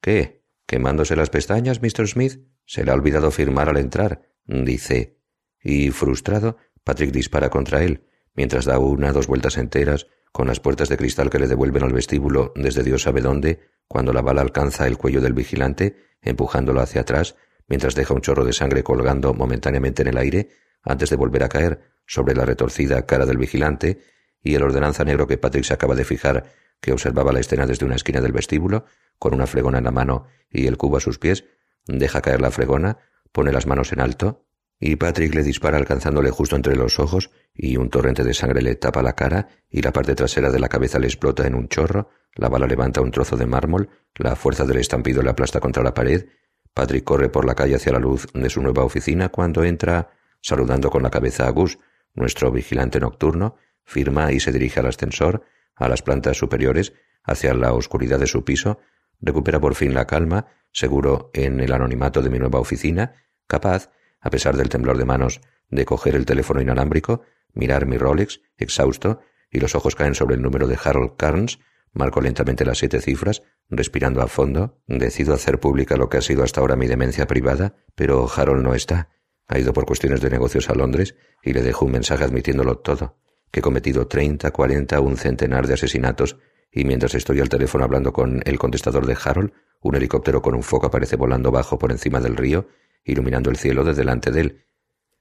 ¿Qué? 0.00 0.41
¿Quemándose 0.66 1.16
las 1.16 1.30
pestañas, 1.30 1.80
Mr. 1.82 2.08
Smith? 2.08 2.40
Se 2.64 2.84
le 2.84 2.90
ha 2.90 2.94
olvidado 2.94 3.30
firmar 3.30 3.68
al 3.68 3.76
entrar, 3.76 4.22
dice. 4.46 5.18
Y, 5.62 5.90
frustrado, 5.90 6.56
Patrick 6.84 7.12
dispara 7.12 7.50
contra 7.50 7.82
él, 7.82 8.06
mientras 8.34 8.64
da 8.64 8.78
una 8.78 9.12
dos 9.12 9.26
vueltas 9.26 9.56
enteras, 9.58 10.06
con 10.32 10.48
las 10.48 10.60
puertas 10.60 10.88
de 10.88 10.96
cristal 10.96 11.28
que 11.28 11.38
le 11.38 11.46
devuelven 11.46 11.82
al 11.82 11.92
vestíbulo 11.92 12.52
desde 12.56 12.82
Dios 12.82 13.02
sabe 13.02 13.20
dónde, 13.20 13.60
cuando 13.86 14.12
la 14.12 14.22
bala 14.22 14.40
alcanza 14.40 14.86
el 14.86 14.96
cuello 14.96 15.20
del 15.20 15.34
vigilante, 15.34 15.96
empujándolo 16.22 16.80
hacia 16.80 17.02
atrás, 17.02 17.36
mientras 17.68 17.94
deja 17.94 18.14
un 18.14 18.22
chorro 18.22 18.44
de 18.44 18.54
sangre 18.54 18.82
colgando 18.82 19.34
momentáneamente 19.34 20.02
en 20.02 20.08
el 20.08 20.16
aire, 20.16 20.48
antes 20.82 21.10
de 21.10 21.16
volver 21.16 21.44
a 21.44 21.48
caer, 21.48 21.92
sobre 22.06 22.34
la 22.34 22.44
retorcida 22.44 23.06
cara 23.06 23.26
del 23.26 23.36
vigilante 23.36 24.00
y 24.42 24.54
el 24.54 24.62
ordenanza 24.62 25.04
negro 25.04 25.26
que 25.26 25.38
Patrick 25.38 25.64
se 25.64 25.74
acaba 25.74 25.94
de 25.94 26.04
fijar, 26.04 26.44
que 26.82 26.92
observaba 26.92 27.32
la 27.32 27.40
escena 27.40 27.64
desde 27.64 27.86
una 27.86 27.94
esquina 27.94 28.20
del 28.20 28.32
vestíbulo, 28.32 28.84
con 29.18 29.32
una 29.32 29.46
fregona 29.46 29.78
en 29.78 29.84
la 29.84 29.92
mano 29.92 30.26
y 30.50 30.66
el 30.66 30.76
cubo 30.76 30.98
a 30.98 31.00
sus 31.00 31.18
pies, 31.18 31.44
deja 31.86 32.20
caer 32.20 32.42
la 32.42 32.50
fregona, 32.50 32.98
pone 33.30 33.52
las 33.52 33.66
manos 33.66 33.92
en 33.92 34.00
alto 34.00 34.44
y 34.78 34.96
Patrick 34.96 35.32
le 35.32 35.44
dispara 35.44 35.78
alcanzándole 35.78 36.30
justo 36.30 36.56
entre 36.56 36.74
los 36.74 36.98
ojos 36.98 37.30
y 37.54 37.76
un 37.76 37.88
torrente 37.88 38.24
de 38.24 38.34
sangre 38.34 38.62
le 38.62 38.74
tapa 38.74 39.00
la 39.00 39.14
cara 39.14 39.48
y 39.70 39.80
la 39.80 39.92
parte 39.92 40.16
trasera 40.16 40.50
de 40.50 40.58
la 40.58 40.68
cabeza 40.68 40.98
le 40.98 41.06
explota 41.06 41.46
en 41.46 41.54
un 41.54 41.68
chorro, 41.68 42.10
la 42.34 42.48
bala 42.48 42.66
levanta 42.66 43.00
un 43.00 43.12
trozo 43.12 43.36
de 43.36 43.46
mármol, 43.46 43.88
la 44.16 44.34
fuerza 44.34 44.64
del 44.64 44.78
estampido 44.78 45.22
le 45.22 45.30
aplasta 45.30 45.60
contra 45.60 45.84
la 45.84 45.94
pared, 45.94 46.26
Patrick 46.74 47.04
corre 47.04 47.28
por 47.28 47.44
la 47.44 47.54
calle 47.54 47.76
hacia 47.76 47.92
la 47.92 48.00
luz 48.00 48.26
de 48.34 48.50
su 48.50 48.60
nueva 48.60 48.82
oficina 48.82 49.28
cuando 49.28 49.62
entra, 49.62 50.10
saludando 50.40 50.90
con 50.90 51.04
la 51.04 51.10
cabeza 51.10 51.46
a 51.46 51.50
Gus, 51.50 51.78
nuestro 52.14 52.50
vigilante 52.50 52.98
nocturno, 52.98 53.54
firma 53.84 54.32
y 54.32 54.40
se 54.40 54.50
dirige 54.50 54.80
al 54.80 54.86
ascensor, 54.86 55.44
a 55.84 55.88
las 55.88 56.02
plantas 56.02 56.36
superiores, 56.36 56.92
hacia 57.24 57.54
la 57.54 57.72
oscuridad 57.72 58.18
de 58.18 58.26
su 58.26 58.44
piso, 58.44 58.78
recupera 59.20 59.60
por 59.60 59.74
fin 59.74 59.94
la 59.94 60.06
calma, 60.06 60.46
seguro 60.72 61.30
en 61.34 61.60
el 61.60 61.72
anonimato 61.72 62.22
de 62.22 62.30
mi 62.30 62.38
nueva 62.38 62.60
oficina, 62.60 63.14
capaz, 63.46 63.90
a 64.20 64.30
pesar 64.30 64.56
del 64.56 64.68
temblor 64.68 64.98
de 64.98 65.04
manos, 65.04 65.40
de 65.70 65.84
coger 65.84 66.14
el 66.14 66.26
teléfono 66.26 66.60
inalámbrico, 66.60 67.22
mirar 67.54 67.86
mi 67.86 67.98
Rolex, 67.98 68.40
exhausto, 68.56 69.20
y 69.50 69.60
los 69.60 69.74
ojos 69.74 69.94
caen 69.94 70.14
sobre 70.14 70.36
el 70.36 70.42
número 70.42 70.66
de 70.66 70.78
Harold 70.82 71.16
Carnes, 71.16 71.58
marco 71.92 72.20
lentamente 72.20 72.64
las 72.64 72.78
siete 72.78 73.00
cifras, 73.00 73.42
respirando 73.68 74.22
a 74.22 74.28
fondo, 74.28 74.80
decido 74.86 75.34
hacer 75.34 75.60
pública 75.60 75.96
lo 75.96 76.08
que 76.08 76.18
ha 76.18 76.22
sido 76.22 76.42
hasta 76.42 76.60
ahora 76.60 76.76
mi 76.76 76.86
demencia 76.86 77.26
privada, 77.26 77.74
pero 77.94 78.28
Harold 78.34 78.62
no 78.62 78.74
está. 78.74 79.10
Ha 79.48 79.58
ido 79.58 79.72
por 79.72 79.84
cuestiones 79.84 80.20
de 80.20 80.30
negocios 80.30 80.70
a 80.70 80.74
Londres 80.74 81.14
y 81.42 81.52
le 81.52 81.62
dejo 81.62 81.84
un 81.84 81.92
mensaje 81.92 82.24
admitiéndolo 82.24 82.78
todo, 82.78 83.18
que 83.52 83.60
he 83.60 83.62
cometido 83.62 84.08
treinta, 84.08 84.50
cuarenta, 84.50 85.00
un 85.00 85.16
centenar 85.16 85.68
de 85.68 85.74
asesinatos 85.74 86.38
y 86.72 86.84
mientras 86.84 87.14
estoy 87.14 87.38
al 87.40 87.50
teléfono 87.50 87.84
hablando 87.84 88.12
con 88.12 88.42
el 88.46 88.58
contestador 88.58 89.06
de 89.06 89.16
Harold, 89.22 89.52
un 89.82 89.94
helicóptero 89.94 90.40
con 90.40 90.54
un 90.54 90.62
foco 90.62 90.86
aparece 90.86 91.16
volando 91.16 91.50
bajo 91.50 91.78
por 91.78 91.92
encima 91.92 92.18
del 92.18 92.36
río, 92.36 92.66
iluminando 93.04 93.50
el 93.50 93.56
cielo 93.56 93.84
de 93.84 93.94
delante 93.94 94.30
de 94.30 94.40
él. 94.40 94.66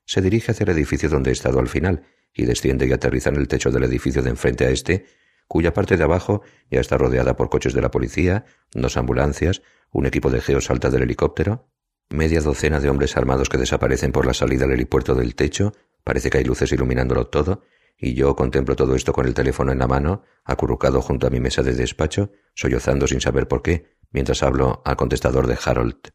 Se 0.05 0.21
dirige 0.21 0.51
hacia 0.51 0.63
el 0.63 0.69
edificio 0.69 1.09
donde 1.09 1.29
he 1.29 1.33
estado 1.33 1.59
al 1.59 1.67
final, 1.67 2.03
y 2.33 2.45
desciende 2.45 2.87
y 2.87 2.93
aterriza 2.93 3.29
en 3.29 3.35
el 3.35 3.49
techo 3.49 3.69
del 3.69 3.83
edificio 3.83 4.21
de 4.21 4.29
enfrente 4.29 4.65
a 4.65 4.69
este, 4.69 5.05
cuya 5.47 5.73
parte 5.73 5.97
de 5.97 6.03
abajo 6.03 6.41
ya 6.69 6.79
está 6.79 6.97
rodeada 6.97 7.35
por 7.35 7.49
coches 7.49 7.73
de 7.73 7.81
la 7.81 7.91
policía, 7.91 8.45
dos 8.71 8.95
ambulancias, 8.95 9.61
un 9.91 10.05
equipo 10.05 10.29
de 10.29 10.39
geo 10.39 10.61
salta 10.61 10.89
del 10.89 11.01
helicóptero, 11.01 11.67
media 12.09 12.39
docena 12.39 12.79
de 12.79 12.89
hombres 12.89 13.17
armados 13.17 13.49
que 13.49 13.57
desaparecen 13.57 14.13
por 14.13 14.25
la 14.25 14.33
salida 14.33 14.65
del 14.65 14.75
helipuerto 14.75 15.15
del 15.15 15.35
techo, 15.35 15.73
parece 16.05 16.29
que 16.29 16.37
hay 16.37 16.45
luces 16.45 16.71
iluminándolo 16.71 17.27
todo, 17.27 17.63
y 18.01 18.15
yo 18.15 18.35
contemplo 18.35 18.75
todo 18.75 18.95
esto 18.95 19.13
con 19.13 19.27
el 19.27 19.33
teléfono 19.33 19.71
en 19.71 19.79
la 19.79 19.87
mano, 19.87 20.23
acurrucado 20.43 21.01
junto 21.01 21.27
a 21.27 21.29
mi 21.29 21.39
mesa 21.39 21.61
de 21.61 21.73
despacho, 21.73 22.31
sollozando 22.55 23.07
sin 23.07 23.21
saber 23.21 23.47
por 23.47 23.61
qué, 23.61 23.95
mientras 24.11 24.43
hablo 24.43 24.81
al 24.83 24.97
contestador 24.97 25.47
de 25.47 25.57
Harold. 25.63 26.11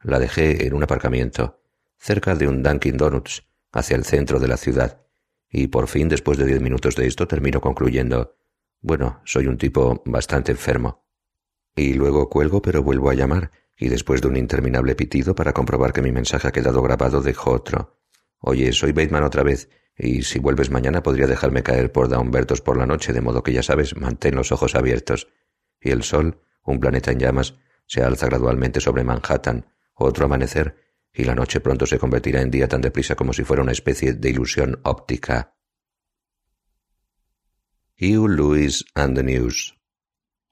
La 0.00 0.18
dejé 0.18 0.66
en 0.66 0.74
un 0.74 0.82
aparcamiento, 0.82 1.60
cerca 1.98 2.34
de 2.34 2.48
un 2.48 2.62
Dunkin' 2.62 2.96
Donuts, 2.96 3.46
hacia 3.72 3.96
el 3.96 4.04
centro 4.04 4.40
de 4.40 4.48
la 4.48 4.56
ciudad, 4.56 5.02
y 5.50 5.68
por 5.68 5.86
fin, 5.86 6.08
después 6.08 6.38
de 6.38 6.46
diez 6.46 6.60
minutos 6.60 6.96
de 6.96 7.06
esto, 7.06 7.28
termino 7.28 7.60
concluyendo 7.60 8.36
bueno, 8.80 9.20
soy 9.24 9.48
un 9.48 9.58
tipo 9.58 10.02
bastante 10.06 10.52
enfermo. 10.52 11.04
Y 11.74 11.94
luego 11.94 12.28
cuelgo, 12.28 12.62
pero 12.62 12.84
vuelvo 12.84 13.10
a 13.10 13.14
llamar, 13.14 13.50
y 13.76 13.88
después 13.88 14.22
de 14.22 14.28
un 14.28 14.36
interminable 14.36 14.94
pitido 14.94 15.34
para 15.34 15.52
comprobar 15.52 15.92
que 15.92 16.02
mi 16.02 16.12
mensaje 16.12 16.46
ha 16.46 16.52
quedado 16.52 16.82
grabado, 16.82 17.20
dejo 17.20 17.50
otro. 17.50 17.98
Oye, 18.38 18.72
soy 18.72 18.92
Bateman 18.92 19.24
otra 19.24 19.42
vez, 19.42 19.68
y 19.96 20.22
si 20.22 20.38
vuelves 20.38 20.70
mañana 20.70 21.02
podría 21.02 21.26
dejarme 21.26 21.62
caer 21.62 21.90
por 21.90 22.08
Daumbertos 22.08 22.60
por 22.60 22.76
la 22.76 22.86
noche, 22.86 23.12
de 23.12 23.22
modo 23.22 23.42
que 23.42 23.52
ya 23.52 23.62
sabes, 23.62 23.96
mantén 23.96 24.34
los 24.34 24.52
ojos 24.52 24.74
abiertos. 24.74 25.28
Y 25.80 25.90
el 25.90 26.02
sol, 26.02 26.40
un 26.64 26.80
planeta 26.80 27.12
en 27.12 27.18
llamas, 27.18 27.54
se 27.86 28.02
alza 28.02 28.26
gradualmente 28.26 28.80
sobre 28.80 29.04
Manhattan, 29.04 29.66
otro 29.94 30.26
amanecer, 30.26 30.76
y 31.12 31.24
la 31.24 31.34
noche 31.34 31.60
pronto 31.60 31.86
se 31.86 31.98
convertirá 31.98 32.42
en 32.42 32.50
día 32.50 32.68
tan 32.68 32.82
deprisa 32.82 33.14
como 33.14 33.32
si 33.32 33.42
fuera 33.44 33.62
una 33.62 33.72
especie 33.72 34.12
de 34.12 34.28
ilusión 34.28 34.80
óptica. 34.82 35.54
Hugh 37.98 38.28
Lewis 38.28 38.84
and 38.94 39.16
the 39.16 39.22
News 39.22 39.74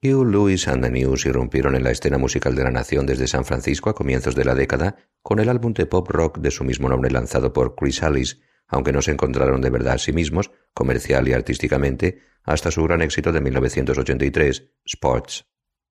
Hugh 0.03 0.24
Lewis 0.24 0.66
and 0.68 0.82
the 0.82 0.90
News 0.90 1.26
irrumpieron 1.26 1.74
en 1.74 1.84
la 1.84 1.90
escena 1.90 2.16
musical 2.16 2.55
de 2.55 2.64
la 2.64 2.70
nación 2.70 3.05
desde 3.05 3.26
San 3.26 3.45
Francisco 3.45 3.90
a 3.90 3.95
comienzos 3.95 4.34
de 4.34 4.45
la 4.45 4.55
década 4.55 4.97
con 5.22 5.40
el 5.40 5.51
álbum 5.51 5.74
de 5.74 5.84
pop 5.84 6.09
rock 6.11 6.38
de 6.38 6.51
su 6.51 6.64
mismo 6.64 6.88
nombre 6.88 7.11
lanzado 7.11 7.53
por 7.53 7.74
Chris 7.74 8.03
Alice, 8.03 8.36
aunque 8.66 8.92
no 8.92 9.02
se 9.02 9.12
encontraron 9.12 9.60
de 9.60 9.70
verdad 9.70 9.94
a 9.94 9.98
sí 9.98 10.12
mismos, 10.12 10.50
comercial 10.72 11.28
y 11.28 11.32
artísticamente, 11.32 12.20
hasta 12.42 12.70
su 12.70 12.82
gran 12.84 13.02
éxito 13.02 13.32
de 13.32 13.40
1983, 13.40 14.70
Sports. 14.84 15.46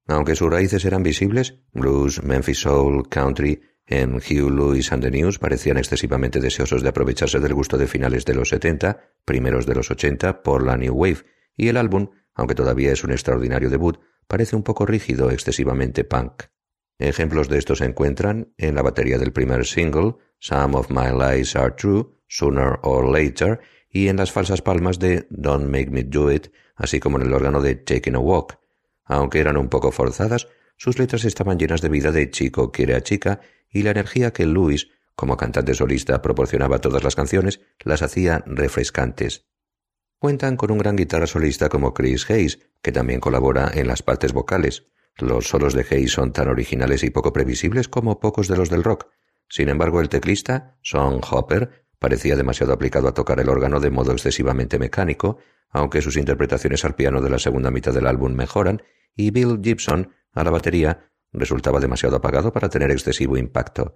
Aunque 0.07 0.35
sus 0.35 0.49
raíces 0.49 0.83
eran 0.85 1.03
visibles, 1.03 1.59
blues, 1.71 2.23
Memphis 2.23 2.59
Soul, 2.59 3.07
country, 3.09 3.61
en 3.85 4.15
Hugh 4.15 4.49
Lewis 4.49 4.91
and 4.91 5.03
the 5.03 5.11
News 5.11 5.39
parecían 5.39 5.77
excesivamente 5.77 6.39
deseosos 6.39 6.83
de 6.83 6.89
aprovecharse 6.89 7.39
del 7.39 7.53
gusto 7.53 7.77
de 7.77 7.87
finales 7.87 8.23
de 8.25 8.33
los 8.33 8.49
70, 8.49 8.97
primeros 9.25 9.65
de 9.65 9.75
los 9.75 9.91
80, 9.91 10.41
por 10.41 10.65
la 10.65 10.77
New 10.77 10.93
Wave, 10.93 11.25
y 11.57 11.67
el 11.67 11.77
álbum, 11.77 12.09
aunque 12.33 12.55
todavía 12.55 12.91
es 12.91 13.03
un 13.03 13.11
extraordinario 13.11 13.69
debut, 13.69 13.99
parece 14.27 14.55
un 14.55 14.63
poco 14.63 14.85
rígido, 14.85 15.31
excesivamente 15.31 16.03
punk. 16.03 16.43
Ejemplos 16.97 17.49
de 17.49 17.57
esto 17.57 17.75
se 17.75 17.85
encuentran 17.85 18.53
en 18.57 18.75
la 18.75 18.81
batería 18.81 19.17
del 19.17 19.33
primer 19.33 19.65
single, 19.65 20.15
Some 20.39 20.77
of 20.77 20.89
My 20.89 21.11
Lies 21.11 21.55
Are 21.55 21.71
True, 21.71 22.07
Sooner 22.35 22.79
or 22.81 23.11
Later, 23.11 23.59
y 23.89 24.07
en 24.07 24.17
las 24.17 24.31
falsas 24.31 24.63
palmas 24.63 24.97
de 24.97 25.27
Don't 25.29 25.69
Make 25.69 25.91
Me 25.91 26.03
Do 26.03 26.31
It, 26.31 26.47
así 26.75 26.99
como 26.99 27.19
en 27.19 27.27
el 27.27 27.33
órgano 27.33 27.61
de 27.61 27.75
Taking 27.75 28.15
a 28.15 28.19
Walk. 28.19 28.57
Aunque 29.05 29.39
eran 29.39 29.55
un 29.55 29.69
poco 29.69 29.91
forzadas, 29.91 30.47
sus 30.75 30.97
letras 30.97 31.25
estaban 31.25 31.59
llenas 31.59 31.81
de 31.81 31.89
vida 31.89 32.11
de 32.11 32.31
chico 32.31 32.71
quiere 32.71 32.95
a 32.95 33.01
chica, 33.01 33.41
y 33.69 33.83
la 33.83 33.91
energía 33.91 34.33
que 34.33 34.47
Louis, 34.47 34.89
como 35.15 35.37
cantante 35.37 35.75
solista, 35.75 36.23
proporcionaba 36.23 36.77
a 36.77 36.81
todas 36.81 37.03
las 37.03 37.15
canciones, 37.15 37.61
las 37.83 38.01
hacía 38.01 38.43
refrescantes. 38.47 39.45
Cuentan 40.17 40.57
con 40.57 40.71
un 40.71 40.79
gran 40.79 40.95
guitarra 40.95 41.27
solista 41.27 41.69
como 41.69 41.93
Chris 41.93 42.27
Hayes, 42.31 42.59
que 42.81 42.91
también 42.91 43.19
colabora 43.19 43.69
en 43.75 43.87
las 43.87 44.01
partes 44.01 44.33
vocales. 44.33 44.87
Los 45.17 45.49
solos 45.49 45.75
de 45.75 45.85
Hayes 45.87 46.13
son 46.13 46.33
tan 46.33 46.47
originales 46.47 47.03
y 47.03 47.11
poco 47.11 47.31
previsibles 47.31 47.89
como 47.89 48.19
pocos 48.19 48.47
de 48.47 48.57
los 48.57 48.71
del 48.71 48.83
rock. 48.83 49.05
Sin 49.49 49.69
embargo, 49.69 50.01
el 50.01 50.09
teclista, 50.09 50.79
Sean 50.81 51.21
Hopper, 51.29 51.82
parecía 52.03 52.35
demasiado 52.35 52.73
aplicado 52.73 53.07
a 53.07 53.13
tocar 53.13 53.39
el 53.39 53.47
órgano 53.47 53.79
de 53.79 53.89
modo 53.89 54.11
excesivamente 54.11 54.77
mecánico, 54.77 55.37
aunque 55.69 56.01
sus 56.01 56.17
interpretaciones 56.17 56.83
al 56.83 56.95
piano 56.95 57.21
de 57.21 57.29
la 57.29 57.39
segunda 57.39 57.71
mitad 57.71 57.93
del 57.93 58.07
álbum 58.07 58.33
mejoran, 58.33 58.81
y 59.15 59.31
Bill 59.31 59.61
Gibson, 59.63 60.11
a 60.33 60.43
la 60.43 60.51
batería, 60.51 61.09
resultaba 61.31 61.79
demasiado 61.79 62.17
apagado 62.17 62.51
para 62.51 62.67
tener 62.67 62.91
excesivo 62.91 63.37
impacto. 63.37 63.95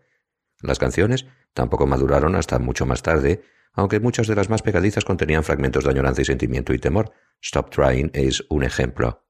Las 0.61 0.79
canciones 0.79 1.25
tampoco 1.53 1.85
maduraron 1.85 2.37
hasta 2.37 2.59
mucho 2.59 2.85
más 2.85 3.03
tarde, 3.03 3.41
aunque 3.73 3.99
muchas 3.99 4.27
de 4.27 4.35
las 4.35 4.49
más 4.49 4.61
pegadizas 4.61 5.03
contenían 5.03 5.43
fragmentos 5.43 5.83
de 5.83 5.89
añoranza 5.89 6.21
y 6.21 6.25
sentimiento 6.25 6.73
y 6.73 6.79
temor. 6.79 7.11
Stop 7.41 7.71
Trying 7.71 8.11
es 8.13 8.41
un 8.49 8.63
ejemplo. 8.63 9.26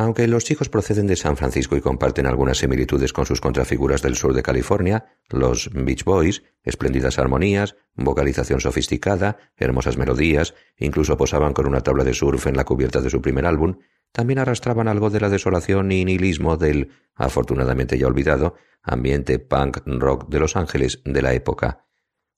Aunque 0.00 0.28
los 0.28 0.44
chicos 0.44 0.68
proceden 0.68 1.08
de 1.08 1.16
San 1.16 1.36
Francisco 1.36 1.76
y 1.76 1.80
comparten 1.80 2.26
algunas 2.26 2.58
similitudes 2.58 3.12
con 3.12 3.26
sus 3.26 3.40
contrafiguras 3.40 4.00
del 4.00 4.14
sur 4.14 4.32
de 4.32 4.44
California, 4.44 5.06
los 5.28 5.70
Beach 5.72 6.04
Boys, 6.04 6.44
espléndidas 6.62 7.18
armonías, 7.18 7.74
vocalización 7.96 8.60
sofisticada, 8.60 9.38
hermosas 9.56 9.96
melodías, 9.96 10.54
incluso 10.76 11.16
posaban 11.16 11.52
con 11.52 11.66
una 11.66 11.80
tabla 11.80 12.04
de 12.04 12.14
surf 12.14 12.46
en 12.46 12.56
la 12.56 12.62
cubierta 12.62 13.00
de 13.00 13.10
su 13.10 13.20
primer 13.20 13.44
álbum, 13.44 13.78
también 14.12 14.38
arrastraban 14.38 14.86
algo 14.86 15.10
de 15.10 15.18
la 15.18 15.30
desolación 15.30 15.90
y 15.90 16.04
nihilismo 16.04 16.56
del, 16.56 16.92
afortunadamente 17.16 17.98
ya 17.98 18.06
olvidado, 18.06 18.54
ambiente 18.82 19.40
punk 19.40 19.78
rock 19.84 20.28
de 20.28 20.38
Los 20.38 20.54
Ángeles 20.54 21.02
de 21.04 21.22
la 21.22 21.34
época. 21.34 21.86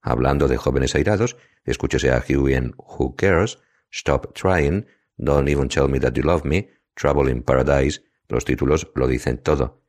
Hablando 0.01 0.49
de 0.49 0.57
jóvenes 0.57 0.95
airados, 0.95 1.37
escúchese 1.65 2.11
a 2.11 2.24
Huey 2.27 2.55
en 2.55 2.73
Who 2.78 3.16
Cares, 3.16 3.59
Stop 3.93 4.32
Trying, 4.32 4.87
Don't 5.19 5.47
Even 5.47 5.69
Tell 5.69 5.91
Me 5.91 6.01
That 6.01 6.15
You 6.15 6.23
Love 6.23 6.47
Me, 6.47 6.80
Trouble 7.01 7.31
in 7.31 7.43
Paradise, 7.43 8.02
los 8.28 8.44
títulos 8.44 8.90
lo 8.94 9.09
dicen 9.09 9.39
todo. 9.39 9.82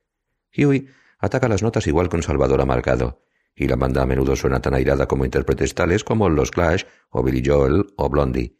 Huey 0.55 0.87
ataca 1.19 1.49
las 1.49 1.61
notas 1.61 1.85
igual 1.87 2.07
que 2.07 2.15
un 2.15 2.23
salvador 2.23 2.61
amargado, 2.61 3.21
y 3.53 3.67
la 3.67 3.75
banda 3.75 4.01
a 4.01 4.05
menudo 4.05 4.37
suena 4.37 4.61
tan 4.61 4.73
airada 4.73 5.07
como 5.07 5.25
intérpretes 5.25 5.75
tales 5.75 6.05
como 6.05 6.29
los 6.29 6.51
Clash 6.51 6.85
o 7.09 7.21
Billy 7.21 7.43
Joel 7.45 7.87
o 7.97 8.09
Blondie. 8.09 8.55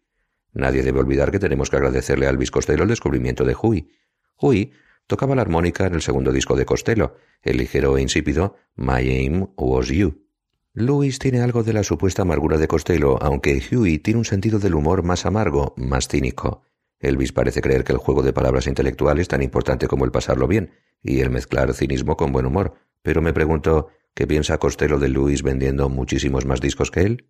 Nadie 0.51 0.83
debe 0.83 0.99
olvidar 0.99 1.31
que 1.31 1.39
tenemos 1.39 1.69
que 1.69 1.77
agradecerle 1.77 2.27
a 2.27 2.29
Elvis 2.29 2.51
Costello 2.51 2.83
el 2.83 2.89
descubrimiento 2.89 3.45
de 3.45 3.55
Huey. 3.55 3.89
Huey 4.35 4.73
tocaba 5.07 5.33
la 5.33 5.43
armónica 5.43 5.87
en 5.87 5.93
el 5.93 6.01
segundo 6.01 6.33
disco 6.33 6.57
de 6.57 6.65
Costello, 6.65 7.15
el 7.41 7.55
ligero 7.55 7.97
e 7.97 8.01
insípido 8.01 8.57
My 8.75 9.07
Aim 9.09 9.47
Was 9.55 9.87
You. 9.87 10.25
Louis 10.73 11.19
tiene 11.19 11.41
algo 11.41 11.63
de 11.63 11.71
la 11.71 11.83
supuesta 11.83 12.23
amargura 12.23 12.57
de 12.57 12.67
Costello, 12.67 13.17
aunque 13.23 13.61
Huey 13.71 13.99
tiene 13.99 14.19
un 14.19 14.25
sentido 14.25 14.59
del 14.59 14.75
humor 14.75 15.03
más 15.03 15.25
amargo, 15.25 15.73
más 15.77 16.09
cínico. 16.09 16.63
Elvis 17.01 17.33
parece 17.33 17.61
creer 17.61 17.83
que 17.83 17.91
el 17.91 17.97
juego 17.97 18.21
de 18.21 18.33
palabras 18.33 18.67
intelectual 18.67 19.19
es 19.19 19.27
tan 19.27 19.41
importante 19.41 19.87
como 19.87 20.05
el 20.05 20.11
pasarlo 20.11 20.47
bien, 20.47 20.71
y 21.01 21.19
el 21.21 21.29
mezclar 21.29 21.73
cinismo 21.73 22.15
con 22.15 22.31
buen 22.31 22.45
humor, 22.45 22.75
pero 23.01 23.21
me 23.21 23.33
pregunto, 23.33 23.87
¿qué 24.13 24.27
piensa 24.27 24.59
Costello 24.59 24.99
de 24.99 25.09
Louis 25.09 25.41
vendiendo 25.43 25.89
muchísimos 25.89 26.45
más 26.45 26.61
discos 26.61 26.91
que 26.91 27.01
él? 27.01 27.27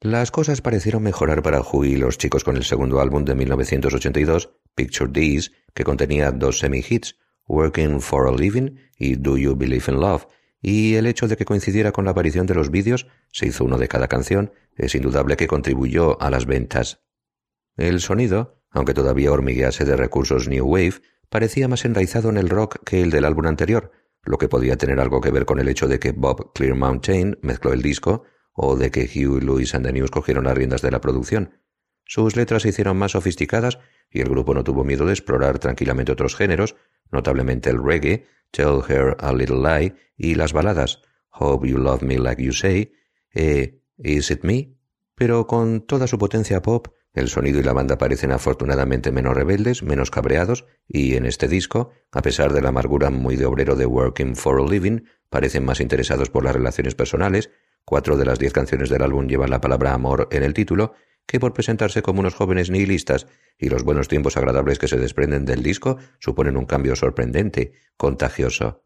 Las 0.00 0.30
cosas 0.30 0.60
parecieron 0.62 1.02
mejorar 1.02 1.42
para 1.42 1.60
Huey 1.60 1.92
y 1.92 1.96
los 1.96 2.18
chicos 2.18 2.42
con 2.42 2.56
el 2.56 2.64
segundo 2.64 3.00
álbum 3.00 3.24
de 3.24 3.34
1982, 3.34 4.50
Picture 4.74 5.12
These, 5.12 5.52
que 5.74 5.84
contenía 5.84 6.32
dos 6.32 6.58
semi-hits, 6.58 7.16
Working 7.46 8.00
for 8.00 8.26
a 8.26 8.32
Living 8.32 8.78
y 8.96 9.16
Do 9.16 9.36
You 9.36 9.54
Believe 9.54 9.84
in 9.88 10.00
Love, 10.00 10.26
y 10.60 10.94
el 10.94 11.06
hecho 11.06 11.28
de 11.28 11.36
que 11.36 11.44
coincidiera 11.44 11.92
con 11.92 12.04
la 12.04 12.12
aparición 12.12 12.46
de 12.46 12.54
los 12.54 12.70
vídeos, 12.70 13.06
se 13.32 13.46
hizo 13.46 13.64
uno 13.64 13.78
de 13.78 13.88
cada 13.88 14.08
canción, 14.08 14.52
es 14.76 14.94
indudable 14.94 15.36
que 15.36 15.48
contribuyó 15.48 16.20
a 16.22 16.30
las 16.30 16.46
ventas. 16.46 17.04
El 17.76 18.00
sonido, 18.00 18.61
aunque 18.72 18.94
todavía 18.94 19.32
hormiguease 19.32 19.84
de 19.84 19.96
recursos 19.96 20.48
New 20.48 20.66
Wave, 20.66 21.02
parecía 21.28 21.68
más 21.68 21.84
enraizado 21.84 22.28
en 22.28 22.36
el 22.36 22.48
rock 22.48 22.78
que 22.84 23.02
el 23.02 23.10
del 23.10 23.24
álbum 23.24 23.46
anterior, 23.46 23.92
lo 24.24 24.38
que 24.38 24.48
podía 24.48 24.76
tener 24.76 25.00
algo 25.00 25.20
que 25.20 25.30
ver 25.30 25.44
con 25.44 25.58
el 25.58 25.68
hecho 25.68 25.88
de 25.88 25.98
que 25.98 26.12
Bob 26.12 26.52
Clearmountain 26.52 27.38
mezcló 27.42 27.72
el 27.72 27.82
disco 27.82 28.24
o 28.52 28.76
de 28.76 28.90
que 28.90 29.04
Hugh 29.04 29.42
Lewis 29.42 29.74
and 29.74 29.86
the 29.86 29.92
News 29.92 30.10
cogieron 30.10 30.44
las 30.44 30.56
riendas 30.56 30.82
de 30.82 30.90
la 30.90 31.00
producción. 31.00 31.58
Sus 32.04 32.36
letras 32.36 32.62
se 32.62 32.68
hicieron 32.68 32.96
más 32.98 33.12
sofisticadas 33.12 33.78
y 34.10 34.20
el 34.20 34.28
grupo 34.28 34.54
no 34.54 34.64
tuvo 34.64 34.84
miedo 34.84 35.06
de 35.06 35.12
explorar 35.12 35.58
tranquilamente 35.58 36.12
otros 36.12 36.36
géneros, 36.36 36.76
notablemente 37.10 37.70
el 37.70 37.82
reggae, 37.82 38.26
Tell 38.50 38.80
Her 38.86 39.16
a 39.18 39.32
Little 39.32 39.56
Lie 39.56 39.94
y 40.16 40.34
las 40.34 40.52
baladas 40.52 41.00
Hope 41.30 41.68
You 41.68 41.78
Love 41.78 42.02
Me 42.02 42.18
Like 42.18 42.42
You 42.42 42.52
Say 42.52 42.92
e 43.34 43.80
Is 43.96 44.30
It 44.30 44.44
Me, 44.44 44.76
pero 45.14 45.46
con 45.46 45.80
toda 45.86 46.06
su 46.06 46.18
potencia 46.18 46.60
pop, 46.60 46.88
el 47.14 47.28
sonido 47.28 47.60
y 47.60 47.62
la 47.62 47.72
banda 47.72 47.98
parecen 47.98 48.32
afortunadamente 48.32 49.12
menos 49.12 49.34
rebeldes, 49.34 49.82
menos 49.82 50.10
cabreados, 50.10 50.64
y 50.88 51.14
en 51.14 51.26
este 51.26 51.48
disco, 51.48 51.90
a 52.10 52.22
pesar 52.22 52.52
de 52.52 52.62
la 52.62 52.70
amargura 52.70 53.10
muy 53.10 53.36
de 53.36 53.46
obrero 53.46 53.76
de 53.76 53.86
Working 53.86 54.34
for 54.34 54.60
a 54.60 54.64
Living, 54.64 55.00
parecen 55.28 55.64
más 55.64 55.80
interesados 55.80 56.30
por 56.30 56.44
las 56.44 56.54
relaciones 56.54 56.94
personales, 56.94 57.50
cuatro 57.84 58.16
de 58.16 58.24
las 58.24 58.38
diez 58.38 58.52
canciones 58.52 58.88
del 58.88 59.02
álbum 59.02 59.26
llevan 59.26 59.50
la 59.50 59.60
palabra 59.60 59.92
amor 59.92 60.28
en 60.30 60.42
el 60.42 60.54
título, 60.54 60.94
que 61.26 61.38
por 61.38 61.52
presentarse 61.52 62.02
como 62.02 62.20
unos 62.20 62.34
jóvenes 62.34 62.70
nihilistas 62.70 63.26
y 63.58 63.68
los 63.68 63.84
buenos 63.84 64.08
tiempos 64.08 64.36
agradables 64.36 64.78
que 64.78 64.88
se 64.88 64.96
desprenden 64.96 65.44
del 65.44 65.62
disco 65.62 65.98
suponen 66.18 66.56
un 66.56 66.66
cambio 66.66 66.96
sorprendente, 66.96 67.72
contagioso. 67.96 68.84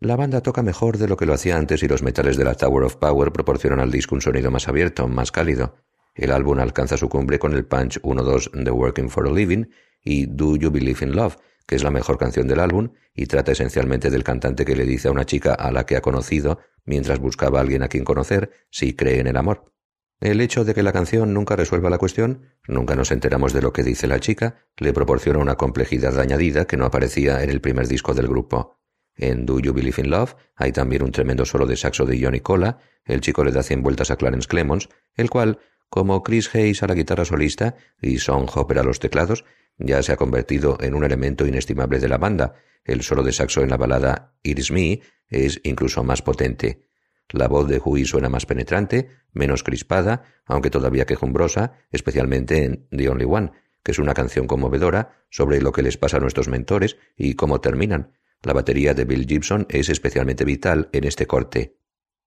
La 0.00 0.16
banda 0.16 0.40
toca 0.40 0.62
mejor 0.62 0.96
de 0.96 1.08
lo 1.08 1.16
que 1.16 1.26
lo 1.26 1.34
hacía 1.34 1.56
antes 1.56 1.82
y 1.82 1.88
los 1.88 2.02
metales 2.02 2.36
de 2.38 2.44
la 2.44 2.54
Tower 2.54 2.84
of 2.84 2.96
Power 2.96 3.32
proporcionan 3.32 3.80
al 3.80 3.90
disco 3.90 4.14
un 4.14 4.22
sonido 4.22 4.50
más 4.50 4.66
abierto, 4.66 5.06
más 5.08 5.30
cálido. 5.30 5.76
El 6.20 6.32
álbum 6.32 6.58
alcanza 6.58 6.98
su 6.98 7.08
cumbre 7.08 7.38
con 7.38 7.54
el 7.54 7.64
punch 7.64 7.98
1-2 8.02 8.50
de 8.52 8.70
Working 8.70 9.08
for 9.08 9.26
a 9.26 9.32
Living 9.32 9.64
y 10.04 10.26
Do 10.26 10.54
You 10.54 10.70
Believe 10.70 11.06
in 11.06 11.16
Love, 11.16 11.38
que 11.66 11.76
es 11.76 11.82
la 11.82 11.90
mejor 11.90 12.18
canción 12.18 12.46
del 12.46 12.60
álbum 12.60 12.92
y 13.14 13.24
trata 13.24 13.52
esencialmente 13.52 14.10
del 14.10 14.22
cantante 14.22 14.66
que 14.66 14.76
le 14.76 14.84
dice 14.84 15.08
a 15.08 15.12
una 15.12 15.24
chica 15.24 15.54
a 15.54 15.72
la 15.72 15.86
que 15.86 15.96
ha 15.96 16.02
conocido, 16.02 16.58
mientras 16.84 17.20
buscaba 17.20 17.58
a 17.58 17.62
alguien 17.62 17.82
a 17.82 17.88
quien 17.88 18.04
conocer, 18.04 18.50
si 18.70 18.94
cree 18.94 19.18
en 19.18 19.28
el 19.28 19.36
amor. 19.38 19.72
El 20.20 20.42
hecho 20.42 20.62
de 20.62 20.74
que 20.74 20.82
la 20.82 20.92
canción 20.92 21.32
nunca 21.32 21.56
resuelva 21.56 21.88
la 21.88 21.96
cuestión, 21.96 22.42
nunca 22.68 22.94
nos 22.96 23.12
enteramos 23.12 23.54
de 23.54 23.62
lo 23.62 23.72
que 23.72 23.82
dice 23.82 24.06
la 24.06 24.20
chica, 24.20 24.66
le 24.76 24.92
proporciona 24.92 25.38
una 25.38 25.54
complejidad 25.54 26.20
añadida 26.20 26.66
que 26.66 26.76
no 26.76 26.84
aparecía 26.84 27.42
en 27.42 27.48
el 27.48 27.62
primer 27.62 27.88
disco 27.88 28.12
del 28.12 28.28
grupo. 28.28 28.76
En 29.16 29.46
Do 29.46 29.58
You 29.58 29.72
Believe 29.72 30.02
in 30.02 30.10
Love 30.10 30.34
hay 30.54 30.72
también 30.72 31.02
un 31.02 31.12
tremendo 31.12 31.46
solo 31.46 31.64
de 31.64 31.78
saxo 31.78 32.04
de 32.04 32.22
Johnny 32.22 32.40
Cola, 32.40 32.76
el 33.06 33.22
chico 33.22 33.42
le 33.42 33.52
da 33.52 33.62
cien 33.62 33.82
vueltas 33.82 34.10
a 34.10 34.16
Clarence 34.16 34.46
Clemons, 34.46 34.90
el 35.16 35.30
cual 35.30 35.58
como 35.90 36.22
Chris 36.22 36.54
Hayes 36.54 36.82
a 36.82 36.86
la 36.86 36.94
guitarra 36.94 37.24
solista 37.24 37.74
y 38.00 38.18
Son 38.18 38.46
Hopper 38.52 38.78
a 38.78 38.84
los 38.84 39.00
teclados, 39.00 39.44
ya 39.76 40.02
se 40.02 40.12
ha 40.12 40.16
convertido 40.16 40.78
en 40.80 40.94
un 40.94 41.04
elemento 41.04 41.46
inestimable 41.46 41.98
de 41.98 42.08
la 42.08 42.16
banda. 42.16 42.54
El 42.84 43.02
solo 43.02 43.22
de 43.22 43.32
saxo 43.32 43.62
en 43.62 43.70
la 43.70 43.76
balada 43.76 44.34
It 44.42 44.70
Me 44.70 45.00
es 45.28 45.60
incluso 45.64 46.04
más 46.04 46.22
potente. 46.22 46.86
La 47.30 47.48
voz 47.48 47.68
de 47.68 47.80
Hui 47.84 48.04
suena 48.04 48.28
más 48.28 48.46
penetrante, 48.46 49.08
menos 49.32 49.62
crispada, 49.62 50.24
aunque 50.46 50.70
todavía 50.70 51.06
quejumbrosa, 51.06 51.72
especialmente 51.90 52.64
en 52.64 52.88
The 52.90 53.08
Only 53.08 53.24
One, 53.24 53.52
que 53.82 53.92
es 53.92 53.98
una 53.98 54.14
canción 54.14 54.46
conmovedora 54.46 55.24
sobre 55.30 55.60
lo 55.60 55.72
que 55.72 55.82
les 55.82 55.96
pasa 55.96 56.16
a 56.16 56.20
nuestros 56.20 56.48
mentores 56.48 56.96
y 57.16 57.34
cómo 57.34 57.60
terminan. 57.60 58.12
La 58.42 58.52
batería 58.52 58.94
de 58.94 59.04
Bill 59.04 59.26
Gibson 59.26 59.66
es 59.68 59.88
especialmente 59.88 60.44
vital 60.44 60.88
en 60.92 61.04
este 61.04 61.26
corte. 61.26 61.79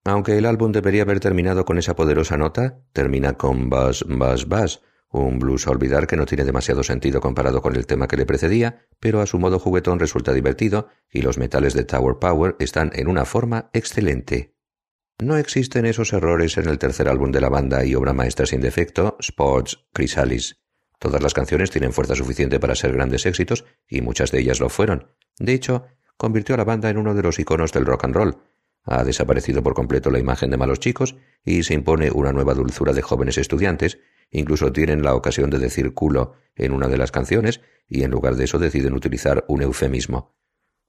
Aunque 0.05 0.37
el 0.37 0.45
álbum 0.45 0.71
debería 0.71 1.03
haber 1.03 1.19
terminado 1.19 1.63
con 1.63 1.77
esa 1.77 1.95
poderosa 1.95 2.37
nota, 2.37 2.79
termina 2.91 3.33
con 3.33 3.69
Buzz, 3.69 4.03
Buzz, 4.07 4.45
Buzz, 4.45 4.81
un 5.09 5.39
blues 5.39 5.67
a 5.67 5.71
olvidar 5.71 6.07
que 6.07 6.17
no 6.17 6.25
tiene 6.25 6.43
demasiado 6.43 6.83
sentido 6.83 7.21
comparado 7.21 7.61
con 7.61 7.75
el 7.75 7.85
tema 7.85 8.07
que 8.07 8.17
le 8.17 8.25
precedía, 8.25 8.87
pero 8.99 9.21
a 9.21 9.27
su 9.27 9.39
modo 9.39 9.59
juguetón 9.59 9.99
resulta 9.99 10.33
divertido 10.33 10.87
y 11.09 11.21
los 11.21 11.37
metales 11.37 11.73
de 11.73 11.85
Tower 11.85 12.17
Power 12.19 12.55
están 12.59 12.91
en 12.95 13.07
una 13.07 13.23
forma 13.23 13.69
excelente. 13.73 14.55
No 15.19 15.37
existen 15.37 15.85
esos 15.85 16.11
errores 16.11 16.57
en 16.57 16.67
el 16.67 16.79
tercer 16.79 17.07
álbum 17.07 17.31
de 17.31 17.41
la 17.41 17.49
banda 17.49 17.85
y 17.85 17.93
obra 17.93 18.13
maestra 18.13 18.47
sin 18.47 18.59
defecto, 18.59 19.15
Sports 19.19 19.85
Chrysalis. 19.93 20.57
Todas 20.97 21.21
las 21.21 21.33
canciones 21.33 21.69
tienen 21.69 21.93
fuerza 21.93 22.15
suficiente 22.15 22.59
para 22.59 22.75
ser 22.75 22.93
grandes 22.93 23.25
éxitos 23.25 23.65
y 23.87 24.01
muchas 24.01 24.31
de 24.31 24.39
ellas 24.39 24.59
lo 24.59 24.69
fueron. 24.69 25.11
De 25.37 25.53
hecho, 25.53 25.85
convirtió 26.17 26.55
a 26.55 26.57
la 26.57 26.63
banda 26.63 26.89
en 26.89 26.97
uno 26.97 27.13
de 27.13 27.21
los 27.21 27.37
iconos 27.39 27.71
del 27.71 27.85
rock 27.85 28.05
and 28.05 28.15
roll, 28.15 28.37
ha 28.83 29.03
desaparecido 29.03 29.63
por 29.63 29.73
completo 29.73 30.11
la 30.11 30.19
imagen 30.19 30.49
de 30.49 30.57
malos 30.57 30.79
chicos 30.79 31.15
y 31.43 31.63
se 31.63 31.73
impone 31.73 32.11
una 32.11 32.33
nueva 32.33 32.53
dulzura 32.53 32.93
de 32.93 33.01
jóvenes 33.01 33.37
estudiantes, 33.37 33.99
incluso 34.31 34.71
tienen 34.71 35.03
la 35.03 35.15
ocasión 35.15 35.49
de 35.49 35.59
decir 35.59 35.93
culo 35.93 36.33
en 36.55 36.73
una 36.73 36.87
de 36.87 36.97
las 36.97 37.11
canciones 37.11 37.61
y 37.87 38.03
en 38.03 38.11
lugar 38.11 38.35
de 38.35 38.45
eso 38.45 38.59
deciden 38.59 38.93
utilizar 38.93 39.45
un 39.47 39.61
eufemismo. 39.61 40.35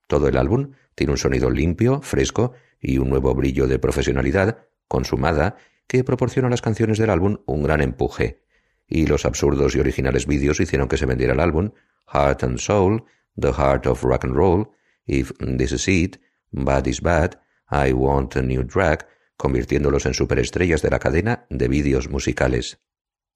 Todo 0.06 0.28
el 0.28 0.36
álbum 0.36 0.72
tiene 0.94 1.12
un 1.12 1.18
sonido 1.18 1.50
limpio, 1.50 2.02
fresco 2.02 2.52
y 2.80 2.98
un 2.98 3.08
nuevo 3.08 3.34
brillo 3.34 3.66
de 3.66 3.78
profesionalidad, 3.78 4.66
consumada, 4.88 5.56
que 5.86 6.04
proporciona 6.04 6.48
a 6.48 6.50
las 6.50 6.62
canciones 6.62 6.98
del 6.98 7.10
álbum 7.10 7.38
un 7.46 7.62
gran 7.62 7.80
empuje. 7.80 8.42
Y 8.86 9.06
los 9.06 9.24
absurdos 9.24 9.74
y 9.74 9.80
originales 9.80 10.26
vídeos 10.26 10.60
hicieron 10.60 10.88
que 10.88 10.98
se 10.98 11.06
vendiera 11.06 11.32
el 11.32 11.40
álbum 11.40 11.72
Heart 12.12 12.44
and 12.44 12.58
Soul, 12.58 13.04
The 13.38 13.52
Heart 13.52 13.86
of 13.86 14.02
Rock 14.02 14.24
and 14.24 14.34
Roll, 14.34 14.70
If 15.06 15.32
This 15.38 15.72
Is 15.72 15.88
It, 15.88 16.16
Bad 16.50 16.86
Is 16.86 17.00
Bad, 17.00 17.40
I 17.70 17.92
Want 17.92 18.36
a 18.36 18.42
New 18.42 18.64
Drag, 18.64 19.06
convirtiéndolos 19.36 20.06
en 20.06 20.14
superestrellas 20.14 20.82
de 20.82 20.90
la 20.90 20.98
cadena 20.98 21.46
de 21.50 21.68
vídeos 21.68 22.08
musicales. 22.08 22.80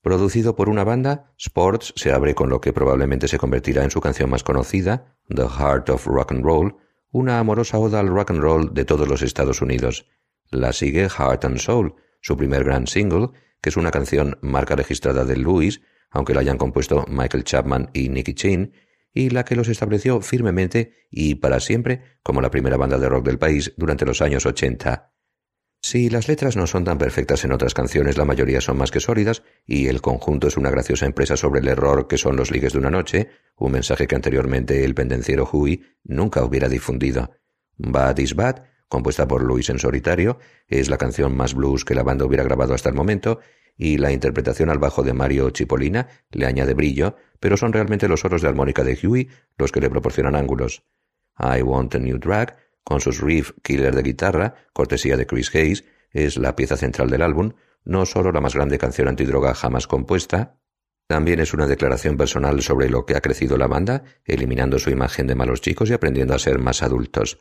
Producido 0.01 0.55
por 0.55 0.69
una 0.69 0.85
banda, 0.85 1.33
Sports 1.39 1.93
se 1.97 2.13
abre 2.13 2.35
con 2.35 2.49
lo 2.49 2.61
que 2.61 2.73
probablemente 2.73 3.27
se 3.27 3.39
convertirá 3.39 3.83
en 3.83 3.91
su 3.91 4.01
canción 4.01 4.31
más 4.31 4.45
conocida, 4.45 5.17
The 5.29 5.49
Heart 5.49 5.91
of 5.91 6.07
Rock 6.07 6.33
and 6.33 6.45
Roll, 6.45 6.77
una 7.11 7.39
amorosa 7.39 7.79
oda 7.79 8.01
al 8.01 8.09
rock 8.09 8.31
and 8.31 8.41
roll 8.41 8.75
de 8.75 8.85
todos 8.85 9.09
los 9.09 9.23
Estados 9.23 9.61
Unidos. 9.61 10.07
La 10.51 10.73
sigue 10.73 11.09
Heart 11.09 11.45
and 11.45 11.59
Soul, 11.59 11.95
su 12.21 12.37
primer 12.37 12.65
gran 12.65 12.87
single, 12.87 13.31
que 13.61 13.71
es 13.71 13.77
una 13.77 13.91
canción 13.91 14.39
marca 14.41 14.77
registrada 14.77 15.25
de 15.25 15.37
Louis, 15.37 15.81
aunque 16.11 16.35
la 16.35 16.41
hayan 16.41 16.59
compuesto 16.59 17.05
Michael 17.09 17.45
Chapman 17.45 17.91
y 17.93 18.09
Nicky 18.09 18.35
Chin, 18.35 18.73
y 19.13 19.31
la 19.31 19.45
que 19.45 19.57
los 19.57 19.69
estableció 19.69 20.21
firmemente 20.21 21.07
y 21.11 21.37
para 21.37 21.61
siempre 21.61 22.03
como 22.23 22.41
la 22.41 22.51
primera 22.51 22.77
banda 22.77 22.99
de 22.99 23.09
rock 23.09 23.27
del 23.27 23.39
país 23.39 23.73
durante 23.77 24.05
los 24.05 24.23
años 24.23 24.47
80. 24.47 25.13
Si 25.81 26.11
las 26.11 26.29
letras 26.29 26.57
no 26.57 26.67
son 26.67 26.85
tan 26.85 26.99
perfectas 26.99 27.45
en 27.45 27.53
otras 27.53 27.73
canciones, 27.73 28.19
la 28.19 28.25
mayoría 28.25 28.61
son 28.61 28.77
más 28.77 28.91
que 28.91 29.01
sólidas, 29.01 29.45
y 29.65 29.87
el 29.87 30.01
conjunto 30.01 30.49
es 30.49 30.57
una 30.57 30.71
graciosa 30.71 31.07
empresa 31.07 31.37
sobre 31.37 31.61
el 31.61 31.69
error 31.69 32.09
que 32.09 32.19
son 32.19 32.37
los 32.37 32.51
ligues 32.51 32.73
de 32.73 32.81
una 32.81 32.91
noche, 32.91 33.29
un 33.57 33.73
mensaje 33.73 34.07
que 34.07 34.17
anteriormente 34.17 34.85
el 34.85 34.95
pendenciero 34.95 35.49
Huey 35.51 35.83
nunca 36.03 36.45
hubiera 36.45 36.69
difundido. 36.69 37.31
Bad 37.77 38.19
is 38.19 38.35
Bad, 38.35 38.65
compuesta 38.89 39.29
por 39.29 39.43
Luis 39.43 39.71
en 39.71 39.79
solitario, 39.79 40.39
es 40.67 40.89
la 40.91 40.99
canción 40.99 41.37
más 41.37 41.55
blues 41.55 41.85
que 41.85 41.95
la 41.95 42.03
banda 42.03 42.25
hubiera 42.25 42.45
grabado 42.45 42.75
hasta 42.75 42.89
el 42.89 42.97
momento, 42.97 43.39
y 43.79 43.97
la 43.97 44.13
interpretación 44.13 44.69
al 44.69 44.79
bajo 44.79 45.03
de 45.03 45.15
Mario 45.15 45.51
Cipollina 45.57 46.09
le 46.31 46.47
añade 46.47 46.75
brillo, 46.75 47.17
pero 47.41 47.57
son 47.57 47.73
realmente 47.73 48.09
los 48.09 48.25
oros 48.25 48.43
de 48.43 48.49
armónica 48.49 48.85
de 48.85 48.99
Huey 49.01 49.29
los 49.57 49.73
que 49.73 49.81
le 49.81 49.89
proporcionan 49.89 50.35
ángulos. 50.35 50.83
I 51.39 51.63
Want 51.63 51.95
a 51.95 51.99
New 52.01 52.19
Drag, 52.19 52.57
con 52.83 53.01
sus 53.01 53.21
riff 53.21 53.53
killer 53.63 53.95
de 53.95 54.03
guitarra, 54.03 54.55
cortesía 54.73 55.17
de 55.17 55.27
Chris 55.27 55.55
Hayes, 55.55 55.85
es 56.11 56.37
la 56.37 56.57
pieza 56.57 56.77
central 56.77 57.09
del 57.09 57.23
álbum, 57.23 57.53
no 57.85 58.05
solo 58.05 58.33
la 58.33 58.41
más 58.41 58.55
grande 58.55 58.79
canción 58.79 59.09
antidroga 59.09 59.55
jamás 59.55 59.87
compuesta, 59.87 60.59
también 61.07 61.41
es 61.41 61.55
una 61.55 61.67
declaración 61.67 62.19
personal 62.19 62.61
sobre 62.61 62.91
lo 62.91 63.07
que 63.07 63.17
ha 63.17 63.23
crecido 63.23 63.57
la 63.57 63.67
banda, 63.67 64.03
eliminando 64.25 64.79
su 64.79 64.91
imagen 64.91 65.27
de 65.27 65.35
malos 65.35 65.63
chicos 65.63 65.89
y 65.89 65.95
aprendiendo 65.95 66.35
a 66.35 66.39
ser 66.39 66.59
más 66.59 66.83
adultos. 66.83 67.39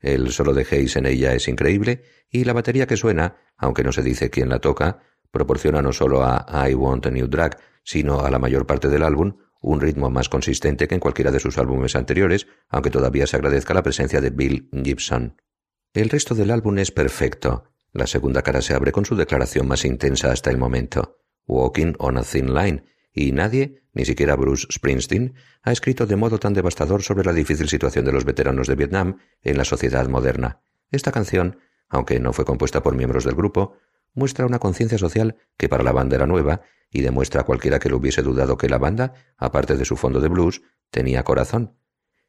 El 0.00 0.32
solo 0.32 0.52
de 0.52 0.66
Hayes 0.68 0.96
en 0.96 1.06
ella 1.06 1.32
es 1.32 1.46
increíble 1.46 2.02
y 2.28 2.44
la 2.44 2.52
batería 2.52 2.86
que 2.86 2.96
suena, 2.96 3.36
aunque 3.56 3.84
no 3.84 3.92
se 3.92 4.02
dice 4.02 4.30
quién 4.30 4.48
la 4.48 4.58
toca, 4.58 4.98
proporciona 5.34 5.82
no 5.82 5.92
solo 5.92 6.24
a 6.24 6.46
I 6.70 6.72
Want 6.72 7.04
a 7.04 7.10
New 7.10 7.26
Drag, 7.26 7.58
sino 7.82 8.20
a 8.20 8.30
la 8.30 8.38
mayor 8.38 8.64
parte 8.64 8.88
del 8.88 9.02
álbum 9.02 9.36
un 9.60 9.80
ritmo 9.80 10.10
más 10.10 10.28
consistente 10.28 10.86
que 10.86 10.94
en 10.94 11.00
cualquiera 11.00 11.30
de 11.30 11.40
sus 11.40 11.56
álbumes 11.56 11.96
anteriores, 11.96 12.46
aunque 12.68 12.90
todavía 12.90 13.26
se 13.26 13.36
agradezca 13.36 13.72
la 13.72 13.82
presencia 13.82 14.20
de 14.20 14.30
Bill 14.30 14.68
Gibson. 14.72 15.40
El 15.94 16.10
resto 16.10 16.34
del 16.34 16.50
álbum 16.50 16.78
es 16.78 16.90
perfecto. 16.90 17.64
La 17.92 18.06
segunda 18.06 18.42
cara 18.42 18.60
se 18.60 18.74
abre 18.74 18.92
con 18.92 19.06
su 19.06 19.16
declaración 19.16 19.66
más 19.66 19.84
intensa 19.84 20.30
hasta 20.30 20.50
el 20.50 20.58
momento, 20.58 21.18
Walking 21.46 21.94
on 21.98 22.18
a 22.18 22.22
Thin 22.22 22.52
Line, 22.52 22.84
y 23.12 23.32
nadie, 23.32 23.84
ni 23.94 24.04
siquiera 24.04 24.36
Bruce 24.36 24.66
Springsteen, 24.70 25.34
ha 25.62 25.72
escrito 25.72 26.04
de 26.04 26.16
modo 26.16 26.38
tan 26.38 26.52
devastador 26.52 27.02
sobre 27.02 27.24
la 27.24 27.32
difícil 27.32 27.68
situación 27.68 28.04
de 28.04 28.12
los 28.12 28.24
veteranos 28.24 28.66
de 28.66 28.74
Vietnam 28.74 29.18
en 29.40 29.56
la 29.56 29.64
sociedad 29.64 30.06
moderna. 30.08 30.60
Esta 30.90 31.12
canción, 31.12 31.58
aunque 31.88 32.20
no 32.20 32.32
fue 32.32 32.44
compuesta 32.44 32.82
por 32.82 32.96
miembros 32.96 33.24
del 33.24 33.34
grupo, 33.34 33.76
muestra 34.14 34.46
una 34.46 34.58
conciencia 34.58 34.98
social 34.98 35.36
que 35.56 35.68
para 35.68 35.84
la 35.84 35.92
banda 35.92 36.16
era 36.16 36.26
nueva 36.26 36.62
y 36.90 37.02
demuestra 37.02 37.42
a 37.42 37.44
cualquiera 37.44 37.78
que 37.78 37.88
lo 37.88 37.96
hubiese 37.96 38.22
dudado 38.22 38.56
que 38.56 38.68
la 38.68 38.78
banda, 38.78 39.14
aparte 39.36 39.76
de 39.76 39.84
su 39.84 39.96
fondo 39.96 40.20
de 40.20 40.28
blues, 40.28 40.62
tenía 40.90 41.24
corazón. 41.24 41.76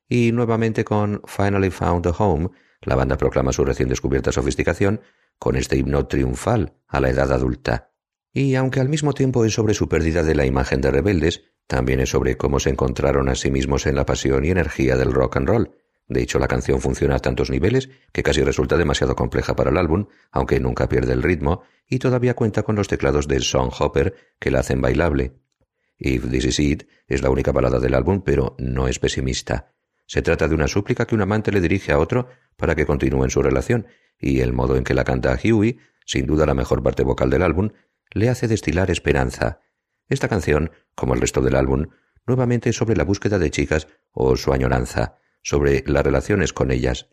y 0.07 0.31
nuevamente 0.31 0.83
con 0.83 1.21
Finally 1.25 1.71
Found 1.71 2.05
a 2.05 2.11
Home, 2.11 2.49
la 2.81 2.95
banda 2.95 3.17
proclama 3.17 3.51
su 3.51 3.65
recién 3.65 3.89
descubierta 3.89 4.31
sofisticación 4.31 5.01
con 5.39 5.55
este 5.55 5.77
himno 5.77 6.05
triunfal 6.05 6.73
a 6.87 6.99
la 6.99 7.09
edad 7.09 7.31
adulta. 7.31 7.91
Y 8.31 8.55
aunque 8.55 8.79
al 8.79 8.89
mismo 8.89 9.13
tiempo 9.13 9.45
es 9.45 9.53
sobre 9.53 9.73
su 9.73 9.87
pérdida 9.87 10.21
de 10.21 10.35
la 10.35 10.45
imagen 10.45 10.81
de 10.81 10.91
rebeldes, 10.91 11.43
también 11.67 11.99
es 11.99 12.09
sobre 12.09 12.37
cómo 12.37 12.59
se 12.59 12.69
encontraron 12.69 13.29
a 13.29 13.35
sí 13.35 13.49
mismos 13.49 13.87
en 13.87 13.95
la 13.95 14.05
pasión 14.05 14.45
y 14.45 14.49
energía 14.49 14.95
del 14.95 15.13
rock 15.13 15.37
and 15.37 15.47
roll. 15.47 15.71
De 16.07 16.21
hecho, 16.21 16.37
la 16.37 16.47
canción 16.47 16.81
funciona 16.81 17.15
a 17.15 17.19
tantos 17.19 17.49
niveles 17.49 17.89
que 18.11 18.21
casi 18.21 18.43
resulta 18.43 18.77
demasiado 18.77 19.15
compleja 19.15 19.55
para 19.55 19.71
el 19.71 19.77
álbum, 19.77 20.07
aunque 20.31 20.59
nunca 20.59 20.87
pierde 20.87 21.13
el 21.13 21.23
ritmo, 21.23 21.63
y 21.87 21.99
todavía 21.99 22.35
cuenta 22.35 22.63
con 22.63 22.75
los 22.75 22.87
teclados 22.87 23.27
de 23.27 23.39
Song 23.39 23.71
Hopper 23.77 24.15
que 24.39 24.51
la 24.51 24.59
hacen 24.59 24.81
bailable. 24.81 25.33
If 25.97 26.29
This 26.29 26.45
Is 26.45 26.59
It 26.59 26.83
es 27.07 27.21
la 27.21 27.29
única 27.29 27.51
balada 27.51 27.79
del 27.79 27.95
álbum, 27.95 28.21
pero 28.23 28.55
no 28.59 28.87
es 28.87 28.99
pesimista. 28.99 29.73
Se 30.05 30.21
trata 30.21 30.47
de 30.47 30.53
una 30.53 30.67
súplica 30.67 31.05
que 31.07 31.15
un 31.15 31.21
amante 31.21 31.51
le 31.51 31.61
dirige 31.61 31.91
a 31.91 31.99
otro 31.99 32.27
para 32.55 32.75
que 32.75 32.85
continúen 32.85 33.31
su 33.31 33.41
relación, 33.41 33.87
y 34.19 34.41
el 34.41 34.53
modo 34.53 34.75
en 34.75 34.83
que 34.83 34.93
la 34.93 35.03
canta 35.03 35.37
Huey, 35.43 35.79
sin 36.05 36.27
duda 36.27 36.45
la 36.45 36.53
mejor 36.53 36.83
parte 36.83 37.03
vocal 37.03 37.31
del 37.31 37.41
álbum, 37.41 37.71
le 38.11 38.29
hace 38.29 38.47
destilar 38.47 38.91
esperanza. 38.91 39.61
Esta 40.07 40.27
canción, 40.27 40.71
como 40.93 41.15
el 41.15 41.21
resto 41.21 41.41
del 41.41 41.55
álbum, 41.55 41.87
nuevamente 42.27 42.69
es 42.69 42.75
sobre 42.75 42.95
la 42.95 43.03
búsqueda 43.03 43.39
de 43.39 43.49
chicas 43.49 43.87
o 44.11 44.35
su 44.37 44.53
añoranza, 44.53 45.17
sobre 45.45 45.83
las 45.85 46.03
relaciones 46.03 46.53
con 46.53 46.71
ellas. 46.71 47.07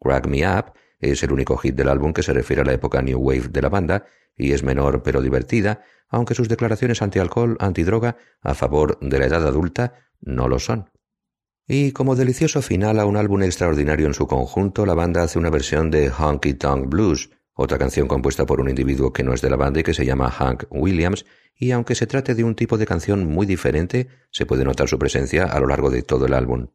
Crack 0.00 0.26
Me 0.26 0.44
Up 0.46 0.72
es 0.98 1.22
el 1.22 1.32
único 1.32 1.56
hit 1.56 1.76
del 1.76 1.88
álbum 1.88 2.12
que 2.12 2.24
se 2.24 2.32
refiere 2.32 2.62
a 2.62 2.64
la 2.64 2.72
época 2.72 3.00
New 3.00 3.18
Wave 3.18 3.48
de 3.48 3.62
la 3.62 3.68
banda 3.68 4.06
y 4.36 4.52
es 4.52 4.64
menor 4.64 5.04
pero 5.04 5.22
divertida, 5.22 5.82
aunque 6.08 6.34
sus 6.34 6.48
declaraciones 6.48 7.00
anti-alcohol, 7.00 7.56
anti-droga, 7.60 8.16
a 8.42 8.54
favor 8.54 8.98
de 9.00 9.18
la 9.20 9.26
edad 9.26 9.46
adulta, 9.46 9.94
no 10.20 10.48
lo 10.48 10.58
son. 10.58 10.90
Y 11.68 11.92
como 11.92 12.16
delicioso 12.16 12.60
final 12.60 12.98
a 12.98 13.06
un 13.06 13.16
álbum 13.16 13.44
extraordinario 13.44 14.06
en 14.06 14.14
su 14.14 14.26
conjunto, 14.26 14.84
la 14.84 14.94
banda 14.94 15.22
hace 15.22 15.38
una 15.38 15.50
versión 15.50 15.90
de 15.90 16.10
Honky 16.10 16.54
Tonk 16.54 16.88
Blues, 16.88 17.30
otra 17.54 17.78
canción 17.78 18.08
compuesta 18.08 18.46
por 18.46 18.60
un 18.60 18.68
individuo 18.68 19.12
que 19.12 19.22
no 19.22 19.32
es 19.32 19.42
de 19.42 19.50
la 19.50 19.56
banda 19.56 19.80
y 19.80 19.82
que 19.84 19.94
se 19.94 20.04
llama 20.04 20.30
Hank 20.30 20.64
Williams, 20.70 21.24
y 21.56 21.70
aunque 21.70 21.94
se 21.94 22.08
trate 22.08 22.34
de 22.34 22.44
un 22.44 22.56
tipo 22.56 22.78
de 22.78 22.86
canción 22.86 23.26
muy 23.26 23.46
diferente, 23.46 24.08
se 24.32 24.44
puede 24.44 24.64
notar 24.64 24.88
su 24.88 24.98
presencia 24.98 25.44
a 25.44 25.60
lo 25.60 25.68
largo 25.68 25.88
de 25.88 26.02
todo 26.02 26.26
el 26.26 26.34
álbum. 26.34 26.66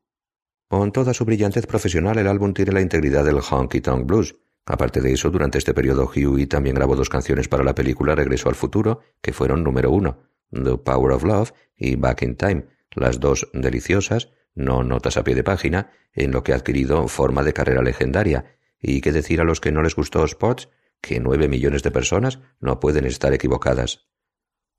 Con 0.71 0.93
toda 0.93 1.13
su 1.13 1.25
brillantez 1.25 1.67
profesional, 1.67 2.17
el 2.17 2.27
álbum 2.27 2.53
tiene 2.53 2.71
la 2.71 2.79
integridad 2.79 3.25
del 3.25 3.41
Honky 3.41 3.81
Tonk 3.81 4.05
Blues. 4.05 4.37
Aparte 4.65 5.01
de 5.01 5.11
eso, 5.11 5.29
durante 5.29 5.57
este 5.57 5.73
periodo 5.73 6.09
Huey 6.15 6.47
también 6.47 6.75
grabó 6.75 6.95
dos 6.95 7.09
canciones 7.09 7.49
para 7.49 7.65
la 7.65 7.75
película 7.75 8.15
Regreso 8.15 8.47
al 8.47 8.55
Futuro, 8.55 9.01
que 9.21 9.33
fueron 9.33 9.65
número 9.65 9.91
uno, 9.91 10.29
The 10.49 10.77
Power 10.77 11.11
of 11.11 11.25
Love 11.25 11.51
y 11.75 11.97
Back 11.97 12.21
in 12.21 12.37
Time, 12.37 12.67
las 12.95 13.19
dos 13.19 13.49
deliciosas, 13.51 14.29
no 14.55 14.81
notas 14.81 15.17
a 15.17 15.25
pie 15.25 15.35
de 15.35 15.43
página, 15.43 15.91
en 16.13 16.31
lo 16.31 16.41
que 16.41 16.53
ha 16.53 16.55
adquirido 16.55 17.09
forma 17.09 17.43
de 17.43 17.51
carrera 17.51 17.81
legendaria, 17.81 18.55
y 18.81 19.01
que 19.01 19.11
decir 19.11 19.41
a 19.41 19.43
los 19.43 19.59
que 19.59 19.73
no 19.73 19.81
les 19.81 19.97
gustó 19.97 20.25
Spots 20.25 20.69
que 21.01 21.19
nueve 21.19 21.49
millones 21.49 21.83
de 21.83 21.91
personas 21.91 22.39
no 22.61 22.79
pueden 22.79 23.03
estar 23.03 23.33
equivocadas. 23.33 24.07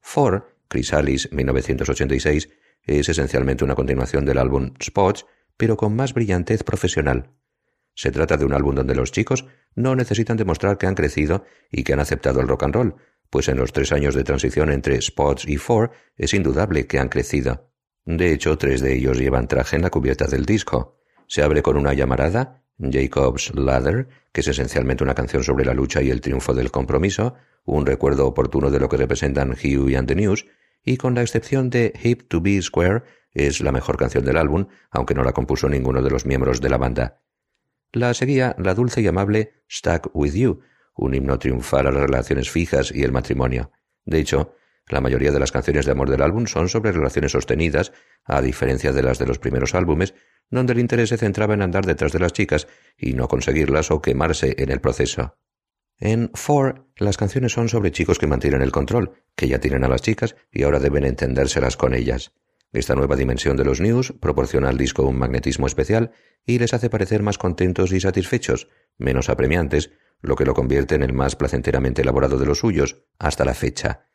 For, 0.00 0.56
Chrysalis 0.70 1.30
1986, 1.32 2.48
es 2.84 3.08
esencialmente 3.10 3.62
una 3.62 3.74
continuación 3.74 4.24
del 4.24 4.38
álbum 4.38 4.72
Spots, 4.82 5.26
pero 5.62 5.76
con 5.76 5.94
más 5.94 6.12
brillantez 6.12 6.64
profesional. 6.64 7.30
Se 7.94 8.10
trata 8.10 8.36
de 8.36 8.44
un 8.44 8.52
álbum 8.52 8.74
donde 8.74 8.96
los 8.96 9.12
chicos 9.12 9.46
no 9.76 9.94
necesitan 9.94 10.36
demostrar 10.36 10.76
que 10.76 10.88
han 10.88 10.96
crecido 10.96 11.44
y 11.70 11.84
que 11.84 11.92
han 11.92 12.00
aceptado 12.00 12.40
el 12.40 12.48
rock 12.48 12.64
and 12.64 12.74
roll, 12.74 12.96
pues 13.30 13.46
en 13.46 13.58
los 13.58 13.72
tres 13.72 13.92
años 13.92 14.16
de 14.16 14.24
transición 14.24 14.72
entre 14.72 15.00
Spots 15.00 15.46
y 15.46 15.58
For 15.58 15.92
es 16.16 16.34
indudable 16.34 16.88
que 16.88 16.98
han 16.98 17.08
crecido. 17.08 17.70
De 18.04 18.32
hecho, 18.32 18.58
tres 18.58 18.80
de 18.80 18.96
ellos 18.96 19.20
llevan 19.20 19.46
traje 19.46 19.76
en 19.76 19.82
la 19.82 19.90
cubierta 19.90 20.26
del 20.26 20.46
disco. 20.46 20.98
Se 21.28 21.44
abre 21.44 21.62
con 21.62 21.76
una 21.76 21.94
llamarada, 21.94 22.64
Jacob's 22.80 23.54
Ladder, 23.54 24.08
que 24.32 24.40
es 24.40 24.48
esencialmente 24.48 25.04
una 25.04 25.14
canción 25.14 25.44
sobre 25.44 25.64
la 25.64 25.74
lucha 25.74 26.02
y 26.02 26.10
el 26.10 26.20
triunfo 26.20 26.54
del 26.54 26.72
compromiso, 26.72 27.36
un 27.64 27.86
recuerdo 27.86 28.26
oportuno 28.26 28.72
de 28.72 28.80
lo 28.80 28.88
que 28.88 28.96
representan 28.96 29.52
Hugh 29.52 29.94
and 29.96 30.08
the 30.08 30.16
News, 30.16 30.44
y 30.84 30.96
con 30.96 31.14
la 31.14 31.22
excepción 31.22 31.70
de 31.70 31.92
Hip 32.02 32.26
to 32.26 32.40
Be 32.40 32.60
Square, 32.60 33.04
es 33.32 33.60
la 33.60 33.72
mejor 33.72 33.96
canción 33.96 34.24
del 34.24 34.36
álbum, 34.36 34.66
aunque 34.90 35.14
no 35.14 35.24
la 35.24 35.32
compuso 35.32 35.68
ninguno 35.68 36.02
de 36.02 36.10
los 36.10 36.26
miembros 36.26 36.60
de 36.60 36.68
la 36.68 36.78
banda. 36.78 37.22
La 37.92 38.14
seguía 38.14 38.54
la 38.58 38.74
dulce 38.74 39.00
y 39.00 39.06
amable 39.06 39.64
Stuck 39.70 40.10
With 40.14 40.34
You, 40.34 40.60
un 40.94 41.14
himno 41.14 41.38
triunfal 41.38 41.86
a 41.86 41.90
las 41.90 42.02
relaciones 42.02 42.50
fijas 42.50 42.92
y 42.94 43.02
el 43.02 43.12
matrimonio. 43.12 43.70
De 44.04 44.18
hecho, 44.18 44.54
la 44.88 45.00
mayoría 45.00 45.30
de 45.30 45.38
las 45.38 45.52
canciones 45.52 45.86
de 45.86 45.92
amor 45.92 46.10
del 46.10 46.22
álbum 46.22 46.46
son 46.46 46.68
sobre 46.68 46.92
relaciones 46.92 47.32
sostenidas, 47.32 47.92
a 48.24 48.40
diferencia 48.40 48.92
de 48.92 49.02
las 49.02 49.18
de 49.18 49.26
los 49.26 49.38
primeros 49.38 49.74
álbumes, 49.74 50.14
donde 50.50 50.72
el 50.72 50.80
interés 50.80 51.10
se 51.10 51.18
centraba 51.18 51.54
en 51.54 51.62
andar 51.62 51.86
detrás 51.86 52.12
de 52.12 52.18
las 52.18 52.32
chicas 52.32 52.66
y 52.96 53.14
no 53.14 53.28
conseguirlas 53.28 53.90
o 53.90 54.02
quemarse 54.02 54.54
en 54.58 54.70
el 54.70 54.80
proceso. 54.80 55.38
En 55.98 56.30
Four, 56.34 56.88
las 56.96 57.16
canciones 57.16 57.52
son 57.52 57.68
sobre 57.68 57.92
chicos 57.92 58.18
que 58.18 58.26
mantienen 58.26 58.60
el 58.60 58.72
control, 58.72 59.12
que 59.36 59.48
ya 59.48 59.60
tienen 59.60 59.84
a 59.84 59.88
las 59.88 60.02
chicas 60.02 60.34
y 60.50 60.64
ahora 60.64 60.80
deben 60.80 61.04
entendérselas 61.04 61.76
con 61.76 61.94
ellas. 61.94 62.32
Esta 62.72 62.94
nueva 62.94 63.16
dimensión 63.16 63.58
de 63.58 63.66
los 63.66 63.82
news 63.82 64.14
proporciona 64.18 64.70
al 64.70 64.78
disco 64.78 65.02
un 65.02 65.18
magnetismo 65.18 65.66
especial 65.66 66.12
y 66.46 66.58
les 66.58 66.72
hace 66.72 66.88
parecer 66.88 67.22
más 67.22 67.36
contentos 67.36 67.92
y 67.92 68.00
satisfechos, 68.00 68.68
menos 68.96 69.28
apremiantes, 69.28 69.90
lo 70.22 70.36
que 70.36 70.46
lo 70.46 70.54
convierte 70.54 70.94
en 70.94 71.02
el 71.02 71.12
más 71.12 71.36
placenteramente 71.36 72.00
elaborado 72.00 72.38
de 72.38 72.46
los 72.46 72.60
suyos, 72.60 73.04
hasta 73.18 73.44
la 73.44 73.52
fecha. 73.52 74.08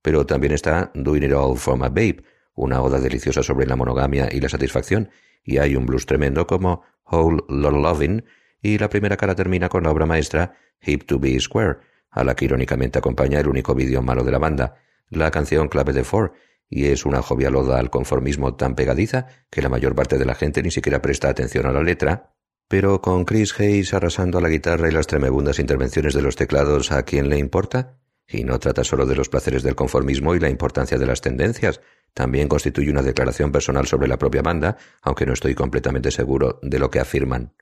Pero 0.00 0.24
también 0.24 0.52
está 0.52 0.90
Doing 0.94 1.24
It 1.24 1.32
All 1.32 1.58
for 1.58 1.76
My 1.76 1.88
Babe, 1.88 2.22
una 2.54 2.80
oda 2.80 2.98
deliciosa 2.98 3.42
sobre 3.42 3.66
la 3.66 3.76
monogamia 3.76 4.28
y 4.32 4.40
la 4.40 4.48
satisfacción, 4.48 5.10
y 5.44 5.58
hay 5.58 5.76
un 5.76 5.84
blues 5.84 6.06
tremendo 6.06 6.46
como 6.46 6.84
Whole 7.04 7.42
Lot 7.48 7.74
Lovin', 7.74 8.24
y 8.62 8.78
la 8.78 8.88
primera 8.88 9.18
cara 9.18 9.34
termina 9.34 9.68
con 9.68 9.84
la 9.84 9.90
obra 9.90 10.06
maestra 10.06 10.54
Hip 10.80 11.04
to 11.04 11.18
Be 11.18 11.38
Square, 11.38 11.80
a 12.10 12.24
la 12.24 12.34
que 12.34 12.46
irónicamente 12.46 12.98
acompaña 12.98 13.38
el 13.38 13.48
único 13.48 13.74
vídeo 13.74 14.00
malo 14.00 14.24
de 14.24 14.32
la 14.32 14.38
banda, 14.38 14.76
la 15.10 15.30
canción 15.30 15.68
clave 15.68 15.92
de 15.92 16.04
Four, 16.04 16.32
y 16.68 16.86
es 16.86 17.06
una 17.06 17.22
jovial 17.22 17.56
oda 17.56 17.78
al 17.78 17.90
conformismo 17.90 18.54
tan 18.54 18.74
pegadiza 18.74 19.26
que 19.50 19.62
la 19.62 19.68
mayor 19.68 19.94
parte 19.94 20.18
de 20.18 20.26
la 20.26 20.34
gente 20.34 20.62
ni 20.62 20.70
siquiera 20.70 21.00
presta 21.00 21.28
atención 21.28 21.66
a 21.66 21.72
la 21.72 21.82
letra, 21.82 22.34
pero 22.68 23.00
con 23.00 23.24
Chris 23.24 23.58
Hayes 23.58 23.94
arrasando 23.94 24.38
a 24.38 24.40
la 24.42 24.50
guitarra 24.50 24.88
y 24.88 24.92
las 24.92 25.06
tremebundas 25.06 25.58
intervenciones 25.58 26.12
de 26.14 26.22
los 26.22 26.36
teclados 26.36 26.92
a 26.92 27.02
quien 27.04 27.28
le 27.28 27.38
importa, 27.38 27.98
y 28.30 28.44
no 28.44 28.58
trata 28.58 28.84
solo 28.84 29.06
de 29.06 29.16
los 29.16 29.30
placeres 29.30 29.62
del 29.62 29.74
conformismo 29.74 30.34
y 30.34 30.40
la 30.40 30.50
importancia 30.50 30.98
de 30.98 31.06
las 31.06 31.22
tendencias, 31.22 31.80
también 32.12 32.48
constituye 32.48 32.90
una 32.90 33.02
declaración 33.02 33.52
personal 33.52 33.86
sobre 33.86 34.08
la 34.08 34.18
propia 34.18 34.42
banda, 34.42 34.76
aunque 35.02 35.24
no 35.24 35.32
estoy 35.32 35.54
completamente 35.54 36.10
seguro 36.10 36.58
de 36.62 36.78
lo 36.78 36.90
que 36.90 37.00
afirman. 37.00 37.54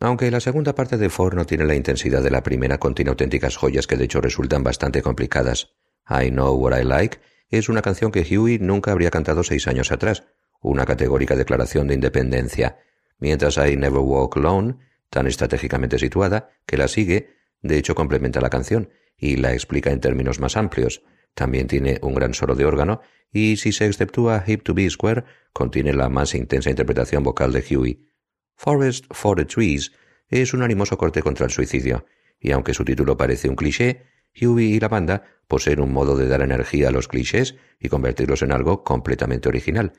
Aunque 0.00 0.30
la 0.30 0.40
segunda 0.40 0.74
parte 0.74 0.98
de 0.98 1.08
Ford 1.08 1.34
no 1.34 1.46
tiene 1.46 1.64
la 1.64 1.76
intensidad 1.76 2.22
de 2.22 2.30
la 2.30 2.42
primera, 2.42 2.78
contiene 2.78 3.10
auténticas 3.10 3.56
joyas 3.56 3.86
que 3.86 3.96
de 3.96 4.04
hecho 4.04 4.20
resultan 4.20 4.64
bastante 4.64 5.00
complicadas. 5.00 5.76
I 6.10 6.30
Know 6.30 6.56
What 6.56 6.78
I 6.78 6.84
Like 6.84 7.20
es 7.58 7.68
una 7.68 7.82
canción 7.82 8.10
que 8.10 8.22
Huey 8.22 8.58
nunca 8.58 8.92
habría 8.92 9.10
cantado 9.10 9.42
seis 9.44 9.68
años 9.68 9.92
atrás, 9.92 10.24
una 10.60 10.86
categórica 10.86 11.36
declaración 11.36 11.86
de 11.88 11.94
independencia, 11.94 12.78
mientras 13.18 13.56
I 13.58 13.76
Never 13.76 14.00
Walk 14.00 14.36
Alone, 14.36 14.76
tan 15.10 15.26
estratégicamente 15.26 15.98
situada, 15.98 16.50
que 16.66 16.76
la 16.76 16.88
sigue, 16.88 17.34
de 17.60 17.78
hecho 17.78 17.94
complementa 17.94 18.40
la 18.40 18.50
canción, 18.50 18.90
y 19.16 19.36
la 19.36 19.52
explica 19.52 19.90
en 19.90 20.00
términos 20.00 20.40
más 20.40 20.56
amplios. 20.56 21.02
También 21.34 21.66
tiene 21.66 21.98
un 22.02 22.14
gran 22.14 22.34
solo 22.34 22.54
de 22.54 22.64
órgano 22.64 23.00
y 23.32 23.56
si 23.56 23.72
se 23.72 23.86
exceptúa 23.86 24.44
Hip 24.46 24.62
to 24.62 24.74
Be 24.74 24.90
Square, 24.90 25.24
contiene 25.52 25.92
la 25.92 26.08
más 26.08 26.34
intensa 26.34 26.70
interpretación 26.70 27.22
vocal 27.22 27.52
de 27.52 27.64
Huey. 27.68 28.08
Forest 28.54 29.06
for 29.10 29.36
the 29.36 29.44
Trees 29.44 29.92
es 30.28 30.52
un 30.54 30.62
animoso 30.62 30.98
corte 30.98 31.22
contra 31.22 31.46
el 31.46 31.52
suicidio, 31.52 32.04
y 32.38 32.50
aunque 32.50 32.74
su 32.74 32.84
título 32.84 33.16
parece 33.16 33.48
un 33.48 33.56
cliché, 33.56 34.02
Huey 34.40 34.74
y 34.74 34.80
la 34.80 34.88
banda 34.88 35.22
poseen 35.48 35.80
un 35.80 35.92
modo 35.92 36.16
de 36.16 36.28
dar 36.28 36.40
energía 36.40 36.88
a 36.88 36.92
los 36.92 37.08
clichés 37.08 37.56
y 37.78 37.88
convertirlos 37.88 38.42
en 38.42 38.52
algo 38.52 38.84
completamente 38.84 39.48
original. 39.48 39.92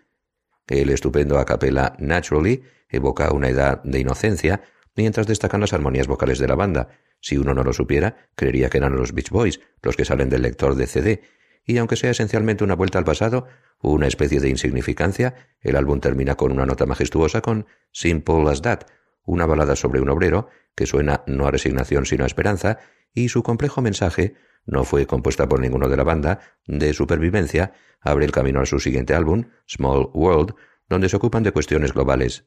El 0.68 0.90
estupendo 0.90 1.40
a 1.40 1.46
capella 1.46 1.96
Naturally 2.00 2.64
evoca 2.90 3.32
una 3.32 3.50
edad 3.50 3.84
de 3.84 4.00
inocencia, 4.00 4.62
mientras 4.96 5.28
destacan 5.28 5.62
las 5.62 5.74
armonías 5.74 6.08
vocales 6.08 6.40
de 6.40 6.48
la 6.48 6.56
banda, 6.56 6.90
si 7.20 7.38
uno 7.38 7.54
no 7.54 7.64
lo 7.64 7.74
supiera, 7.74 8.30
creería 8.36 8.70
que 8.70 8.78
eran 8.78 8.96
los 8.96 9.14
Beach 9.14 9.30
Boys 9.30 9.60
los 9.82 9.96
que 9.96 10.06
salen 10.06 10.30
del 10.30 10.42
lector 10.42 10.76
de 10.76 10.88
CD, 10.88 11.22
y 11.66 11.78
aunque 11.78 11.96
sea 11.96 12.12
esencialmente 12.12 12.64
una 12.64 12.76
vuelta 12.76 13.00
al 13.00 13.06
pasado, 13.06 13.48
una 13.82 14.08
especie 14.08 14.40
de 14.40 14.50
insignificancia, 14.50 15.36
el 15.62 15.76
álbum 15.76 16.00
termina 16.00 16.36
con 16.36 16.52
una 16.52 16.66
nota 16.66 16.86
majestuosa 16.86 17.42
con 17.42 17.66
Simple 17.92 18.50
as 18.50 18.62
That, 18.62 18.86
una 19.26 19.46
balada 19.46 19.76
sobre 19.76 20.02
un 20.02 20.10
obrero 20.10 20.48
que 20.76 20.86
suena 20.86 21.24
no 21.28 21.48
a 21.48 21.52
resignación 21.52 22.06
sino 22.06 22.24
a 22.24 22.28
esperanza, 22.28 22.80
y 23.14 23.30
su 23.30 23.44
complejo 23.44 23.82
mensaje, 23.82 24.36
no 24.66 24.84
fue 24.86 25.06
compuesta 25.06 25.48
por 25.48 25.60
ninguno 25.60 25.90
de 25.90 25.98
la 25.98 26.04
banda, 26.04 26.40
de 26.66 26.94
supervivencia, 26.94 27.74
abre 28.02 28.26
el 28.26 28.32
camino 28.32 28.62
a 28.62 28.66
su 28.66 28.80
siguiente 28.80 29.14
álbum, 29.14 29.46
Small 29.68 30.10
World, 30.14 30.56
donde 30.90 31.10
se 31.10 31.16
ocupan 31.16 31.44
de 31.44 31.52
cuestiones 31.52 31.94
globales. 31.94 32.46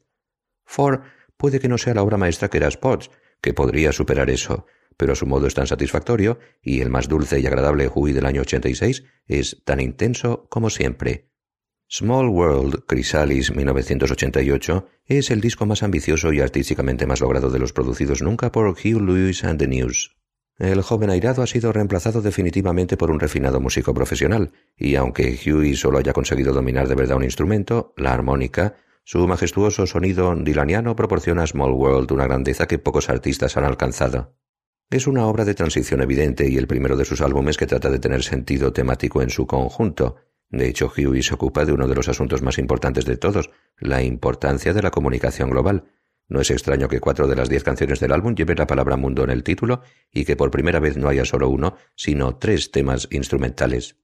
For 0.65 1.01
puede 1.37 1.59
que 1.59 1.69
no 1.69 1.77
sea 1.77 1.93
la 1.93 2.03
obra 2.03 2.17
maestra 2.17 2.49
que 2.49 2.57
era 2.57 2.71
Spots, 2.71 3.11
que 3.41 3.53
podría 3.53 3.91
superar 3.91 4.29
eso, 4.29 4.65
pero 4.97 5.15
su 5.15 5.27
modo 5.27 5.47
es 5.47 5.53
tan 5.53 5.67
satisfactorio 5.67 6.39
y 6.61 6.81
el 6.81 6.89
más 6.89 7.07
dulce 7.07 7.39
y 7.39 7.45
agradable 7.45 7.89
Hui 7.93 8.11
del 8.11 8.25
año 8.25 8.41
86 8.41 9.03
es 9.27 9.63
tan 9.63 9.79
intenso 9.79 10.47
como 10.49 10.69
siempre. 10.69 11.29
Small 11.89 12.27
World, 12.27 12.83
Chrysalis 12.85 13.55
1988, 13.55 14.89
es 15.05 15.31
el 15.31 15.39
disco 15.39 15.65
más 15.65 15.83
ambicioso 15.83 16.33
y 16.33 16.41
artísticamente 16.41 17.07
más 17.07 17.21
logrado 17.21 17.49
de 17.49 17.59
los 17.59 17.71
producidos 17.71 18.21
nunca 18.21 18.51
por 18.51 18.67
Hugh 18.67 19.01
Lewis 19.01 19.45
and 19.45 19.57
the 19.57 19.69
News. 19.69 20.17
El 20.59 20.81
joven 20.81 21.09
airado 21.09 21.43
ha 21.43 21.47
sido 21.47 21.71
reemplazado 21.71 22.21
definitivamente 22.21 22.97
por 22.97 23.09
un 23.09 23.21
refinado 23.21 23.61
músico 23.61 23.93
profesional, 23.93 24.51
y 24.75 24.95
aunque 24.95 25.39
Huey 25.45 25.77
solo 25.77 25.97
haya 25.97 26.11
conseguido 26.11 26.51
dominar 26.51 26.89
de 26.89 26.95
verdad 26.95 27.15
un 27.15 27.23
instrumento, 27.23 27.93
la 27.95 28.11
armónica, 28.11 28.75
su 29.05 29.25
majestuoso 29.25 29.87
sonido 29.87 30.35
dilaniano 30.35 30.93
proporciona 30.93 31.43
a 31.43 31.47
Small 31.47 31.71
World 31.71 32.11
una 32.11 32.25
grandeza 32.25 32.67
que 32.67 32.79
pocos 32.79 33.07
artistas 33.07 33.55
han 33.55 33.63
alcanzado. 33.63 34.35
Es 34.89 35.07
una 35.07 35.25
obra 35.25 35.45
de 35.45 35.53
transición 35.53 36.01
evidente 36.01 36.49
y 36.49 36.57
el 36.57 36.67
primero 36.67 36.97
de 36.97 37.05
sus 37.05 37.21
álbumes 37.21 37.55
que 37.55 37.65
trata 37.65 37.89
de 37.89 37.99
tener 37.99 38.23
sentido 38.23 38.73
temático 38.73 39.21
en 39.21 39.29
su 39.29 39.47
conjunto. 39.47 40.17
De 40.49 40.67
hecho, 40.67 40.91
Huey 40.95 41.23
se 41.23 41.33
ocupa 41.33 41.65
de 41.65 41.73
uno 41.73 41.87
de 41.87 41.95
los 41.95 42.07
asuntos 42.07 42.41
más 42.41 42.57
importantes 42.57 43.05
de 43.05 43.17
todos, 43.17 43.49
la 43.77 44.03
importancia 44.03 44.73
de 44.73 44.81
la 44.81 44.91
comunicación 44.91 45.49
global, 45.49 45.91
no 46.29 46.41
es 46.41 46.51
extraño 46.51 46.89
que 46.89 46.99
cuatro 46.99 47.27
de 47.27 47.35
las 47.35 47.47
diez 47.47 47.63
canciones 47.63 47.99
del 47.99 48.11
álbum 48.11 48.35
lleven 48.35 48.57
la 48.57 48.67
palabra 48.67 48.97
mundo 48.97 49.23
en 49.23 49.29
el 49.29 49.43
título 49.43 49.81
y 50.11 50.25
que 50.25 50.35
por 50.35 50.51
primera 50.51 50.79
vez 50.79 50.97
no 50.97 51.07
haya 51.07 51.23
solo 51.23 51.49
uno, 51.49 51.75
sino 51.95 52.35
tres 52.37 52.71
temas 52.71 53.07
instrumentales. 53.11 53.95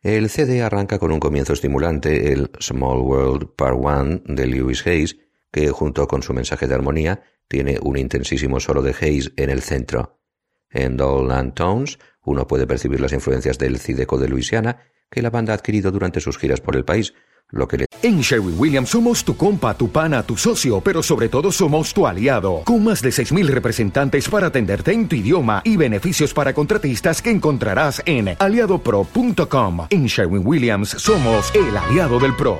El 0.00 0.30
CD 0.30 0.62
arranca 0.62 0.98
con 0.98 1.12
un 1.12 1.20
comienzo 1.20 1.52
estimulante, 1.52 2.32
el 2.32 2.50
Small 2.60 3.00
World 3.00 3.54
Part 3.56 3.76
One 3.78 4.22
de 4.26 4.46
Lewis 4.46 4.86
Hayes, 4.86 5.18
que 5.50 5.70
junto 5.70 6.06
con 6.08 6.22
su 6.22 6.32
mensaje 6.32 6.66
de 6.66 6.74
armonía 6.74 7.22
tiene 7.48 7.78
un 7.82 7.98
intensísimo 7.98 8.58
solo 8.58 8.82
de 8.82 8.94
Hayes 8.98 9.32
en 9.36 9.50
el 9.50 9.62
centro. 9.62 10.20
En 10.70 10.96
Doll 10.96 11.30
and 11.30 11.54
Tones 11.54 11.98
uno 12.24 12.46
puede 12.46 12.66
percibir 12.66 13.00
las 13.00 13.12
influencias 13.12 13.58
del 13.58 13.78
Cideco 13.78 14.18
de 14.18 14.28
Luisiana 14.28 14.78
que 15.14 15.22
la 15.22 15.30
banda 15.30 15.52
ha 15.52 15.56
adquirido 15.56 15.90
durante 15.90 16.20
sus 16.20 16.36
giras 16.36 16.60
por 16.60 16.76
el 16.76 16.84
país, 16.84 17.14
en 18.02 18.20
Sherwin 18.20 18.54
Williams 18.58 18.90
somos 18.90 19.24
tu 19.24 19.36
compa, 19.36 19.74
tu 19.74 19.90
pana, 19.90 20.22
tu 20.22 20.36
socio, 20.36 20.80
pero 20.80 21.02
sobre 21.02 21.28
todo 21.28 21.52
somos 21.52 21.94
tu 21.94 22.06
aliado, 22.06 22.62
con 22.64 22.82
más 22.82 23.00
de 23.00 23.10
6.000 23.10 23.46
representantes 23.46 24.28
para 24.28 24.48
atenderte 24.48 24.92
en 24.92 25.08
tu 25.08 25.16
idioma 25.16 25.62
y 25.64 25.76
beneficios 25.76 26.34
para 26.34 26.52
contratistas 26.52 27.22
que 27.22 27.30
encontrarás 27.30 28.02
en 28.06 28.36
aliadopro.com. 28.38 29.86
En 29.90 30.06
Sherwin 30.06 30.42
Williams 30.44 30.90
somos 30.90 31.52
el 31.54 31.76
aliado 31.76 32.18
del 32.18 32.34
PRO. 32.34 32.58